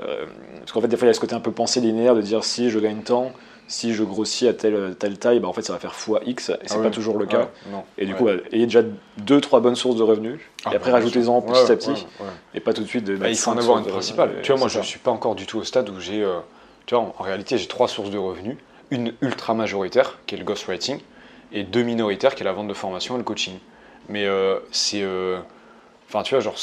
euh, 0.01 0.25
parce 0.59 0.71
qu'en 0.71 0.81
fait, 0.81 0.87
des 0.87 0.97
fois, 0.97 1.05
il 1.05 1.09
y 1.09 1.11
a 1.11 1.13
ce 1.13 1.19
côté 1.19 1.35
un 1.35 1.39
peu 1.39 1.51
pensée 1.51 1.81
linéaire 1.81 2.15
de 2.15 2.21
dire 2.21 2.43
si 2.43 2.69
je 2.69 2.79
gagne 2.79 3.01
tant, 3.01 3.31
si 3.67 3.93
je 3.93 4.03
grossis 4.03 4.47
à 4.47 4.53
telle, 4.53 4.95
telle 4.97 5.17
taille, 5.17 5.39
bah, 5.39 5.47
en 5.47 5.53
fait, 5.53 5.61
ça 5.61 5.73
va 5.73 5.79
faire 5.79 5.95
fois 5.95 6.21
X, 6.25 6.49
et 6.49 6.53
c'est 6.67 6.75
Ah 6.79 6.83
pas 6.83 6.89
toujours 6.89 7.17
le 7.17 7.25
cas. 7.25 7.39
Ouais, 7.39 7.47
non. 7.71 7.83
Et 7.97 8.05
du 8.05 8.11
Ouais. 8.13 8.17
coup, 8.17 8.25
bah, 8.25 8.33
ayez 8.51 8.65
déjà 8.65 8.81
deux, 9.17 9.39
trois 9.41 9.59
bonnes 9.59 9.75
sources 9.75 9.95
de 9.97 10.03
revenus, 10.03 10.39
Ah, 10.65 10.71
et 10.73 10.75
après 10.75 10.91
bah, 10.91 10.97
rajoutez-en 10.97 11.41
petit 11.41 11.71
à 11.71 11.75
petit, 11.75 12.05
et 12.53 12.59
pas 12.59 12.73
tout 12.73 12.81
de 12.83 12.87
suite 12.87 13.03
de 13.05 13.15
Bah, 13.17 13.29
il 13.29 13.37
faut 13.37 13.51
en 13.51 13.57
avoir 13.57 13.77
une 13.79 13.85
principale. 13.85 14.27
revenus. 14.29 14.43
Tu 14.45 14.51
vois, 14.51 14.59
moi, 14.59 14.67
je 14.67 14.77
ça. 14.77 14.83
suis 14.83 14.99
pas 14.99 15.11
encore 15.11 15.35
du 15.35 15.45
tout 15.45 15.59
au 15.59 15.63
stade 15.63 15.89
où 15.89 15.99
j'ai. 15.99 16.21
euh, 16.23 16.39
tu 16.85 16.95
vois, 16.95 17.03
en, 17.03 17.15
en 17.17 17.23
réalité, 17.23 17.57
j'ai 17.57 17.67
trois 17.67 17.87
sources 17.87 18.09
de 18.09 18.17
revenus. 18.17 18.57
Une 18.91 19.13
ultra 19.21 19.53
majoritaire, 19.53 20.19
qui 20.25 20.35
est 20.35 20.37
le 20.37 20.43
ghostwriting, 20.43 20.99
et 21.53 21.63
deux 21.63 21.83
minoritaires, 21.83 22.35
qui 22.35 22.43
est 22.43 22.45
la 22.45 22.51
vente 22.53 22.67
de 22.67 22.73
formation 22.73 23.15
et 23.15 23.17
le 23.19 23.23
coaching. 23.23 23.57
Mais 24.09 24.25
euh, 24.25 24.59
c'est. 24.71 25.05
Enfin, 26.09 26.23
tu 26.23 26.33
vois, 26.33 26.41
genre 26.41 26.57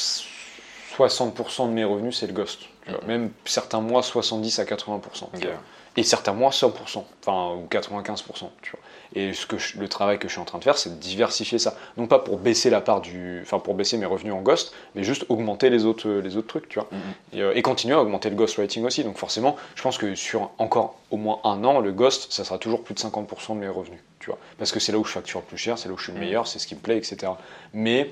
60% 0.98 1.68
de 1.68 1.72
mes 1.72 1.84
revenus, 1.84 2.18
c'est 2.18 2.26
le 2.26 2.32
ghost. 2.32 2.60
tu 2.84 2.90
vois. 2.92 3.00
Même 3.06 3.30
certains 3.44 3.80
mois, 3.80 4.02
70 4.02 4.58
à 4.58 4.64
80%. 4.64 5.28
tu 5.32 5.38
Ok. 5.38 5.44
vois. 5.44 5.52
Et 5.96 6.02
certains 6.04 6.32
mois, 6.32 6.50
100%. 6.52 7.04
Enfin, 7.26 7.54
ou 7.56 7.66
95%. 7.68 8.50
Tu 8.62 8.70
vois. 8.72 8.80
Et 9.14 9.32
ce 9.32 9.46
que 9.46 9.58
je- 9.58 9.78
le 9.78 9.88
travail 9.88 10.18
que 10.18 10.28
je 10.28 10.32
suis 10.32 10.40
en 10.40 10.44
train 10.44 10.58
de 10.58 10.64
faire, 10.64 10.76
c'est 10.78 10.90
de 10.90 10.94
diversifier 11.00 11.58
ça. 11.58 11.74
Non 11.96 12.06
pas 12.06 12.18
pour 12.18 12.38
baisser 12.38 12.70
la 12.70 12.80
part 12.80 13.00
du. 13.00 13.40
Enfin, 13.42 13.58
pour 13.58 13.74
baisser 13.74 13.96
mes 13.96 14.06
revenus 14.06 14.32
en 14.34 14.40
ghost, 14.42 14.72
mais 14.94 15.02
juste 15.02 15.24
augmenter 15.28 15.70
les 15.70 15.86
autres, 15.86 16.08
les 16.08 16.36
autres 16.36 16.46
trucs, 16.46 16.68
tu 16.68 16.78
vois. 16.78 16.88
Mhm. 16.92 17.00
Et, 17.32 17.42
euh, 17.42 17.52
et 17.56 17.62
continuer 17.62 17.94
à 17.94 18.00
augmenter 18.00 18.28
le 18.30 18.36
ghostwriting 18.36 18.84
aussi. 18.84 19.02
Donc 19.04 19.16
forcément, 19.16 19.56
je 19.74 19.82
pense 19.82 19.98
que 19.98 20.14
sur 20.14 20.50
encore 20.58 20.94
au 21.10 21.16
moins 21.16 21.40
un 21.44 21.64
an, 21.64 21.80
le 21.80 21.90
ghost, 21.92 22.32
ça 22.32 22.44
sera 22.44 22.58
toujours 22.58 22.82
plus 22.84 22.94
de 22.94 23.00
50% 23.00 23.54
de 23.54 23.60
mes 23.60 23.68
revenus. 23.68 24.00
Tu 24.20 24.26
vois. 24.30 24.38
Parce 24.58 24.72
que 24.72 24.78
c'est 24.80 24.92
là 24.92 24.98
où 24.98 25.04
je 25.04 25.10
facture 25.12 25.40
le 25.40 25.46
plus 25.46 25.58
cher, 25.58 25.78
c'est 25.78 25.88
là 25.88 25.94
où 25.94 25.98
je 25.98 26.04
suis 26.04 26.12
le 26.12 26.18
Mhm. 26.18 26.24
meilleur, 26.24 26.46
c'est 26.46 26.58
ce 26.58 26.66
qui 26.66 26.74
me 26.74 26.80
plaît, 26.80 26.98
etc. 26.98 27.32
Mais 27.72 28.10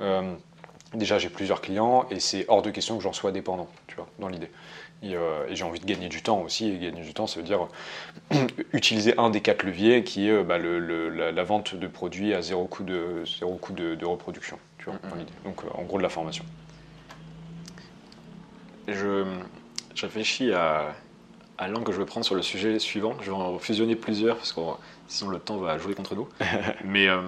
euh, 0.00 0.34
déjà, 0.94 1.18
j'ai 1.18 1.28
plusieurs 1.28 1.60
clients 1.60 2.06
et 2.10 2.20
c'est 2.20 2.44
hors 2.48 2.62
de 2.62 2.70
question 2.70 2.96
que 2.96 3.02
j'en 3.02 3.12
sois 3.12 3.32
dépendant, 3.32 3.68
tu 3.86 3.96
vois, 3.96 4.08
dans 4.18 4.28
l'idée. 4.28 4.50
Et, 5.02 5.14
euh, 5.14 5.46
et 5.48 5.54
j'ai 5.54 5.64
envie 5.64 5.78
de 5.80 5.86
gagner 5.86 6.08
du 6.08 6.22
temps 6.22 6.40
aussi. 6.42 6.68
Et 6.68 6.78
gagner 6.78 7.02
du 7.02 7.14
temps, 7.14 7.26
ça 7.26 7.38
veut 7.40 7.46
dire 7.46 7.68
utiliser 8.72 9.16
un 9.18 9.30
des 9.30 9.40
quatre 9.40 9.62
leviers 9.62 10.02
qui 10.04 10.28
est 10.28 10.32
euh, 10.32 10.42
bah, 10.42 10.58
le- 10.58 10.78
le- 10.80 11.08
la, 11.10 11.30
la 11.32 11.44
vente 11.44 11.74
de 11.74 11.86
produits 11.86 12.34
à 12.34 12.42
zéro 12.42 12.66
coût 12.66 12.82
de, 12.84 13.22
zéro 13.38 13.54
coût 13.56 13.72
de, 13.72 13.94
de 13.94 14.04
reproduction, 14.06 14.58
tu 14.78 14.86
vois, 14.86 14.94
Mhm. 15.04 15.10
dans 15.10 15.16
l'idée. 15.16 15.32
Donc 15.44 15.62
euh, 15.64 15.68
en 15.74 15.82
gros 15.84 15.98
de 15.98 16.02
la 16.02 16.08
formation. 16.08 16.44
je, 18.88 19.24
je 19.94 20.06
réfléchis 20.06 20.52
à, 20.52 20.94
à 21.58 21.68
l'angle 21.68 21.84
que 21.84 21.92
je 21.92 21.98
veux 21.98 22.06
prendre 22.06 22.24
sur 22.26 22.34
le 22.34 22.42
sujet 22.42 22.78
suivant. 22.78 23.14
Je 23.20 23.30
vais 23.30 23.36
en 23.36 23.58
fusionner 23.58 23.96
plusieurs 23.96 24.36
parce 24.36 24.52
que 24.52 24.60
sinon 25.06 25.30
le 25.30 25.38
temps 25.38 25.58
va 25.58 25.78
jouer 25.78 25.94
contre 25.94 26.14
nous. 26.14 26.28
Mais 26.84 27.08
euh, 27.08 27.20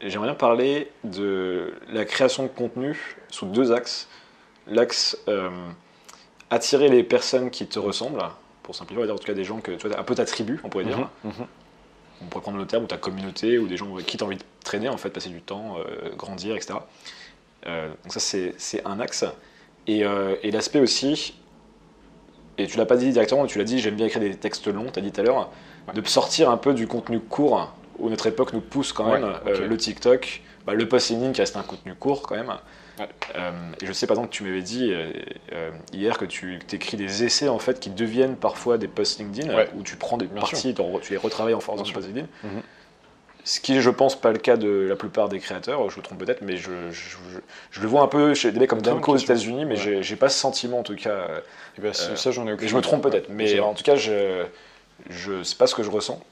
j'aimerais 0.00 0.28
bien 0.28 0.34
parler 0.34 0.90
de 1.04 1.74
la 1.88 2.04
création 2.04 2.44
de 2.44 2.48
contenu 2.48 3.16
sous 3.30 3.46
deux 3.46 3.72
axes. 3.72 4.08
L'axe 4.66 5.18
euh, 5.28 5.50
attirer 6.50 6.88
les 6.88 7.02
personnes 7.02 7.50
qui 7.50 7.66
te 7.66 7.78
ressemblent, 7.78 8.22
pour 8.62 8.74
simplifier, 8.74 8.98
on 8.98 9.00
va 9.02 9.06
dire 9.06 9.14
en 9.14 9.18
tout 9.18 9.26
cas 9.26 9.34
des 9.34 9.44
gens 9.44 9.60
que 9.60 9.72
tu 9.72 9.86
vois, 9.88 9.98
un 9.98 10.02
peu 10.04 10.14
ta 10.14 10.24
tribu, 10.24 10.60
on 10.64 10.68
pourrait 10.68 10.84
dire. 10.84 10.98
Mhm, 10.98 11.08
mhm. 11.24 11.46
On 12.22 12.26
pourrait 12.26 12.42
prendre 12.42 12.58
le 12.58 12.66
terme, 12.66 12.84
ou 12.84 12.86
ta 12.86 12.96
communauté, 12.96 13.58
ou 13.58 13.66
des 13.66 13.76
gens 13.76 13.92
avec 13.92 14.06
qui 14.06 14.16
tu 14.16 14.24
as 14.24 14.26
envie 14.26 14.36
de 14.36 14.44
traîner, 14.62 14.88
en 14.88 14.96
fait, 14.96 15.10
passer 15.10 15.28
du 15.28 15.42
temps, 15.42 15.76
euh, 15.78 16.14
grandir, 16.16 16.54
etc. 16.56 16.74
Euh, 17.66 17.88
donc 17.88 18.12
ça, 18.12 18.20
c'est 18.20 18.86
un 18.86 19.00
axe. 19.00 19.24
Et, 19.86 20.00
et 20.42 20.50
l'aspect 20.50 20.80
aussi, 20.80 21.34
et 22.56 22.66
tu 22.66 22.78
l'as 22.78 22.86
pas 22.86 22.96
dit 22.96 23.10
directement, 23.10 23.42
mais 23.42 23.48
tu 23.48 23.58
l'as 23.58 23.64
dit, 23.64 23.80
j'aime 23.80 23.96
bien 23.96 24.06
écrire 24.06 24.22
des 24.22 24.34
textes 24.34 24.66
longs, 24.68 24.90
tu 24.90 24.98
as 24.98 25.02
dit 25.02 25.12
tout 25.12 25.20
à 25.20 25.24
l'heure, 25.24 25.50
Ouais. 25.86 25.92
de 25.92 26.08
sortir 26.08 26.48
un 26.50 26.56
peu 26.56 26.72
du 26.72 26.86
contenu 26.86 27.20
court, 27.20 27.70
où 27.98 28.08
notre 28.10 28.26
époque 28.26 28.52
nous 28.52 28.60
pousse 28.60 28.92
quand 28.92 29.10
Ouais, 29.10 29.20
même, 29.20 29.32
euh, 29.46 29.66
le 29.66 29.76
TikTok, 29.76 30.42
bah, 30.66 30.74
le 30.74 30.88
post 30.88 31.10
LinkedIn 31.10 31.32
qui 31.32 31.40
reste 31.40 31.56
un 31.56 31.62
contenu 31.62 31.94
court 31.94 32.22
quand 32.22 32.36
même. 32.36 32.52
Ouais. 32.98 33.06
Euh, 33.36 33.50
et 33.82 33.86
je 33.86 33.92
sais 33.92 34.06
par 34.06 34.14
exemple 34.16 34.30
que 34.30 34.36
tu 34.36 34.44
m'avais 34.44 34.62
dit 34.62 34.90
euh, 34.92 35.70
hier 35.92 36.16
que 36.16 36.24
tu 36.24 36.60
écris 36.72 36.96
des 36.96 37.24
essais 37.24 37.48
en 37.48 37.58
fait 37.58 37.80
qui 37.80 37.90
deviennent 37.90 38.36
parfois 38.36 38.78
des 38.78 38.86
posts 38.86 39.18
LinkedIn 39.18 39.52
Ouais. 39.54 39.68
où 39.74 39.82
tu 39.82 39.96
prends 39.96 40.16
des 40.16 40.26
Bien 40.26 40.40
parties, 40.40 40.74
tu 41.02 41.12
les 41.12 41.16
retravailles 41.18 41.54
en 41.54 41.60
force 41.60 41.82
Bien 41.82 41.82
dans 41.82 41.88
le 41.88 41.92
sûr. 41.92 41.94
post 41.94 42.06
LinkedIn. 42.06 42.28
Mhm. 42.56 42.62
Ce 43.46 43.60
qui 43.60 43.76
est, 43.76 43.80
je 43.82 43.90
pense, 43.90 44.18
pas 44.18 44.32
le 44.32 44.38
cas 44.38 44.56
de 44.56 44.86
la 44.88 44.96
plupart 44.96 45.28
des 45.28 45.38
créateurs, 45.38 45.90
je 45.90 45.98
me 45.98 46.02
trompe 46.02 46.16
peut-être, 46.18 46.40
mais 46.40 46.56
je, 46.56 46.70
je, 46.90 47.08
je- 47.30 47.38
je 47.72 47.80
le 47.82 47.86
vois 47.88 48.00
un 48.00 48.06
peu 48.06 48.32
chez 48.32 48.50
des 48.52 48.58
mecs 48.58 48.70
comme 48.70 48.80
Danko 48.80 49.12
aux. 49.12 49.16
États-Unis, 49.18 49.66
mais 49.66 49.74
Ouais. 49.78 50.02
j'ai- 50.02 50.16
pas 50.16 50.30
ce 50.30 50.38
sentiment 50.38 50.78
en 50.78 50.82
tout 50.82 50.94
cas. 50.96 51.26
Et 51.76 51.82
ben, 51.82 51.88
Euh, 51.88 52.16
ça, 52.16 52.30
j'en 52.30 52.46
ai 52.48 52.54
aucune 52.54 52.64
et 52.66 52.70
je 52.70 52.74
me 52.76 52.80
trompe 52.80 53.02
peut-être, 53.02 53.28
mais 53.28 53.60
en 53.60 53.74
tout 53.74 53.82
cas, 53.82 53.96
je, 53.96 54.44
je 55.10 55.32
pas 55.56 55.66
ce 55.66 55.74
que 55.74 55.82
je 55.82 55.90
ressens. 55.90 56.22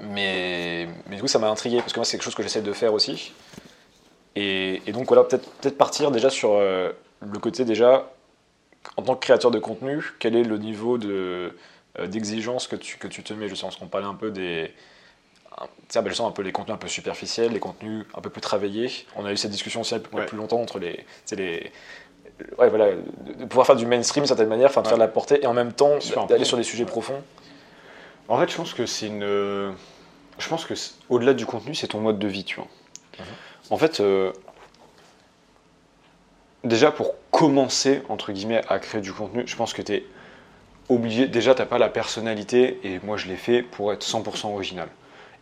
Mais, 0.00 0.88
mais 1.08 1.16
du 1.16 1.22
coup, 1.22 1.28
ça 1.28 1.38
m'a 1.38 1.48
intrigué 1.48 1.78
parce 1.78 1.92
que 1.92 1.98
moi, 1.98 2.04
c'est 2.04 2.16
quelque 2.16 2.24
chose 2.24 2.34
que 2.34 2.42
j'essaie 2.42 2.62
de 2.62 2.72
faire 2.72 2.92
aussi. 2.94 3.32
Et, 4.36 4.82
et 4.86 4.92
donc, 4.92 5.06
voilà, 5.08 5.24
peut-être 5.24 5.48
peut 5.60 5.70
partir 5.70 6.10
déjà 6.10 6.30
sur 6.30 6.52
euh, 6.54 6.90
le 7.20 7.38
côté 7.38 7.64
déjà, 7.64 8.10
en 8.96 9.02
tant 9.02 9.14
que 9.14 9.20
créateur 9.20 9.50
de 9.50 9.58
contenu, 9.58 10.04
quel 10.18 10.34
est 10.36 10.42
le 10.42 10.58
niveau 10.58 10.98
de, 10.98 11.56
euh, 11.98 12.06
d'exigence 12.06 12.66
que 12.66 12.76
tu, 12.76 12.98
que 12.98 13.06
tu 13.06 13.22
te 13.22 13.32
mets? 13.32 13.48
Je 13.48 13.54
sens 13.54 13.76
qu'on 13.76 13.86
parlait 13.86 14.06
un 14.06 14.14
peu 14.14 14.30
des. 14.30 14.72
tiens, 15.88 16.02
ben, 16.02 16.10
je 16.10 16.16
sens 16.16 16.28
un 16.28 16.32
peu 16.32 16.42
les 16.42 16.52
contenus 16.52 16.74
un 16.74 16.78
peu 16.78 16.88
superficiels, 16.88 17.52
les 17.52 17.60
contenus 17.60 18.04
un 18.14 18.20
peu 18.20 18.30
plus 18.30 18.40
travaillés. 18.40 18.90
On 19.16 19.24
a 19.24 19.32
eu 19.32 19.36
cette 19.36 19.52
discussion 19.52 19.82
aussi 19.82 19.94
un 19.94 20.00
peu 20.00 20.16
Ouais. 20.16 20.26
plus 20.26 20.36
longtemps 20.36 20.60
entre 20.60 20.78
les. 20.80 21.04
les 21.32 21.70
ouais, 22.58 22.68
voilà, 22.68 22.90
de, 22.94 23.44
pouvoir 23.44 23.66
faire 23.66 23.76
du 23.76 23.86
mainstream 23.86 24.22
d'une 24.22 24.28
certaine 24.28 24.48
manière, 24.48 24.70
enfin 24.70 24.80
de 24.80 24.86
Ouais. 24.86 24.90
faire 24.90 24.98
de 24.98 25.04
la 25.04 25.08
portée 25.08 25.42
et 25.42 25.46
en 25.46 25.54
même 25.54 25.72
temps 25.72 25.98
d'aller 26.28 26.44
sur 26.44 26.56
des 26.56 26.64
sujets 26.64 26.86
profonds. 26.86 27.22
En 28.28 28.38
fait, 28.38 28.50
je 28.50 28.56
pense 28.56 28.74
que 28.74 28.86
c'est 28.86 29.06
une. 29.06 29.74
Je 30.38 30.48
pense 30.48 30.64
que 30.64 30.74
au-delà 31.10 31.34
du 31.34 31.46
contenu, 31.46 31.74
c'est 31.74 31.88
ton 31.88 32.00
mode 32.00 32.18
de 32.18 32.28
vie, 32.28 32.44
tu 32.44 32.56
vois. 32.56 32.68
Mhm. 33.18 33.24
En 33.70 33.76
fait, 33.78 34.00
euh, 34.00 34.32
déjà 36.64 36.90
pour 36.90 37.14
commencer 37.30 38.02
entre 38.08 38.32
guillemets 38.32 38.62
à 38.68 38.78
créer 38.78 39.00
du 39.00 39.12
contenu, 39.12 39.44
je 39.46 39.56
pense 39.56 39.72
que 39.72 39.82
tu 39.82 39.92
es 39.92 40.04
obligé. 40.88 41.26
Déjà, 41.26 41.54
t'as 41.54 41.66
pas 41.66 41.78
la 41.78 41.88
personnalité, 41.88 42.80
et 42.84 43.00
moi 43.04 43.16
je 43.16 43.28
l'ai 43.28 43.36
fait 43.36 43.62
pour 43.62 43.92
être 43.92 44.04
100% 44.04 44.52
original. 44.52 44.88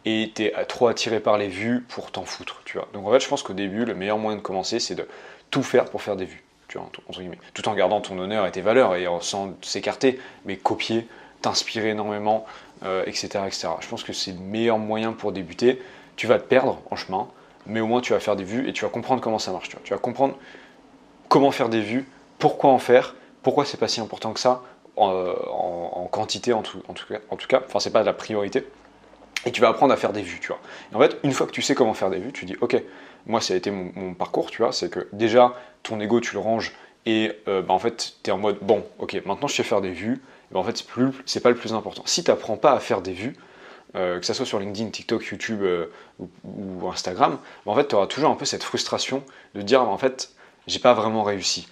Et 0.05 0.33
tu 0.35 0.43
es 0.43 0.65
trop 0.65 0.89
attiré 0.89 1.21
par 1.21 1.39
les 1.39 1.49
vues 1.49 1.85
pour 1.89 2.11
t'en 2.11 2.25
foutre, 2.25 2.63
tu 2.65 2.77
vois. 2.77 2.89
Donc 2.93 3.07
en 3.07 3.13
fait, 3.13 3.21
je 3.21 3.29
pense 3.29 3.43
qu'au 3.43 3.53
début, 3.53 3.85
le 3.85 3.95
meilleur 3.95 4.19
moyen 4.19 4.37
de 4.37 4.43
commencer, 4.43 4.81
c'est 4.81 4.97
de 4.97 5.07
tout 5.51 5.63
faire 5.63 5.85
pour 5.85 6.03
faire 6.03 6.17
des 6.17 6.25
vues, 6.25 6.43
tu 6.67 6.79
vois, 6.79 6.89
entre 7.09 7.21
guillemets. 7.21 7.39
Tout 7.55 7.69
en 7.69 7.75
gardant 7.75 8.01
ton 8.01 8.19
honneur 8.19 8.47
et 8.47 8.51
tes 8.51 8.63
valeurs 8.63 8.97
et 8.97 9.07
sans 9.21 9.55
s'écarter, 9.63 10.19
mais 10.45 10.57
copier, 10.57 11.07
t'inspirer 11.41 11.91
énormément, 11.91 12.47
euh, 12.85 13.05
etc.. 13.07 13.29
Je 13.81 13.89
pense 13.89 14.05
que 14.05 14.13
c'est 14.13 14.33
le 14.33 14.39
meilleur 14.39 14.79
moyen 14.79 15.13
pour 15.13 15.33
débuter. 15.33 15.81
Tu 16.17 16.27
vas 16.27 16.39
te 16.39 16.45
perdre 16.45 16.81
en 16.91 16.97
chemin, 16.97 17.29
mais 17.67 17.81
au 17.81 17.87
moins 17.87 18.01
tu 18.01 18.13
vas 18.13 18.21
faire 18.21 18.37
des 18.37 18.45
vues 18.45 18.69
et 18.69 18.73
tu 18.73 18.85
vas 18.85 18.91
comprendre 18.91 19.21
comment 19.21 19.39
ça 19.39 19.53
marche. 19.53 19.69
Tu, 19.69 19.77
vois. 19.77 19.83
Tu 19.85 19.93
vas 19.93 19.99
comprendre 19.99 20.37
comment 21.29 21.51
faire 21.51 21.69
des 21.69 21.81
vues, 21.81 22.07
pourquoi 22.39 22.71
en 22.71 22.79
faire, 22.79 23.15
pourquoi 23.43 23.65
c'est 23.65 23.79
pas 23.79 23.89
si 23.89 24.01
important 24.01 24.33
que 24.33 24.41
ça, 24.41 24.63
en, 24.97 25.09
en 25.09 26.07
quantité 26.07 26.53
en 26.53 26.63
tout, 26.63 26.83
en 26.89 26.93
tout 26.93 27.07
cas. 27.07 27.21
En 27.31 27.37
tout 27.37 27.49
cas, 27.49 27.63
enfin 27.67 27.81
c'est 27.81 27.93
pas 27.93 28.03
la 28.03 28.13
priorité. 28.13 28.67
Et 29.45 29.51
tu 29.51 29.61
vas 29.61 29.69
apprendre 29.69 29.93
à 29.93 29.97
faire 29.97 30.13
des 30.13 30.23
vues, 30.23 30.39
tu 30.41 30.49
vois. 30.49 30.61
Et 30.93 30.95
en 30.95 31.01
fait, 31.01 31.19
une 31.25 31.33
fois 31.33 31.47
que 31.47 31.53
tu 31.53 31.63
sais 31.63 31.75
comment 31.75 31.95
faire 31.95 32.11
des 32.11 32.19
vues, 32.19 32.33
tu 32.33 32.45
dis, 32.45 32.57
ok, 32.61 32.81
moi 33.27 33.41
ça 33.41 33.55
a 33.55 33.57
été 33.57 33.71
mon, 33.71 34.15
parcours, 34.15 34.51
tu 34.51 34.63
vois, 34.63 34.73
c'est 34.73 34.91
que 34.91 35.09
déjà 35.13 35.55
ton 35.83 36.01
ego 36.01 36.21
tu 36.21 36.35
le 36.35 36.41
ranges 36.41 36.73
et 37.07 37.33
euh, 37.49 37.63
bah, 37.63 37.75
en 37.75 37.79
fait 37.79 38.15
tu 38.23 38.31
es 38.31 38.33
en 38.33 38.39
mode, 38.39 38.59
bon, 38.63 38.85
ok, 38.99 39.21
maintenant 39.27 39.49
je 39.49 39.55
sais 39.55 39.63
faire 39.63 39.81
des 39.81 39.91
vues, 39.91 40.23
bah, 40.53 40.61
en 40.61 40.65
fait 40.65 40.85
c'est, 41.27 41.41
pas 41.41 41.51
le 41.51 41.57
plus 41.57 41.73
important. 41.73 42.03
Si 42.07 42.25
tu 42.25 42.31
n'apprends 42.31 42.57
pas 42.57 42.73
à 42.73 42.81
faire 42.81 43.03
des 43.03 43.13
vues, 43.13 43.37
euh, 43.95 44.21
que 44.21 44.27
ce 44.27 44.33
soit 44.33 44.47
sur 44.47 44.59
LinkedIn, 44.59 44.91
TikTok, 44.91 45.25
YouTube 45.27 45.63
euh, 45.63 45.87
ou, 46.45 46.89
Instagram, 46.89 47.39
bah, 47.67 47.73
en 47.73 47.85
tu 47.85 47.95
auras 47.95 48.07
toujours 48.07 48.31
un 48.31 48.37
peu 48.37 48.45
cette 48.45 48.63
frustration 48.63 49.23
de 49.55 49.63
dire, 49.63 49.83
en 49.83 49.99
fait, 49.99 50.33
j'ai 50.67 50.79
pas 50.79 50.95
vraiment 50.95 51.23
réussi. 51.23 51.69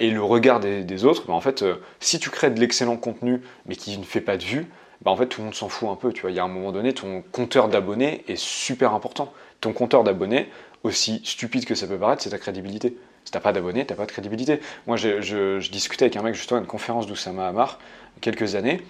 et 0.00 0.10
le 0.10 0.22
regard 0.22 0.60
des, 0.60 1.04
autres, 1.04 1.30
en 1.30 1.40
fait, 1.40 1.64
si 2.00 2.18
tu 2.18 2.30
crées 2.30 2.50
de 2.50 2.60
l'excellent 2.60 2.96
contenu 2.96 3.42
mais 3.66 3.76
qui 3.76 3.96
ne 3.98 4.04
fait 4.04 4.20
pas 4.20 4.36
de 4.36 4.42
vues, 4.42 4.66
bah 5.02 5.10
en 5.10 5.16
fait 5.16 5.26
tout 5.26 5.40
le 5.40 5.46
monde 5.46 5.54
s'en 5.54 5.68
fout 5.68 5.88
un 5.88 5.96
peu. 5.96 6.12
Tu 6.12 6.26
il 6.28 6.34
y 6.34 6.38
a 6.38 6.44
un 6.44 6.48
moment 6.48 6.72
donné, 6.72 6.92
ton 6.92 7.22
compteur 7.32 7.68
d'abonnés 7.68 8.24
est 8.28 8.36
super 8.36 8.94
important. 8.94 9.32
Ton 9.60 9.72
compteur 9.72 10.04
d'abonnés, 10.04 10.50
aussi 10.82 11.20
stupide 11.24 11.64
que 11.64 11.74
ça 11.74 11.86
peut 11.86 11.98
paraître, 11.98 12.22
c'est 12.22 12.30
ta 12.30 12.38
crédibilité. 12.38 12.96
Si 13.26 13.32
t'as 13.32 13.40
pas 13.40 13.52
d'abonnés, 13.52 13.84
t'as 13.84 13.96
pas 13.96 14.06
de 14.06 14.12
crédibilité. 14.12 14.60
Moi, 14.86 14.96
je, 14.96 15.68
discutais 15.68 16.04
avec 16.04 16.16
un 16.16 16.22
mec 16.22 16.34
justement 16.34 16.58
à 16.58 16.62
une 16.62 16.68
conférence 16.68 17.08
d'Oussama 17.08 17.48
Hamar, 17.48 17.80
quelques 18.20 18.54
années. 18.54 18.80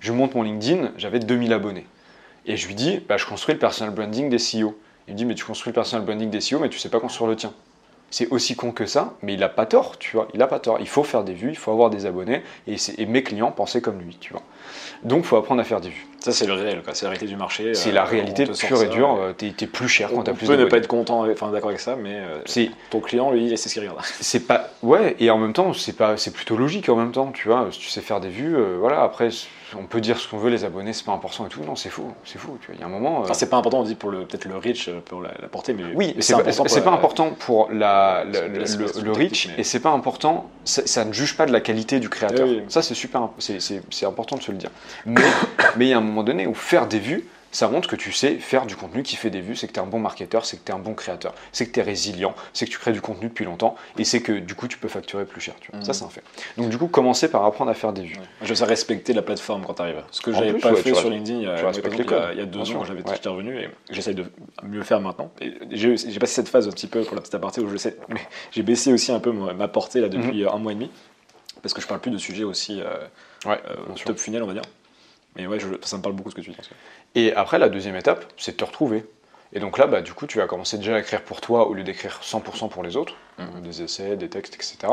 Je 0.00 0.10
monte 0.10 0.34
mon 0.34 0.42
LinkedIn, 0.42 0.92
j'avais 0.96 1.20
2000 1.20 1.52
abonnés. 1.52 1.86
Et 2.46 2.56
je 2.56 2.66
lui 2.66 2.74
dis, 2.74 3.00
bah, 3.06 3.18
je 3.18 3.26
construis 3.26 3.52
le 3.52 3.58
personal 3.58 3.94
branding 3.94 4.30
des 4.30 4.38
CEO. 4.38 4.76
Il 5.06 5.12
me 5.12 5.18
dit, 5.18 5.26
mais 5.26 5.34
tu 5.34 5.44
construis 5.44 5.70
le 5.70 5.74
personal 5.74 6.04
branding 6.04 6.30
des 6.30 6.38
CEO, 6.38 6.60
mais 6.60 6.70
tu 6.70 6.78
sais 6.78 6.88
pas 6.88 6.98
construire 6.98 7.28
le 7.28 7.36
tien 7.36 7.52
c'est 8.14 8.28
aussi 8.30 8.54
con 8.54 8.70
que 8.70 8.86
ça, 8.86 9.14
mais 9.22 9.34
il 9.34 9.42
a 9.42 9.48
pas 9.48 9.66
tort, 9.66 9.98
tu 9.98 10.14
vois. 10.14 10.28
Il 10.34 10.42
a 10.42 10.46
pas 10.46 10.60
tort. 10.60 10.76
Il 10.78 10.86
faut 10.86 11.02
faire 11.02 11.24
des 11.24 11.32
vues, 11.32 11.48
il 11.48 11.56
faut 11.56 11.72
avoir 11.72 11.90
des 11.90 12.06
abonnés, 12.06 12.44
et, 12.68 13.06
mes 13.06 13.24
clients 13.24 13.50
pensaient 13.50 13.80
comme 13.80 13.98
lui, 13.98 14.16
tu 14.20 14.32
vois. 14.32 14.42
Donc, 15.02 15.24
il 15.24 15.26
faut 15.26 15.36
apprendre 15.36 15.60
à 15.60 15.64
faire 15.64 15.80
des 15.80 15.88
vues. 15.88 16.06
Ça, 16.20 16.30
c'est 16.30 16.46
le 16.46 16.52
réel, 16.52 16.80
c'est 16.92 17.06
la 17.06 17.10
réalité 17.10 17.26
du 17.26 17.34
marché. 17.34 17.74
C'est 17.74 17.90
la 17.90 18.02
euh, 18.02 18.08
réalité 18.08 18.46
pure 18.46 18.84
et 18.84 18.86
dure. 18.86 19.18
Euh, 19.20 19.32
tu 19.36 19.46
es, 19.46 19.66
plus 19.66 19.88
cher 19.88 20.10
quand 20.14 20.22
tu 20.22 20.30
as 20.30 20.34
plus. 20.34 20.46
Tu 20.46 20.52
peux 20.52 20.56
ne 20.56 20.66
pas 20.66 20.76
être 20.76 20.86
content, 20.86 21.28
enfin 21.28 21.50
d'accord 21.50 21.70
avec 21.70 21.80
ça, 21.80 21.96
mais 21.96 22.20
euh, 22.20 22.66
ton 22.90 23.00
client, 23.00 23.32
lui, 23.32 23.48
c'est 23.58 23.68
ce 23.68 23.74
qu'il 23.74 23.82
regarde. 23.82 23.98
C'est 24.20 24.46
pas, 24.46 24.70
ouais, 24.84 25.16
et 25.18 25.28
en 25.30 25.38
même 25.38 25.52
temps, 25.52 25.72
c'est 25.72 25.96
pas, 25.96 26.16
c'est 26.16 26.32
plutôt 26.32 26.56
logique 26.56 26.88
en 26.88 26.94
même 26.94 27.10
temps, 27.10 27.32
tu 27.32 27.48
vois. 27.48 27.66
Si 27.72 27.80
tu 27.80 27.88
sais 27.88 28.00
faire 28.00 28.20
des 28.20 28.28
vues, 28.28 28.56
voilà. 28.78 29.02
Après, 29.02 29.30
on 29.76 29.86
peut 29.86 30.00
dire 30.00 30.18
ce 30.18 30.28
qu'on 30.28 30.38
veut, 30.38 30.50
les 30.50 30.64
abonnés, 30.64 30.92
c'est 30.92 31.04
pas 31.04 31.12
important 31.12 31.46
et 31.46 31.48
tout. 31.48 31.62
Non, 31.62 31.76
c'est 31.76 31.90
fou, 31.90 32.12
c'est 32.24 32.38
fou. 32.38 32.58
Il 32.72 32.80
y 32.80 32.82
a 32.82 32.86
un 32.86 32.88
moment. 32.88 33.20
Enfin, 33.20 33.34
c'est 33.34 33.48
pas 33.48 33.56
important, 33.56 33.80
on 33.80 33.84
dit 33.84 33.94
pour 33.94 34.10
le 34.10 34.26
peut-être 34.26 34.44
le 34.46 34.56
reach, 34.56 34.90
pour 35.06 35.20
la, 35.20 35.30
portée, 35.48 35.74
mais 35.74 35.84
oui, 35.94 36.14
c'est 36.20 36.34
pas, 36.34 36.42
pas, 36.42 36.90
important 36.92 37.30
pour 37.30 37.70
la, 37.70 38.24
le, 38.24 39.12
reach, 39.12 39.48
et 39.56 39.64
c'est 39.64 39.80
pas 39.80 39.90
important. 39.90 40.50
Ça, 40.64 41.04
ne 41.04 41.12
juge 41.12 41.36
pas 41.36 41.46
de 41.46 41.52
la 41.52 41.60
qualité 41.60 42.00
du 42.00 42.08
créateur. 42.08 42.48
Ça, 42.68 42.82
c'est 42.82 42.94
super, 42.94 43.28
c'est 43.38 44.06
important 44.06 44.36
de 44.36 44.42
se 44.42 44.52
le 44.52 44.58
dire. 44.58 44.70
Mais 45.06 45.22
mais 45.76 45.86
il 45.86 45.88
y 45.90 45.92
a 45.92 45.98
un 45.98 46.02
moment 46.02 46.22
donné 46.22 46.46
où 46.46 46.54
faire 46.54 46.86
des 46.86 46.98
vues, 46.98 47.28
ça 47.54 47.68
montre 47.68 47.88
que 47.88 47.96
tu 47.96 48.12
sais 48.12 48.36
faire 48.36 48.66
du 48.66 48.76
contenu 48.76 49.02
qui 49.02 49.16
fait 49.16 49.30
des 49.30 49.40
vues, 49.40 49.56
c'est 49.56 49.68
que 49.68 49.72
tu 49.72 49.78
es 49.78 49.82
un 49.82 49.86
bon 49.86 50.00
marketeur, 50.00 50.44
c'est 50.44 50.56
que 50.56 50.64
tu 50.64 50.72
es 50.72 50.74
un 50.74 50.78
bon 50.78 50.94
créateur, 50.94 51.34
c'est 51.52 51.66
que 51.66 51.72
tu 51.72 51.80
es 51.80 51.82
résilient, 51.82 52.34
c'est 52.52 52.66
que 52.66 52.70
tu 52.70 52.78
crées 52.78 52.92
du 52.92 53.00
contenu 53.00 53.28
depuis 53.28 53.44
longtemps 53.44 53.76
et 53.96 54.04
c'est 54.04 54.20
que 54.20 54.32
du 54.32 54.54
coup 54.54 54.68
tu 54.68 54.76
peux 54.76 54.88
facturer 54.88 55.24
plus 55.24 55.40
cher. 55.40 55.54
Tu 55.60 55.70
vois. 55.70 55.80
Ça, 55.82 55.92
mhm. 55.92 55.94
c'est 55.94 56.04
un 56.04 56.08
fait. 56.08 56.22
Donc, 56.56 56.68
du 56.68 56.78
coup, 56.78 56.88
commencer 56.88 57.30
par 57.30 57.44
apprendre 57.44 57.70
à 57.70 57.74
faire 57.74 57.92
des 57.92 58.02
vues. 58.02 58.16
Je 58.42 58.54
sais 58.54 58.64
respecter 58.64 59.12
la 59.12 59.22
plateforme 59.22 59.64
quand 59.64 59.74
tu 59.74 59.82
arrives. 59.82 60.02
Ce 60.10 60.20
que 60.20 60.32
j'avais 60.32 60.54
pas 60.54 60.74
fait 60.74 60.94
sur 60.94 61.10
LinkedIn 61.10 61.38
il 61.38 61.44
y, 61.44 61.48
a, 61.48 62.32
il 62.32 62.38
y 62.38 62.42
a 62.42 62.46
deux 62.46 62.60
ans 62.60 62.74
quand 62.78 62.84
j'avais 62.84 63.02
ouais. 63.02 63.14
revenu 63.24 63.58
et 63.58 63.70
j'essaye 63.90 64.14
de 64.14 64.24
mieux 64.62 64.82
faire 64.82 65.00
maintenant. 65.00 65.30
J'ai 65.70 65.94
passé 66.18 66.34
cette 66.34 66.48
phase 66.48 66.66
un 66.66 66.72
petit 66.72 66.88
peu 66.88 67.02
pour 67.02 67.14
la 67.14 67.20
petite 67.20 67.34
aparté 67.34 67.60
où 67.60 67.68
je 67.68 67.76
sais, 67.76 67.96
mais 68.08 68.20
j'ai 68.50 68.62
baissé 68.62 68.92
aussi 68.92 69.12
un 69.12 69.20
peu 69.20 69.32
ma 69.32 69.68
portée 69.68 70.00
là 70.00 70.08
depuis 70.08 70.42
mhm. 70.42 70.48
un 70.48 70.58
mois 70.58 70.72
et 70.72 70.74
demi 70.74 70.90
parce 71.62 71.72
que 71.72 71.80
je 71.80 71.86
parle 71.86 72.00
plus 72.00 72.10
de 72.10 72.18
sujets 72.18 72.44
aussi 72.44 72.80
euh, 72.80 72.86
euh, 73.46 73.94
top 74.04 74.18
funnel, 74.18 74.42
on 74.42 74.46
va 74.46 74.52
dire. 74.52 74.62
Mais 75.36 75.46
ouais, 75.46 75.58
ça 75.82 75.96
me 75.96 76.02
parle 76.02 76.14
beaucoup 76.14 76.30
ce 76.30 76.34
que 76.34 76.40
tu 76.40 76.50
dis. 76.50 76.56
Et 77.14 77.32
après, 77.34 77.58
la 77.58 77.68
deuxième 77.68 77.96
étape, 77.96 78.24
c'est 78.36 78.52
de 78.52 78.56
te 78.56 78.64
retrouver. 78.64 79.04
Et 79.52 79.60
donc 79.60 79.78
là, 79.78 79.86
bah, 79.86 80.00
du 80.00 80.12
coup, 80.12 80.26
tu 80.26 80.38
vas 80.38 80.46
commencer 80.46 80.78
déjà 80.78 80.96
à 80.96 80.98
écrire 80.98 81.22
pour 81.22 81.40
toi 81.40 81.68
au 81.68 81.74
lieu 81.74 81.84
d'écrire 81.84 82.20
100% 82.22 82.68
pour 82.68 82.82
les 82.82 82.96
autres, 82.96 83.14
mhm. 83.38 83.62
des 83.62 83.82
essais, 83.82 84.16
des 84.16 84.28
textes, 84.28 84.54
etc. 84.56 84.92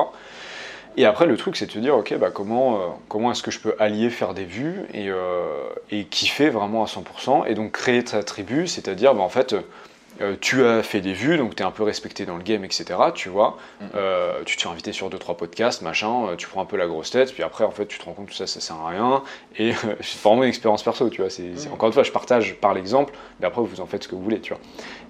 Et 0.97 1.05
après, 1.05 1.25
le 1.25 1.37
truc, 1.37 1.55
c'est 1.55 1.65
de 1.65 1.71
te 1.71 1.79
dire, 1.79 1.95
ok, 1.95 2.15
bah, 2.17 2.29
comment, 2.31 2.75
euh, 2.75 2.87
comment 3.07 3.31
est-ce 3.31 3.41
que 3.41 3.49
je 3.49 3.59
peux 3.59 3.75
allier 3.79 4.09
faire 4.09 4.33
des 4.33 4.45
vues 4.45 4.81
et, 4.93 5.09
euh, 5.09 5.69
et 5.89 6.05
kiffer 6.05 6.49
vraiment 6.49 6.83
à 6.83 6.87
100% 6.87 7.47
Et 7.47 7.55
donc 7.55 7.71
créer 7.71 8.03
ta 8.03 8.23
tribu, 8.23 8.67
c'est-à-dire, 8.67 9.15
bah, 9.15 9.21
en 9.21 9.29
fait, 9.29 9.55
euh, 10.21 10.35
tu 10.39 10.65
as 10.65 10.83
fait 10.83 11.01
des 11.01 11.13
vues, 11.13 11.37
donc 11.37 11.55
tu 11.55 11.63
es 11.63 11.65
un 11.65 11.71
peu 11.71 11.83
respecté 11.83 12.25
dans 12.25 12.37
le 12.37 12.43
game, 12.43 12.63
etc. 12.63 12.85
Tu 13.13 13.29
vois, 13.29 13.57
mm. 13.79 13.85
euh, 13.95 14.43
tu 14.45 14.57
t'es 14.57 14.67
invité 14.67 14.91
sur 14.91 15.09
2-3 15.09 15.35
podcasts, 15.35 15.81
machin, 15.81 16.27
euh, 16.27 16.35
tu 16.35 16.47
prends 16.47 16.61
un 16.61 16.65
peu 16.65 16.77
la 16.77 16.87
grosse 16.87 17.11
tête, 17.11 17.33
puis 17.33 17.43
après, 17.43 17.63
en 17.63 17.71
fait, 17.71 17.87
tu 17.87 17.99
te 17.99 18.05
rends 18.05 18.13
compte 18.13 18.27
que 18.27 18.35
ça, 18.35 18.47
ça 18.47 18.59
sert 18.59 18.75
à 18.75 18.89
rien. 18.89 19.23
Et 19.57 19.73
c'est 20.01 20.21
vraiment 20.21 20.43
une 20.43 20.49
expérience 20.49 20.83
perso, 20.83 21.09
tu 21.09 21.21
vois. 21.21 21.29
C'est, 21.29 21.43
mm. 21.43 21.73
Encore 21.73 21.87
une 21.87 21.93
fois, 21.93 22.03
je 22.03 22.11
partage 22.11 22.55
par 22.55 22.73
l'exemple, 22.73 23.13
mais 23.39 23.47
après, 23.47 23.61
vous 23.61 23.81
en 23.81 23.85
faites 23.85 24.03
ce 24.03 24.07
que 24.07 24.15
vous 24.15 24.23
voulez, 24.23 24.39
tu 24.39 24.53
vois. 24.53 24.61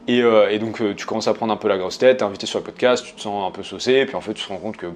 Et, 0.07 0.20
et 0.53 0.59
donc, 0.59 0.82
tu 0.95 1.05
commences 1.05 1.28
à 1.28 1.34
prendre 1.34 1.53
un 1.53 1.57
peu 1.57 1.68
la 1.68 1.78
grosse 1.78 1.99
tête, 1.99 2.18
t'es 2.18 2.24
invité 2.24 2.47
sur 2.47 2.59
le 2.59 2.66
podcast, 2.66 3.05
tu 3.05 3.14
te 3.14 3.22
sens 3.22 3.47
un 3.47 3.51
peu 3.51 3.62
saucé, 3.62 4.05
puis 4.05 4.16
en 4.16 4.22
fait, 4.22 4.34
tu 4.34 4.43
te 4.43 4.49
rends 4.49 4.57
compte 4.57 4.78
que 4.78 4.88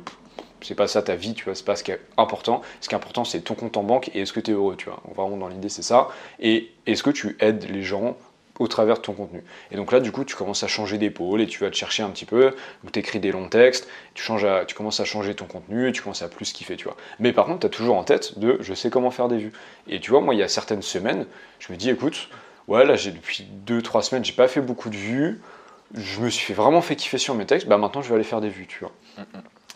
c'est 0.65 0.75
pas 0.75 0.87
ça 0.87 1.01
ta 1.01 1.15
vie, 1.15 1.33
tu 1.33 1.45
vois, 1.45 1.55
c'est 1.55 1.65
pas 1.65 1.75
ce 1.75 1.83
qui 1.83 1.91
est 1.91 1.99
important. 2.17 2.61
Ce 2.81 2.89
qui 2.89 2.95
est 2.95 2.97
important, 2.97 3.23
c'est 3.23 3.41
ton 3.41 3.53
compte 3.53 3.77
en 3.77 3.83
banque 3.83 4.09
et 4.15 4.21
est-ce 4.21 4.33
que 4.33 4.39
tu 4.39 4.51
es 4.51 4.53
heureux, 4.53 4.75
tu 4.75 4.89
vois. 4.89 5.01
Vraiment, 5.15 5.37
dans 5.37 5.47
l'idée, 5.47 5.69
c'est 5.69 5.83
ça. 5.83 6.09
Et 6.39 6.71
est-ce 6.87 7.03
que 7.03 7.11
tu 7.11 7.37
aides 7.39 7.69
les 7.69 7.83
gens 7.83 8.17
au 8.59 8.67
travers 8.67 8.95
de 8.95 9.01
ton 9.01 9.13
contenu. 9.13 9.43
Et 9.71 9.75
donc 9.75 9.91
là, 9.91 9.99
du 9.99 10.11
coup, 10.11 10.23
tu 10.23 10.35
commences 10.35 10.63
à 10.63 10.67
changer 10.67 10.97
d'épaule 10.97 11.41
et 11.41 11.47
tu 11.47 11.59
vas 11.59 11.69
te 11.69 11.75
chercher 11.75 12.03
un 12.03 12.09
petit 12.09 12.25
peu, 12.25 12.55
tu 12.91 12.99
écris 12.99 13.19
des 13.19 13.31
longs 13.31 13.49
textes, 13.49 13.87
tu, 14.13 14.23
changes 14.23 14.47
tu 14.67 14.75
commences 14.75 14.99
à 14.99 15.05
changer 15.05 15.35
ton 15.35 15.45
contenu 15.45 15.91
tu 15.91 16.01
commences 16.01 16.21
à 16.21 16.29
plus 16.29 16.53
kiffer, 16.53 16.75
tu 16.75 16.85
vois. 16.85 16.95
Mais 17.19 17.33
par 17.33 17.45
contre, 17.45 17.61
tu 17.61 17.67
as 17.67 17.69
toujours 17.69 17.97
en 17.97 18.03
tête 18.03 18.39
de 18.39 18.57
je 18.61 18.73
sais 18.73 18.89
comment 18.89 19.11
faire 19.11 19.27
des 19.27 19.37
vues. 19.37 19.53
Et 19.87 19.99
tu 19.99 20.11
vois, 20.11 20.21
moi, 20.21 20.33
il 20.33 20.39
y 20.39 20.43
a 20.43 20.47
certaines 20.47 20.81
semaines, 20.81 21.25
je 21.59 21.71
me 21.71 21.77
dis, 21.77 21.89
écoute, 21.89 22.29
ouais, 22.67 22.85
là, 22.85 22.95
j'ai 22.95 23.11
depuis 23.11 23.47
2-3 23.67 24.01
semaines, 24.03 24.25
j'ai 24.25 24.33
pas 24.33 24.47
fait 24.47 24.61
beaucoup 24.61 24.89
de 24.89 24.95
vues, 24.95 25.41
je 25.93 26.21
me 26.21 26.29
suis 26.29 26.53
vraiment 26.53 26.81
fait 26.81 26.95
kiffer 26.95 27.17
sur 27.17 27.35
mes 27.35 27.45
textes, 27.45 27.67
bah 27.67 27.77
maintenant, 27.77 28.01
je 28.01 28.09
vais 28.09 28.15
aller 28.15 28.23
faire 28.23 28.41
des 28.41 28.49
vues, 28.49 28.67
tu 28.67 28.79
vois. 28.79 28.91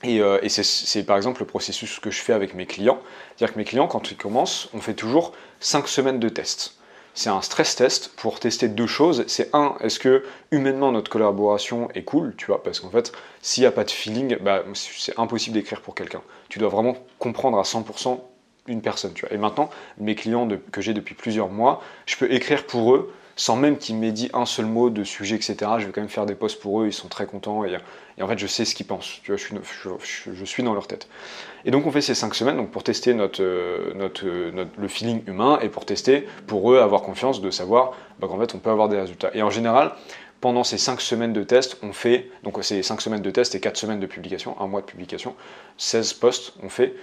Et, 0.04 0.22
euh, 0.22 0.40
et 0.42 0.48
c'est 0.48 1.04
par 1.04 1.18
exemple 1.18 1.42
le 1.42 1.46
processus 1.46 2.00
que 2.00 2.10
je 2.10 2.22
fais 2.22 2.32
avec 2.32 2.54
mes 2.54 2.66
clients. 2.66 3.02
C'est-à-dire 3.36 3.54
que 3.54 3.60
mes 3.60 3.66
clients, 3.66 3.88
quand 3.88 4.12
ils 4.12 4.18
commencent, 4.18 4.70
on 4.74 4.80
fait 4.80 4.94
toujours 4.94 5.34
5 5.60 5.90
semaines 5.90 6.20
de 6.20 6.30
tests 6.30 6.79
c'est 7.20 7.30
un 7.30 7.42
stress 7.42 7.76
test 7.76 8.14
pour 8.16 8.40
tester 8.40 8.70
deux 8.70 8.88
choses. 8.88 9.26
C'est 9.28 9.54
un, 9.54 9.76
est-ce 9.82 10.00
que 10.00 10.24
humainement 10.52 10.94
notre 10.94 11.12
collaboration 11.12 11.90
est 11.94 12.04
cool, 12.04 12.34
tu 12.38 12.46
vois, 12.46 12.64
parce 12.64 12.80
qu'en 12.80 12.90
fait, 12.90 13.12
s'il 13.42 13.64
n'y 13.64 13.68
a 13.68 13.74
pas 13.74 13.84
de 13.84 13.92
feeling, 13.92 14.38
bah, 14.38 14.64
c'est 14.74 15.20
impossible 15.20 15.56
d'écrire 15.56 15.82
pour 15.82 15.96
quelqu'un. 15.96 16.22
Tu 16.48 16.60
dois 16.60 16.70
vraiment 16.70 16.96
comprendre 17.18 17.60
à 17.60 17.64
100% 17.64 18.22
une 18.68 18.82
personne, 18.82 19.12
tu 19.12 19.26
vois. 19.26 19.36
Et 19.36 19.38
maintenant, 19.38 19.70
mes 19.98 20.16
clients 20.16 20.48
que 20.72 20.80
j'ai 20.80 20.94
depuis 20.94 21.14
plusieurs 21.14 21.50
mois, 21.50 21.82
je 22.06 22.16
peux 22.16 22.32
écrire 22.32 22.66
pour 22.66 22.96
eux 22.96 23.14
sans 23.40 23.56
même 23.56 23.78
qu'ils 23.78 23.96
m'aient 23.96 24.12
dit 24.12 24.30
un 24.34 24.46
seul 24.46 24.66
mot 24.66 24.90
de 24.90 25.06
sujet, 25.06 25.38
etc. 25.38 25.56
Je 25.78 25.86
vais 25.86 25.94
quand 25.94 26.02
même 26.02 26.10
faire 26.10 26.26
des 26.26 26.36
posts 26.36 26.60
pour 26.60 26.82
eux, 26.82 26.88
ils 26.88 26.94
sont 26.94 27.08
très 27.08 27.26
contents 27.26 27.64
et, 27.64 27.78
en 28.22 28.28
fait 28.28 28.38
je 28.38 28.48
sais 28.48 28.66
ce 28.66 28.76
qu'ils 28.76 28.86
pensent, 28.86 29.22
je 29.24 30.46
suis, 30.46 30.62
dans 30.62 30.74
leur 30.74 30.88
tête. 30.88 31.08
Et 31.64 31.72
donc 31.72 31.88
on 31.88 31.92
fait 31.92 32.02
ces 32.02 32.16
cinq 32.16 32.36
semaines 32.36 32.58
donc 32.58 32.70
pour 32.70 32.84
tester 32.84 33.14
notre, 33.14 33.42
euh, 33.42 33.94
euh, 33.96 34.52
notre, 34.52 34.70
le 34.78 34.88
feeling 34.90 35.24
humain 35.26 35.58
et 35.62 35.70
pour 35.70 35.86
tester, 35.86 36.28
pour 36.48 36.74
eux, 36.74 36.80
avoir 36.80 37.02
confiance 37.02 37.40
de 37.40 37.50
savoir 37.50 37.94
bah, 38.20 38.28
qu'en 38.28 38.38
fait 38.38 38.54
on 38.56 38.58
peut 38.58 38.72
avoir 38.72 38.90
des 38.90 39.00
résultats. 39.00 39.32
Et 39.34 39.42
en 39.42 39.50
général, 39.50 39.94
pendant 40.42 40.66
ces 40.66 40.78
cinq 40.78 41.00
semaines 41.00 41.32
de 41.32 41.44
test, 41.44 41.78
on 41.82 41.94
fait, 41.94 42.30
donc 42.44 42.58
c'est 42.62 42.84
cinq 42.84 43.00
semaines 43.00 43.22
de 43.22 43.32
test 43.32 43.56
et 43.56 43.62
quatre 43.62 43.78
semaines 43.78 44.02
de 44.02 44.06
publication, 44.06 44.60
un 44.60 44.68
mois 44.68 44.82
de 44.82 44.86
publication, 44.86 45.34
16 45.78 46.12
posts, 46.12 46.56
on 46.62 46.68
fait, 46.68 46.94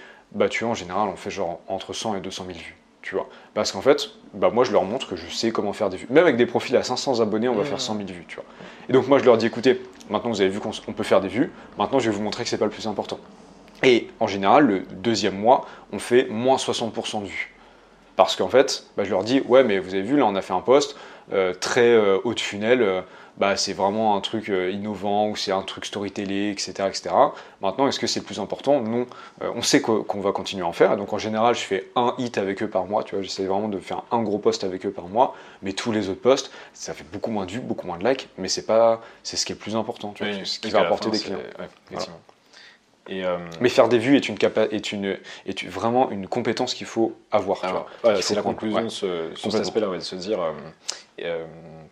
tu 0.51 0.63
vois, 0.63 0.71
en 0.71 0.75
général 0.75 1.09
on 1.09 1.15
fait 1.15 1.31
genre 1.31 1.61
entre 1.67 1.93
100 1.93 2.17
et 2.17 2.19
200 2.19 2.45
000 2.45 2.59
vues 2.59 2.77
tu 3.07 3.15
vois. 3.15 3.29
Parce 3.53 3.71
qu'en 3.71 3.81
fait, 3.81 4.09
bah 4.33 4.49
moi 4.53 4.65
je 4.65 4.73
leur 4.73 4.83
montre 4.83 5.07
que 5.07 5.15
je 5.15 5.27
sais 5.27 5.51
comment 5.51 5.71
faire 5.71 5.89
des 5.89 5.95
vues. 5.95 6.07
Même 6.09 6.23
avec 6.23 6.35
des 6.35 6.45
profils 6.45 6.75
à 6.75 6.83
500 6.83 7.21
abonnés, 7.21 7.47
on 7.47 7.55
va 7.55 7.63
faire 7.63 7.79
100 7.79 7.95
000 7.95 8.07
vues, 8.09 8.25
tu 8.27 8.35
vois. 8.35 8.45
Et 8.89 8.93
donc 8.93 9.07
moi 9.07 9.17
je 9.17 9.23
leur 9.23 9.37
dis, 9.37 9.45
écoutez, 9.45 9.81
maintenant 10.09 10.29
vous 10.29 10.41
avez 10.41 10.49
vu 10.49 10.59
qu'on 10.59 10.71
peut 10.71 11.03
faire 11.03 11.21
des 11.21 11.29
vues, 11.29 11.51
maintenant 11.77 11.99
je 11.99 12.09
vais 12.09 12.15
vous 12.15 12.21
montrer 12.21 12.43
que 12.43 12.49
c'est 12.49 12.57
pas 12.57 12.65
le 12.65 12.71
plus 12.71 12.85
important. 12.85 13.17
Et 13.83 14.09
en 14.19 14.27
général, 14.27 14.65
le 14.65 14.79
deuxième 14.91 15.39
mois, 15.39 15.65
on 15.93 15.99
fait 15.99 16.27
moins 16.29 16.57
60% 16.57 17.21
de 17.21 17.27
vues. 17.27 17.53
Parce 18.17 18.35
qu'en 18.35 18.49
fait, 18.49 18.87
bah, 18.97 19.05
je 19.05 19.11
leur 19.11 19.23
dis, 19.23 19.41
ouais, 19.47 19.63
mais 19.63 19.79
vous 19.79 19.93
avez 19.93 20.03
vu, 20.03 20.17
là 20.17 20.25
on 20.25 20.35
a 20.35 20.41
fait 20.41 20.53
un 20.53 20.61
post 20.61 20.97
euh, 21.31 21.53
très 21.53 21.93
euh, 21.93 22.17
haut 22.25 22.33
de 22.33 22.39
funnel, 22.41 22.81
euh, 22.81 23.01
bah, 23.37 23.55
c'est 23.55 23.73
vraiment 23.73 24.15
un 24.15 24.21
truc 24.21 24.49
euh, 24.49 24.71
innovant 24.71 25.29
ou 25.29 25.35
c'est 25.35 25.51
un 25.51 25.61
truc 25.61 25.85
storytelling, 25.85 26.51
etc. 26.51 26.71
etc. 26.87 27.09
Maintenant, 27.61 27.87
est-ce 27.87 27.99
que 27.99 28.07
c'est 28.07 28.19
le 28.19 28.25
plus 28.25 28.39
important? 28.39 28.81
Non. 28.81 29.05
Euh, 29.43 29.51
on 29.55 29.61
sait 29.61 29.79
qu'on 29.81 30.19
va 30.19 30.31
continuer 30.31 30.63
à 30.63 30.67
en 30.67 30.73
faire. 30.73 30.97
donc 30.97 31.13
en 31.13 31.19
général, 31.19 31.53
je 31.53 31.61
fais 31.61 31.87
un 31.95 32.15
hit 32.17 32.37
avec 32.37 32.63
eux 32.63 32.69
par 32.69 32.85
mois. 32.85 33.03
Tu 33.03 33.15
vois, 33.15 33.23
j'essaie 33.23 33.45
vraiment 33.45 33.69
de 33.69 33.79
faire 33.79 34.03
un 34.11 34.23
gros 34.23 34.39
post 34.39 34.63
avec 34.63 34.85
eux 34.85 34.91
par 34.91 35.07
mois. 35.07 35.35
Mais 35.61 35.73
tous 35.73 35.91
les 35.91 36.09
autres 36.09 36.21
posts, 36.21 36.51
ça 36.73 36.93
fait 36.93 37.05
beaucoup 37.11 37.29
moins 37.29 37.45
de 37.45 37.51
vues, 37.51 37.59
beaucoup 37.59 37.85
moins 37.85 37.99
de 37.99 38.07
likes. 38.07 38.27
Mais 38.37 38.47
c'est 38.47 38.65
pas, 38.65 39.01
c'est 39.21 39.37
ce 39.37 39.45
qui 39.45 39.51
est 39.51 39.55
le 39.55 39.61
plus 39.61 39.75
important. 39.75 40.13
Tu 40.13 40.23
vois, 40.25 40.43
ce 40.43 40.59
qui 40.59 40.69
va 40.71 40.81
apporter 40.81 41.11
des 41.11 41.19
clients. 41.19 41.37
Et, 43.09 43.23
euh, 43.23 43.37
Mais 43.61 43.69
faire 43.69 43.87
des 43.87 43.99
vues 43.99 44.17
est, 44.17 44.27
une 44.27 44.35
est, 44.35 44.91
une, 44.91 45.17
est 45.45 45.65
vraiment 45.65 46.11
une 46.11 46.27
compétence 46.27 46.73
qu'il 46.73 46.87
faut 46.87 47.13
avoir. 47.31 47.85
c'est 48.19 48.35
la 48.35 48.41
conclusion 48.41 48.83
de 48.83 48.89
ce, 48.89 49.29
cet 49.35 49.55
aspect-là, 49.55 49.87
de 49.87 49.99
se 49.99 50.15
dire 50.15 50.39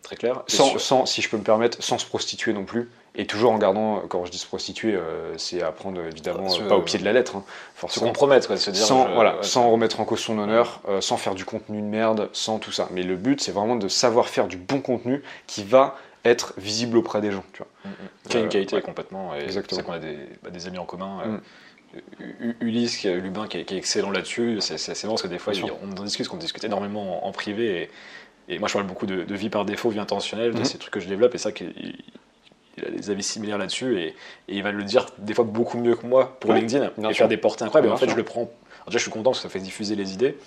très 0.06 0.16
clair. 0.16 0.44
Sans, 0.48 0.78
sans, 0.78 1.06
si 1.06 1.22
je 1.22 1.30
peux 1.30 1.38
me 1.38 1.44
permettre, 1.44 1.84
sans 1.84 1.98
se 1.98 2.06
prostituer 2.06 2.54
non 2.54 2.64
plus. 2.64 2.90
Et 3.18 3.26
toujours 3.26 3.52
en 3.52 3.58
gardant, 3.58 4.02
quand 4.10 4.26
je 4.26 4.32
dis 4.32 4.38
se 4.38 4.46
prostituer, 4.46 5.00
c'est 5.38 5.62
apprendre 5.62 6.02
évidemment 6.02 6.50
pas 6.68 6.76
au 6.76 6.82
pied 6.82 7.00
de 7.00 7.06
la 7.06 7.14
lettre. 7.14 7.38
Hein, 7.38 7.44
se 7.88 8.02
compromettre, 8.02 8.48
quoi, 8.48 8.58
se 8.58 8.72
dire. 8.72 8.86
Sans, 8.86 9.14
voilà, 9.14 9.38
sans 9.42 9.72
remettre 9.72 10.02
en 10.02 10.06
cause 10.06 10.20
son 10.20 10.38
honneur, 10.38 10.82
sans 11.00 11.16
faire 11.16 11.34
du 11.34 11.46
contenu 11.46 11.80
de 11.80 11.86
merde, 11.86 12.30
sans 12.34 12.60
tout 12.60 12.74
ça. 12.74 12.90
Mais 12.92 13.04
le 13.04 13.16
but, 13.16 13.42
c'est 13.42 13.54
vraiment 13.54 13.78
de 13.78 13.88
savoir 13.88 14.28
faire 14.28 14.48
du 14.48 14.58
bon 14.58 14.82
contenu 14.82 15.24
qui 15.48 15.64
va 15.64 15.96
être 16.26 16.54
visible 16.58 16.98
auprès 16.98 17.22
des 17.22 17.32
gens. 17.32 17.44
Tu 17.54 17.60
vois. 17.60 17.68
Mm, 17.86 17.90
mm. 17.90 18.30
Qui 18.30 18.38
a 18.38 18.40
une 18.42 18.50
qualité 18.50 18.82
complètement. 18.82 19.32
C'est 19.48 19.84
qu'on 19.84 19.94
a 19.94 20.00
des, 20.00 20.18
bah, 20.44 20.50
des, 20.50 20.68
amis 20.68 20.80
en 20.80 20.86
commun. 20.86 21.22
Euh, 21.26 21.28
mm. 21.28 22.56
Ulysse, 22.60 23.04
Lubin, 23.06 23.48
qui 23.48 23.58
est, 23.58 23.72
excellent 23.72 24.12
là-dessus. 24.12 24.58
C'est 24.60 24.74
assez 24.74 25.08
parce 25.08 25.22
que 25.22 25.28
des 25.28 25.40
fois, 25.40 25.54
on 25.82 25.92
en 25.98 26.04
discute, 26.04 26.28
qu'on 26.28 26.38
discute 26.38 26.64
énormément 26.64 27.26
en, 27.26 27.32
privé. 27.32 27.84
Et, 27.84 27.90
moi, 28.60 28.68
je 28.68 28.74
parle 28.74 28.86
beaucoup 28.86 29.06
de, 29.06 29.34
vie 29.34 29.50
par 29.50 29.66
défaut, 29.66 29.90
vie 29.90 30.00
intentionnelle, 30.00 30.54
de 30.54 30.64
ces 30.64 30.78
trucs 30.78 30.94
que 30.94 31.00
je 31.00 31.08
développe. 31.08 31.36
Et 31.36 31.38
ça, 31.38 31.52
qu'il 31.52 31.96
il 32.78 32.86
a 32.86 32.90
des 32.90 33.10
avis 33.10 33.24
similaires 33.24 33.58
là-dessus. 33.58 34.00
Et, 34.00 34.16
il 34.48 34.64
va 34.64 34.72
le 34.72 34.84
dire 34.84 35.08
des 35.18 35.34
fois 35.34 35.46
beaucoup 35.46 35.78
mieux 35.78 35.96
que 35.96 36.06
moi 36.06 36.38
pour 36.40 36.54
LinkedIn. 36.54 36.92
Et 37.10 37.14
faire 37.14 37.28
des 37.28 37.38
portées 37.38 37.66
incroyables. 37.66 37.92
en 37.92 37.98
fait, 37.98 38.10
je 38.10 38.16
le 38.16 38.24
prends. 38.24 38.52
déjà, 38.88 38.98
je 38.98 39.04
suis 39.04 39.12
content 39.12 39.32
parce 39.32 39.40
que 39.40 39.44
ça 39.44 39.50
fait 39.50 39.60
diffuser 39.60 39.96
les 39.96 40.14
idées. 40.14 40.38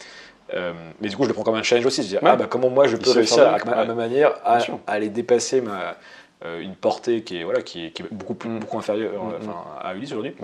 Euh, 0.55 0.73
mais 1.01 1.09
du 1.09 1.17
coup, 1.17 1.25
je 1.25 1.29
le 1.29 1.35
prends 1.35 1.43
comme 1.43 1.57
un 1.57 1.63
challenge 1.63 1.87
aussi. 1.87 2.03
Je 2.03 2.09
dis, 2.09 2.17
ah, 2.23 2.37
bah, 2.37 2.47
comment 2.49 2.71
moi 2.71 2.87
je 2.87 2.97
peux 2.97 3.11
réussir 3.11 3.47
à, 3.47 3.59
ma, 3.65 3.95
manière 3.95 4.35
à, 4.45 4.61
aller 4.87 5.11
dépasser 5.11 5.61
ma, 5.61 5.97
euh, 6.45 6.61
une 6.61 6.75
portée 6.75 7.23
qui 7.23 7.39
est, 7.39 7.45
voilà, 7.45 7.63
qui 7.63 7.87
est, 7.87 8.13
beaucoup, 8.13 8.35
plus, 8.35 8.49
mm. 8.49 8.59
beaucoup 8.61 8.79
inférieure 8.79 9.25
mm, 9.25 9.47
mm. 9.47 9.53
à 9.83 9.95
Ulysse 9.95 10.13
aujourd'hui. 10.13 10.35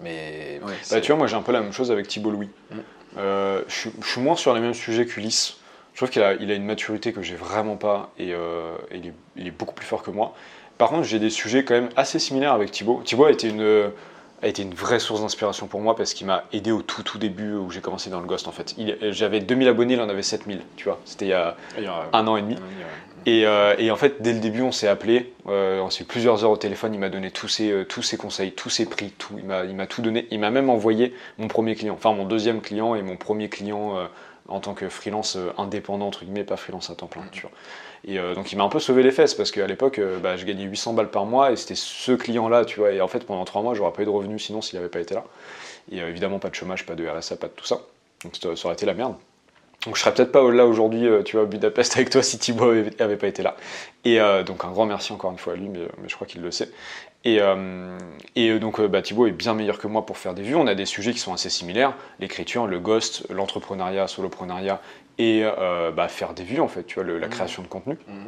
Mais 0.00 0.60
bah, 0.90 1.00
tu 1.00 1.08
vois, 1.08 1.16
moi 1.16 1.26
j'ai 1.26 1.36
un 1.36 1.42
peu 1.42 1.52
la 1.52 1.60
même 1.60 1.72
chose 1.72 1.90
avec 1.90 2.06
Thibault 2.06 2.30
Louis. 2.30 2.50
Euh, 3.18 3.62
je, 3.66 3.88
suis 4.02 4.20
moins 4.20 4.36
sur 4.36 4.54
les 4.54 4.60
mêmes 4.60 4.74
sujets 4.74 5.06
qu'Ulysse. 5.06 5.56
Je 5.96 6.00
trouve 6.00 6.10
qu'il 6.10 6.22
a, 6.22 6.34
il 6.34 6.50
a 6.50 6.54
une 6.54 6.66
maturité 6.66 7.14
que 7.14 7.22
j'ai 7.22 7.36
vraiment 7.36 7.76
pas 7.76 8.10
et 8.18 8.26
il 8.26 9.06
est, 9.06 9.12
il, 9.34 9.46
est, 9.46 9.50
beaucoup 9.50 9.74
plus 9.74 9.86
fort 9.86 10.02
que 10.02 10.10
moi. 10.10 10.34
Par 10.76 10.90
contre, 10.90 11.04
j'ai 11.04 11.18
des 11.18 11.30
sujets 11.30 11.64
quand 11.64 11.72
même 11.72 11.88
assez 11.96 12.18
similaires 12.18 12.52
avec 12.52 12.70
Thibault. 12.70 13.00
Thibault 13.02 13.24
a 13.24 13.30
été 13.30 13.48
une 13.48 13.90
a 14.42 14.46
été 14.46 14.60
une 14.60 14.74
vraie 14.74 14.98
source 14.98 15.22
d'inspiration 15.22 15.68
pour 15.68 15.80
moi 15.80 15.96
parce 15.96 16.12
qu'il 16.12 16.26
m'a 16.26 16.44
aidé 16.52 16.70
au 16.70 16.82
tout 16.82 17.02
tout 17.02 17.16
début 17.16 17.54
où 17.54 17.70
j'ai 17.70 17.80
commencé 17.80 18.10
dans 18.10 18.20
le 18.20 18.26
Ghost 18.26 18.46
en 18.46 18.52
fait. 18.52 18.74
J'avais 19.10 19.40
2000 19.40 19.68
abonnés, 19.68 19.94
il 19.94 20.00
en 20.02 20.10
avait 20.10 20.20
7000, 20.20 20.60
tu 20.76 20.84
vois. 20.84 21.00
C'était 21.06 21.24
il 21.24 21.30
y 21.30 21.32
a 21.32 21.56
un 22.12 22.26
an 22.26 22.36
et 22.36 22.42
demi. 22.42 22.56
Euh, 23.26 23.74
et, 23.78 23.90
en 23.90 23.96
fait, 23.96 24.22
dès 24.22 24.32
le 24.32 24.38
début, 24.38 24.62
on 24.62 24.72
s'est 24.72 24.88
appelé, 24.88 25.32
euh, 25.48 25.80
on 25.80 25.90
s'est 25.90 26.04
eu 26.04 26.06
plusieurs 26.06 26.44
heures 26.44 26.50
au 26.52 26.56
téléphone, 26.56 26.94
il 26.94 27.00
m'a 27.00 27.08
donné 27.08 27.30
tous 27.30 27.48
ses, 27.48 27.70
euh, 27.72 27.84
tous 27.84 28.02
ses 28.02 28.16
conseils, 28.16 28.52
tous 28.52 28.70
ses 28.70 28.86
prix, 28.86 29.10
tout. 29.10 29.34
Il 29.38 29.44
m'a 29.44 29.86
tout 29.86 30.02
donné. 30.02 30.28
Il 30.30 30.38
m'a 30.38 30.50
même 30.50 30.70
envoyé 30.70 31.12
mon 31.38 31.48
premier 31.48 31.74
client, 31.74 31.94
enfin 31.94 32.12
mon 32.12 32.24
deuxième 32.24 32.60
client 32.60 32.94
et 32.94 33.02
mon 33.02 33.16
premier 33.16 33.48
client 33.48 34.08
en 34.48 34.60
tant 34.60 34.74
que 34.74 34.88
freelance 34.88 35.36
indépendant, 35.58 36.06
entre 36.06 36.24
guillemets, 36.24 36.44
pas 36.44 36.56
freelance 36.56 36.90
à 36.90 36.94
temps 36.94 37.08
plein. 37.08 37.22
Et 38.04 38.18
donc 38.34 38.52
il 38.52 38.56
m'a 38.56 38.64
un 38.64 38.68
peu 38.68 38.78
sauvé 38.78 39.02
les 39.02 39.10
fesses 39.10 39.34
parce 39.34 39.50
qu'à 39.50 39.66
l'époque, 39.66 40.00
bah, 40.22 40.36
je 40.36 40.44
gagnais 40.44 40.64
800 40.64 40.92
balles 40.92 41.10
par 41.10 41.26
mois 41.26 41.50
et 41.50 41.56
c'était 41.56 41.74
ce 41.74 42.12
client-là, 42.12 42.64
tu 42.64 42.78
vois. 42.78 42.92
Et 42.92 43.00
en 43.00 43.08
fait, 43.08 43.26
pendant 43.26 43.44
3 43.44 43.62
mois, 43.62 43.74
j'aurais 43.74 43.92
pas 43.92 44.02
eu 44.02 44.04
de 44.04 44.10
revenus 44.10 44.44
sinon 44.44 44.62
s'il 44.62 44.78
n'avait 44.78 44.90
pas 44.90 45.00
été 45.00 45.14
là. 45.14 45.24
Et 45.90 45.98
évidemment, 45.98 46.38
pas 46.38 46.50
de 46.50 46.54
chômage, 46.54 46.86
pas 46.86 46.94
de 46.94 47.06
RSA, 47.06 47.36
pas 47.36 47.48
de 47.48 47.52
tout 47.52 47.66
ça. 47.66 47.80
Donc 48.22 48.36
ça 48.36 48.66
aurait 48.66 48.74
été 48.74 48.86
la 48.86 48.94
merde. 48.94 49.16
Donc 49.86 49.96
je 49.96 50.02
serais 50.02 50.12
peut-être 50.12 50.32
pas 50.32 50.50
là 50.50 50.66
aujourd'hui, 50.66 51.08
tu 51.24 51.36
vois, 51.36 51.44
à 51.44 51.48
Budapest 51.48 51.96
avec 51.96 52.10
toi 52.10 52.22
si 52.22 52.38
Thibaut 52.38 52.70
avait, 52.98 53.16
pas 53.16 53.28
été 53.28 53.42
là. 53.42 53.56
Et 54.04 54.18
donc 54.44 54.64
un 54.64 54.70
grand 54.70 54.84
merci 54.84 55.12
encore 55.12 55.30
une 55.30 55.38
fois 55.38 55.54
à 55.54 55.56
lui, 55.56 55.68
mais, 55.68 55.86
je 56.06 56.14
crois 56.14 56.26
qu'il 56.26 56.42
le 56.42 56.50
sait. 56.50 56.70
Et, 57.24 57.38
et 58.34 58.58
donc 58.58 58.80
bah, 58.80 59.00
Thibaut 59.00 59.26
est 59.26 59.32
bien 59.32 59.54
meilleur 59.54 59.78
que 59.78 59.86
moi 59.86 60.04
pour 60.04 60.18
faire 60.18 60.34
des 60.34 60.42
vues. 60.42 60.56
On 60.56 60.66
a 60.66 60.74
des 60.74 60.86
sujets 60.86 61.12
qui 61.12 61.18
sont 61.18 61.32
assez 61.32 61.50
similaires 61.50 61.94
l'écriture, 62.18 62.66
le 62.66 62.80
ghost, 62.80 63.26
l'entrepreneuriat, 63.30 64.08
soloprenariat 64.08 64.80
et 65.18 65.42
euh, 65.44 65.90
bah, 65.90 66.08
faire 66.08 66.34
des 66.34 66.44
vues 66.44 66.60
en 66.60 66.68
fait, 66.68 66.84
tu 66.84 67.00
vois, 67.00 67.04
la 67.04 67.26
mmh. 67.26 67.30
création 67.30 67.62
de 67.62 67.68
contenu. 67.68 67.94
Mmh. 68.06 68.26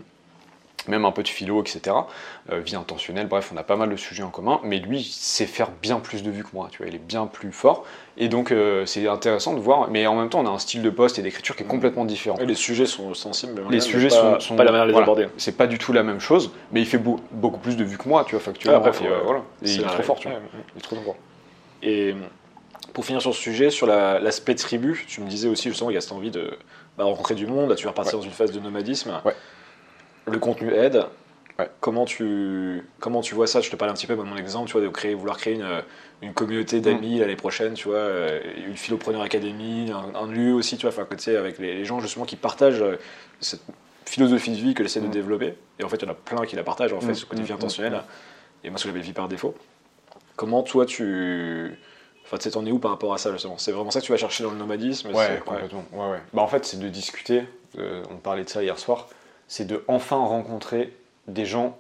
Même 0.87 1.05
un 1.05 1.11
peu 1.11 1.22
de 1.22 1.29
philo, 1.29 1.61
etc. 1.61 1.95
Euh, 2.51 2.61
vie 2.61 2.76
intentionnelle, 2.76 3.26
bref, 3.26 3.51
on 3.53 3.57
a 3.59 3.62
pas 3.62 3.76
mal 3.76 3.91
de 3.91 3.97
sujets 3.97 4.22
en 4.22 4.31
commun, 4.31 4.61
mais 4.62 4.79
lui, 4.79 5.03
sait 5.03 5.47
faire 5.47 5.70
bien 5.83 5.99
plus 5.99 6.22
de 6.22 6.31
vues 6.31 6.45
que 6.45 6.51
moi, 6.55 6.68
tu 6.70 6.79
vois, 6.79 6.87
il 6.87 6.95
est 6.95 7.05
bien 7.05 7.26
plus 7.26 7.53
fort, 7.53 7.85
et 8.16 8.29
donc 8.29 8.53
euh, 8.53 8.87
c'est 8.87 9.07
intéressant 9.07 9.55
de 9.55 9.61
voir, 9.61 9.91
mais 9.91 10.07
en 10.07 10.14
même 10.14 10.31
temps, 10.31 10.41
on 10.41 10.47
a 10.47 10.51
un 10.51 10.59
style 10.59 10.83
de 10.83 10.91
poste 10.91 11.18
et 11.18 11.22
d'écriture 11.22 11.57
qui 11.57 11.64
est 11.64 11.66
complètement 11.66 12.05
différent. 12.05 12.39
Et 12.39 12.47
les 12.47 12.55
sujets 12.55 12.87
sont 12.87 13.12
sensibles, 13.12 13.61
mais 13.68 13.74
les 13.74 13.81
sujets 13.81 14.09
sont, 14.09 14.41
sont, 14.41 14.57
pas 14.57 14.64
la 14.64 14.70
manière 14.70 14.87
de 14.87 14.93
les 14.93 14.99
aborder. 14.99 15.29
C'est 15.37 15.57
pas 15.57 15.66
du 15.66 15.79
tout 15.79 15.93
la 15.93 16.03
même 16.03 16.20
chose, 16.20 16.53
mais 16.72 16.81
il 16.81 16.87
fait 16.87 16.99
beaucoup 16.99 17.59
plus 17.59 17.76
de 17.76 17.85
vues 17.85 17.99
que 17.99 18.09
moi, 18.09 18.24
tu 18.24 18.37
vois, 18.37 18.41
factuellement. 18.41 18.81
bref, 18.81 19.03
voilà. 19.24 19.43
il 19.62 19.81
est 19.81 19.85
trop 19.85 20.03
fort, 20.03 20.18
tu 20.18 20.29
vois. 20.29 20.39
Il 20.74 20.79
est 20.79 20.83
trop 20.83 20.97
fort. 20.97 21.16
Et 21.83 22.14
pour 22.93 23.05
finir 23.05 23.20
sur 23.20 23.35
ce 23.35 23.41
sujet, 23.41 23.70
sur 23.70 23.87
l'aspect 23.87 24.55
tribu, 24.55 25.05
tu 25.07 25.20
me 25.20 25.29
disais 25.29 25.49
aussi 25.49 25.68
justement, 25.68 25.91
il 25.91 25.95
y 25.95 25.97
a 25.97 26.01
cette 26.01 26.12
envie 26.12 26.31
de 26.31 26.57
bah, 26.97 27.05
rencontrer 27.05 27.35
du 27.35 27.47
monde, 27.47 27.68
là 27.68 27.76
tu 27.76 27.85
vas 27.85 27.91
repartir 27.91 28.18
dans 28.18 28.24
une 28.24 28.31
phase 28.31 28.53
de 28.53 28.61
nomadisme. 28.61 29.12
Le 30.26 30.38
contenu 30.38 30.72
aide. 30.72 31.04
Comment, 31.80 32.04
tu, 32.04 32.84
comment 33.00 33.20
tu 33.20 33.34
vois 33.34 33.48
ça? 33.48 33.60
Je 33.60 33.68
te 33.68 33.74
parle 33.74 33.90
un 33.90 33.94
petit 33.94 34.06
peu 34.06 34.14
de 34.14 34.22
mon 34.22 34.36
exemple, 34.36 34.68
tu 34.68 34.74
vois, 34.74 34.80
de 34.80 34.88
créer, 34.88 35.14
vouloir 35.14 35.36
créer 35.38 35.54
une, 35.54 35.82
une 36.22 36.32
communauté 36.32 36.80
d'amis 36.80 37.16
mm. 37.16 37.20
l'année 37.20 37.34
prochaine, 37.34 37.74
tu 37.74 37.88
vois, 37.88 37.96
euh, 37.96 38.40
une 38.64 38.76
Philopreneur 38.76 39.22
Academy, 39.22 39.90
un, 39.90 40.26
lieu 40.28 40.52
aussi, 40.52 40.76
tu 40.76 40.82
vois, 40.82 40.94
enfin, 40.94 41.04
côté 41.04 41.36
avec 41.36 41.58
les, 41.58 41.84
gens 41.84 41.98
justement 41.98 42.26
qui 42.26 42.36
partagent 42.36 42.80
euh, 42.80 42.96
cette 43.40 43.62
philosophie 44.06 44.52
de 44.52 44.56
vie 44.56 44.74
que 44.74 44.84
j'essaie 44.84 45.00
de 45.00 45.08
mm. 45.08 45.10
développer. 45.10 45.54
Et 45.80 45.84
en 45.84 45.88
fait, 45.88 45.96
il 45.96 46.04
y 46.04 46.08
en 46.08 46.12
a 46.12 46.14
plein 46.14 46.46
qui 46.46 46.54
la 46.54 46.62
partagent, 46.62 46.92
en 46.92 47.00
fait, 47.00 47.10
mm. 47.10 47.14
ce 47.14 47.26
côté 47.26 47.42
vie 47.42 47.52
intentionnel. 47.52 48.02
Et 48.62 48.70
moi, 48.70 48.78
ce 48.78 48.84
que 48.84 48.90
j'appelle 48.90 49.02
vie 49.02 49.12
par 49.12 49.26
défaut. 49.26 49.56
Comment 50.36 50.62
toi, 50.62 50.86
tu 50.86 51.76
Enfin, 52.28 52.36
tu 52.36 52.44
sais, 52.44 52.50
t'en 52.50 52.66
es 52.66 52.70
où 52.70 52.78
par 52.78 52.90
rapport 52.90 53.14
à 53.14 53.18
ça 53.18 53.32
justement? 53.32 53.56
C'est 53.56 53.72
vraiment 53.72 53.90
ça 53.90 54.00
que 54.00 54.04
tu 54.04 54.12
vas 54.12 54.18
chercher 54.18 54.44
dans 54.44 54.50
le 54.50 54.58
nomadisme 54.58 55.08
Ouais, 55.14 55.40
complètement. 55.46 55.86
Ouais. 55.94 56.10
Ouais, 56.10 56.18
Bah, 56.34 56.42
en 56.42 56.46
fait, 56.46 56.66
c'est 56.66 56.78
de 56.78 56.88
discuter. 56.90 57.44
Euh, 57.78 58.02
on 58.10 58.16
parlait 58.16 58.44
de 58.44 58.50
ça 58.50 58.62
hier 58.62 58.78
soir. 58.78 59.08
C'est 59.49 59.66
de 59.66 59.84
enfin 59.88 60.16
rencontrer 60.16 60.92
des 61.26 61.44
gens 61.44 61.78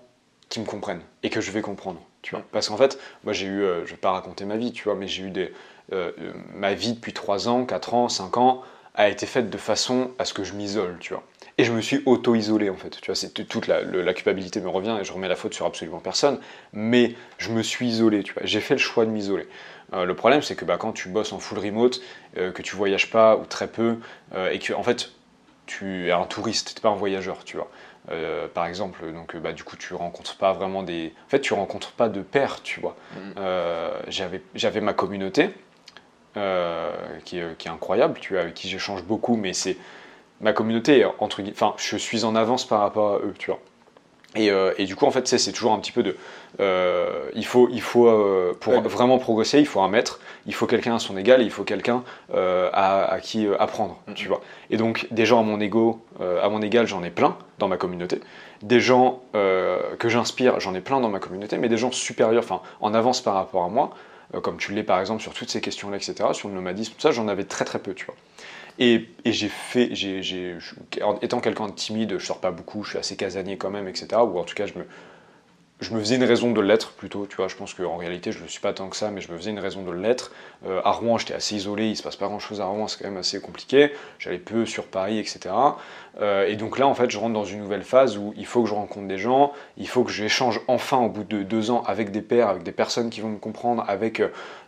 qui 0.48 0.60
me 0.60 0.64
comprennent 0.64 1.02
et 1.22 1.30
que 1.30 1.40
je 1.40 1.50
vais 1.50 1.62
comprendre. 1.62 2.00
Tu 2.22 2.34
vois 2.34 2.44
Parce 2.52 2.68
qu'en 2.68 2.76
fait, 2.76 2.98
moi, 3.24 3.32
j'ai 3.32 3.46
eu, 3.46 3.62
euh, 3.62 3.86
je 3.86 3.92
vais 3.92 3.96
pas 3.96 4.10
raconter 4.10 4.44
ma 4.44 4.56
vie, 4.56 4.72
tu 4.72 4.84
vois, 4.84 4.94
mais 4.94 5.06
j'ai 5.06 5.24
eu 5.24 5.30
des. 5.30 5.52
Euh, 5.92 6.12
ma 6.54 6.74
vie 6.74 6.92
depuis 6.92 7.12
3 7.12 7.48
ans, 7.48 7.64
4 7.64 7.94
ans, 7.94 8.08
5 8.08 8.36
ans 8.36 8.62
a 8.94 9.08
été 9.08 9.26
faite 9.26 9.48
de 9.48 9.56
façon 9.58 10.10
à 10.18 10.24
ce 10.24 10.34
que 10.34 10.42
je 10.42 10.54
m'isole, 10.54 10.96
tu 10.98 11.14
vois. 11.14 11.22
Et 11.56 11.64
je 11.64 11.72
me 11.72 11.80
suis 11.80 12.02
auto-isolé 12.04 12.68
en 12.68 12.76
fait. 12.76 13.00
Tu 13.00 13.06
vois, 13.06 13.14
c'est 13.14 13.30
toute 13.30 13.68
la, 13.68 13.82
la, 13.82 14.14
culpabilité 14.14 14.60
me 14.60 14.68
revient 14.68 14.96
et 15.00 15.04
je 15.04 15.12
remets 15.12 15.28
la 15.28 15.36
faute 15.36 15.54
sur 15.54 15.66
absolument 15.66 16.00
personne. 16.00 16.40
Mais 16.72 17.14
je 17.38 17.50
me 17.50 17.62
suis 17.62 17.86
isolé, 17.86 18.22
tu 18.24 18.32
vois. 18.32 18.42
J'ai 18.44 18.60
fait 18.60 18.74
le 18.74 18.80
choix 18.80 19.04
de 19.04 19.10
m'isoler. 19.10 19.48
Euh, 19.92 20.04
le 20.04 20.14
problème, 20.14 20.42
c'est 20.42 20.54
que 20.54 20.64
bah, 20.64 20.76
quand 20.78 20.92
tu 20.92 21.08
bosses 21.08 21.32
en 21.32 21.38
full 21.38 21.58
remote, 21.58 22.00
euh, 22.36 22.52
que 22.52 22.62
tu 22.62 22.76
voyages 22.76 23.10
pas 23.10 23.36
ou 23.36 23.44
très 23.44 23.68
peu, 23.68 23.98
euh, 24.34 24.50
et 24.50 24.58
que 24.58 24.72
en 24.72 24.82
fait, 24.82 25.12
tu 25.68 26.08
es 26.08 26.12
un 26.12 26.24
touriste, 26.24 26.68
tu 26.68 26.74
n'es 26.74 26.82
pas 26.82 26.88
un 26.88 26.96
voyageur, 26.96 27.44
tu 27.44 27.56
vois. 27.56 27.68
par 28.54 28.66
exemple, 28.66 29.12
donc 29.12 29.36
bah, 29.36 29.52
du 29.52 29.62
coup, 29.62 29.76
tu 29.76 29.94
rencontres 29.94 30.36
pas 30.36 30.52
vraiment 30.52 30.82
des. 30.82 31.12
En 31.26 31.30
fait, 31.30 31.40
tu 31.40 31.54
rencontres 31.54 31.92
pas 31.92 32.08
de 32.08 32.22
pairs, 32.22 32.62
tu 32.62 32.80
vois. 32.80 32.96
Mm. 33.14 34.40
J'avais 34.54 34.80
ma 34.80 34.94
communauté, 34.94 35.50
qui 36.34 36.40
est, 37.38 37.56
qui, 37.58 37.68
est, 37.68 37.70
incroyable, 37.70 38.18
tu 38.20 38.32
vois, 38.32 38.42
avec 38.42 38.54
qui 38.54 38.68
j'échange 38.68 39.04
beaucoup, 39.04 39.36
mais 39.36 39.52
c'est 39.52 39.76
ma 40.40 40.52
communauté, 40.52 41.04
entre 41.18 41.42
enfin, 41.50 41.74
je 41.76 41.96
suis 41.96 42.24
en 42.24 42.34
avance 42.34 42.66
par 42.66 42.80
rapport 42.80 43.14
à 43.14 43.18
eux, 43.18 43.34
tu 43.38 43.50
vois. 43.50 43.60
Euh, 44.38 44.72
et, 44.78 44.84
du 44.84 44.96
coup, 44.96 45.06
en 45.06 45.10
fait, 45.10 45.26
c'est 45.26 45.52
toujours 45.52 45.72
un 45.72 45.78
petit 45.78 45.92
peu 45.92 46.02
de. 46.02 46.16
Euh, 46.60 47.28
il 47.34 47.44
faut, 47.44 47.68
il 47.70 47.80
faut 47.80 48.08
euh, 48.08 48.56
pour 48.58 48.80
vraiment 48.82 49.18
progresser, 49.18 49.58
il 49.58 49.66
faut 49.66 49.80
un 49.80 49.88
maître, 49.88 50.20
il 50.46 50.54
faut 50.54 50.66
quelqu'un 50.66 50.96
à 50.96 50.98
son 50.98 51.16
égal, 51.16 51.42
il 51.42 51.50
faut 51.50 51.64
quelqu'un 51.64 52.02
à, 52.32 53.18
qui 53.22 53.46
apprendre, 53.58 54.00
tu 54.14 54.28
vois. 54.28 54.40
Et 54.70 54.76
donc, 54.76 55.06
des 55.10 55.26
gens 55.26 55.40
à 55.40 55.42
mon 55.42 55.60
ego, 55.60 56.04
à 56.20 56.48
mon 56.48 56.62
égal, 56.62 56.86
j'en 56.86 57.02
ai 57.02 57.10
plein 57.10 57.36
dans 57.58 57.68
ma 57.68 57.76
communauté. 57.76 58.20
Des 58.62 58.80
gens 58.80 59.22
que 59.32 60.08
j'inspire, 60.08 60.60
j'en 60.60 60.74
ai 60.74 60.80
plein 60.80 61.00
dans 61.00 61.08
ma 61.10 61.18
communauté, 61.18 61.58
mais 61.58 61.68
des 61.68 61.76
gens 61.76 61.92
supérieurs, 61.92 62.44
enfin, 62.44 62.60
en 62.80 62.94
avance 62.94 63.20
par 63.20 63.34
rapport 63.34 63.64
à 63.64 63.68
moi, 63.68 63.90
comme 64.42 64.58
tu 64.58 64.72
l'es 64.72 64.82
par 64.82 65.00
exemple 65.00 65.22
sur 65.22 65.32
toutes 65.32 65.50
ces 65.50 65.60
questions-là, 65.60 65.96
etc., 65.96 66.30
sur 66.32 66.48
le 66.48 66.54
nomadisme, 66.54 66.94
tout 66.94 67.00
ça, 67.00 67.10
j'en 67.10 67.28
avais 67.28 67.44
très 67.44 67.64
très 67.64 67.78
peu, 67.78 67.94
tu 67.94 68.06
vois. 68.06 68.14
Et, 68.78 69.08
j'ai 69.24 69.48
fait, 69.48 69.90
étant 71.20 71.40
quelqu'un 71.40 71.66
de 71.66 71.72
timide, 71.72 72.16
je 72.18 72.24
sors 72.24 72.40
pas 72.40 72.52
beaucoup, 72.52 72.84
je 72.84 72.90
suis 72.90 72.98
assez 72.98 73.16
casanier 73.16 73.56
quand 73.56 73.70
même, 73.70 73.88
etc. 73.88 74.06
Ou 74.22 74.38
en 74.38 74.44
tout 74.44 74.54
cas, 74.54 74.66
je 74.66 74.74
me, 75.92 76.00
faisais 76.00 76.14
une 76.14 76.24
raison 76.24 76.52
de 76.52 76.60
l'être 76.60 76.92
plutôt, 76.92 77.26
tu 77.26 77.36
vois, 77.36 77.48
je 77.48 77.56
pense 77.56 77.74
qu'en 77.74 77.96
réalité 77.96 78.30
je 78.30 78.38
ne 78.38 78.44
le 78.44 78.48
suis 78.48 78.60
pas 78.60 78.72
tant 78.72 78.88
que 78.88 78.96
ça, 78.96 79.10
mais 79.10 79.20
je 79.20 79.32
me 79.32 79.36
faisais 79.36 79.50
une 79.50 79.58
raison 79.58 79.82
de 79.82 79.90
l'être. 79.90 80.30
Euh, 80.64 80.80
à 80.84 80.92
Rouen 80.92 81.18
j'étais 81.18 81.34
assez 81.34 81.56
isolé, 81.56 81.88
il 81.88 81.96
se 81.96 82.04
passe 82.04 82.14
pas 82.14 82.26
grand 82.26 82.38
chose 82.38 82.60
à 82.60 82.66
Rouen, 82.66 82.86
c'est 82.86 83.02
quand 83.02 83.08
même 83.08 83.18
assez 83.18 83.40
compliqué, 83.40 83.90
j'allais 84.20 84.38
peu 84.38 84.64
sur 84.64 84.86
Paris, 84.86 85.18
etc. 85.18 85.54
Euh, 86.20 86.46
et 86.46 86.54
donc 86.54 86.78
là 86.78 86.86
en 86.86 86.94
fait 86.94 87.10
je 87.10 87.18
rentre 87.18 87.34
dans 87.34 87.44
une 87.44 87.60
nouvelle 87.60 87.84
phase 87.84 88.16
où 88.16 88.32
il 88.36 88.46
faut 88.46 88.62
que 88.62 88.68
je 88.68 88.74
rencontre 88.74 89.08
des 89.08 89.18
gens, 89.18 89.52
il 89.76 89.88
faut 89.88 90.04
que 90.04 90.12
j'échange 90.12 90.60
enfin 90.68 90.98
au 90.98 91.08
bout 91.08 91.24
de 91.24 91.42
deux 91.42 91.72
ans 91.72 91.82
avec 91.86 92.12
des 92.12 92.22
pairs, 92.22 92.48
avec 92.48 92.62
des 92.62 92.72
personnes 92.72 93.10
qui 93.10 93.20
vont 93.20 93.30
me 93.30 93.38
comprendre, 93.38 93.84
avec 93.88 94.22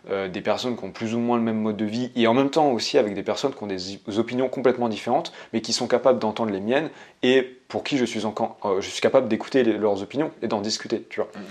euh, 0.09 0.27
des 0.27 0.41
personnes 0.41 0.75
qui 0.75 0.83
ont 0.83 0.91
plus 0.91 1.13
ou 1.13 1.19
moins 1.19 1.37
le 1.37 1.43
même 1.43 1.59
mode 1.59 1.77
de 1.77 1.85
vie, 1.85 2.11
et 2.15 2.25
en 2.27 2.33
même 2.33 2.49
temps 2.49 2.71
aussi 2.71 2.97
avec 2.97 3.13
des 3.13 3.23
personnes 3.23 3.53
qui 3.53 3.63
ont 3.63 3.67
des 3.67 3.99
opinions 4.17 4.49
complètement 4.49 4.89
différentes, 4.89 5.31
mais 5.53 5.61
qui 5.61 5.73
sont 5.73 5.87
capables 5.87 6.17
d'entendre 6.19 6.51
les 6.51 6.59
miennes, 6.59 6.89
et 7.21 7.43
pour 7.67 7.83
qui 7.83 7.97
je 7.97 8.05
suis, 8.05 8.25
encore, 8.25 8.57
euh, 8.65 8.81
je 8.81 8.89
suis 8.89 9.01
capable 9.01 9.27
d'écouter 9.27 9.63
leurs 9.63 10.01
opinions 10.01 10.31
et 10.41 10.47
d'en 10.47 10.61
discuter, 10.61 11.05
tu 11.09 11.19
vois. 11.19 11.29
Mhm. 11.35 11.43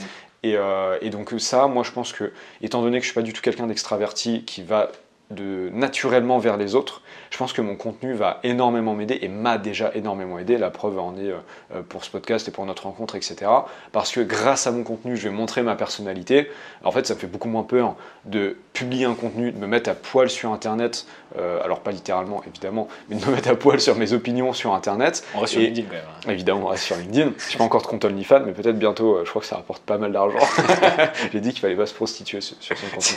Et, 0.42 0.56
euh, 0.56 0.98
et 1.00 1.10
donc 1.10 1.32
ça, 1.38 1.66
moi 1.66 1.82
je 1.84 1.92
pense 1.92 2.12
que, 2.12 2.32
étant 2.62 2.82
donné 2.82 2.98
que 2.98 3.04
je 3.04 3.10
suis 3.10 3.14
pas 3.14 3.22
du 3.22 3.32
tout 3.32 3.42
quelqu'un 3.42 3.66
d'extraverti 3.66 4.44
qui 4.44 4.62
va 4.62 4.90
de 5.30 5.70
naturellement 5.72 6.38
vers 6.38 6.56
les 6.56 6.74
autres, 6.74 7.02
je 7.30 7.38
pense 7.38 7.52
que 7.52 7.62
mon 7.62 7.76
contenu 7.76 8.14
va 8.14 8.40
énormément 8.42 8.94
m'aider 8.94 9.18
et 9.22 9.28
m'a 9.28 9.58
déjà 9.58 9.92
énormément 9.94 10.38
aidé. 10.38 10.58
La 10.58 10.70
preuve 10.70 10.98
en 10.98 11.16
est 11.16 11.30
euh, 11.30 11.82
pour 11.88 12.04
ce 12.04 12.10
podcast 12.10 12.48
et 12.48 12.50
pour 12.50 12.66
notre 12.66 12.84
rencontre, 12.84 13.14
etc. 13.14 13.50
Parce 13.92 14.10
que 14.10 14.20
grâce 14.20 14.66
à 14.66 14.72
mon 14.72 14.82
contenu, 14.82 15.16
je 15.16 15.28
vais 15.28 15.34
montrer 15.34 15.62
ma 15.62 15.76
personnalité. 15.76 16.50
En 16.82 16.90
fait, 16.90 17.06
ça 17.06 17.14
me 17.14 17.18
fait 17.20 17.28
beaucoup 17.28 17.48
moins 17.48 17.62
peur 17.62 17.94
de 18.24 18.56
publier 18.72 19.04
un 19.04 19.14
contenu, 19.14 19.52
de 19.52 19.58
me 19.58 19.66
mettre 19.66 19.90
à 19.90 19.94
poil 19.94 20.28
sur 20.28 20.52
Internet. 20.52 21.06
euh, 21.38 21.62
alors 21.62 21.80
pas 21.80 21.92
littéralement, 21.92 22.42
évidemment, 22.48 22.88
mais 23.08 23.16
de 23.16 23.24
me 23.24 23.30
mettre 23.32 23.50
à 23.50 23.54
poil 23.54 23.80
sur 23.80 23.94
mes 23.94 24.12
opinions 24.12 24.52
sur 24.52 24.74
Internet. 24.74 25.24
On 25.34 25.40
reste 25.40 25.52
sur 25.52 25.60
LinkedIn 25.60 25.86
quand 25.88 25.94
même. 26.26 26.34
Évidemment, 26.34 26.62
on 26.64 26.68
reste 26.68 26.84
sur 26.84 26.96
LinkedIn. 26.96 27.32
Je 27.38 27.44
suis 27.44 27.58
pas 27.58 27.64
encore 27.64 27.82
de 27.82 27.86
compte 27.86 28.04
OnlyFans, 28.04 28.42
mais 28.44 28.52
peut-être 28.52 28.78
bientôt. 28.78 29.16
euh, 29.16 29.24
je 29.24 29.30
crois 29.30 29.40
que 29.42 29.46
ça 29.46 29.56
rapporte 29.56 29.82
pas 29.82 29.98
mal 29.98 30.12
d'argent. 30.12 30.38
J'ai 31.32 31.40
dit 31.40 31.50
qu'il 31.50 31.60
fallait 31.60 31.76
pas 31.76 31.86
se 31.86 31.94
prostituer 31.94 32.40
sur, 32.40 32.56
son 32.60 32.74
compte. 32.94 33.14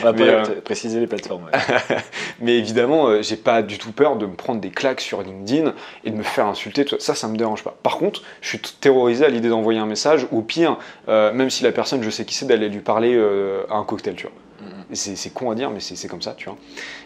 On 0.00 0.04
va 0.04 0.12
pas 0.12 0.22
euh, 0.22 0.60
préciser 0.62 0.93
les 1.00 1.06
plateformes. 1.06 1.44
ouais. 1.44 1.96
Mais 2.40 2.58
évidemment, 2.58 3.06
euh, 3.08 3.22
j'ai 3.22 3.36
pas 3.36 3.62
du 3.62 3.78
tout 3.78 3.92
peur 3.92 4.16
de 4.16 4.26
me 4.26 4.34
prendre 4.34 4.60
des 4.60 4.70
claques 4.70 5.00
sur 5.00 5.22
LinkedIn 5.22 5.74
et 6.04 6.10
de 6.10 6.16
me 6.16 6.22
faire 6.22 6.46
insulter. 6.46 6.84
tout 6.84 6.96
Ça, 6.98 7.14
ça 7.14 7.28
me 7.28 7.36
dérange 7.36 7.62
pas. 7.62 7.76
Par 7.82 7.98
contre, 7.98 8.22
je 8.40 8.48
suis 8.48 8.58
terrorisé 8.58 9.24
à 9.24 9.28
l'idée 9.28 9.48
d'envoyer 9.48 9.80
un 9.80 9.86
message, 9.86 10.26
ou 10.30 10.42
pire, 10.42 10.78
euh, 11.08 11.32
même 11.32 11.50
si 11.50 11.62
la 11.64 11.72
personne, 11.72 12.02
je 12.02 12.10
sais 12.10 12.24
qui 12.24 12.34
c'est, 12.34 12.46
d'aller 12.46 12.68
lui 12.68 12.80
parler 12.80 13.14
euh, 13.14 13.62
à 13.70 13.76
un 13.76 13.84
cocktail, 13.84 14.14
tu 14.14 14.24
vois. 14.24 14.32
Mhm. 14.60 14.84
Et 14.90 14.94
C'est 14.94 15.30
con 15.30 15.50
à 15.50 15.54
dire, 15.54 15.70
mais 15.70 15.80
c'est 15.80 16.08
comme 16.08 16.22
ça, 16.22 16.34
tu 16.36 16.46
vois. 16.48 16.58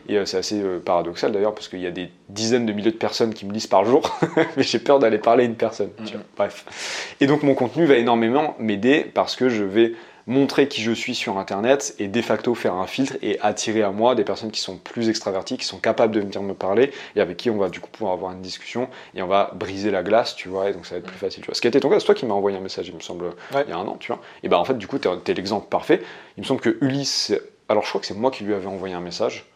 Et 0.09 0.17
euh, 0.17 0.25
c'est 0.25 0.37
assez 0.37 0.61
euh, 0.61 0.79
paradoxal 0.79 1.33
d'ailleurs, 1.33 1.55
parce 1.55 1.69
qu'il 1.69 1.81
y 1.81 1.87
a 1.87 1.91
des 1.91 2.11
dizaines 2.29 2.67
de 2.67 2.73
milliers 2.73 2.91
de 2.91 2.97
personnes 2.97 3.35
qui 3.35 3.47
me 3.47 3.53
lisent 3.53 3.67
par 3.67 3.85
jour, 3.85 4.19
mais 4.57 4.63
j'ai 4.63 4.79
peur 4.79 4.99
d'aller 4.99 5.19
parler 5.19 5.45
à 5.45 5.47
une 5.47 5.57
personne. 5.57 5.91
tu 6.05 6.13
vois. 6.13 6.21
Mhm. 6.21 6.27
Bref. 6.37 7.15
Et 7.21 7.27
donc 7.27 7.43
mon 7.43 7.55
contenu 7.55 7.87
va 7.87 7.97
énormément 7.97 8.55
m'aider 8.59 9.11
parce 9.13 9.37
que 9.37 9.49
je 9.49 9.65
vais 9.65 9.93
montrer 10.29 10.69
qui 10.69 10.83
je 10.83 10.93
suis 10.93 11.15
sur 11.17 11.39
Internet 11.39 11.97
et 11.99 12.07
de 12.07 12.23
facto 12.23 12.55
faire 12.55 12.75
un 12.75 12.87
filtre 12.87 13.17
et 13.23 13.41
attirer 13.41 13.83
à 13.83 13.91
moi 13.91 14.15
des 14.15 14.23
personnes 14.25 14.51
qui 14.53 14.61
sont 14.61 14.77
plus 14.77 15.09
extraverties, 15.09 15.57
qui 15.57 15.65
sont 15.65 15.79
capables 15.79 16.15
de 16.15 16.21
venir 16.21 16.43
me 16.43 16.55
parler 16.55 16.93
et 17.17 17.21
avec 17.21 17.37
qui 17.39 17.51
on 17.51 17.57
va 17.57 17.71
du 17.71 17.81
coup 17.81 17.89
pouvoir 17.91 18.13
avoir 18.13 18.33
une 18.33 18.43
discussion 18.43 18.89
et 19.15 19.23
on 19.23 19.27
va 19.27 19.51
briser 19.55 19.91
la 19.91 20.03
glace, 20.03 20.37
tu 20.37 20.49
vois, 20.49 20.69
et 20.71 20.75
donc 20.75 20.87
ça 20.87 20.95
va 20.95 20.99
être 21.01 21.07
plus 21.07 21.17
facile. 21.17 21.43
Tu 21.43 21.47
vois. 21.47 21.55
Ce 21.55 21.61
qui 21.61 21.67
a 21.67 21.71
été 21.71 21.81
ton 21.81 21.89
cas, 21.89 21.99
c'est 21.99 22.07
toi 22.07 22.15
qui 22.15 22.27
m'as 22.27 22.35
envoyé 22.35 22.57
un 22.57 22.61
message, 22.61 22.89
il 22.89 22.95
me 22.95 23.01
semble, 23.01 23.25
Ouais. 23.55 23.65
il 23.67 23.71
y 23.71 23.73
a 23.73 23.79
un 23.79 23.87
an, 23.87 23.97
tu 23.99 24.13
vois. 24.13 24.21
Et 24.43 24.49
bah 24.49 24.59
en 24.59 24.65
fait, 24.65 24.77
du 24.77 24.87
coup, 24.87 24.99
t'es 24.99 25.09
es, 25.09 25.35
l'exemple 25.35 25.67
parfait. 25.69 26.03
Il 26.37 26.43
me 26.43 26.47
semble 26.47 26.61
que 26.61 26.77
Ulysse, 26.83 27.33
alors 27.71 27.83
je 27.85 27.89
crois 27.89 28.01
que 28.01 28.07
c'est 28.07 28.15
moi 28.15 28.31
qui 28.31 28.45
lui 28.45 28.53
avais 28.55 28.67
envoyé 28.67 28.95
un 28.95 29.01
message, 29.01 29.47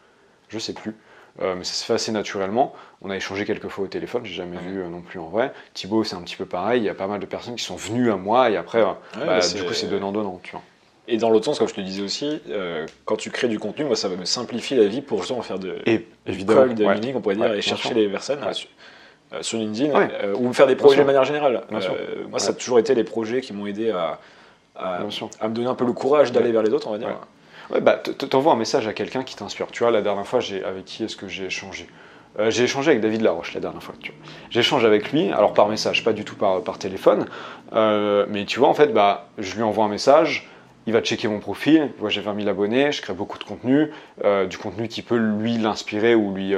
je 0.49 0.57
sais 0.57 0.73
plus. 0.73 0.95
Euh, 1.41 1.55
mais 1.57 1.63
ça 1.63 1.73
se 1.73 1.83
fait 1.83 1.93
assez 1.93 2.11
naturellement. 2.11 2.73
On 3.01 3.09
a 3.09 3.15
échangé 3.15 3.43
quelques 3.45 3.67
fois 3.67 3.85
au 3.85 3.87
téléphone, 3.87 4.23
j'ai 4.23 4.35
jamais 4.35 4.57
vu 4.57 4.81
euh, 4.81 4.87
non 4.87 5.01
plus 5.01 5.19
en 5.19 5.29
vrai. 5.29 5.51
Thibaut, 5.73 6.03
c'est 6.03 6.15
un 6.15 6.21
petit 6.21 6.35
peu 6.35 6.45
pareil. 6.45 6.81
Il 6.81 6.85
y 6.85 6.89
a 6.89 6.93
pas 6.93 7.07
mal 7.07 7.19
de 7.19 7.25
personnes 7.25 7.55
qui 7.55 7.63
sont 7.63 7.75
venues 7.75 8.11
à 8.11 8.17
moi 8.17 8.51
et 8.51 8.57
après, 8.57 8.81
euh, 8.81 8.91
Ouais, 9.17 9.25
bah, 9.25 9.39
du 9.39 9.63
coup, 9.63 9.73
c'est 9.73 9.87
donnant-donnant, 9.87 10.39
tu 10.43 10.51
vois. 10.51 10.61
Et 11.07 11.17
dans 11.17 11.29
l'autre 11.29 11.45
sens, 11.45 11.59
comme 11.59 11.67
je 11.67 11.73
te 11.73 11.81
disais 11.81 12.01
aussi, 12.01 12.41
euh, 12.49 12.85
quand 13.05 13.17
tu 13.17 13.29
crées 13.29 13.49
du 13.49 13.59
contenu, 13.59 13.83
moi 13.83 13.95
ça 13.95 14.07
va 14.07 14.15
me 14.15 14.23
simplifier 14.25 14.77
la 14.77 14.87
vie 14.87 15.01
pour 15.01 15.19
justement 15.19 15.41
faire 15.41 15.59
de 15.59 15.79
Et 15.85 16.07
évidemment, 16.25 16.73
de 16.73 16.85
ouais. 16.85 16.93
meaning, 16.93 17.15
on 17.15 17.21
pourrait 17.21 17.35
dire, 17.35 17.45
Ouais, 17.45 17.57
et 17.57 17.61
chercher 17.61 17.89
sûr. 17.89 17.97
les 17.97 18.07
personnes 18.07 18.41
Ouais. 18.41 18.53
sur, 18.53 18.69
euh, 19.33 19.41
sur 19.41 19.57
LinkedIn 19.57 19.93
euh, 19.93 20.33
ou 20.35 20.47
me 20.47 20.53
faire 20.53 20.67
des 20.67 20.77
projets 20.77 21.01
de 21.01 21.03
manière 21.03 21.25
générale. 21.25 21.63
Moi, 22.29 22.39
ça 22.39 22.51
a 22.51 22.53
toujours 22.53 22.79
été 22.79 22.95
les 22.95 23.03
projets 23.03 23.41
qui 23.41 23.51
m'ont 23.51 23.65
aidé 23.65 23.91
à, 23.91 24.19
me 25.03 25.49
donner 25.49 25.67
un 25.67 25.75
peu 25.75 25.85
le 25.85 25.93
courage 25.93 26.31
d'aller 26.31 26.51
vers 26.51 26.63
les 26.63 26.71
autres, 26.71 26.87
on 26.87 26.91
va 26.91 26.97
dire. 26.99 27.19
Bah, 27.81 27.97
t'envoies 27.97 28.53
un 28.53 28.57
message 28.57 28.87
à 28.87 28.93
quelqu'un 28.93 29.23
qui 29.23 29.35
t'inspire. 29.35 29.67
Tu 29.71 29.83
vois, 29.83 29.91
la 29.91 30.01
dernière 30.01 30.27
fois, 30.27 30.39
j'ai 30.39 30.63
avec 30.63 30.85
qui 30.85 31.03
est-ce 31.03 31.15
que 31.15 31.27
j'ai 31.27 31.45
échangé? 31.45 31.87
Euh, 32.39 32.49
J'ai 32.49 32.63
échangé 32.63 32.91
avec 32.91 33.01
David 33.01 33.21
Laroche 33.21 33.53
la 33.53 33.59
dernière 33.59 33.81
fois. 33.83 33.93
J'échange 34.49 34.85
avec 34.85 35.11
lui, 35.11 35.31
alors 35.31 35.53
par 35.53 35.67
message, 35.69 36.03
pas 36.03 36.13
du 36.13 36.25
tout 36.25 36.35
par, 36.35 36.77
téléphone. 36.79 37.25
Euh, 37.73 38.25
mais 38.29 38.45
tu 38.45 38.59
vois, 38.59 38.69
en 38.69 38.73
fait, 38.73 38.87
bah, 38.87 39.27
je 39.37 39.55
lui 39.55 39.63
envoie 39.63 39.85
un 39.85 39.89
message. 39.89 40.49
Il 40.85 40.93
va 40.93 41.01
checker 41.01 41.27
mon 41.27 41.39
profil. 41.39 41.91
Moi, 41.99 42.09
j'ai 42.09 42.21
20 42.21 42.35
000 42.35 42.49
abonnés. 42.49 42.91
Je 42.91 43.01
crée 43.01 43.13
beaucoup 43.13 43.37
de 43.37 43.43
contenu. 43.43 43.91
euh, 44.23 44.45
du 44.45 44.57
contenu 44.57 44.87
qui 44.87 45.01
peut 45.01 45.15
lui 45.17 45.57
l'inspirer 45.57 46.15
ou 46.15 46.33
lui, 46.33 46.53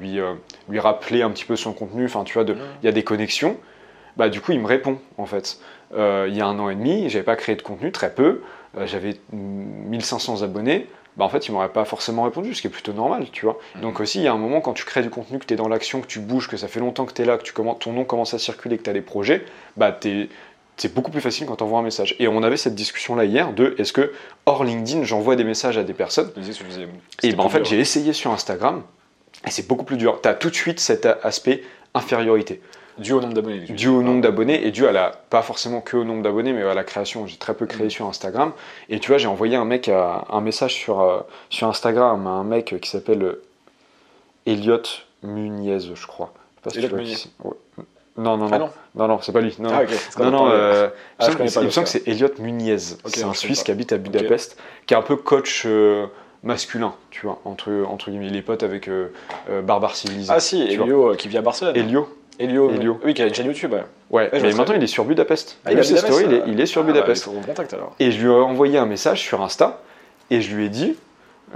lui, 0.00 0.20
lui 0.68 0.80
rappeler 0.80 1.22
un 1.22 1.30
petit 1.30 1.44
peu 1.44 1.56
son 1.56 1.72
contenu. 1.72 2.04
Enfin, 2.04 2.24
tu 2.24 2.34
vois, 2.34 2.44
il 2.48 2.84
y 2.84 2.88
a 2.88 2.92
des 2.92 3.04
connexions. 3.04 3.56
Bah, 4.16 4.28
du 4.28 4.40
coup, 4.40 4.52
il 4.52 4.60
me 4.60 4.66
répond, 4.66 4.98
en 5.18 5.26
fait. 5.26 5.58
Il 5.92 6.34
y 6.36 6.40
a 6.40 6.46
un 6.46 6.58
an 6.58 6.68
et 6.68 6.74
demi, 6.74 7.08
j'avais 7.08 7.24
pas 7.24 7.36
créé 7.36 7.56
de 7.56 7.62
contenu, 7.62 7.92
très 7.92 8.12
peu. 8.12 8.42
Euh, 8.76 8.86
j'avais 8.86 9.16
1500 9.32 10.42
abonnés. 10.42 10.86
Bah, 11.16 11.24
en 11.24 11.28
fait, 11.28 11.48
il 11.48 11.52
m'aurait 11.52 11.72
pas 11.72 11.84
forcément 11.84 12.22
répondu, 12.22 12.54
ce 12.54 12.62
qui 12.62 12.68
est 12.68 12.70
plutôt 12.70 12.92
normal, 12.92 13.26
tu 13.32 13.44
vois. 13.44 13.58
Mhm. 13.74 13.82
Donc 13.82 14.00
aussi, 14.00 14.18
il 14.18 14.24
y 14.24 14.28
a 14.28 14.32
un 14.32 14.38
moment, 14.38 14.60
quand 14.60 14.72
tu 14.72 14.84
crées 14.84 15.02
du 15.02 15.10
contenu, 15.10 15.38
que 15.38 15.44
tu 15.44 15.54
es 15.54 15.56
dans 15.56 15.68
l'action, 15.68 16.00
que 16.00 16.06
tu 16.06 16.20
bouges, 16.20 16.48
que 16.48 16.56
ça 16.56 16.68
fait 16.68 16.80
longtemps 16.80 17.04
que 17.04 17.12
tu 17.12 17.22
es 17.22 17.24
là, 17.24 17.36
que 17.36 17.42
tu 17.42 17.52
commences, 17.52 17.80
ton 17.80 17.92
nom 17.92 18.04
commence 18.04 18.32
à 18.32 18.38
circuler, 18.38 18.78
que 18.78 18.84
tu 18.84 18.90
as 18.90 18.94
des 18.94 19.00
projets, 19.00 19.44
bah, 19.76 19.98
c'est 20.76 20.94
beaucoup 20.94 21.10
plus 21.10 21.20
facile 21.20 21.46
quand 21.46 21.56
tu 21.56 21.64
envoies 21.64 21.80
un 21.80 21.82
message. 21.82 22.16
Et 22.20 22.28
on 22.28 22.42
avait 22.42 22.56
cette 22.56 22.74
discussion-là 22.74 23.24
hier 23.24 23.52
de 23.52 23.74
est-ce 23.78 23.92
que, 23.92 24.12
hors 24.46 24.64
LinkedIn, 24.64 25.02
j'envoie 25.02 25.36
des 25.36 25.44
messages 25.44 25.76
à 25.76 25.82
des 25.82 25.92
personnes? 25.92 26.30
Et 27.22 27.32
bah, 27.32 27.42
en 27.42 27.48
fait, 27.48 27.64
j'ai 27.66 27.78
essayé 27.78 28.12
sur 28.12 28.30
Instagram, 28.30 28.82
et 29.46 29.50
c'est 29.50 29.66
beaucoup 29.66 29.84
plus 29.84 29.96
dur. 29.96 30.20
Tu 30.22 30.28
as 30.28 30.34
tout 30.34 30.48
de 30.48 30.54
suite 30.54 30.80
cet 30.80 31.06
aspect 31.06 31.64
infériorité 31.92 32.62
dû 33.00 33.12
au 33.12 33.20
nombre 33.20 33.34
d'abonnés. 33.34 33.60
dû 33.60 33.88
au 33.88 34.02
nombre 34.02 34.20
d'abonnés 34.20 34.66
et 34.66 34.70
dû 34.70 34.86
à 34.86 34.92
la 34.92 35.10
pas 35.30 35.42
forcément 35.42 35.80
que 35.80 35.96
au 35.96 36.04
nombre 36.04 36.22
d'abonnés 36.22 36.52
mais 36.52 36.62
à 36.62 36.74
la 36.74 36.84
création 36.84 37.26
j'ai 37.26 37.36
très 37.36 37.54
peu 37.54 37.66
créé 37.66 37.86
Mm. 37.86 37.90
sur 37.90 38.06
Instagram 38.06 38.52
et 38.88 39.00
tu 39.00 39.08
vois 39.10 39.18
j'ai 39.18 39.26
envoyé 39.28 39.56
un 39.56 39.64
mec 39.64 39.88
à- 39.88 40.24
un 40.30 40.40
message 40.40 40.74
sur 40.74 41.00
euh, 41.00 41.20
sur 41.48 41.66
Instagram 41.68 42.26
à 42.26 42.30
un 42.30 42.44
mec 42.44 42.76
qui 42.80 42.88
s'appelle 42.90 43.22
euh, 43.22 43.42
Elliot 44.46 44.82
Muniez 45.22 45.80
je 45.80 46.06
crois 46.06 46.32
Elliot 46.74 46.94
Muniez. 46.96 47.16
Ouais. 47.44 47.52
non 48.16 48.36
non 48.36 48.48
non 48.48 48.50
Ah 48.52 48.58
non 48.58 48.70
non 48.94 49.08
non 49.08 49.18
c'est 49.22 49.32
pas 49.32 49.40
lui 49.40 49.54
non 49.58 49.70
Ah, 49.72 50.22
non, 50.22 50.30
non, 50.30 50.48
euh, 50.50 50.88
Ah, 51.18 51.28
il 51.30 51.42
me 51.44 51.46
semble- 51.48 51.66
le 51.66 51.70
semble 51.70 51.84
que 51.84 51.90
c'est 51.90 52.08
Elliot 52.08 52.28
Muniez. 52.38 52.78
C'est 52.78 53.22
un 53.24 53.34
Suisse 53.34 53.62
qui 53.62 53.70
habite 53.70 53.92
à 53.92 53.98
Budapest, 53.98 54.56
qui 54.86 54.94
est 54.94 54.96
un 54.96 55.02
peu 55.02 55.16
coach 55.16 55.62
euh, 55.66 56.06
masculin, 56.42 56.94
tu 57.10 57.26
vois, 57.26 57.38
entre, 57.44 57.70
entre 57.86 58.10
guillemets. 58.10 58.26
Il 58.28 58.36
est 58.36 58.42
pote 58.42 58.62
avec 58.62 58.88
euh, 58.88 59.12
euh, 59.50 59.62
Barbare 59.62 59.94
Civilisé. 59.94 60.32
Ah 60.34 60.40
si. 60.40 60.60
Elio 60.62 61.10
euh, 61.12 61.14
qui 61.16 61.28
vit 61.28 61.36
à 61.38 61.42
Barcelone. 61.42 61.76
Elio 61.76 62.08
Elio. 62.40 62.70
Elio. 62.70 63.00
Oui, 63.04 63.14
qui 63.14 63.22
a 63.22 63.26
une 63.26 63.34
chaîne 63.34 63.46
YouTube. 63.46 63.72
ouais. 63.72 63.84
Ouais, 64.10 64.28
mais 64.32 64.52
maintenant 64.52 64.74
il 64.74 64.82
est 64.82 64.88
sur 64.88 65.04
Budapest. 65.04 65.58
Ah, 65.64 65.72
il 65.72 65.84
stories, 65.84 66.02
Budapest, 66.02 66.22
il 66.26 66.34
est, 66.34 66.42
il 66.54 66.60
est 66.60 66.66
sur 66.66 66.80
Ah, 66.80 66.84
bah, 66.84 66.92
Budapest. 66.92 67.22
il 67.22 67.24
faut 67.26 67.30
qu'on 67.30 67.42
contacte 67.42 67.74
alors. 67.74 67.94
Et 68.00 68.10
je 68.10 68.20
lui 68.20 68.26
ai 68.26 68.34
envoyé 68.34 68.76
un 68.78 68.86
message 68.86 69.20
sur 69.20 69.40
Insta 69.40 69.80
et 70.30 70.40
je 70.40 70.54
lui 70.54 70.66
ai 70.66 70.68
dit, 70.68 70.96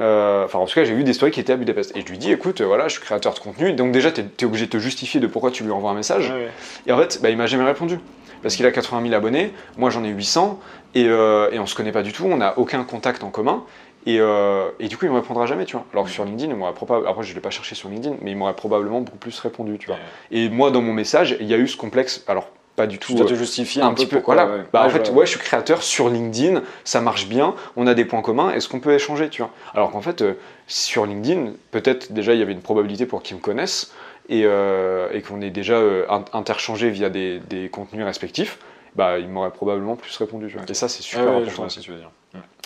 euh, 0.00 0.44
enfin 0.44 0.58
en 0.58 0.66
tout 0.66 0.74
cas 0.74 0.84
j'ai 0.84 0.94
vu 0.94 1.02
des 1.04 1.12
stories 1.12 1.32
qui 1.32 1.40
étaient 1.40 1.52
à 1.52 1.56
Budapest. 1.56 1.96
Et 1.96 2.00
je 2.00 2.06
lui 2.06 2.14
ai 2.14 2.18
dit, 2.18 2.30
écoute, 2.30 2.60
euh, 2.60 2.66
voilà, 2.66 2.86
je 2.86 2.92
suis 2.94 3.02
créateur 3.02 3.34
de 3.34 3.38
contenu, 3.40 3.72
donc 3.72 3.92
déjà 3.92 4.12
tu 4.12 4.20
es, 4.20 4.44
obligé 4.44 4.66
de 4.66 4.70
te 4.70 4.78
justifier 4.78 5.20
de 5.20 5.26
pourquoi 5.26 5.50
tu 5.50 5.64
lui 5.64 5.72
envoies 5.72 5.90
un 5.90 5.94
message. 5.94 6.30
Ouais. 6.30 6.48
Et 6.86 6.92
en 6.92 6.98
fait, 6.98 7.18
bah, 7.22 7.30
il 7.30 7.36
m'a 7.36 7.46
jamais 7.46 7.64
répondu. 7.64 7.98
Parce 8.42 8.56
qu'il 8.56 8.66
a 8.66 8.70
80 8.70 9.00
000 9.02 9.14
abonnés, 9.14 9.54
moi 9.78 9.88
j'en 9.88 10.04
ai 10.04 10.10
800, 10.10 10.60
et, 10.94 11.06
euh, 11.08 11.50
et 11.50 11.58
on 11.58 11.64
se 11.66 11.74
connaît 11.74 11.92
pas 11.92 12.02
du 12.02 12.12
tout, 12.12 12.26
on 12.26 12.36
n'a 12.36 12.58
aucun 12.58 12.84
contact 12.84 13.24
en 13.24 13.30
commun. 13.30 13.64
Et, 14.06 14.18
euh, 14.20 14.68
et 14.80 14.88
du 14.88 14.96
coup, 14.98 15.06
il 15.06 15.10
me 15.10 15.16
répondra 15.16 15.46
jamais, 15.46 15.64
tu 15.64 15.76
vois. 15.76 15.84
Alors 15.92 16.04
que 16.04 16.10
sur 16.10 16.24
LinkedIn, 16.24 16.50
il 16.50 16.56
m'aurait 16.56 16.74
probablement. 16.74 17.10
Après, 17.10 17.22
je 17.22 17.34
l'ai 17.34 17.40
pas 17.40 17.50
cherché 17.50 17.74
sur 17.74 17.88
LinkedIn, 17.88 18.16
mais 18.20 18.32
il 18.32 18.36
m'aurait 18.36 18.54
probablement 18.54 19.00
beaucoup 19.00 19.16
plus 19.18 19.38
répondu, 19.40 19.78
tu 19.78 19.86
vois. 19.86 19.96
Et 20.30 20.48
moi, 20.50 20.70
dans 20.70 20.82
mon 20.82 20.92
message, 20.92 21.36
il 21.40 21.46
y 21.46 21.54
a 21.54 21.56
eu 21.56 21.66
ce 21.68 21.76
complexe. 21.76 22.22
Alors, 22.28 22.48
pas 22.76 22.86
du 22.86 22.98
tout. 22.98 23.12
Tu 23.12 23.14
dois 23.16 23.24
euh, 23.24 23.28
te 23.28 23.34
justifier 23.34 23.82
un 23.82 23.88
un, 23.88 23.94
petit 23.94 24.06
peu 24.06 24.16
pourquoi. 24.16 24.34
Voilà. 24.34 24.50
ouais. 24.50 24.64
Bah, 24.72 24.84
en 24.84 24.90
fait, 24.90 25.10
ouais, 25.10 25.24
je 25.26 25.30
suis 25.30 25.40
créateur 25.40 25.82
sur 25.82 26.08
LinkedIn, 26.10 26.62
ça 26.84 27.00
marche 27.00 27.28
bien, 27.28 27.54
on 27.76 27.86
a 27.86 27.94
des 27.94 28.04
points 28.04 28.20
communs, 28.20 28.50
est-ce 28.50 28.68
qu'on 28.68 28.80
peut 28.80 28.92
échanger, 28.92 29.28
tu 29.30 29.42
vois? 29.42 29.50
Alors 29.74 29.90
qu'en 29.92 30.00
fait, 30.02 30.20
euh, 30.22 30.34
sur 30.66 31.06
LinkedIn, 31.06 31.52
peut-être 31.70 32.12
déjà 32.12 32.34
il 32.34 32.40
y 32.40 32.42
avait 32.42 32.52
une 32.52 32.62
probabilité 32.62 33.06
pour 33.06 33.22
qu'ils 33.22 33.36
me 33.36 33.40
connaissent 33.40 33.92
et, 34.28 34.42
euh, 34.44 35.08
et 35.12 35.22
qu'on 35.22 35.40
ait 35.40 35.50
déjà 35.50 35.74
euh, 35.74 36.04
in- 36.10 36.24
interchangé 36.32 36.90
via 36.90 37.10
des, 37.10 37.38
des 37.48 37.68
contenus 37.68 38.04
respectifs. 38.04 38.58
Bah, 38.96 39.18
il 39.18 39.28
m'aurait 39.28 39.50
probablement 39.50 39.96
plus 39.96 40.14
répondu. 40.16 40.48
Tu 40.48 40.56
vois. 40.56 40.64
Et 40.68 40.74
ça, 40.74 40.88
c'est 40.88 40.98
Ouais, 41.00 41.04
super 41.04 41.26
ouais, 41.26 41.32
je 41.32 41.42
important. 41.42 41.62
vois 41.62 41.70
ce 41.70 41.76
que 41.78 41.84
tu 41.84 41.90
veux 41.92 41.98
dire. 41.98 42.10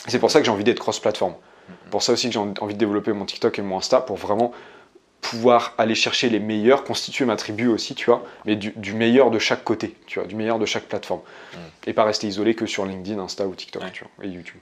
C'est 0.06 0.18
pour 0.18 0.30
ça 0.30 0.38
que 0.40 0.46
j'ai 0.46 0.52
envie 0.52 0.64
d'être 0.64 0.78
cross-platform. 0.78 1.32
Mhm. 1.32 1.74
Pour 1.90 2.02
ça 2.02 2.12
aussi 2.12 2.28
que 2.28 2.32
j'ai 2.32 2.38
envie 2.38 2.74
de 2.74 2.78
développer 2.78 3.12
mon 3.12 3.24
TikTok 3.24 3.58
et 3.58 3.62
mon 3.62 3.78
Insta 3.78 4.00
pour 4.00 4.16
vraiment 4.16 4.52
pouvoir 5.20 5.74
aller 5.78 5.94
chercher 5.96 6.28
les 6.30 6.38
meilleurs, 6.38 6.84
constituer 6.84 7.24
ma 7.24 7.36
tribu 7.36 7.66
aussi, 7.66 7.94
tu 7.94 8.06
vois, 8.06 8.22
mais 8.44 8.54
du, 8.56 8.70
du 8.76 8.94
meilleur 8.94 9.30
de 9.30 9.38
chaque 9.40 9.64
côté, 9.64 9.96
tu 10.06 10.20
vois, 10.20 10.28
du 10.28 10.36
meilleur 10.36 10.58
de 10.60 10.64
chaque 10.66 10.84
plateforme. 10.84 11.20
Mhm. 11.54 11.60
Et 11.88 11.92
pas 11.92 12.04
rester 12.04 12.26
isolé 12.28 12.54
que 12.54 12.66
sur 12.66 12.86
LinkedIn, 12.86 13.18
Insta 13.20 13.46
ou 13.46 13.54
TikTok, 13.54 13.82
Ouais. 13.82 13.90
tu 13.92 14.04
vois, 14.16 14.26
et 14.26 14.28
YouTube. 14.30 14.60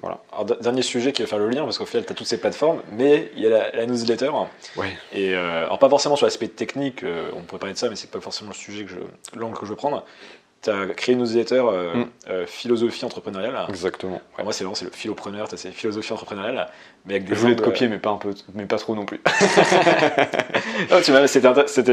Voilà. 0.00 0.18
Alors, 0.32 0.46
dernier 0.46 0.82
sujet 0.82 1.12
qui 1.12 1.22
va 1.22 1.28
faire 1.28 1.38
le 1.38 1.48
lien, 1.50 1.62
parce 1.62 1.78
qu'au 1.78 1.86
final, 1.86 2.04
tu 2.04 2.10
as 2.10 2.16
toutes 2.16 2.26
ces 2.26 2.40
plateformes, 2.40 2.82
mais 2.90 3.30
il 3.36 3.42
y 3.42 3.46
a 3.46 3.50
la, 3.50 3.70
la 3.70 3.86
newsletter. 3.86 4.30
Ouais. 4.76 4.96
Et 5.12 5.34
euh, 5.34 5.66
alors, 5.66 5.78
pas 5.78 5.88
forcément 5.88 6.16
sur 6.16 6.26
l'aspect 6.26 6.48
technique, 6.48 7.04
euh, 7.04 7.30
on 7.36 7.42
pourrait 7.42 7.60
parler 7.60 7.74
de 7.74 7.78
ça, 7.78 7.88
mais 7.88 7.94
c'est 7.94 8.10
pas 8.10 8.20
forcément 8.20 8.50
le 8.50 8.56
sujet 8.56 8.84
que 8.84 8.90
je, 8.90 9.38
l'angle 9.38 9.56
que 9.56 9.64
je 9.66 9.70
veux 9.70 9.76
prendre. 9.76 10.04
Tu 10.64 10.70
as 10.70 10.86
créé 10.94 11.14
une 11.14 11.20
newsletter 11.20 11.62
euh, 11.66 11.94
Mm. 11.94 12.06
euh, 12.30 12.46
philosophie 12.46 13.04
entrepreneuriale. 13.04 13.54
Exactement. 13.68 14.20
Moi, 14.42 14.52
c'est 14.52 14.64
vraiment 14.64 14.74
c'est 14.74 14.86
le 14.86 14.90
philopreneur, 14.90 15.46
c'est 15.54 15.70
philosophie 15.72 16.12
entrepreneuriale, 16.12 16.68
mais 17.04 17.14
avec 17.16 17.26
des 17.26 17.34
Je 17.34 17.40
voulais 17.40 17.54
te 17.56 17.62
copier, 17.62 17.86
mais 17.88 17.98
pas 17.98 18.10
un 18.10 18.16
peu, 18.16 18.34
mais 18.54 18.64
pas 18.64 18.78
trop 18.78 18.94
non 18.94 19.04
plus. 19.04 19.20
Non, 20.90 21.00
tu 21.02 21.12
m'avais- 21.12 21.26
c'était, 21.28 21.40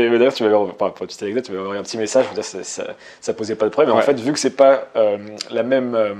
d'ailleurs, 0.09 0.33
tu 0.33 0.43
m'avais 0.43 0.55
envoyé- 0.55 0.73
pour 0.77 0.93
pour 0.93 1.01
une 1.03 1.07
petite 1.07 1.23
anecdote, 1.23 1.43
tu 1.45 1.51
m'avais 1.51 1.63
envoyé 1.63 1.79
un 1.79 1.83
petit 1.83 1.97
message 1.97 2.25
dire 2.33 2.43
ça, 2.43 2.63
ça, 2.63 2.83
ça 3.19 3.33
posait 3.33 3.55
pas 3.55 3.65
de 3.65 3.71
problème. 3.71 3.89
Mais 3.93 3.97
Ouais. 3.97 4.03
en 4.03 4.05
fait, 4.05 4.19
vu 4.19 4.31
que 4.33 4.39
c'est 4.39 4.55
pas 4.55 4.87
euh, 4.95 5.17
la 5.49 5.63
même 5.63 5.93
euh, 5.95 6.13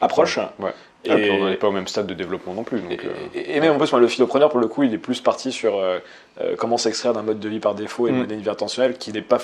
approche, 0.00 0.38
Ouais. 0.58 0.70
Et, 1.02 1.14
puis 1.14 1.30
on 1.30 1.48
n'est 1.48 1.56
pas 1.56 1.68
au 1.68 1.72
même 1.72 1.86
stade 1.88 2.06
de 2.06 2.12
développement 2.12 2.52
non 2.52 2.62
plus. 2.62 2.78
Donc, 2.80 2.92
Et, 2.92 2.98
euh, 3.06 3.10
et- 3.34 3.56
et 3.56 3.60
même 3.60 3.72
en 3.72 3.78
plus, 3.78 3.90
le 3.92 4.06
philopreneur, 4.06 4.50
pour 4.50 4.60
le 4.60 4.66
coup, 4.66 4.82
il 4.82 4.92
est 4.92 4.98
plus 4.98 5.22
parti 5.22 5.50
sur 5.50 5.78
euh, 5.78 5.98
euh, 6.42 6.56
comment 6.58 6.76
s'extraire 6.76 7.14
d'un 7.14 7.22
mode 7.22 7.40
de 7.40 7.48
vie 7.48 7.58
par 7.60 7.74
défaut 7.74 8.06
et 8.06 8.10
de 8.10 8.16
Mm. 8.16 8.20
mener 8.20 8.34
une 8.34 8.40
vie 8.42 8.50
intentionnelle 8.50 8.98
qui 8.98 9.10
n'est 9.12 9.22
pas. 9.22 9.38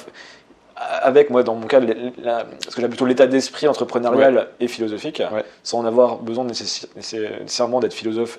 Avec 0.76 1.30
moi, 1.30 1.42
dans 1.42 1.54
mon 1.54 1.66
cas, 1.66 1.80
la- 1.80 2.44
ce 2.68 2.74
que 2.74 2.82
j'ai 2.82 2.88
plutôt 2.88 3.06
l'état 3.06 3.26
d'esprit 3.26 3.66
entrepreneurial 3.66 4.48
et 4.60 4.68
philosophique, 4.68 5.22
Ouais. 5.32 5.42
sans 5.62 5.78
en 5.78 5.84
avoir 5.86 6.16
besoin 6.18 6.44
nécessairement 6.44 7.80
d'être 7.80 7.94
philosophe 7.94 8.38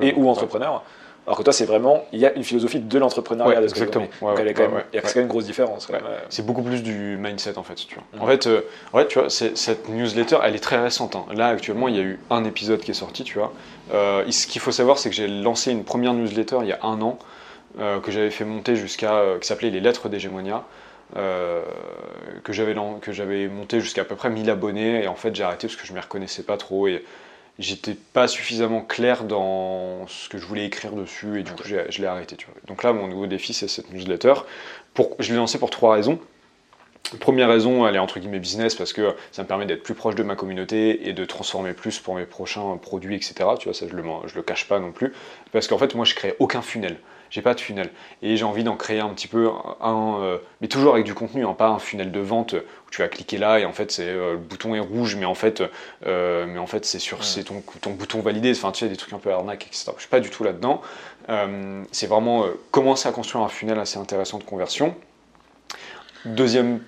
et 0.00 0.14
ou 0.16 0.28
entrepreneur. 0.30 0.82
Alors 1.26 1.38
que 1.38 1.42
toi, 1.42 1.52
c'est 1.54 1.64
vraiment, 1.64 2.04
il 2.12 2.20
y 2.20 2.26
a 2.26 2.32
une 2.34 2.44
philosophie 2.44 2.80
de 2.80 2.98
l'entrepreneuriat. 2.98 3.62
Exactement. 3.62 4.04
compris. 4.06 4.24
Ouais, 4.24 4.30
Donc, 4.32 4.40
elle 4.40 4.46
est 4.46 4.48
ouais, 4.50 4.54
quand 4.54 4.62
même- 4.64 4.72
ouais, 4.74 4.84
il 4.92 4.96
y 4.96 4.98
a 4.98 5.02
quand 5.02 5.14
même 5.16 5.24
une 5.24 5.28
grosse 5.30 5.46
différence. 5.46 5.88
C'est 6.28 6.44
beaucoup 6.44 6.62
plus 6.62 6.82
du 6.82 7.16
mindset 7.18 7.56
en 7.56 7.62
fait, 7.62 7.76
tu 7.76 7.94
vois. 7.94 8.04
Mm. 8.14 8.22
En 8.22 8.26
fait, 8.26 8.46
euh, 8.46 8.60
en 8.92 8.98
fait, 8.98 9.08
tu 9.08 9.18
vois, 9.18 9.30
cette 9.30 9.88
newsletter, 9.88 10.36
elle 10.42 10.54
est 10.54 10.58
très 10.62 10.78
récente. 10.78 11.16
hein. 11.16 11.24
Là, 11.34 11.48
actuellement, 11.48 11.88
il 11.88 11.96
y 11.96 11.98
a 11.98 12.02
eu 12.02 12.20
un 12.30 12.44
épisode 12.44 12.80
qui 12.80 12.90
est 12.90 12.94
sorti, 12.94 13.24
tu 13.24 13.38
vois. 13.38 13.52
Euh, 13.94 14.30
ce 14.30 14.46
qu'il 14.46 14.60
faut 14.60 14.72
savoir, 14.72 14.98
c'est 14.98 15.08
que 15.08 15.16
j'ai 15.16 15.28
lancé 15.28 15.70
une 15.72 15.84
première 15.84 16.12
newsletter 16.12 16.58
il 16.60 16.68
y 16.68 16.72
a 16.72 16.78
un 16.82 17.00
an, 17.00 17.18
euh, 17.80 18.00
que 18.00 18.10
j'avais 18.10 18.30
fait 18.30 18.44
monter 18.44 18.76
jusqu'à, 18.76 19.22
qui 19.40 19.46
s'appelait 19.48 19.70
Les 19.70 19.80
Lettres 19.80 20.10
d'Hégémonia, 20.10 20.62
euh, 21.16 21.62
que 22.42 22.52
j'avais 22.52 23.48
monté 23.48 23.80
jusqu'à 23.80 24.02
à 24.02 24.04
peu 24.04 24.16
près 24.16 24.30
1000 24.30 24.50
abonnés, 24.50 25.04
et 25.04 25.08
en 25.08 25.14
fait, 25.14 25.34
j'ai 25.34 25.44
arrêté 25.44 25.66
parce 25.66 25.76
que 25.76 25.86
je 25.86 25.92
ne 25.92 25.98
m'y 25.98 26.02
reconnaissais 26.02 26.42
pas 26.42 26.56
trop, 26.56 26.88
et 26.88 27.04
j'étais 27.58 27.94
pas 27.94 28.26
suffisamment 28.26 28.80
clair 28.80 29.24
dans 29.24 30.06
ce 30.08 30.28
que 30.28 30.38
je 30.38 30.46
voulais 30.46 30.64
écrire 30.64 30.92
dessus, 30.92 31.40
et 31.40 31.42
du 31.42 31.52
coup, 31.52 31.62
je 31.64 32.00
l'ai 32.00 32.06
arrêté, 32.06 32.36
tu 32.36 32.46
vois. 32.46 32.56
Donc 32.66 32.82
là, 32.82 32.92
mon 32.92 33.06
nouveau 33.06 33.26
défi, 33.26 33.54
c'est 33.54 33.68
cette 33.68 33.92
newsletter. 33.92 34.34
Pour, 34.92 35.16
je 35.18 35.30
l'ai 35.30 35.36
lancé 35.36 35.58
pour 35.58 35.70
trois 35.70 35.94
raisons. 35.94 36.18
Première 37.20 37.48
raison, 37.48 37.86
elle 37.86 37.96
est 37.96 37.98
entre 37.98 38.18
guillemets 38.18 38.38
business 38.38 38.74
parce 38.74 38.92
que 38.92 39.14
ça 39.30 39.42
me 39.42 39.46
permet 39.46 39.66
d'être 39.66 39.82
plus 39.82 39.94
proche 39.94 40.14
de 40.14 40.22
ma 40.22 40.36
communauté 40.36 41.08
et 41.08 41.12
de 41.12 41.24
transformer 41.24 41.74
plus 41.74 41.98
pour 41.98 42.14
mes 42.14 42.24
prochains 42.24 42.76
produits, 42.78 43.14
etc. 43.14 43.34
Tu 43.58 43.68
vois, 43.68 43.74
ça 43.74 43.86
je 43.86 43.94
le, 43.94 44.02
je 44.26 44.34
le 44.34 44.42
cache 44.42 44.66
pas 44.66 44.80
non 44.80 44.90
plus. 44.90 45.12
Parce 45.52 45.68
qu'en 45.68 45.78
fait, 45.78 45.94
moi 45.94 46.04
je 46.06 46.14
crée 46.14 46.34
aucun 46.38 46.62
funnel. 46.62 46.96
J'ai 47.34 47.42
pas 47.42 47.54
de 47.54 47.60
funnel. 47.60 47.90
Et 48.22 48.36
j'ai 48.36 48.44
envie 48.44 48.62
d'en 48.62 48.76
créer 48.76 49.00
un 49.00 49.08
petit 49.08 49.26
peu 49.26 49.50
un, 49.80 50.20
euh, 50.20 50.38
mais 50.60 50.68
toujours 50.68 50.92
avec 50.92 51.04
du 51.04 51.14
contenu, 51.14 51.44
hein, 51.44 51.52
pas 51.52 51.66
un 51.66 51.80
funnel 51.80 52.12
de 52.12 52.20
vente 52.20 52.52
où 52.52 52.90
tu 52.92 53.02
vas 53.02 53.08
cliquer 53.08 53.38
là 53.38 53.58
et 53.58 53.64
en 53.64 53.72
fait 53.72 53.90
c'est 53.90 54.06
euh, 54.06 54.32
le 54.34 54.38
bouton 54.38 54.76
est 54.76 54.80
rouge, 54.80 55.16
mais 55.16 55.24
en 55.24 55.34
fait, 55.34 55.60
euh, 56.06 56.46
mais 56.46 56.60
en 56.60 56.68
fait 56.68 56.84
c'est 56.84 57.00
sur 57.00 57.24
c'est 57.24 57.42
ton, 57.42 57.60
ton 57.80 57.90
bouton 57.90 58.20
validé. 58.20 58.52
Enfin, 58.52 58.70
tu 58.70 58.84
sais, 58.84 58.88
des 58.88 58.96
trucs 58.96 59.12
un 59.14 59.18
peu 59.18 59.32
arnaque, 59.32 59.66
etc. 59.66 59.90
Je 59.96 60.02
suis 60.02 60.08
pas 60.08 60.20
du 60.20 60.30
tout 60.30 60.44
là-dedans. 60.44 60.80
C'est 61.90 62.06
vraiment 62.06 62.46
commencer 62.70 63.08
à 63.08 63.12
construire 63.12 63.42
un 63.42 63.48
funnel 63.48 63.80
assez 63.80 63.98
intéressant 63.98 64.38
de 64.38 64.44
conversion. 64.44 64.94
Deuxième 66.26 66.80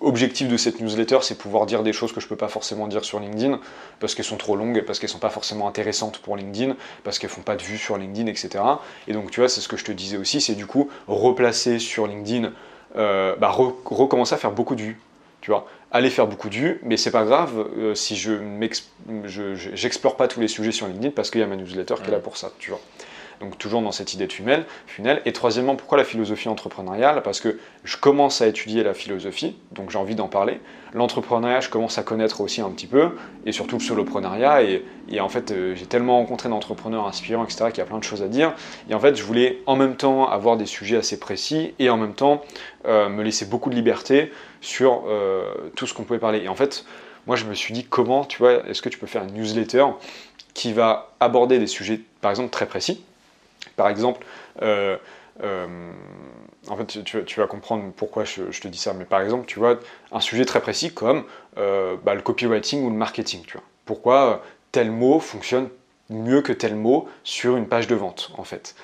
objectif 0.00 0.48
de 0.48 0.56
cette 0.56 0.80
newsletter, 0.80 1.18
c'est 1.22 1.36
pouvoir 1.38 1.66
dire 1.66 1.82
des 1.82 1.92
choses 1.92 2.12
que 2.12 2.20
je 2.20 2.26
peux 2.28 2.36
pas 2.36 2.48
forcément 2.48 2.86
dire 2.88 3.04
sur 3.04 3.20
LinkedIn 3.20 3.58
parce 4.00 4.14
qu'elles 4.14 4.24
sont 4.24 4.36
trop 4.36 4.56
longues, 4.56 4.82
parce 4.82 4.98
qu'elles 4.98 5.08
sont 5.08 5.18
pas 5.18 5.30
forcément 5.30 5.68
intéressantes 5.68 6.18
pour 6.18 6.36
LinkedIn, 6.36 6.76
parce 7.04 7.18
qu'elles 7.18 7.30
font 7.30 7.42
pas 7.42 7.56
de 7.56 7.62
vues 7.62 7.78
sur 7.78 7.96
LinkedIn, 7.96 8.26
etc. 8.28 8.62
Et 9.08 9.12
donc 9.12 9.30
tu 9.30 9.40
vois, 9.40 9.48
c'est 9.48 9.60
ce 9.60 9.68
que 9.68 9.76
je 9.76 9.84
te 9.84 9.92
disais 9.92 10.16
aussi, 10.16 10.40
c'est 10.40 10.54
du 10.54 10.66
coup 10.66 10.88
replacer 11.06 11.78
sur 11.78 12.06
LinkedIn, 12.06 12.52
euh, 12.96 13.36
bah, 13.36 13.50
re- 13.56 13.74
recommencer 13.84 14.34
à 14.34 14.38
faire 14.38 14.52
beaucoup 14.52 14.74
de 14.74 14.82
vues, 14.82 15.00
tu 15.40 15.50
vois. 15.50 15.66
Aller 15.92 16.10
faire 16.10 16.26
beaucoup 16.26 16.48
de 16.48 16.54
vues, 16.54 16.80
mais 16.82 16.96
c'est 16.96 17.12
pas 17.12 17.24
grave 17.24 17.68
euh, 17.78 17.94
si 17.94 18.16
je 18.16 18.32
m'ex- 18.32 18.88
je- 19.24 19.54
je- 19.54 19.70
j'explore 19.74 20.16
pas 20.16 20.26
tous 20.28 20.40
les 20.40 20.48
sujets 20.48 20.72
sur 20.72 20.86
LinkedIn 20.88 21.10
parce 21.10 21.30
qu'il 21.30 21.40
y 21.40 21.44
a 21.44 21.46
ma 21.46 21.56
newsletter 21.56 21.94
qui 22.02 22.08
est 22.08 22.12
là 22.12 22.18
pour 22.18 22.36
ça, 22.36 22.50
tu 22.58 22.70
vois. 22.70 22.80
Donc 23.40 23.58
toujours 23.58 23.82
dans 23.82 23.92
cette 23.92 24.14
idée 24.14 24.26
de 24.26 24.32
funnel. 24.32 25.22
Et 25.24 25.32
troisièmement, 25.32 25.76
pourquoi 25.76 25.98
la 25.98 26.04
philosophie 26.04 26.48
entrepreneuriale? 26.48 27.22
Parce 27.22 27.40
que 27.40 27.58
je 27.84 27.96
commence 27.96 28.40
à 28.40 28.46
étudier 28.46 28.82
la 28.82 28.94
philosophie, 28.94 29.56
donc 29.72 29.90
j'ai 29.90 29.98
envie 29.98 30.14
d'en 30.14 30.28
parler. 30.28 30.60
L'entrepreneuriat, 30.92 31.60
je 31.60 31.68
commence 31.68 31.98
à 31.98 32.02
connaître 32.02 32.40
aussi 32.40 32.60
un 32.60 32.70
petit 32.70 32.86
peu, 32.86 33.10
et 33.46 33.52
surtout 33.52 33.76
le 33.76 33.82
soloprenariat. 33.82 34.62
Et, 34.62 34.84
et 35.08 35.20
en 35.20 35.28
fait, 35.28 35.50
euh, 35.50 35.74
j'ai 35.74 35.86
tellement 35.86 36.18
rencontré 36.18 36.48
d'entrepreneurs 36.48 37.06
inspirants, 37.06 37.44
etc., 37.44 37.66
qu'il 37.70 37.78
y 37.78 37.80
a 37.80 37.84
plein 37.84 37.98
de 37.98 38.04
choses 38.04 38.22
à 38.22 38.28
dire. 38.28 38.54
Et 38.88 38.94
en 38.94 39.00
fait, 39.00 39.16
je 39.16 39.24
voulais 39.24 39.60
en 39.66 39.76
même 39.76 39.96
temps 39.96 40.28
avoir 40.28 40.56
des 40.56 40.66
sujets 40.66 40.96
assez 40.96 41.18
précis, 41.18 41.74
et 41.78 41.90
en 41.90 41.96
même 41.96 42.14
temps 42.14 42.42
euh, 42.86 43.08
me 43.08 43.22
laisser 43.22 43.46
beaucoup 43.46 43.70
de 43.70 43.74
liberté 43.74 44.30
sur 44.60 45.04
euh, 45.08 45.52
tout 45.74 45.86
ce 45.86 45.94
qu'on 45.94 46.04
pouvait 46.04 46.18
parler. 46.18 46.42
Et 46.44 46.48
en 46.48 46.54
fait, 46.54 46.84
moi, 47.26 47.36
je 47.36 47.44
me 47.44 47.54
suis 47.54 47.74
dit, 47.74 47.84
comment, 47.84 48.24
tu 48.24 48.38
vois, 48.38 48.66
est-ce 48.68 48.80
que 48.80 48.88
tu 48.88 48.98
peux 48.98 49.06
faire 49.06 49.24
une 49.24 49.34
newsletter 49.34 49.84
qui 50.52 50.72
va 50.72 51.12
aborder 51.18 51.58
des 51.58 51.66
sujets, 51.66 52.00
par 52.20 52.30
exemple, 52.30 52.50
très 52.50 52.66
précis? 52.66 53.02
Par 53.76 53.88
exemple, 53.88 54.24
euh, 54.62 54.96
euh, 55.42 55.66
en 56.68 56.76
fait, 56.76 57.04
tu, 57.04 57.24
tu 57.24 57.40
vas 57.40 57.46
comprendre 57.46 57.92
pourquoi 57.96 58.24
je, 58.24 58.50
je 58.50 58.60
te 58.60 58.68
dis 58.68 58.78
ça, 58.78 58.94
mais 58.94 59.04
par 59.04 59.20
exemple, 59.20 59.46
tu 59.46 59.58
vois, 59.58 59.78
un 60.12 60.20
sujet 60.20 60.44
très 60.44 60.60
précis 60.60 60.92
comme 60.92 61.24
euh, 61.58 61.96
bah, 62.04 62.14
le 62.14 62.22
copywriting 62.22 62.84
ou 62.84 62.90
le 62.90 62.96
marketing, 62.96 63.42
tu 63.46 63.54
vois. 63.54 63.66
Pourquoi 63.84 64.42
tel 64.72 64.90
mot 64.90 65.20
fonctionne 65.20 65.68
mieux 66.10 66.42
que 66.42 66.52
tel 66.52 66.74
mot 66.74 67.08
sur 67.22 67.56
une 67.56 67.66
page 67.66 67.86
de 67.86 67.94
vente, 67.94 68.30
en 68.36 68.44
fait. 68.44 68.74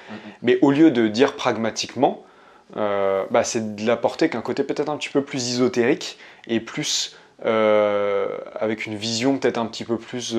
Mais 0.43 0.59
au 0.63 0.71
lieu 0.71 0.91
de 0.91 1.09
dire 1.09 1.37
pragmatiquement, 1.37 2.25
bah, 2.75 3.45
c'est 3.45 3.75
de 3.77 3.87
l'apporter 3.87 4.29
qu'un 4.31 4.41
côté 4.41 4.63
peut-être 4.65 4.89
un 4.89 4.97
petit 4.97 5.09
peu 5.11 5.23
plus 5.23 5.51
ésotérique 5.51 6.19
et 6.47 6.61
plus 6.61 7.17
avec 7.43 8.87
une 8.87 8.95
vision 8.95 9.39
peut-être 9.39 9.59
un 9.59 9.67
petit 9.67 9.85
peu 9.85 9.99
plus 9.99 10.35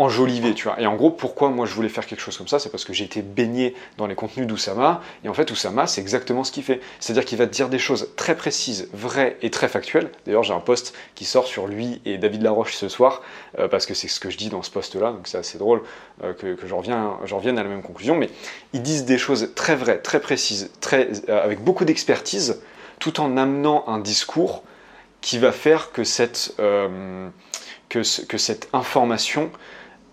enjolivé, 0.00 0.54
tu 0.54 0.64
vois. 0.64 0.80
Et 0.80 0.86
en 0.86 0.96
gros, 0.96 1.10
pourquoi 1.10 1.50
moi 1.50 1.66
je 1.66 1.74
voulais 1.74 1.90
faire 1.90 2.06
quelque 2.06 2.22
chose 2.22 2.38
comme 2.38 2.48
ça, 2.48 2.58
c'est 2.58 2.70
parce 2.70 2.86
que 2.86 2.94
j'ai 2.94 3.04
été 3.04 3.20
baigné 3.20 3.74
dans 3.98 4.06
les 4.06 4.14
contenus 4.14 4.46
d'Oussama, 4.46 5.02
et 5.24 5.28
en 5.28 5.34
fait, 5.34 5.50
Oussama, 5.50 5.86
c'est 5.86 6.00
exactement 6.00 6.42
ce 6.42 6.52
qu'il 6.52 6.62
fait. 6.62 6.80
C'est-à-dire 7.00 7.26
qu'il 7.26 7.36
va 7.36 7.46
te 7.46 7.52
dire 7.52 7.68
des 7.68 7.78
choses 7.78 8.08
très 8.16 8.34
précises, 8.34 8.88
vraies 8.94 9.36
et 9.42 9.50
très 9.50 9.68
factuelles. 9.68 10.10
D'ailleurs, 10.24 10.42
j'ai 10.42 10.54
un 10.54 10.60
post 10.60 10.94
qui 11.14 11.26
sort 11.26 11.46
sur 11.46 11.66
lui 11.66 12.00
et 12.06 12.16
David 12.16 12.40
Laroche 12.40 12.74
ce 12.76 12.88
soir, 12.88 13.20
euh, 13.58 13.68
parce 13.68 13.84
que 13.84 13.92
c'est 13.92 14.08
ce 14.08 14.20
que 14.20 14.30
je 14.30 14.38
dis 14.38 14.48
dans 14.48 14.62
ce 14.62 14.70
post-là, 14.70 15.12
donc 15.12 15.28
c'est 15.28 15.36
assez 15.36 15.58
drôle 15.58 15.82
euh, 16.24 16.32
que, 16.32 16.56
j'en 16.66 16.78
revienne, 16.78 17.58
à 17.58 17.62
la 17.62 17.68
même 17.68 17.82
conclusion, 17.82 18.16
mais 18.16 18.30
ils 18.72 18.80
disent 18.80 19.04
des 19.04 19.18
choses 19.18 19.52
très 19.54 19.76
vraies, 19.76 19.98
très 19.98 20.20
précises, 20.20 20.70
très, 20.80 21.10
euh, 21.28 21.44
avec 21.44 21.62
beaucoup 21.62 21.84
d'expertise, 21.84 22.62
tout 23.00 23.20
en 23.20 23.36
amenant 23.36 23.84
un 23.86 23.98
discours 23.98 24.62
qui 25.20 25.36
va 25.38 25.52
faire 25.52 25.92
que 25.92 26.04
cette 26.04 26.50
information 28.72 29.50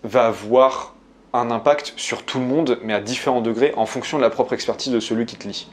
va 0.04 0.26
avoir 0.26 0.94
un 1.32 1.50
impact 1.50 1.92
sur 1.96 2.24
tout 2.24 2.38
le 2.38 2.44
monde, 2.44 2.78
mais 2.82 2.94
à 2.94 3.00
différents 3.00 3.40
degrés, 3.40 3.72
en 3.76 3.86
fonction 3.86 4.16
de 4.16 4.22
la 4.22 4.30
propre 4.30 4.52
expertise 4.52 4.92
de 4.92 5.00
celui 5.00 5.26
qui 5.26 5.36
te 5.36 5.46
lit. 5.46 5.68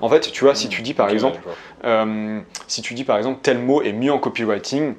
En 0.00 0.08
fait, 0.08 0.32
tu 0.32 0.44
vois, 0.44 0.54
si 0.54 0.68
tu 0.68 0.82
dis 0.82 0.94
par 0.94 1.10
exemple, 1.10 1.40
euh, 1.84 2.40
si 2.66 2.82
tu 2.82 2.94
dis 2.94 3.04
par 3.04 3.18
exemple 3.18 3.38
tel 3.42 3.58
mot 3.58 3.82
est 3.82 3.92
mieux 3.92 4.12
en 4.12 4.18
copywriting 4.18 4.94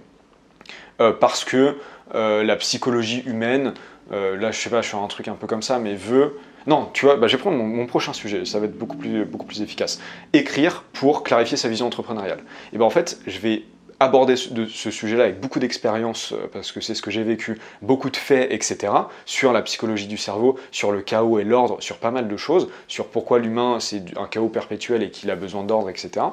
euh, 1.01 1.11
parce 1.11 1.43
que 1.43 1.77
euh, 2.15 2.43
la 2.43 2.55
psychologie 2.55 3.21
humaine, 3.25 3.73
là 4.11 4.51
je 4.51 4.57
sais 4.57 4.69
pas, 4.69 4.81
je 4.81 4.89
fais 4.89 4.97
un 4.97 5.07
truc 5.07 5.27
un 5.27 5.33
peu 5.33 5.47
comme 5.47 5.61
ça, 5.61 5.79
mais 5.79 5.95
veut. 5.95 6.39
Non, 6.67 6.89
tu 6.93 7.05
vois, 7.05 7.15
bah, 7.15 7.27
je 7.27 7.35
vais 7.37 7.41
prendre 7.41 7.57
mon, 7.57 7.65
mon 7.65 7.85
prochain 7.85 8.11
sujet, 8.11 8.43
ça 8.43 8.59
va 8.59 8.65
être 8.65 8.77
beaucoup 8.77 8.97
plus, 8.97 9.23
beaucoup 9.25 9.45
plus 9.45 9.61
efficace. 9.61 10.01
Écrire 10.33 10.83
pour 10.93 11.23
clarifier 11.23 11.55
sa 11.55 11.69
vision 11.69 11.87
entrepreneuriale. 11.87 12.39
Et 12.73 12.77
ben 12.77 12.83
en 12.85 12.89
fait, 12.89 13.19
je 13.25 13.39
vais 13.39 13.63
aborder 13.99 14.35
ce, 14.35 14.91
sujet-là 14.91 15.25
avec 15.25 15.39
beaucoup 15.39 15.59
d'expérience, 15.59 16.33
euh, 16.33 16.47
parce 16.51 16.71
que 16.71 16.81
c'est 16.81 16.93
ce 16.93 17.01
que 17.01 17.11
j'ai 17.11 17.23
vécu, 17.23 17.59
beaucoup 17.81 18.09
de 18.09 18.17
faits, 18.17 18.51
etc., 18.51 18.93
sur 19.25 19.53
la 19.53 19.61
psychologie 19.61 20.07
du 20.07 20.17
cerveau, 20.17 20.59
sur 20.71 20.91
le 20.91 21.01
chaos 21.01 21.39
et 21.39 21.43
l'ordre, 21.43 21.77
sur 21.81 21.97
pas 21.97 22.11
mal 22.11 22.27
de 22.27 22.37
choses, 22.37 22.69
sur 22.87 23.07
pourquoi 23.07 23.39
l'humain 23.39 23.79
c'est 23.79 24.03
un 24.17 24.27
chaos 24.27 24.49
perpétuel 24.49 25.03
et 25.03 25.09
qu'il 25.09 25.31
a 25.31 25.35
besoin 25.35 25.63
d'ordre, 25.63 25.89
etc. 25.89 26.25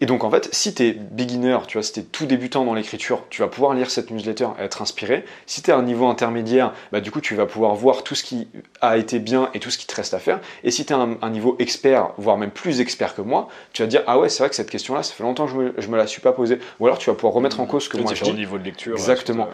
Et 0.00 0.06
donc 0.06 0.24
en 0.24 0.30
fait, 0.30 0.48
si 0.52 0.74
tu 0.74 0.82
es 0.82 0.92
beginner, 0.92 1.58
tu 1.66 1.78
vois, 1.78 1.82
si 1.82 1.92
tu 1.92 2.00
es 2.00 2.02
tout 2.02 2.26
débutant 2.26 2.64
dans 2.64 2.74
l'écriture, 2.74 3.22
tu 3.30 3.40
vas 3.42 3.48
pouvoir 3.48 3.72
lire 3.74 3.90
cette 3.90 4.10
newsletter 4.10 4.48
et 4.58 4.64
être 4.64 4.82
inspiré. 4.82 5.24
Si 5.46 5.62
tu 5.62 5.70
es 5.70 5.72
à 5.72 5.76
un 5.78 5.82
niveau 5.82 6.06
intermédiaire, 6.06 6.72
bah, 6.92 7.00
du 7.00 7.10
coup 7.10 7.20
tu 7.20 7.34
vas 7.34 7.46
pouvoir 7.46 7.74
voir 7.74 8.02
tout 8.02 8.14
ce 8.14 8.22
qui 8.22 8.48
a 8.80 8.98
été 8.98 9.18
bien 9.18 9.48
et 9.54 9.60
tout 9.60 9.70
ce 9.70 9.78
qui 9.78 9.86
te 9.86 9.94
reste 9.94 10.12
à 10.12 10.18
faire. 10.18 10.40
Et 10.64 10.70
si 10.70 10.84
tu 10.84 10.92
es 10.92 10.96
un, 10.96 11.16
un 11.22 11.30
niveau 11.30 11.56
expert, 11.58 12.10
voire 12.18 12.36
même 12.36 12.50
plus 12.50 12.80
expert 12.80 13.14
que 13.14 13.22
moi, 13.22 13.48
tu 13.72 13.82
vas 13.82 13.88
dire 13.88 14.02
ah 14.06 14.18
ouais 14.18 14.28
c'est 14.28 14.42
vrai 14.42 14.50
que 14.50 14.56
cette 14.56 14.70
question-là, 14.70 15.02
ça 15.02 15.14
fait 15.14 15.22
longtemps 15.22 15.46
que 15.46 15.52
je 15.52 15.56
me, 15.56 15.74
je 15.78 15.88
me 15.88 15.96
la 15.96 16.06
suis 16.06 16.20
pas 16.20 16.32
posée. 16.32 16.58
Ou 16.80 16.86
alors 16.86 16.98
tu 16.98 17.08
vas 17.08 17.16
pouvoir 17.16 17.32
remettre 17.32 17.60
en 17.60 17.66
cause 17.66 17.84
ce 17.84 17.88
que 17.88 17.96
moi 17.96 18.12
je 18.14 18.22
dis 18.22 18.32
niveaux 18.34 18.58
de 18.58 18.64
lecture. 18.64 18.94
Exactement. 18.94 19.48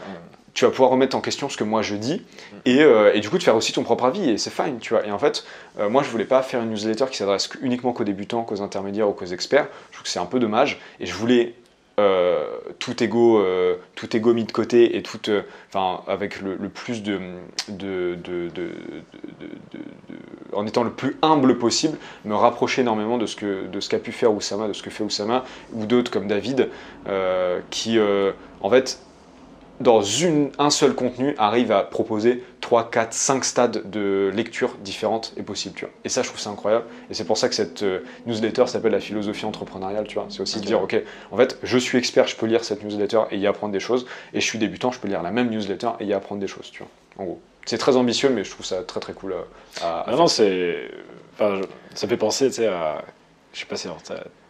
Tu 0.55 0.65
vas 0.65 0.71
pouvoir 0.71 0.91
remettre 0.91 1.17
en 1.17 1.21
question 1.21 1.49
ce 1.49 1.57
que 1.57 1.65
moi 1.65 1.83
je 1.83 1.95
dis 1.95 2.23
et, 2.65 2.83
euh, 2.83 3.19
du 3.19 3.31
coup 3.31 3.39
de 3.39 3.43
faire 3.43 3.57
aussi 3.57 3.73
ton 3.73 3.83
propre 3.83 4.05
avis 4.05 4.31
et 4.31 4.39
c'est 4.39 4.51
fine 4.51 4.79
tu 4.81 4.95
vois. 4.95 5.07
Et 5.07 5.11
en 5.11 5.19
fait 5.19 5.45
euh, 5.79 5.89
moi 5.89 6.03
je 6.03 6.11
voulais 6.11 6.25
pas 6.25 6.43
faire 6.43 6.63
une 6.63 6.71
newsletter 6.71 7.07
qui 7.11 7.17
s'adresse 7.17 7.49
uniquement 7.63 7.93
qu'aux 7.93 8.05
débutants 8.05 8.43
qu'aux 8.43 8.63
intermédiaires 8.63 9.09
ou 9.09 9.13
qu'aux 9.13 9.27
experts. 9.27 9.69
Je 9.91 9.97
trouve 9.97 10.05
que 10.05 10.09
c'est 10.09 10.19
un 10.19 10.27
peu 10.27 10.41
dommage 10.41 10.81
et 11.01 11.07
je 11.07 11.15
voulais 11.15 11.55
euh, 11.99 12.47
tout 12.79 13.03
ego 13.03 13.39
euh, 13.39 13.77
tout 13.95 14.15
ego 14.17 14.33
mis 14.35 14.45
de 14.45 14.53
côté 14.53 14.97
et 14.97 15.03
tout 15.03 15.21
enfin 15.69 16.03
avec 16.07 16.41
le, 16.41 16.57
plus 16.69 17.03
de 17.03 17.19
de, 17.69 18.17
en 20.55 20.67
étant 20.67 20.85
le 20.85 20.91
plus 20.91 21.17
humble 21.23 21.59
possible 21.59 21.99
me 22.25 22.35
rapprocher 22.35 22.81
énormément 22.81 23.19
de 23.19 23.27
ce 23.27 23.37
que 23.37 23.67
de 23.67 23.81
ce 23.81 23.91
qu'a 23.91 23.99
pu 23.99 24.11
faire 24.11 24.33
Oussama 24.33 24.69
de 24.69 24.73
ce 24.73 24.83
que 24.83 24.91
fait 24.91 25.05
Oussama 25.05 25.45
ou 25.75 25.85
d'autres 25.85 26.11
comme 26.11 26.29
David 26.29 26.71
qui 27.71 27.99
en 28.63 28.71
fait 28.71 28.99
dans 29.83 30.03
une, 30.03 30.51
un 30.59 30.71
seul 30.71 30.95
contenu 30.95 31.35
arrive 31.39 31.73
à 31.73 31.83
proposer 31.83 32.43
3, 32.61 32.91
4, 32.91 33.13
5 33.13 33.45
stades 33.45 33.91
de 33.91 34.31
lecture 34.35 34.77
différentes 34.83 35.33
est 35.37 35.43
possible, 35.43 35.75
tu 35.75 35.85
vois. 35.85 35.95
Et 36.05 36.09
ça, 36.09 36.23
je 36.23 36.29
trouve 36.29 36.41
ça 36.41 36.51
incroyable. 36.51 36.87
Et 37.11 37.15
c'est 37.15 37.25
pour 37.25 37.37
ça 37.37 37.49
que 37.49 37.55
cette 37.55 37.83
euh, 37.83 38.01
newsletter 38.27 38.67
s'appelle 38.67 38.93
la 38.93 39.01
philosophie 39.01 39.45
entrepreneuriale, 39.45 40.07
tu 40.07 40.15
vois. 40.15 40.27
C'est 40.31 40.41
aussi 40.41 40.61
de 40.61 40.65
dire, 40.65 40.81
ok, 40.83 40.97
en 41.31 41.37
fait, 41.37 41.59
je 41.63 41.79
suis 41.79 41.99
expert, 41.99 42.27
je 42.27 42.37
peux 42.37 42.47
lire 42.47 42.65
cette 42.65 42.83
newsletter 42.83 43.23
et 43.31 43.37
y 43.39 43.47
apprendre 43.47 43.73
des 43.73 43.81
choses. 43.81 44.07
Et 44.33 44.41
je 44.41 44.47
suis 44.47 44.59
débutant, 44.59 44.91
je 44.93 45.01
peux 45.01 45.09
lire 45.09 45.23
la 45.23 45.31
même 45.31 45.51
newsletter 45.51 45.91
et 46.01 46.05
y 46.07 46.13
apprendre 46.13 46.41
des 46.41 46.49
choses, 46.49 46.71
tu 46.71 46.83
vois. 46.83 46.89
En 47.19 47.25
gros. 47.27 47.41
C'est 47.67 47.79
très 47.79 47.97
ambitieux, 47.97 48.31
mais 48.31 48.43
je 48.45 48.51
trouve 48.51 48.67
ça 48.67 48.83
très 48.83 49.01
très 49.01 49.13
cool 49.13 49.35
à, 49.83 49.87
à 50.01 50.05
Ah 50.09 50.17
non, 50.17 50.27
c'est. 50.27 50.91
Enfin, 51.35 51.61
je- 51.61 51.97
ça 51.99 52.09
fait 52.09 52.17
penser, 52.17 52.47
tu 52.49 52.55
sais, 52.55 52.67
à. 52.67 53.05
Je 53.53 53.61
sais 53.61 53.67
pas 53.67 53.77
si 53.77 53.87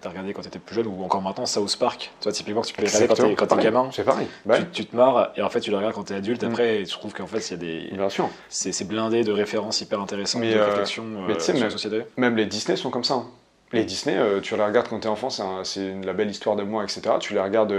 t'as 0.03 0.09
as 0.09 0.11
regardé 0.11 0.33
quand 0.35 0.43
t'étais 0.43 0.59
plus 0.59 0.75
jeune 0.75 0.87
ou 0.89 1.03
encore 1.05 1.23
maintenant 1.23 1.47
South 1.47 1.77
Park. 1.79 2.11
Tu 2.21 2.25
vois, 2.25 2.33
typiquement, 2.33 2.61
que 2.61 2.67
tu 2.67 2.75
peux 2.75 2.83
les 2.83 2.89
regarder 2.89 3.35
quand 3.35 3.47
t'es- 3.47 3.63
gamin. 3.63 3.89
C'est 3.93 4.05
pareil. 4.05 4.27
Bah 4.45 4.59
Tu, 4.59 4.67
tu 4.83 4.87
te 4.87 4.97
marres 4.97 5.31
et 5.37 5.43
en 5.43 5.49
fait 5.49 5.61
tu 5.61 5.71
le 5.71 5.77
regardes 5.77 5.95
quand 5.95 6.05
t'es 6.05 6.15
adulte 6.15 6.43
Mm. 6.45 6.51
après 6.51 6.81
et 6.81 6.85
tu 6.85 6.93
trouves 6.93 7.15
qu'en 7.15 7.27
fait 7.27 7.39
il 7.39 7.51
y 7.53 7.55
a 7.55 7.57
des 7.91 7.97
Bien 7.97 8.09
sûr. 8.09 8.29
c'est 8.49 8.87
blindé 8.87 9.25
de 9.25 9.33
références 9.33 9.81
hyper 9.81 10.01
intéressantes 10.01 10.41
Mais, 10.43 10.53
de 10.55 10.59
euh, 10.59 10.67
réflexion 10.67 11.05
mais 11.05 11.33
euh, 11.33 11.35
tu 11.37 11.41
sais, 11.41 11.47
sur 11.47 11.55
la 11.55 11.61
même- 11.61 11.71
société 11.71 12.03
Même 12.17 12.37
les 12.37 12.47
Disney 12.47 12.77
sont 12.77 12.91
comme 12.91 13.05
ça. 13.05 13.15
hein. 13.15 13.27
Les 13.75 13.85
Disney, 13.85 14.15
euh, 14.19 14.41
tu 14.43 14.55
les 14.55 14.63
regardes 14.63 14.89
quand 14.89 14.99
t'es 15.01 15.09
enfant, 15.09 15.31
c'est 15.31 15.95
la 16.05 16.13
belle 16.13 16.29
histoire 16.31 16.57
d'amour, 16.57 16.83
etc. 16.83 17.01
Tu 17.21 17.33
les 17.33 17.41
regardes, 17.41 17.75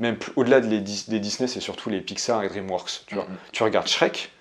même 0.00 0.16
au-delà 0.34 0.60
de 0.60 0.66
les 0.66 0.80
des 0.80 1.20
Disney, 1.20 1.46
c'est 1.46 1.60
surtout 1.60 1.90
les 1.90 2.00
Pixar 2.00 2.42
et 2.42 2.48
DreamWorks. 2.48 3.04
Tu, 3.06 3.14
vois. 3.14 3.22
Mhm. 3.22 3.36
tu 3.52 3.62
regardes 3.62 3.86
Shrek, 3.86 4.32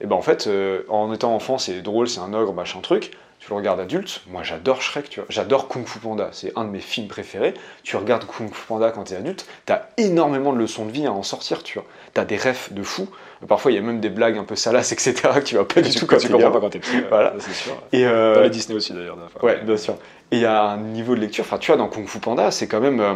et 0.00 0.06
ben 0.06 0.16
en 0.16 0.22
fait, 0.22 0.48
euh, 0.48 0.82
en 0.88 1.12
étant 1.12 1.32
enfant, 1.36 1.56
c'est 1.56 1.82
drôle, 1.82 2.08
c'est 2.08 2.18
un 2.18 2.32
ogre, 2.34 2.52
machin 2.52 2.80
truc. 2.80 3.12
Tu 3.50 3.54
le 3.54 3.58
regardes 3.58 3.80
adulte, 3.80 4.22
moi 4.28 4.44
j'adore 4.44 4.80
Shrek, 4.80 5.10
tu 5.10 5.18
vois. 5.18 5.26
J'adore 5.28 5.66
Kung 5.66 5.84
Fu 5.84 5.98
Panda, 5.98 6.28
c'est 6.30 6.52
un 6.54 6.62
de 6.62 6.70
mes 6.70 6.78
films 6.78 7.08
préférés. 7.08 7.52
Tu 7.82 7.96
regardes 7.96 8.24
Kung 8.24 8.48
Fu 8.54 8.64
Panda 8.68 8.92
quand 8.92 9.02
t'es 9.02 9.16
adulte, 9.16 9.44
t'as 9.66 9.86
énormément 9.96 10.52
de 10.52 10.58
leçons 10.58 10.84
de 10.86 10.92
vie 10.92 11.04
à 11.04 11.10
en 11.10 11.24
sortir, 11.24 11.64
tu 11.64 11.80
vois. 11.80 11.88
T'as 12.14 12.24
des 12.24 12.36
refs 12.36 12.72
de 12.72 12.84
fou. 12.84 13.08
Parfois, 13.48 13.72
il 13.72 13.74
y 13.74 13.78
a 13.78 13.80
même 13.80 13.98
des 13.98 14.08
blagues 14.08 14.38
un 14.38 14.44
peu 14.44 14.54
salaces, 14.54 14.92
etc., 14.92 15.14
que 15.34 15.40
tu 15.40 15.56
vas 15.56 15.64
pas 15.64 15.80
du 15.80 15.92
tout 15.92 16.06
quand 16.06 16.18
tu 16.18 16.28
comprends 16.28 16.38
gamin. 16.42 16.52
pas 16.52 16.60
quand 16.60 16.70
t'es 16.70 16.78
petit 16.78 17.00
Voilà. 17.08 17.34
c'est 17.40 17.52
sûr 17.52 17.72
Et, 17.92 18.06
euh, 18.06 18.36
dans 18.36 18.42
les 18.42 18.50
Disney 18.50 18.76
aussi 18.76 18.92
d'ailleurs. 18.92 19.18
Ouais, 19.42 19.60
bien 19.64 19.76
sûr. 19.76 19.94
Et 20.30 20.36
il 20.36 20.42
y 20.42 20.46
a 20.46 20.62
un 20.62 20.76
niveau 20.76 21.16
de 21.16 21.20
lecture, 21.20 21.44
enfin 21.44 21.58
tu 21.58 21.72
vois, 21.72 21.76
dans 21.76 21.88
Kung 21.88 22.06
Fu 22.06 22.20
Panda, 22.20 22.52
c'est 22.52 22.68
quand 22.68 22.80
même... 22.80 23.00
euh, 23.00 23.14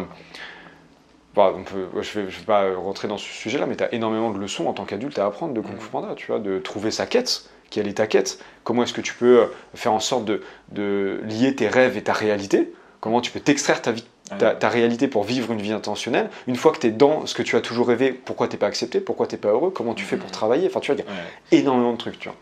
on 1.37 1.63
peut, 1.63 1.87
je 2.01 2.19
ne 2.19 2.25
vais, 2.25 2.29
vais 2.31 2.45
pas 2.45 2.75
rentrer 2.75 3.07
dans 3.07 3.17
ce 3.17 3.25
sujet-là, 3.25 3.67
mais 3.67 3.77
tu 3.77 3.85
as 3.85 3.93
énormément 3.93 4.31
de 4.31 4.39
leçons 4.39 4.65
en 4.67 4.73
tant 4.73 4.83
qu'adulte 4.83 5.17
à 5.17 5.27
apprendre 5.27 5.53
de 5.53 5.61
Kung 5.61 5.79
Fu 5.79 5.87
Panda, 5.91 6.13
tu 6.17 6.27
vois, 6.27 6.39
de 6.39 6.59
trouver 6.59 6.91
sa 6.91 7.05
quête, 7.05 7.49
quelle 7.69 7.87
est 7.87 7.93
ta 7.95 8.07
quête, 8.07 8.39
comment 8.63 8.83
est-ce 8.83 8.93
que 8.93 9.01
tu 9.01 9.13
peux 9.13 9.39
euh, 9.39 9.45
faire 9.73 9.93
en 9.93 9.99
sorte 9.99 10.25
de, 10.25 10.41
de 10.71 11.19
lier 11.27 11.55
tes 11.55 11.67
rêves 11.67 11.97
et 11.97 12.01
ta 12.03 12.13
réalité, 12.13 12.71
comment 13.01 13.21
tu 13.21 13.31
peux 13.31 13.39
t'extraire 13.39 13.81
ta, 13.81 13.91
vie, 13.91 14.03
ta, 14.39 14.51
ta 14.55 14.69
réalité 14.69 15.07
pour 15.07 15.23
vivre 15.23 15.51
une 15.51 15.61
vie 15.61 15.71
intentionnelle, 15.73 16.29
une 16.47 16.55
fois 16.55 16.71
que 16.71 16.79
tu 16.79 16.87
es 16.87 16.91
dans 16.91 17.25
ce 17.25 17.35
que 17.35 17.43
tu 17.43 17.55
as 17.55 17.61
toujours 17.61 17.87
rêvé, 17.87 18.11
pourquoi 18.13 18.47
t'es 18.47 18.57
pas 18.57 18.67
accepté, 18.67 18.99
pourquoi 18.99 19.27
t'es 19.27 19.37
pas 19.37 19.49
heureux, 19.49 19.71
comment 19.71 19.93
tu 19.93 20.03
fais 20.05 20.17
pour 20.17 20.31
travailler, 20.31 20.67
enfin 20.67 20.79
tu 20.79 20.91
vois, 20.91 21.01
il 21.01 21.05
y 21.05 21.07
a 21.07 21.11
Ouais. 21.11 21.59
énormément 21.59 21.93
de 21.93 21.97
trucs, 21.97 22.19
tu 22.19 22.29
vois. 22.29 22.37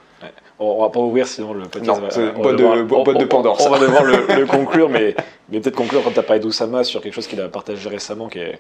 On, 0.60 0.66
on 0.66 0.82
va 0.84 0.90
pas 0.90 1.00
ouvrir 1.02 1.28
sinon 1.28 1.54
le 1.54 1.64
podcast. 1.64 1.88
Non, 1.88 2.08
va- 2.08 2.32
boîte 2.32 2.56
de- 2.56 2.58
devoir- 2.64 2.78
on- 2.78 3.04
boîte 3.04 3.18
de 3.18 3.26
Pandore, 3.26 3.58
On, 3.60 3.70
va 3.70 3.80
devoir 3.80 4.04
le, 4.04 4.26
le 4.40 4.46
conclure, 4.48 4.88
mais, 4.88 5.16
mais 5.50 5.60
peut-être 5.60 5.76
conclure 5.76 6.02
quand 6.04 6.12
tu 6.12 6.20
as 6.20 6.24
parlé 6.24 6.40
d'Oussama 6.40 6.86
sur 6.86 7.02
quelque 7.02 7.14
chose 7.14 7.28
qu'il 7.28 7.42
a 7.42 7.50
partagé 7.50 7.90
récemment 7.90 8.30
qui, 8.30 8.40
est, 8.40 8.60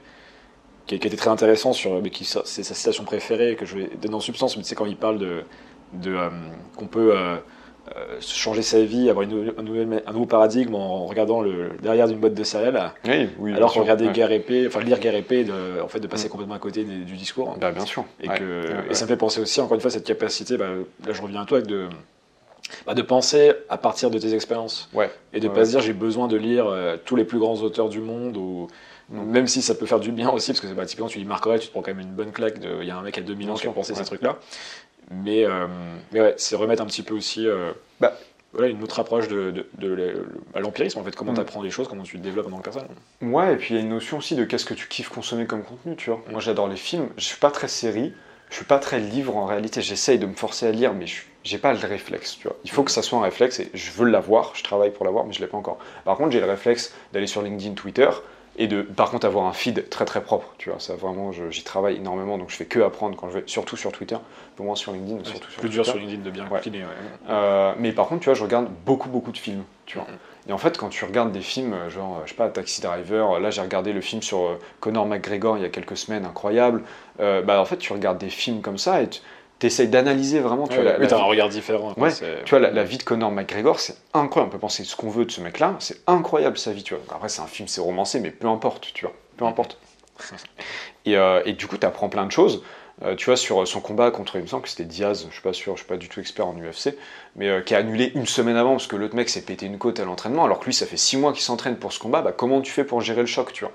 qui, 0.88 0.96
est- 0.96 1.00
qui 1.00 1.08
était 1.08 1.16
très 1.16 1.30
intéressant, 1.30 1.72
sur, 1.72 2.02
mais 2.02 2.10
qui 2.10 2.26
c'est 2.26 2.64
sa 2.64 2.74
citation 2.74 3.06
préférée 3.06 3.56
que 3.56 3.66
je 3.66 3.78
vais 3.78 3.90
donner 4.02 4.16
en 4.16 4.20
substance. 4.20 4.58
Mais 4.58 4.64
tu 4.64 4.70
sais, 4.70 4.76
quand 4.76 4.88
il 4.88 4.98
parle 4.98 5.20
de, 5.20 5.44
de 6.02 6.14
euh, 6.16 6.30
qu'on 6.76 6.88
peut 6.88 7.12
euh, 7.16 7.36
euh, 7.96 8.18
changer 8.22 8.62
sa 8.62 8.82
vie, 8.84 9.10
avoir 9.10 9.24
une, 9.24 9.54
un, 9.58 9.62
nouvel- 9.64 10.04
un 10.06 10.12
nouveau 10.14 10.26
paradigme 10.26 10.74
en 10.76 11.06
regardant 11.06 11.42
le 11.42 11.72
derrière 11.82 12.08
d'une 12.08 12.18
boîte 12.20 12.34
de 12.34 12.44
céréales, 12.44 12.92
Oui, 13.06 13.30
oui, 13.38 13.54
alors 13.54 13.70
sûr, 13.72 13.80
qu'on 13.80 13.84
regardait 13.84 14.08
ouais. 14.08 14.14
Guerre 14.14 14.32
épée, 14.32 14.66
enfin 14.68 14.80
lire 14.82 15.00
Guerre 15.00 15.16
épée, 15.16 15.44
de, 15.44 15.82
en 15.84 15.88
fait, 15.88 16.00
de 16.00 16.08
passer 16.08 16.28
Mm. 16.28 16.32
complètement 16.32 16.56
à 16.56 16.60
côté 16.60 16.84
des- 16.84 17.00
du 17.04 17.16
discours. 17.18 17.56
Bah, 17.60 17.72
bien 17.72 17.86
sûr. 17.86 18.06
Et, 18.22 18.30
Ouais. 18.30 18.38
que, 18.40 18.44
Ouais, 18.44 18.86
et 18.86 18.88
ouais. 18.90 18.94
ça 18.94 19.06
me 19.06 19.10
fait 19.10 19.18
penser 19.18 19.42
aussi, 19.42 19.60
encore 19.62 19.76
une 19.76 19.82
fois, 19.82 19.92
cette 19.92 20.06
capacité, 20.06 20.58
bah, 20.58 20.68
là 21.06 21.14
je 21.14 21.22
reviens 21.22 21.42
à 21.42 21.46
toi, 21.46 21.62
de, 21.62 21.90
bah, 22.88 22.94
de 22.94 23.02
penser 23.02 23.52
à 23.70 23.78
partir 23.78 24.10
de 24.10 24.18
tes 24.18 24.34
expériences. 24.34 24.90
Et 25.34 25.40
de 25.42 25.48
Ouais, 25.50 25.54
pas 25.54 25.66
se 25.66 25.72
dire 25.72 25.82
j'ai 25.82 25.94
besoin 25.94 26.28
de 26.28 26.38
lire 26.38 26.66
euh, 26.68 26.96
tous 27.04 27.16
les 27.18 27.26
plus 27.26 27.38
grands 27.38 27.56
auteurs 27.62 27.90
du 27.90 28.00
monde, 28.00 28.38
ou 28.38 28.68
Non. 29.10 29.24
même 29.24 29.48
si 29.48 29.62
ça 29.62 29.76
peut 29.76 29.86
faire 29.86 30.00
du 30.00 30.14
bien 30.14 30.30
aussi, 30.30 30.54
parce 30.54 30.62
que 30.62 30.74
bah, 30.74 30.86
typiquement 30.86 31.10
tu 31.10 31.20
lis 31.20 31.26
Marc 31.26 31.46
Aurèle, 31.46 31.60
tu 31.60 31.68
te 31.68 31.72
prends 31.74 31.82
quand 31.82 31.94
même 31.94 32.00
une 32.00 32.14
bonne 32.14 32.32
claque, 32.32 32.56
il 32.82 32.88
y 32.88 32.92
a 32.92 32.98
un 32.98 33.02
mec 33.02 33.18
à 33.18 33.22
2000 33.22 33.52
ans 33.52 33.56
qui 33.56 33.68
a 33.68 33.72
pensé 33.72 33.94
ces 33.94 34.06
trucs-là. 34.06 34.38
Mais, 35.12 35.46
euh, 35.46 35.68
mais 36.12 36.22
ouais, 36.22 36.34
c'est 36.38 36.56
remettre 36.56 36.82
un 36.82 36.86
petit 36.86 37.04
peu 37.04 37.14
aussi 37.14 37.48
euh, 37.48 37.72
Bah. 38.00 38.14
voilà, 38.54 38.68
une 38.70 38.82
autre 38.84 39.00
approche 39.00 39.28
de, 39.28 39.66
de, 39.78 40.26
l'empirisme, 40.56 41.00
en 41.00 41.04
fait, 41.04 41.16
comment 41.16 41.32
Mm. 41.32 41.36
tu 41.36 41.42
apprends 41.42 41.62
les 41.62 41.72
choses, 41.72 41.88
comment 41.88 42.04
tu 42.04 42.18
te 42.18 42.24
développes 42.24 42.48
en 42.48 42.52
tant 42.52 42.58
que 42.58 42.64
personne. 42.64 42.88
Ouais, 43.22 43.54
et 43.54 43.56
puis 43.58 43.74
il 43.74 43.78
y 43.78 43.80
a 43.80 43.84
une 43.84 43.90
notion 43.90 44.18
aussi 44.18 44.36
de 44.36 44.44
qu'est-ce 44.44 44.66
que 44.66 44.74
tu 44.74 44.88
kiffes 44.88 45.10
consommer 45.10 45.46
comme 45.46 45.64
contenu, 45.64 45.96
tu 45.96 46.10
vois. 46.10 46.22
Moi 46.30 46.40
j'adore 46.40 46.68
les 46.68 46.76
films, 46.78 47.10
je 47.18 47.24
suis 47.26 47.40
pas 47.40 47.52
très 47.52 47.68
série, 47.68 48.14
je 48.50 48.56
suis 48.56 48.66
pas 48.66 48.80
très 48.80 49.00
livre 49.00 49.36
en 49.38 49.46
réalité, 49.46 49.82
j'essaye 49.82 50.20
de 50.20 50.26
me 50.26 50.36
forcer 50.36 50.68
à 50.68 50.72
lire, 50.72 50.94
mais 50.94 51.08
je 51.08 51.24
j'ai 51.46 51.58
pas 51.58 51.74
le 51.74 51.80
réflexe, 51.86 52.38
tu 52.40 52.48
vois. 52.48 52.56
Il 52.64 52.72
faut 52.72 52.84
que 52.84 52.92
ça 52.92 53.02
soit 53.02 53.20
un 53.20 53.24
réflexe 53.24 53.60
et 53.60 53.70
je 53.74 53.92
veux 53.92 54.06
l'avoir, 54.08 54.54
je 54.56 54.64
travaille 54.64 54.92
pour 54.92 55.04
l'avoir, 55.04 55.26
mais 55.26 55.34
je 55.34 55.42
l'ai 55.42 55.48
pas 55.48 55.58
encore. 55.58 55.78
Par 56.06 56.16
contre, 56.16 56.32
j'ai 56.32 56.40
le 56.40 56.46
réflexe 56.46 56.94
d'aller 57.12 57.28
sur 57.28 57.42
LinkedIn, 57.42 57.74
Twitter, 57.74 58.08
et 58.58 58.68
de 58.68 58.82
par 58.82 59.10
contre 59.10 59.26
avoir 59.26 59.46
un 59.46 59.54
feed 59.54 59.90
très 59.90 60.06
très 60.06 60.22
propre, 60.22 60.54
tu 60.58 60.70
vois. 60.70 60.80
Ça 60.80 60.96
vraiment, 60.96 61.32
j'y 61.32 61.64
travaille 61.64 61.98
énormément, 61.98 62.38
donc 62.38 62.50
je 62.50 62.56
fais 62.56 62.66
que 62.66 62.80
apprendre 62.80 63.16
quand 63.16 63.30
je 63.30 63.40
vais, 63.40 63.44
surtout 63.48 63.78
sur 63.78 63.92
Twitter, 63.92 64.16
un 64.16 64.56
peu 64.56 64.64
moins 64.64 64.76
sur 64.76 64.92
LinkedIn, 64.92 65.18
mais 65.20 65.26
surtout 65.26 65.50
sur 65.50 65.60
plus 65.60 65.70
dur 65.70 65.86
sur 65.86 65.98
LinkedIn 65.98 66.24
de 66.24 66.30
bien 66.30 66.48
Ouais. 66.50 66.62
ouais. 66.66 66.84
Euh, 67.30 67.74
mais 67.80 67.92
par 67.92 68.08
contre, 68.08 68.22
tu 68.22 68.26
vois, 68.26 68.36
je 68.36 68.44
regarde 68.44 68.68
beaucoup, 68.86 69.10
beaucoup 69.10 69.32
de 69.32 69.38
films, 69.38 69.64
tu 69.86 69.98
vois. 69.98 70.08
Mhm. 70.08 70.18
Et 70.50 70.54
en 70.54 70.58
fait, 70.58 70.78
quand 70.78 70.90
tu 70.90 71.06
regardes 71.06 71.32
des 71.32 71.42
films, 71.42 71.74
euh, 71.74 71.90
genre, 71.90 72.18
euh, 72.18 72.22
je 72.26 72.32
sais 72.32 72.36
pas, 72.36 72.50
Taxi 72.50 72.82
Driver, 72.82 73.40
là 73.40 73.50
j'ai 73.50 73.62
regardé 73.62 73.94
le 73.94 74.02
film 74.02 74.22
sur 74.22 74.60
Conor 74.82 75.06
McGregor 75.06 75.58
il 75.58 75.64
y 75.64 75.66
a 75.66 75.70
quelques 75.70 75.98
semaines, 75.98 76.26
incroyable. 76.26 76.84
Euh, 77.20 77.42
bah, 77.42 77.62
en 77.62 77.66
fait, 77.66 77.78
tu 77.78 77.94
regardes 77.94 78.18
des 78.18 78.30
films 78.30 78.62
comme 78.62 78.78
ça 78.78 79.02
et 79.02 79.10
tu 79.10 79.22
essayes 79.68 79.88
d'analyser 79.88 80.40
vraiment, 80.40 80.68
tu 80.68 80.78
Ouais, 80.78 80.84
vois, 80.84 80.92
la, 80.94 80.98
oui, 80.98 81.04
la 81.04 81.08
t'as 81.10 81.16
vie- 81.18 81.22
un 81.22 81.26
regard 81.26 81.50
différent. 81.50 81.94
Ouais, 81.98 82.12
tu 82.46 82.50
vois, 82.50 82.60
la, 82.60 82.72
la 82.72 82.84
vie 82.84 82.98
de 82.98 83.04
Conor 83.04 83.32
McGregor, 83.32 83.80
c'est 83.80 83.96
incroyable. 84.14 84.50
On 84.50 84.58
peut 84.58 84.60
penser 84.60 84.84
ce 84.84 84.96
qu'on 84.96 85.10
veut 85.10 85.26
de 85.26 85.32
ce 85.32 85.42
mec-là, 85.42 85.76
c'est 85.80 85.98
incroyable 86.08 86.58
sa 86.58 86.72
vie, 86.74 86.84
tu 86.84 86.94
vois. 86.96 87.04
Après, 87.16 87.30
c'est 87.30 87.42
un 87.42 87.48
film, 87.48 87.68
c'est 87.68 87.82
romancé, 87.82 88.20
mais 88.20 88.32
peu 88.32 88.48
importe, 88.48 88.92
tu 88.94 89.06
vois, 89.06 89.14
peu 89.38 89.46
importe. 89.46 89.78
Et, 91.06 91.18
euh, 91.18 91.42
et 91.46 91.54
du 91.54 91.68
coup, 91.68 91.78
tu 91.78 91.86
apprends 91.86 92.08
plein 92.10 92.26
de 92.26 92.32
choses. 92.32 92.64
Euh, 93.04 93.16
tu 93.16 93.26
vois, 93.26 93.36
sur 93.36 93.68
son 93.68 93.82
combat 93.82 94.12
contre, 94.12 94.36
il 94.38 94.44
me 94.44 94.48
semble 94.48 94.64
que 94.64 94.70
c'était 94.70 94.86
Diaz, 94.86 95.26
je 95.28 95.34
suis 95.34 95.42
pas 95.42 95.52
sûr, 95.52 95.74
je 95.74 95.80
suis 95.80 95.88
pas 95.88 95.98
du 95.98 96.08
tout 96.08 96.20
expert 96.20 96.48
en 96.48 96.54
UFC, 96.56 96.96
mais 97.36 97.50
euh, 97.50 97.62
qui 97.62 97.74
a 97.76 97.80
annulé 97.80 98.12
une 98.16 98.28
semaine 98.28 98.56
avant 98.56 98.72
parce 98.72 98.88
que 98.88 98.96
l'autre 98.96 99.16
mec 99.16 99.28
s'est 99.30 99.42
pété 99.42 99.66
une 99.66 99.80
côte 99.80 100.00
à 100.00 100.06
l'entraînement, 100.06 100.46
alors 100.46 100.60
que 100.60 100.66
lui, 100.66 100.74
ça 100.74 100.86
fait 100.86 100.96
six 100.96 101.18
mois 101.18 101.34
qu'il 101.34 101.42
s'entraîne 101.42 101.76
pour 101.78 101.92
ce 101.92 102.00
combat. 102.00 102.22
Bah, 102.22 102.32
comment 102.32 102.62
tu 102.62 102.72
fais 102.72 102.84
pour 102.86 103.02
gérer 103.02 103.22
le 103.22 103.26
choc, 103.28 103.52
tu 103.52 103.66
vois? 103.66 103.74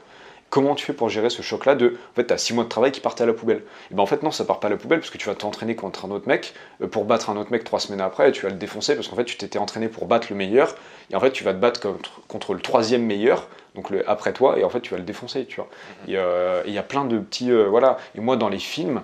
Comment 0.51 0.75
tu 0.75 0.87
fais 0.87 0.95
pour 0.95 1.11
gérer 1.11 1.29
ce 1.29 1.43
choc-là 1.43 1.75
de, 1.75 1.99
en 2.13 2.15
fait, 2.15 2.25
t'as 2.25 2.39
six 2.39 2.55
mois 2.55 2.65
de 2.65 2.71
travail 2.71 2.91
qui 2.91 3.01
partent 3.01 3.21
à 3.21 3.27
la 3.27 3.35
poubelle. 3.35 3.63
Et 3.91 3.95
ben 3.95 4.03
en 4.03 4.07
fait 4.07 4.23
non, 4.23 4.31
ça 4.31 4.45
part 4.47 4.61
pas 4.61 4.69
à 4.69 4.71
la 4.71 4.79
poubelle 4.79 5.01
parce 5.01 5.11
que 5.11 5.19
tu 5.19 5.27
vas 5.29 5.35
t'entraîner 5.35 5.75
contre 5.75 6.07
un 6.07 6.11
autre 6.11 6.27
mec 6.27 6.55
euh, 6.81 6.87
pour 6.87 7.05
battre 7.05 7.29
un 7.29 7.37
autre 7.37 7.53
mec 7.53 7.65
trois 7.65 7.81
semaines 7.81 8.01
après 8.01 8.31
et 8.31 8.33
tu 8.33 8.43
vas 8.43 8.49
le 8.49 8.57
défoncer 8.57 8.95
parce 8.95 9.09
qu'en 9.09 9.17
fait 9.17 9.25
tu 9.25 9.37
t'étais 9.37 9.59
entraîné 9.59 9.89
pour 9.89 10.07
battre 10.07 10.29
le 10.31 10.37
meilleur 10.37 10.75
et 11.11 11.17
en 11.17 11.21
fait 11.21 11.33
tu 11.33 11.45
vas 11.45 11.53
te 11.53 11.59
battre 11.59 11.81
contre, 11.81 12.23
contre 12.29 12.55
le 12.55 12.61
troisième 12.61 13.03
meilleur 13.03 13.49
donc 13.75 13.93
après 14.07 14.33
toi 14.33 14.59
et 14.59 14.65
en 14.65 14.71
fait 14.71 14.81
tu 14.81 14.91
vas 14.91 14.99
le 14.99 15.05
défoncer 15.05 15.45
tu 15.45 15.57
vois. 15.57 15.69
Et 16.07 16.17
euh, 16.17 16.63
il 16.67 16.73
y 16.73 16.79
a 16.79 16.83
plein 16.83 17.05
de 17.05 17.19
petits 17.19 17.51
euh, 17.51 17.67
voilà 17.69 17.99
et 18.15 18.21
moi 18.21 18.37
dans 18.37 18.49
les 18.49 18.59
films 18.59 19.03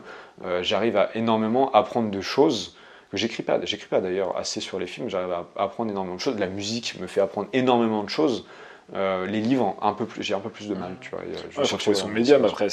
j'arrive 0.62 0.96
à 0.96 1.10
énormément 1.14 1.70
apprendre 1.72 2.10
de 2.10 2.20
choses 2.20 2.76
que 3.12 3.16
j'écris 3.16 3.44
pas 3.44 3.60
j'écris 3.64 3.86
pas 3.86 4.00
d'ailleurs 4.00 4.36
assez 4.36 4.60
sur 4.60 4.80
les 4.80 4.86
films 4.86 5.08
j'arrive 5.08 5.30
à 5.30 5.46
apprendre 5.56 5.90
énormément 5.92 6.16
de 6.16 6.20
choses 6.20 6.38
la 6.38 6.48
musique 6.48 6.98
me 7.00 7.06
fait 7.06 7.20
apprendre 7.20 7.48
énormément 7.52 8.02
de 8.02 8.10
choses 8.10 8.44
Euh, 8.94 9.26
les 9.26 9.40
livres 9.40 9.76
un 9.80 9.94
peu 9.94 10.04
plus 10.04 10.22
j'ai 10.22 10.34
un 10.34 10.40
peu 10.40 10.50
plus 10.50 10.68
de 10.68 10.74
mal 10.74 10.94
tu 11.00 11.08
vois 11.08 11.20
euh, 11.20 11.32
je 11.50 11.58
Ouais, 11.58 11.64
chercher 11.64 11.94
son 11.94 12.08
médium 12.08 12.44
après. 12.44 12.66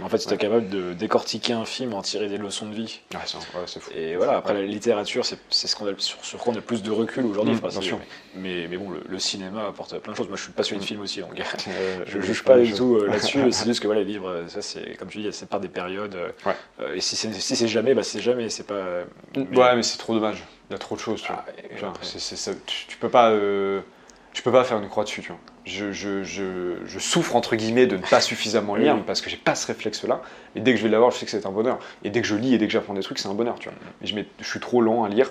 En 0.00 0.08
fait, 0.08 0.18
si 0.18 0.28
t'es 0.28 0.36
capable 0.36 0.68
de 0.68 0.92
décortiquer 0.92 1.54
un 1.54 1.64
film, 1.64 1.92
en 1.92 2.02
tirer 2.02 2.28
des 2.28 2.38
leçons 2.38 2.66
de 2.66 2.74
vie. 2.74 3.00
Ouais, 3.12 3.18
c'est 3.26 3.36
ouais, 3.38 3.64
c'est 3.66 3.80
fou 3.80 3.90
Et 3.92 4.14
voilà, 4.14 4.36
après 4.36 4.54
la 4.54 4.62
littérature, 4.62 5.26
c'est 5.26 5.36
ce 5.50 5.74
qu'on 5.74 5.88
a, 5.88 5.90
sur, 5.98 6.24
sur 6.24 6.38
quoi 6.38 6.52
on 6.54 6.56
a 6.56 6.60
plus 6.60 6.84
de 6.84 6.90
recul 6.92 7.26
aujourd'hui. 7.26 7.54
Mm, 7.54 7.60
Enfin, 7.64 7.80
sûr. 7.80 7.98
mais, 8.36 8.68
mais 8.70 8.76
bon, 8.76 8.90
le, 8.90 9.02
le 9.08 9.18
cinéma 9.18 9.66
apporte 9.66 9.98
plein 9.98 10.12
de 10.12 10.16
choses. 10.16 10.28
Moi, 10.28 10.36
je 10.36 10.44
suis 10.44 10.52
passionné 10.52 10.80
de 10.82 10.86
film 10.86 11.00
aussi, 11.00 11.20
donc 11.20 11.32
Euh, 11.68 12.04
je 12.06 12.16
ne 12.18 12.22
je- 12.22 12.26
juge 12.28 12.44
pas 12.44 12.58
du 12.58 12.72
tout 12.72 12.96
euh, 12.98 13.08
là-dessus. 13.08 13.40
c'est 13.50 13.64
juste 13.66 13.80
que 13.80 13.86
voilà, 13.88 14.02
les 14.02 14.06
livres, 14.06 14.44
ça, 14.46 14.62
c'est 14.62 14.96
comme 14.96 15.08
tu 15.08 15.18
dis, 15.18 15.28
c'est 15.32 15.48
par 15.48 15.58
des 15.58 15.68
périodes. 15.68 16.16
et 16.94 17.00
si 17.00 17.16
c'est 17.16 17.32
si 17.32 17.68
jamais, 17.68 17.92
bah, 17.92 18.04
c'est 18.04 18.20
jamais. 18.20 18.50
C'est 18.50 18.66
pas. 18.68 18.74
euh, 18.74 19.04
mais- 19.34 19.58
Ouais, 19.58 19.74
mais 19.74 19.82
c'est 19.82 19.98
trop 19.98 20.14
dommage. 20.14 20.44
Il 20.70 20.74
y 20.74 20.76
a 20.76 20.78
trop 20.78 20.94
de 20.94 21.00
choses, 21.00 21.22
tu 21.22 21.32
vois. 21.32 21.44
Ah, 21.82 21.92
ça- 22.04 22.52
tu, 22.66 22.86
tu 22.86 22.96
peux 22.98 23.08
pas, 23.10 23.30
tu 24.36 24.42
peux 24.42 24.52
pas 24.52 24.64
faire 24.64 24.76
une 24.78 24.88
croix 24.90 25.02
dessus, 25.04 25.22
tu 25.22 25.28
vois. 25.28 25.38
Je, 25.64 25.92
je, 25.92 26.22
je, 26.22 26.74
je 26.84 26.98
souffre 26.98 27.36
entre 27.36 27.56
guillemets 27.56 27.86
de 27.86 27.96
ne 27.96 28.02
pas 28.02 28.20
suffisamment 28.20 28.76
lire 28.76 28.98
parce 29.06 29.22
que 29.22 29.30
j'ai 29.30 29.38
pas 29.38 29.54
ce 29.54 29.66
réflexe-là. 29.66 30.20
Mais 30.54 30.60
dès 30.60 30.72
que 30.72 30.76
je 30.78 30.82
vais 30.82 30.90
l'avoir, 30.90 31.10
je 31.10 31.16
sais 31.16 31.24
que 31.24 31.30
c'est 31.30 31.46
un 31.46 31.50
bonheur. 31.50 31.78
Et 32.04 32.10
dès 32.10 32.20
que 32.20 32.26
je 32.26 32.34
lis 32.34 32.52
et 32.52 32.58
dès 32.58 32.66
que 32.66 32.72
j'apprends 32.74 32.92
des 32.92 33.00
trucs, 33.00 33.18
c'est 33.18 33.28
un 33.28 33.34
bonheur, 33.34 33.58
tu 33.58 33.70
vois. 33.70 33.78
Mais 34.02 34.06
je, 34.06 34.14
mets- 34.14 34.26
je 34.38 34.46
suis 34.46 34.60
trop 34.60 34.82
lent 34.82 35.04
à 35.04 35.08
lire 35.08 35.30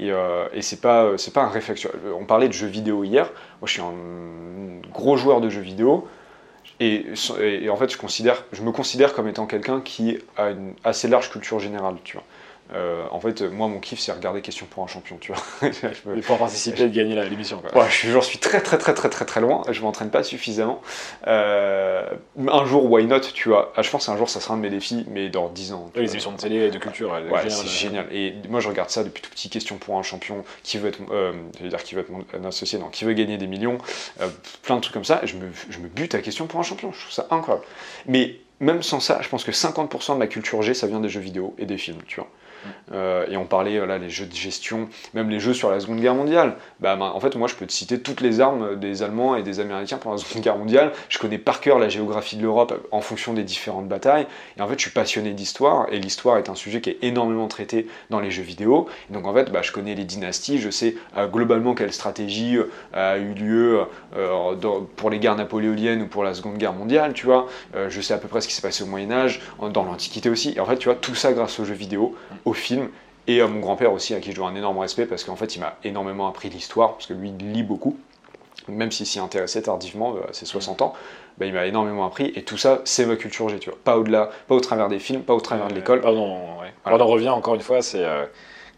et, 0.00 0.10
euh, 0.10 0.48
et 0.54 0.62
c'est 0.62 0.80
pas, 0.80 1.18
c'est 1.18 1.34
pas 1.34 1.42
un 1.42 1.50
réflexe. 1.50 1.86
On 2.18 2.24
parlait 2.24 2.48
de 2.48 2.54
jeux 2.54 2.66
vidéo 2.66 3.04
hier. 3.04 3.26
Moi, 3.60 3.66
je 3.66 3.72
suis 3.72 3.82
un 3.82 3.92
gros 4.90 5.18
joueur 5.18 5.42
de 5.42 5.50
jeux 5.50 5.60
vidéo. 5.60 6.08
Et, 6.80 7.04
et 7.40 7.68
en 7.68 7.76
fait, 7.76 7.92
je, 7.92 7.98
considère, 7.98 8.42
je 8.52 8.62
me 8.62 8.72
considère 8.72 9.12
comme 9.12 9.28
étant 9.28 9.44
quelqu'un 9.44 9.82
qui 9.82 10.16
a 10.38 10.48
une 10.48 10.72
assez 10.82 11.08
large 11.08 11.30
culture 11.30 11.60
générale, 11.60 11.96
tu 12.04 12.16
vois. 12.16 12.24
Euh, 12.74 13.04
en 13.12 13.20
fait, 13.20 13.42
moi, 13.42 13.68
mon 13.68 13.78
kiff, 13.78 14.00
c'est 14.00 14.10
regarder 14.12 14.40
Question 14.42 14.66
pour 14.66 14.82
un 14.82 14.86
champion, 14.88 15.18
tu 15.20 15.32
vois. 15.32 15.42
Je 15.72 16.08
me- 16.10 16.18
Et 16.18 16.20
pour 16.20 16.36
participer 16.38 16.82
et 16.82 16.88
de 16.88 16.94
gagner 16.94 17.14
l'émission. 17.28 17.62
Ouais, 17.74 17.84
je 17.88 17.94
suis- 17.94 18.10
j'en 18.10 18.20
suis 18.22 18.38
très 18.38 18.60
très 18.60 18.76
très 18.78 18.92
très 18.92 19.08
très 19.08 19.24
très 19.24 19.40
loin, 19.40 19.62
je 19.70 19.80
m'entraîne 19.82 20.10
pas 20.10 20.22
suffisamment. 20.24 20.80
Euh, 21.26 22.04
un 22.48 22.64
jour, 22.66 22.90
why 22.90 23.04
not, 23.06 23.20
tu 23.20 23.48
vois. 23.48 23.72
Ah, 23.76 23.82
je 23.82 23.90
pense 23.90 24.06
qu'un 24.06 24.16
jour 24.16 24.28
ça 24.28 24.40
sera 24.40 24.54
un 24.54 24.56
de 24.56 24.62
mes 24.62 24.70
défis, 24.70 25.04
mais 25.08 25.28
dans 25.28 25.48
10 25.48 25.72
ans. 25.72 25.90
Oui, 25.94 26.02
les 26.02 26.10
émissions 26.12 26.32
de 26.32 26.36
télé 26.38 26.56
et 26.66 26.70
de 26.70 26.78
culture. 26.78 27.16
elles 27.16 27.30
Ouais, 27.30 27.42
génèrent 27.42 27.56
c'est 27.56 27.66
génial. 27.68 28.06
Et 28.12 28.34
moi, 28.48 28.60
je 28.60 28.68
regarde 28.68 28.90
ça 28.90 29.04
depuis 29.04 29.22
tout 29.22 29.30
petit. 29.30 29.48
Question 29.50 29.76
pour 29.78 29.96
un 29.98 30.02
champion 30.02 30.44
qui 30.62 30.78
veut 30.78 30.88
être, 30.88 31.00
euh, 31.10 31.32
je 31.58 31.62
veux 31.64 31.68
dire, 31.68 31.82
qui 31.82 31.94
veut 31.94 32.00
être 32.02 32.10
mon 32.10 32.24
un 32.34 32.44
associé, 32.44 32.78
non, 32.78 32.88
qui 32.88 33.04
veut 33.04 33.12
gagner 33.12 33.36
des 33.38 33.46
millions, 33.46 33.78
euh, 34.20 34.28
plein 34.62 34.76
de 34.76 34.80
trucs 34.80 34.94
comme 34.94 35.04
ça. 35.04 35.20
Je 35.24 35.36
me, 35.36 35.50
je 35.70 35.78
me 35.78 35.88
bute 35.88 36.14
à 36.14 36.20
question 36.20 36.46
pour 36.46 36.60
un 36.60 36.64
champion. 36.64 36.92
Je 36.92 36.98
trouve 37.00 37.12
ça 37.12 37.26
incroyable. 37.30 37.64
Mais 38.06 38.36
même 38.60 38.82
sans 38.82 39.00
ça, 39.00 39.18
je 39.22 39.28
pense 39.28 39.44
que 39.44 39.52
50% 39.52 40.14
de 40.14 40.18
ma 40.18 40.26
culture 40.26 40.62
G, 40.62 40.74
ça 40.74 40.86
vient 40.86 41.00
des 41.00 41.08
jeux 41.08 41.20
vidéo 41.20 41.54
et 41.58 41.66
des 41.66 41.78
films, 41.78 41.98
tu 42.06 42.16
vois. 42.20 42.28
Euh, 42.92 43.26
et 43.30 43.36
on 43.36 43.44
parlait 43.44 43.84
là 43.86 43.98
les 43.98 44.10
jeux 44.10 44.26
de 44.26 44.34
gestion, 44.34 44.88
même 45.14 45.28
les 45.30 45.40
jeux 45.40 45.54
sur 45.54 45.70
la 45.70 45.80
Seconde 45.80 46.00
Guerre 46.00 46.14
mondiale. 46.14 46.56
Bah, 46.80 46.96
en 47.00 47.20
fait, 47.20 47.34
moi, 47.36 47.48
je 47.48 47.54
peux 47.54 47.66
te 47.66 47.72
citer 47.72 48.00
toutes 48.00 48.20
les 48.20 48.40
armes 48.40 48.76
des 48.76 49.02
Allemands 49.02 49.36
et 49.36 49.42
des 49.42 49.60
Américains 49.60 49.98
pendant 49.98 50.16
la 50.16 50.22
Seconde 50.22 50.42
Guerre 50.42 50.56
mondiale. 50.58 50.92
Je 51.08 51.18
connais 51.18 51.38
par 51.38 51.60
cœur 51.60 51.78
la 51.78 51.88
géographie 51.88 52.36
de 52.36 52.42
l'Europe 52.42 52.86
en 52.90 53.00
fonction 53.00 53.32
des 53.34 53.42
différentes 53.44 53.88
batailles. 53.88 54.26
Et 54.58 54.62
en 54.62 54.68
fait, 54.68 54.74
je 54.74 54.82
suis 54.82 54.90
passionné 54.90 55.32
d'histoire. 55.32 55.86
Et 55.92 55.98
l'histoire 55.98 56.38
est 56.38 56.48
un 56.48 56.54
sujet 56.54 56.80
qui 56.80 56.90
est 56.90 56.98
énormément 57.02 57.48
traité 57.48 57.86
dans 58.10 58.20
les 58.20 58.30
jeux 58.30 58.42
vidéo. 58.42 58.88
Donc, 59.10 59.26
en 59.26 59.34
fait, 59.34 59.50
bah, 59.50 59.62
je 59.62 59.72
connais 59.72 59.94
les 59.94 60.04
dynasties. 60.04 60.58
Je 60.58 60.70
sais 60.70 60.96
euh, 61.16 61.26
globalement 61.28 61.74
quelle 61.74 61.92
stratégie 61.92 62.56
euh, 62.58 62.64
a 62.92 63.18
eu 63.18 63.34
lieu 63.34 63.80
pour 64.96 65.10
les 65.10 65.18
guerres 65.18 65.36
napoléoniennes 65.36 66.02
ou 66.02 66.06
pour 66.06 66.24
la 66.24 66.34
Seconde 66.34 66.58
Guerre 66.58 66.72
mondiale. 66.72 67.12
Tu 67.12 67.26
vois, 67.26 67.46
je 67.88 68.00
sais 68.00 68.14
à 68.14 68.18
peu 68.18 68.28
près 68.28 68.40
ce 68.40 68.48
qui 68.48 68.54
s'est 68.54 68.62
passé 68.62 68.82
au 68.84 68.86
Moyen 68.86 69.10
Âge, 69.12 69.40
en- 69.58 69.68
dans 69.68 69.84
l'Antiquité 69.84 70.30
aussi. 70.30 70.54
Et 70.56 70.60
en 70.60 70.66
fait, 70.66 70.76
tu 70.78 70.88
vois, 70.88 70.94
tout 70.96 71.14
ça 71.14 71.32
grâce 71.32 71.58
aux 71.60 71.64
jeux 71.64 71.74
vidéo, 71.74 72.14
aux 72.46 72.54
films 72.54 72.88
et 73.26 73.40
à 73.42 73.46
mon 73.48 73.60
grand-père 73.60 73.92
aussi, 73.92 74.14
à 74.14 74.20
qui 74.20 74.30
je 74.30 74.36
dois 74.36 74.48
un 74.48 74.54
énorme 74.54 74.78
respect, 74.78 75.04
parce 75.04 75.24
qu'en 75.24 75.36
fait, 75.36 75.56
il 75.56 75.60
m'a 75.60 75.76
énormément 75.84 76.28
appris 76.28 76.48
l'histoire, 76.48 76.92
parce 76.94 77.06
que 77.06 77.12
lui, 77.12 77.32
il 77.38 77.52
lit 77.52 77.64
beaucoup, 77.64 77.98
même 78.68 78.90
s'il 78.92 79.04
s'y 79.06 79.18
intéressait 79.18 79.62
tardivement, 79.62 80.14
euh, 80.14 80.30
à 80.30 80.32
ses 80.32 80.46
60 80.46 80.80
ans, 80.80 80.94
bah, 81.38 81.44
il 81.46 81.52
m'a 81.52 81.66
énormément 81.66 82.06
appris, 82.06 82.32
et 82.36 82.42
tout 82.44 82.56
ça, 82.56 82.80
c'est 82.84 83.04
ma 83.04 83.16
culture 83.16 83.48
G, 83.48 83.58
tu 83.58 83.68
vois. 83.68 83.78
Pas 83.84 83.98
au-delà, 83.98 84.30
pas 84.48 84.54
au 84.54 84.60
travers 84.60 84.88
des 84.88 85.00
films, 85.00 85.22
pas 85.22 85.34
au 85.34 85.40
travers 85.40 85.66
de 85.68 85.74
l'école. 85.74 86.00
Pardon, 86.00 86.36
ouais. 86.60 86.72
Alors, 86.84 87.00
on 87.08 87.10
revient 87.12 87.28
encore 87.30 87.56
une 87.56 87.60
fois, 87.62 87.82
c'est 87.82 88.04
euh, 88.04 88.24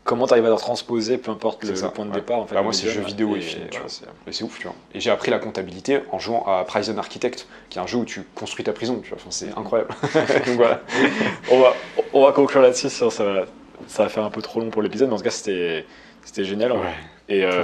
comment 0.04 0.26
tu 0.26 0.32
arrives 0.32 0.46
à 0.46 0.50
le 0.50 0.56
transposer, 0.56 1.18
peu 1.18 1.30
importe 1.30 1.62
le, 1.64 1.68
C'est 1.74 1.76
ça, 1.82 1.86
le 1.88 1.92
point 1.92 2.06
de 2.06 2.10
ouais. 2.10 2.16
départ. 2.16 2.38
En 2.38 2.46
fait, 2.46 2.54
Bah, 2.54 2.62
moi, 2.62 2.72
c'est 2.72 2.88
jeux 2.88 3.02
vidéo 3.02 3.36
et 3.36 3.38
et 3.38 3.42
films, 3.42 3.64
tu 3.70 3.78
voilà, 3.78 3.80
vois. 3.82 3.88
c'est- 3.90 4.30
Et 4.30 4.32
c'est 4.32 4.44
ouf, 4.44 4.58
tu 4.58 4.64
vois. 4.66 4.74
Et 4.94 5.00
j'ai 5.00 5.10
appris 5.10 5.30
la 5.30 5.38
comptabilité 5.38 6.00
en 6.10 6.18
jouant 6.18 6.44
à 6.46 6.64
Prison 6.64 6.96
Architect, 6.96 7.46
qui 7.68 7.78
est 7.78 7.82
un 7.82 7.86
jeu 7.86 7.98
où 7.98 8.04
tu 8.06 8.22
construis 8.34 8.64
ta 8.64 8.72
prison, 8.72 9.00
tu 9.02 9.10
vois. 9.10 9.18
Enfin, 9.20 9.30
c'est 9.30 9.50
incroyable. 9.56 9.90
Donc 10.46 10.56
voilà. 10.56 10.80
on, 11.50 11.60
va, 11.60 11.74
on 12.12 12.24
va 12.24 12.32
conclure 12.32 12.62
là-dessus, 12.62 12.88
ça 12.90 13.06
va, 13.06 13.44
ça 13.86 14.02
va 14.04 14.08
faire 14.08 14.24
un 14.24 14.30
peu 14.30 14.42
trop 14.42 14.60
long 14.60 14.70
pour 14.70 14.82
l'épisode, 14.82 15.08
mais 15.08 15.14
en 15.14 15.18
tout 15.18 15.24
cas, 15.24 15.30
c'était 15.30 15.84
c'était 16.24 16.44
génial. 16.44 16.72
Ouais. 16.72 16.78
Et 17.28 17.44
euh, 17.44 17.62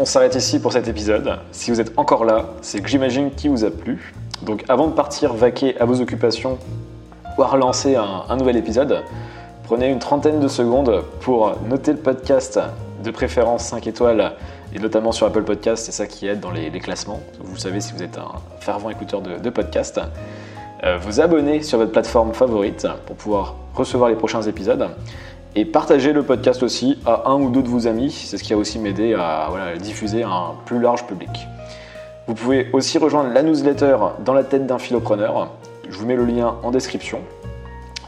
On 0.00 0.04
s'arrête 0.04 0.34
ici 0.34 0.58
pour 0.60 0.72
cet 0.72 0.88
épisode. 0.88 1.38
Si 1.52 1.70
vous 1.70 1.80
êtes 1.80 1.92
encore 1.96 2.24
là, 2.24 2.46
c'est 2.62 2.80
que 2.80 2.88
j'imagine 2.88 3.30
qu'il 3.30 3.50
vous 3.50 3.64
a 3.64 3.70
plu. 3.70 4.12
Donc 4.42 4.64
avant 4.68 4.88
de 4.88 4.92
partir 4.94 5.34
vaquer 5.34 5.78
à 5.78 5.84
vos 5.84 6.00
occupations 6.00 6.58
ou 7.36 7.42
à 7.42 7.46
relancer 7.46 7.96
un, 7.96 8.24
un 8.28 8.36
nouvel 8.36 8.56
épisode, 8.56 9.04
prenez 9.64 9.88
une 9.88 9.98
trentaine 9.98 10.40
de 10.40 10.48
secondes 10.48 11.04
pour 11.20 11.54
noter 11.68 11.92
le 11.92 11.98
podcast 11.98 12.58
de 13.04 13.10
préférence 13.10 13.64
5 13.64 13.86
étoiles 13.86 14.32
et 14.74 14.78
notamment 14.78 15.12
sur 15.12 15.26
Apple 15.26 15.42
Podcast, 15.42 15.84
c'est 15.84 15.92
ça 15.92 16.06
qui 16.06 16.26
aide 16.26 16.40
dans 16.40 16.50
les, 16.50 16.70
classements. 16.80 17.20
Vous 17.40 17.56
savez 17.56 17.80
si 17.80 17.92
vous 17.92 18.02
êtes 18.02 18.18
un 18.18 18.32
fervent 18.60 18.90
écouteur 18.90 19.20
de, 19.20 19.38
de 19.38 19.50
podcast. 19.50 20.00
Euh, 20.82 20.96
vous 20.98 21.20
abonner 21.20 21.62
sur 21.62 21.78
votre 21.78 21.92
plateforme 21.92 22.32
favorite 22.32 22.86
pour 23.06 23.16
pouvoir 23.16 23.56
recevoir 23.74 24.08
les 24.08 24.16
prochains 24.16 24.42
épisodes. 24.42 24.88
Et 25.56 25.64
partagez 25.64 26.12
le 26.12 26.22
podcast 26.22 26.62
aussi 26.62 26.98
à 27.04 27.28
un 27.28 27.34
ou 27.34 27.50
deux 27.50 27.62
de 27.62 27.68
vos 27.68 27.86
amis, 27.86 28.12
c'est 28.12 28.38
ce 28.38 28.44
qui 28.44 28.52
a 28.52 28.56
aussi 28.56 28.78
m'aider 28.78 29.14
à 29.14 29.48
voilà, 29.50 29.76
diffuser 29.76 30.22
à 30.22 30.28
un 30.28 30.54
plus 30.64 30.80
large 30.80 31.06
public. 31.06 31.30
Vous 32.28 32.34
pouvez 32.34 32.70
aussi 32.72 32.98
rejoindre 32.98 33.32
la 33.34 33.42
newsletter 33.42 33.96
dans 34.24 34.32
la 34.32 34.44
tête 34.44 34.66
d'un 34.66 34.78
philopreneur. 34.78 35.50
Je 35.88 35.98
vous 35.98 36.06
mets 36.06 36.14
le 36.14 36.24
lien 36.24 36.54
en 36.62 36.70
description. 36.70 37.18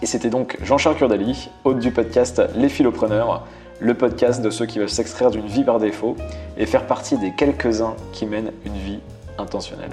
Et 0.01 0.07
c'était 0.07 0.31
donc 0.31 0.57
Jean-Charles 0.63 0.97
Curdali, 0.97 1.51
hôte 1.65 1.81
du 1.81 1.91
podcast 1.91 2.41
Les 2.55 2.69
Philopreneurs, 2.69 3.45
le 3.83 3.95
podcast 3.95 4.41
de 4.41 4.51
ceux 4.51 4.65
qui 4.65 4.79
veulent 4.79 4.89
s'extraire 4.89 5.33
d'une 5.33 5.47
vie 5.47 5.65
par 5.65 5.81
défaut 5.81 6.17
et 6.57 6.67
faire 6.67 6.87
partie 6.87 7.19
des 7.19 7.33
quelques-uns 7.33 7.97
qui 8.13 8.27
mènent 8.27 8.53
une 8.65 8.77
vie 8.77 9.01
intentionnelle. 9.39 9.91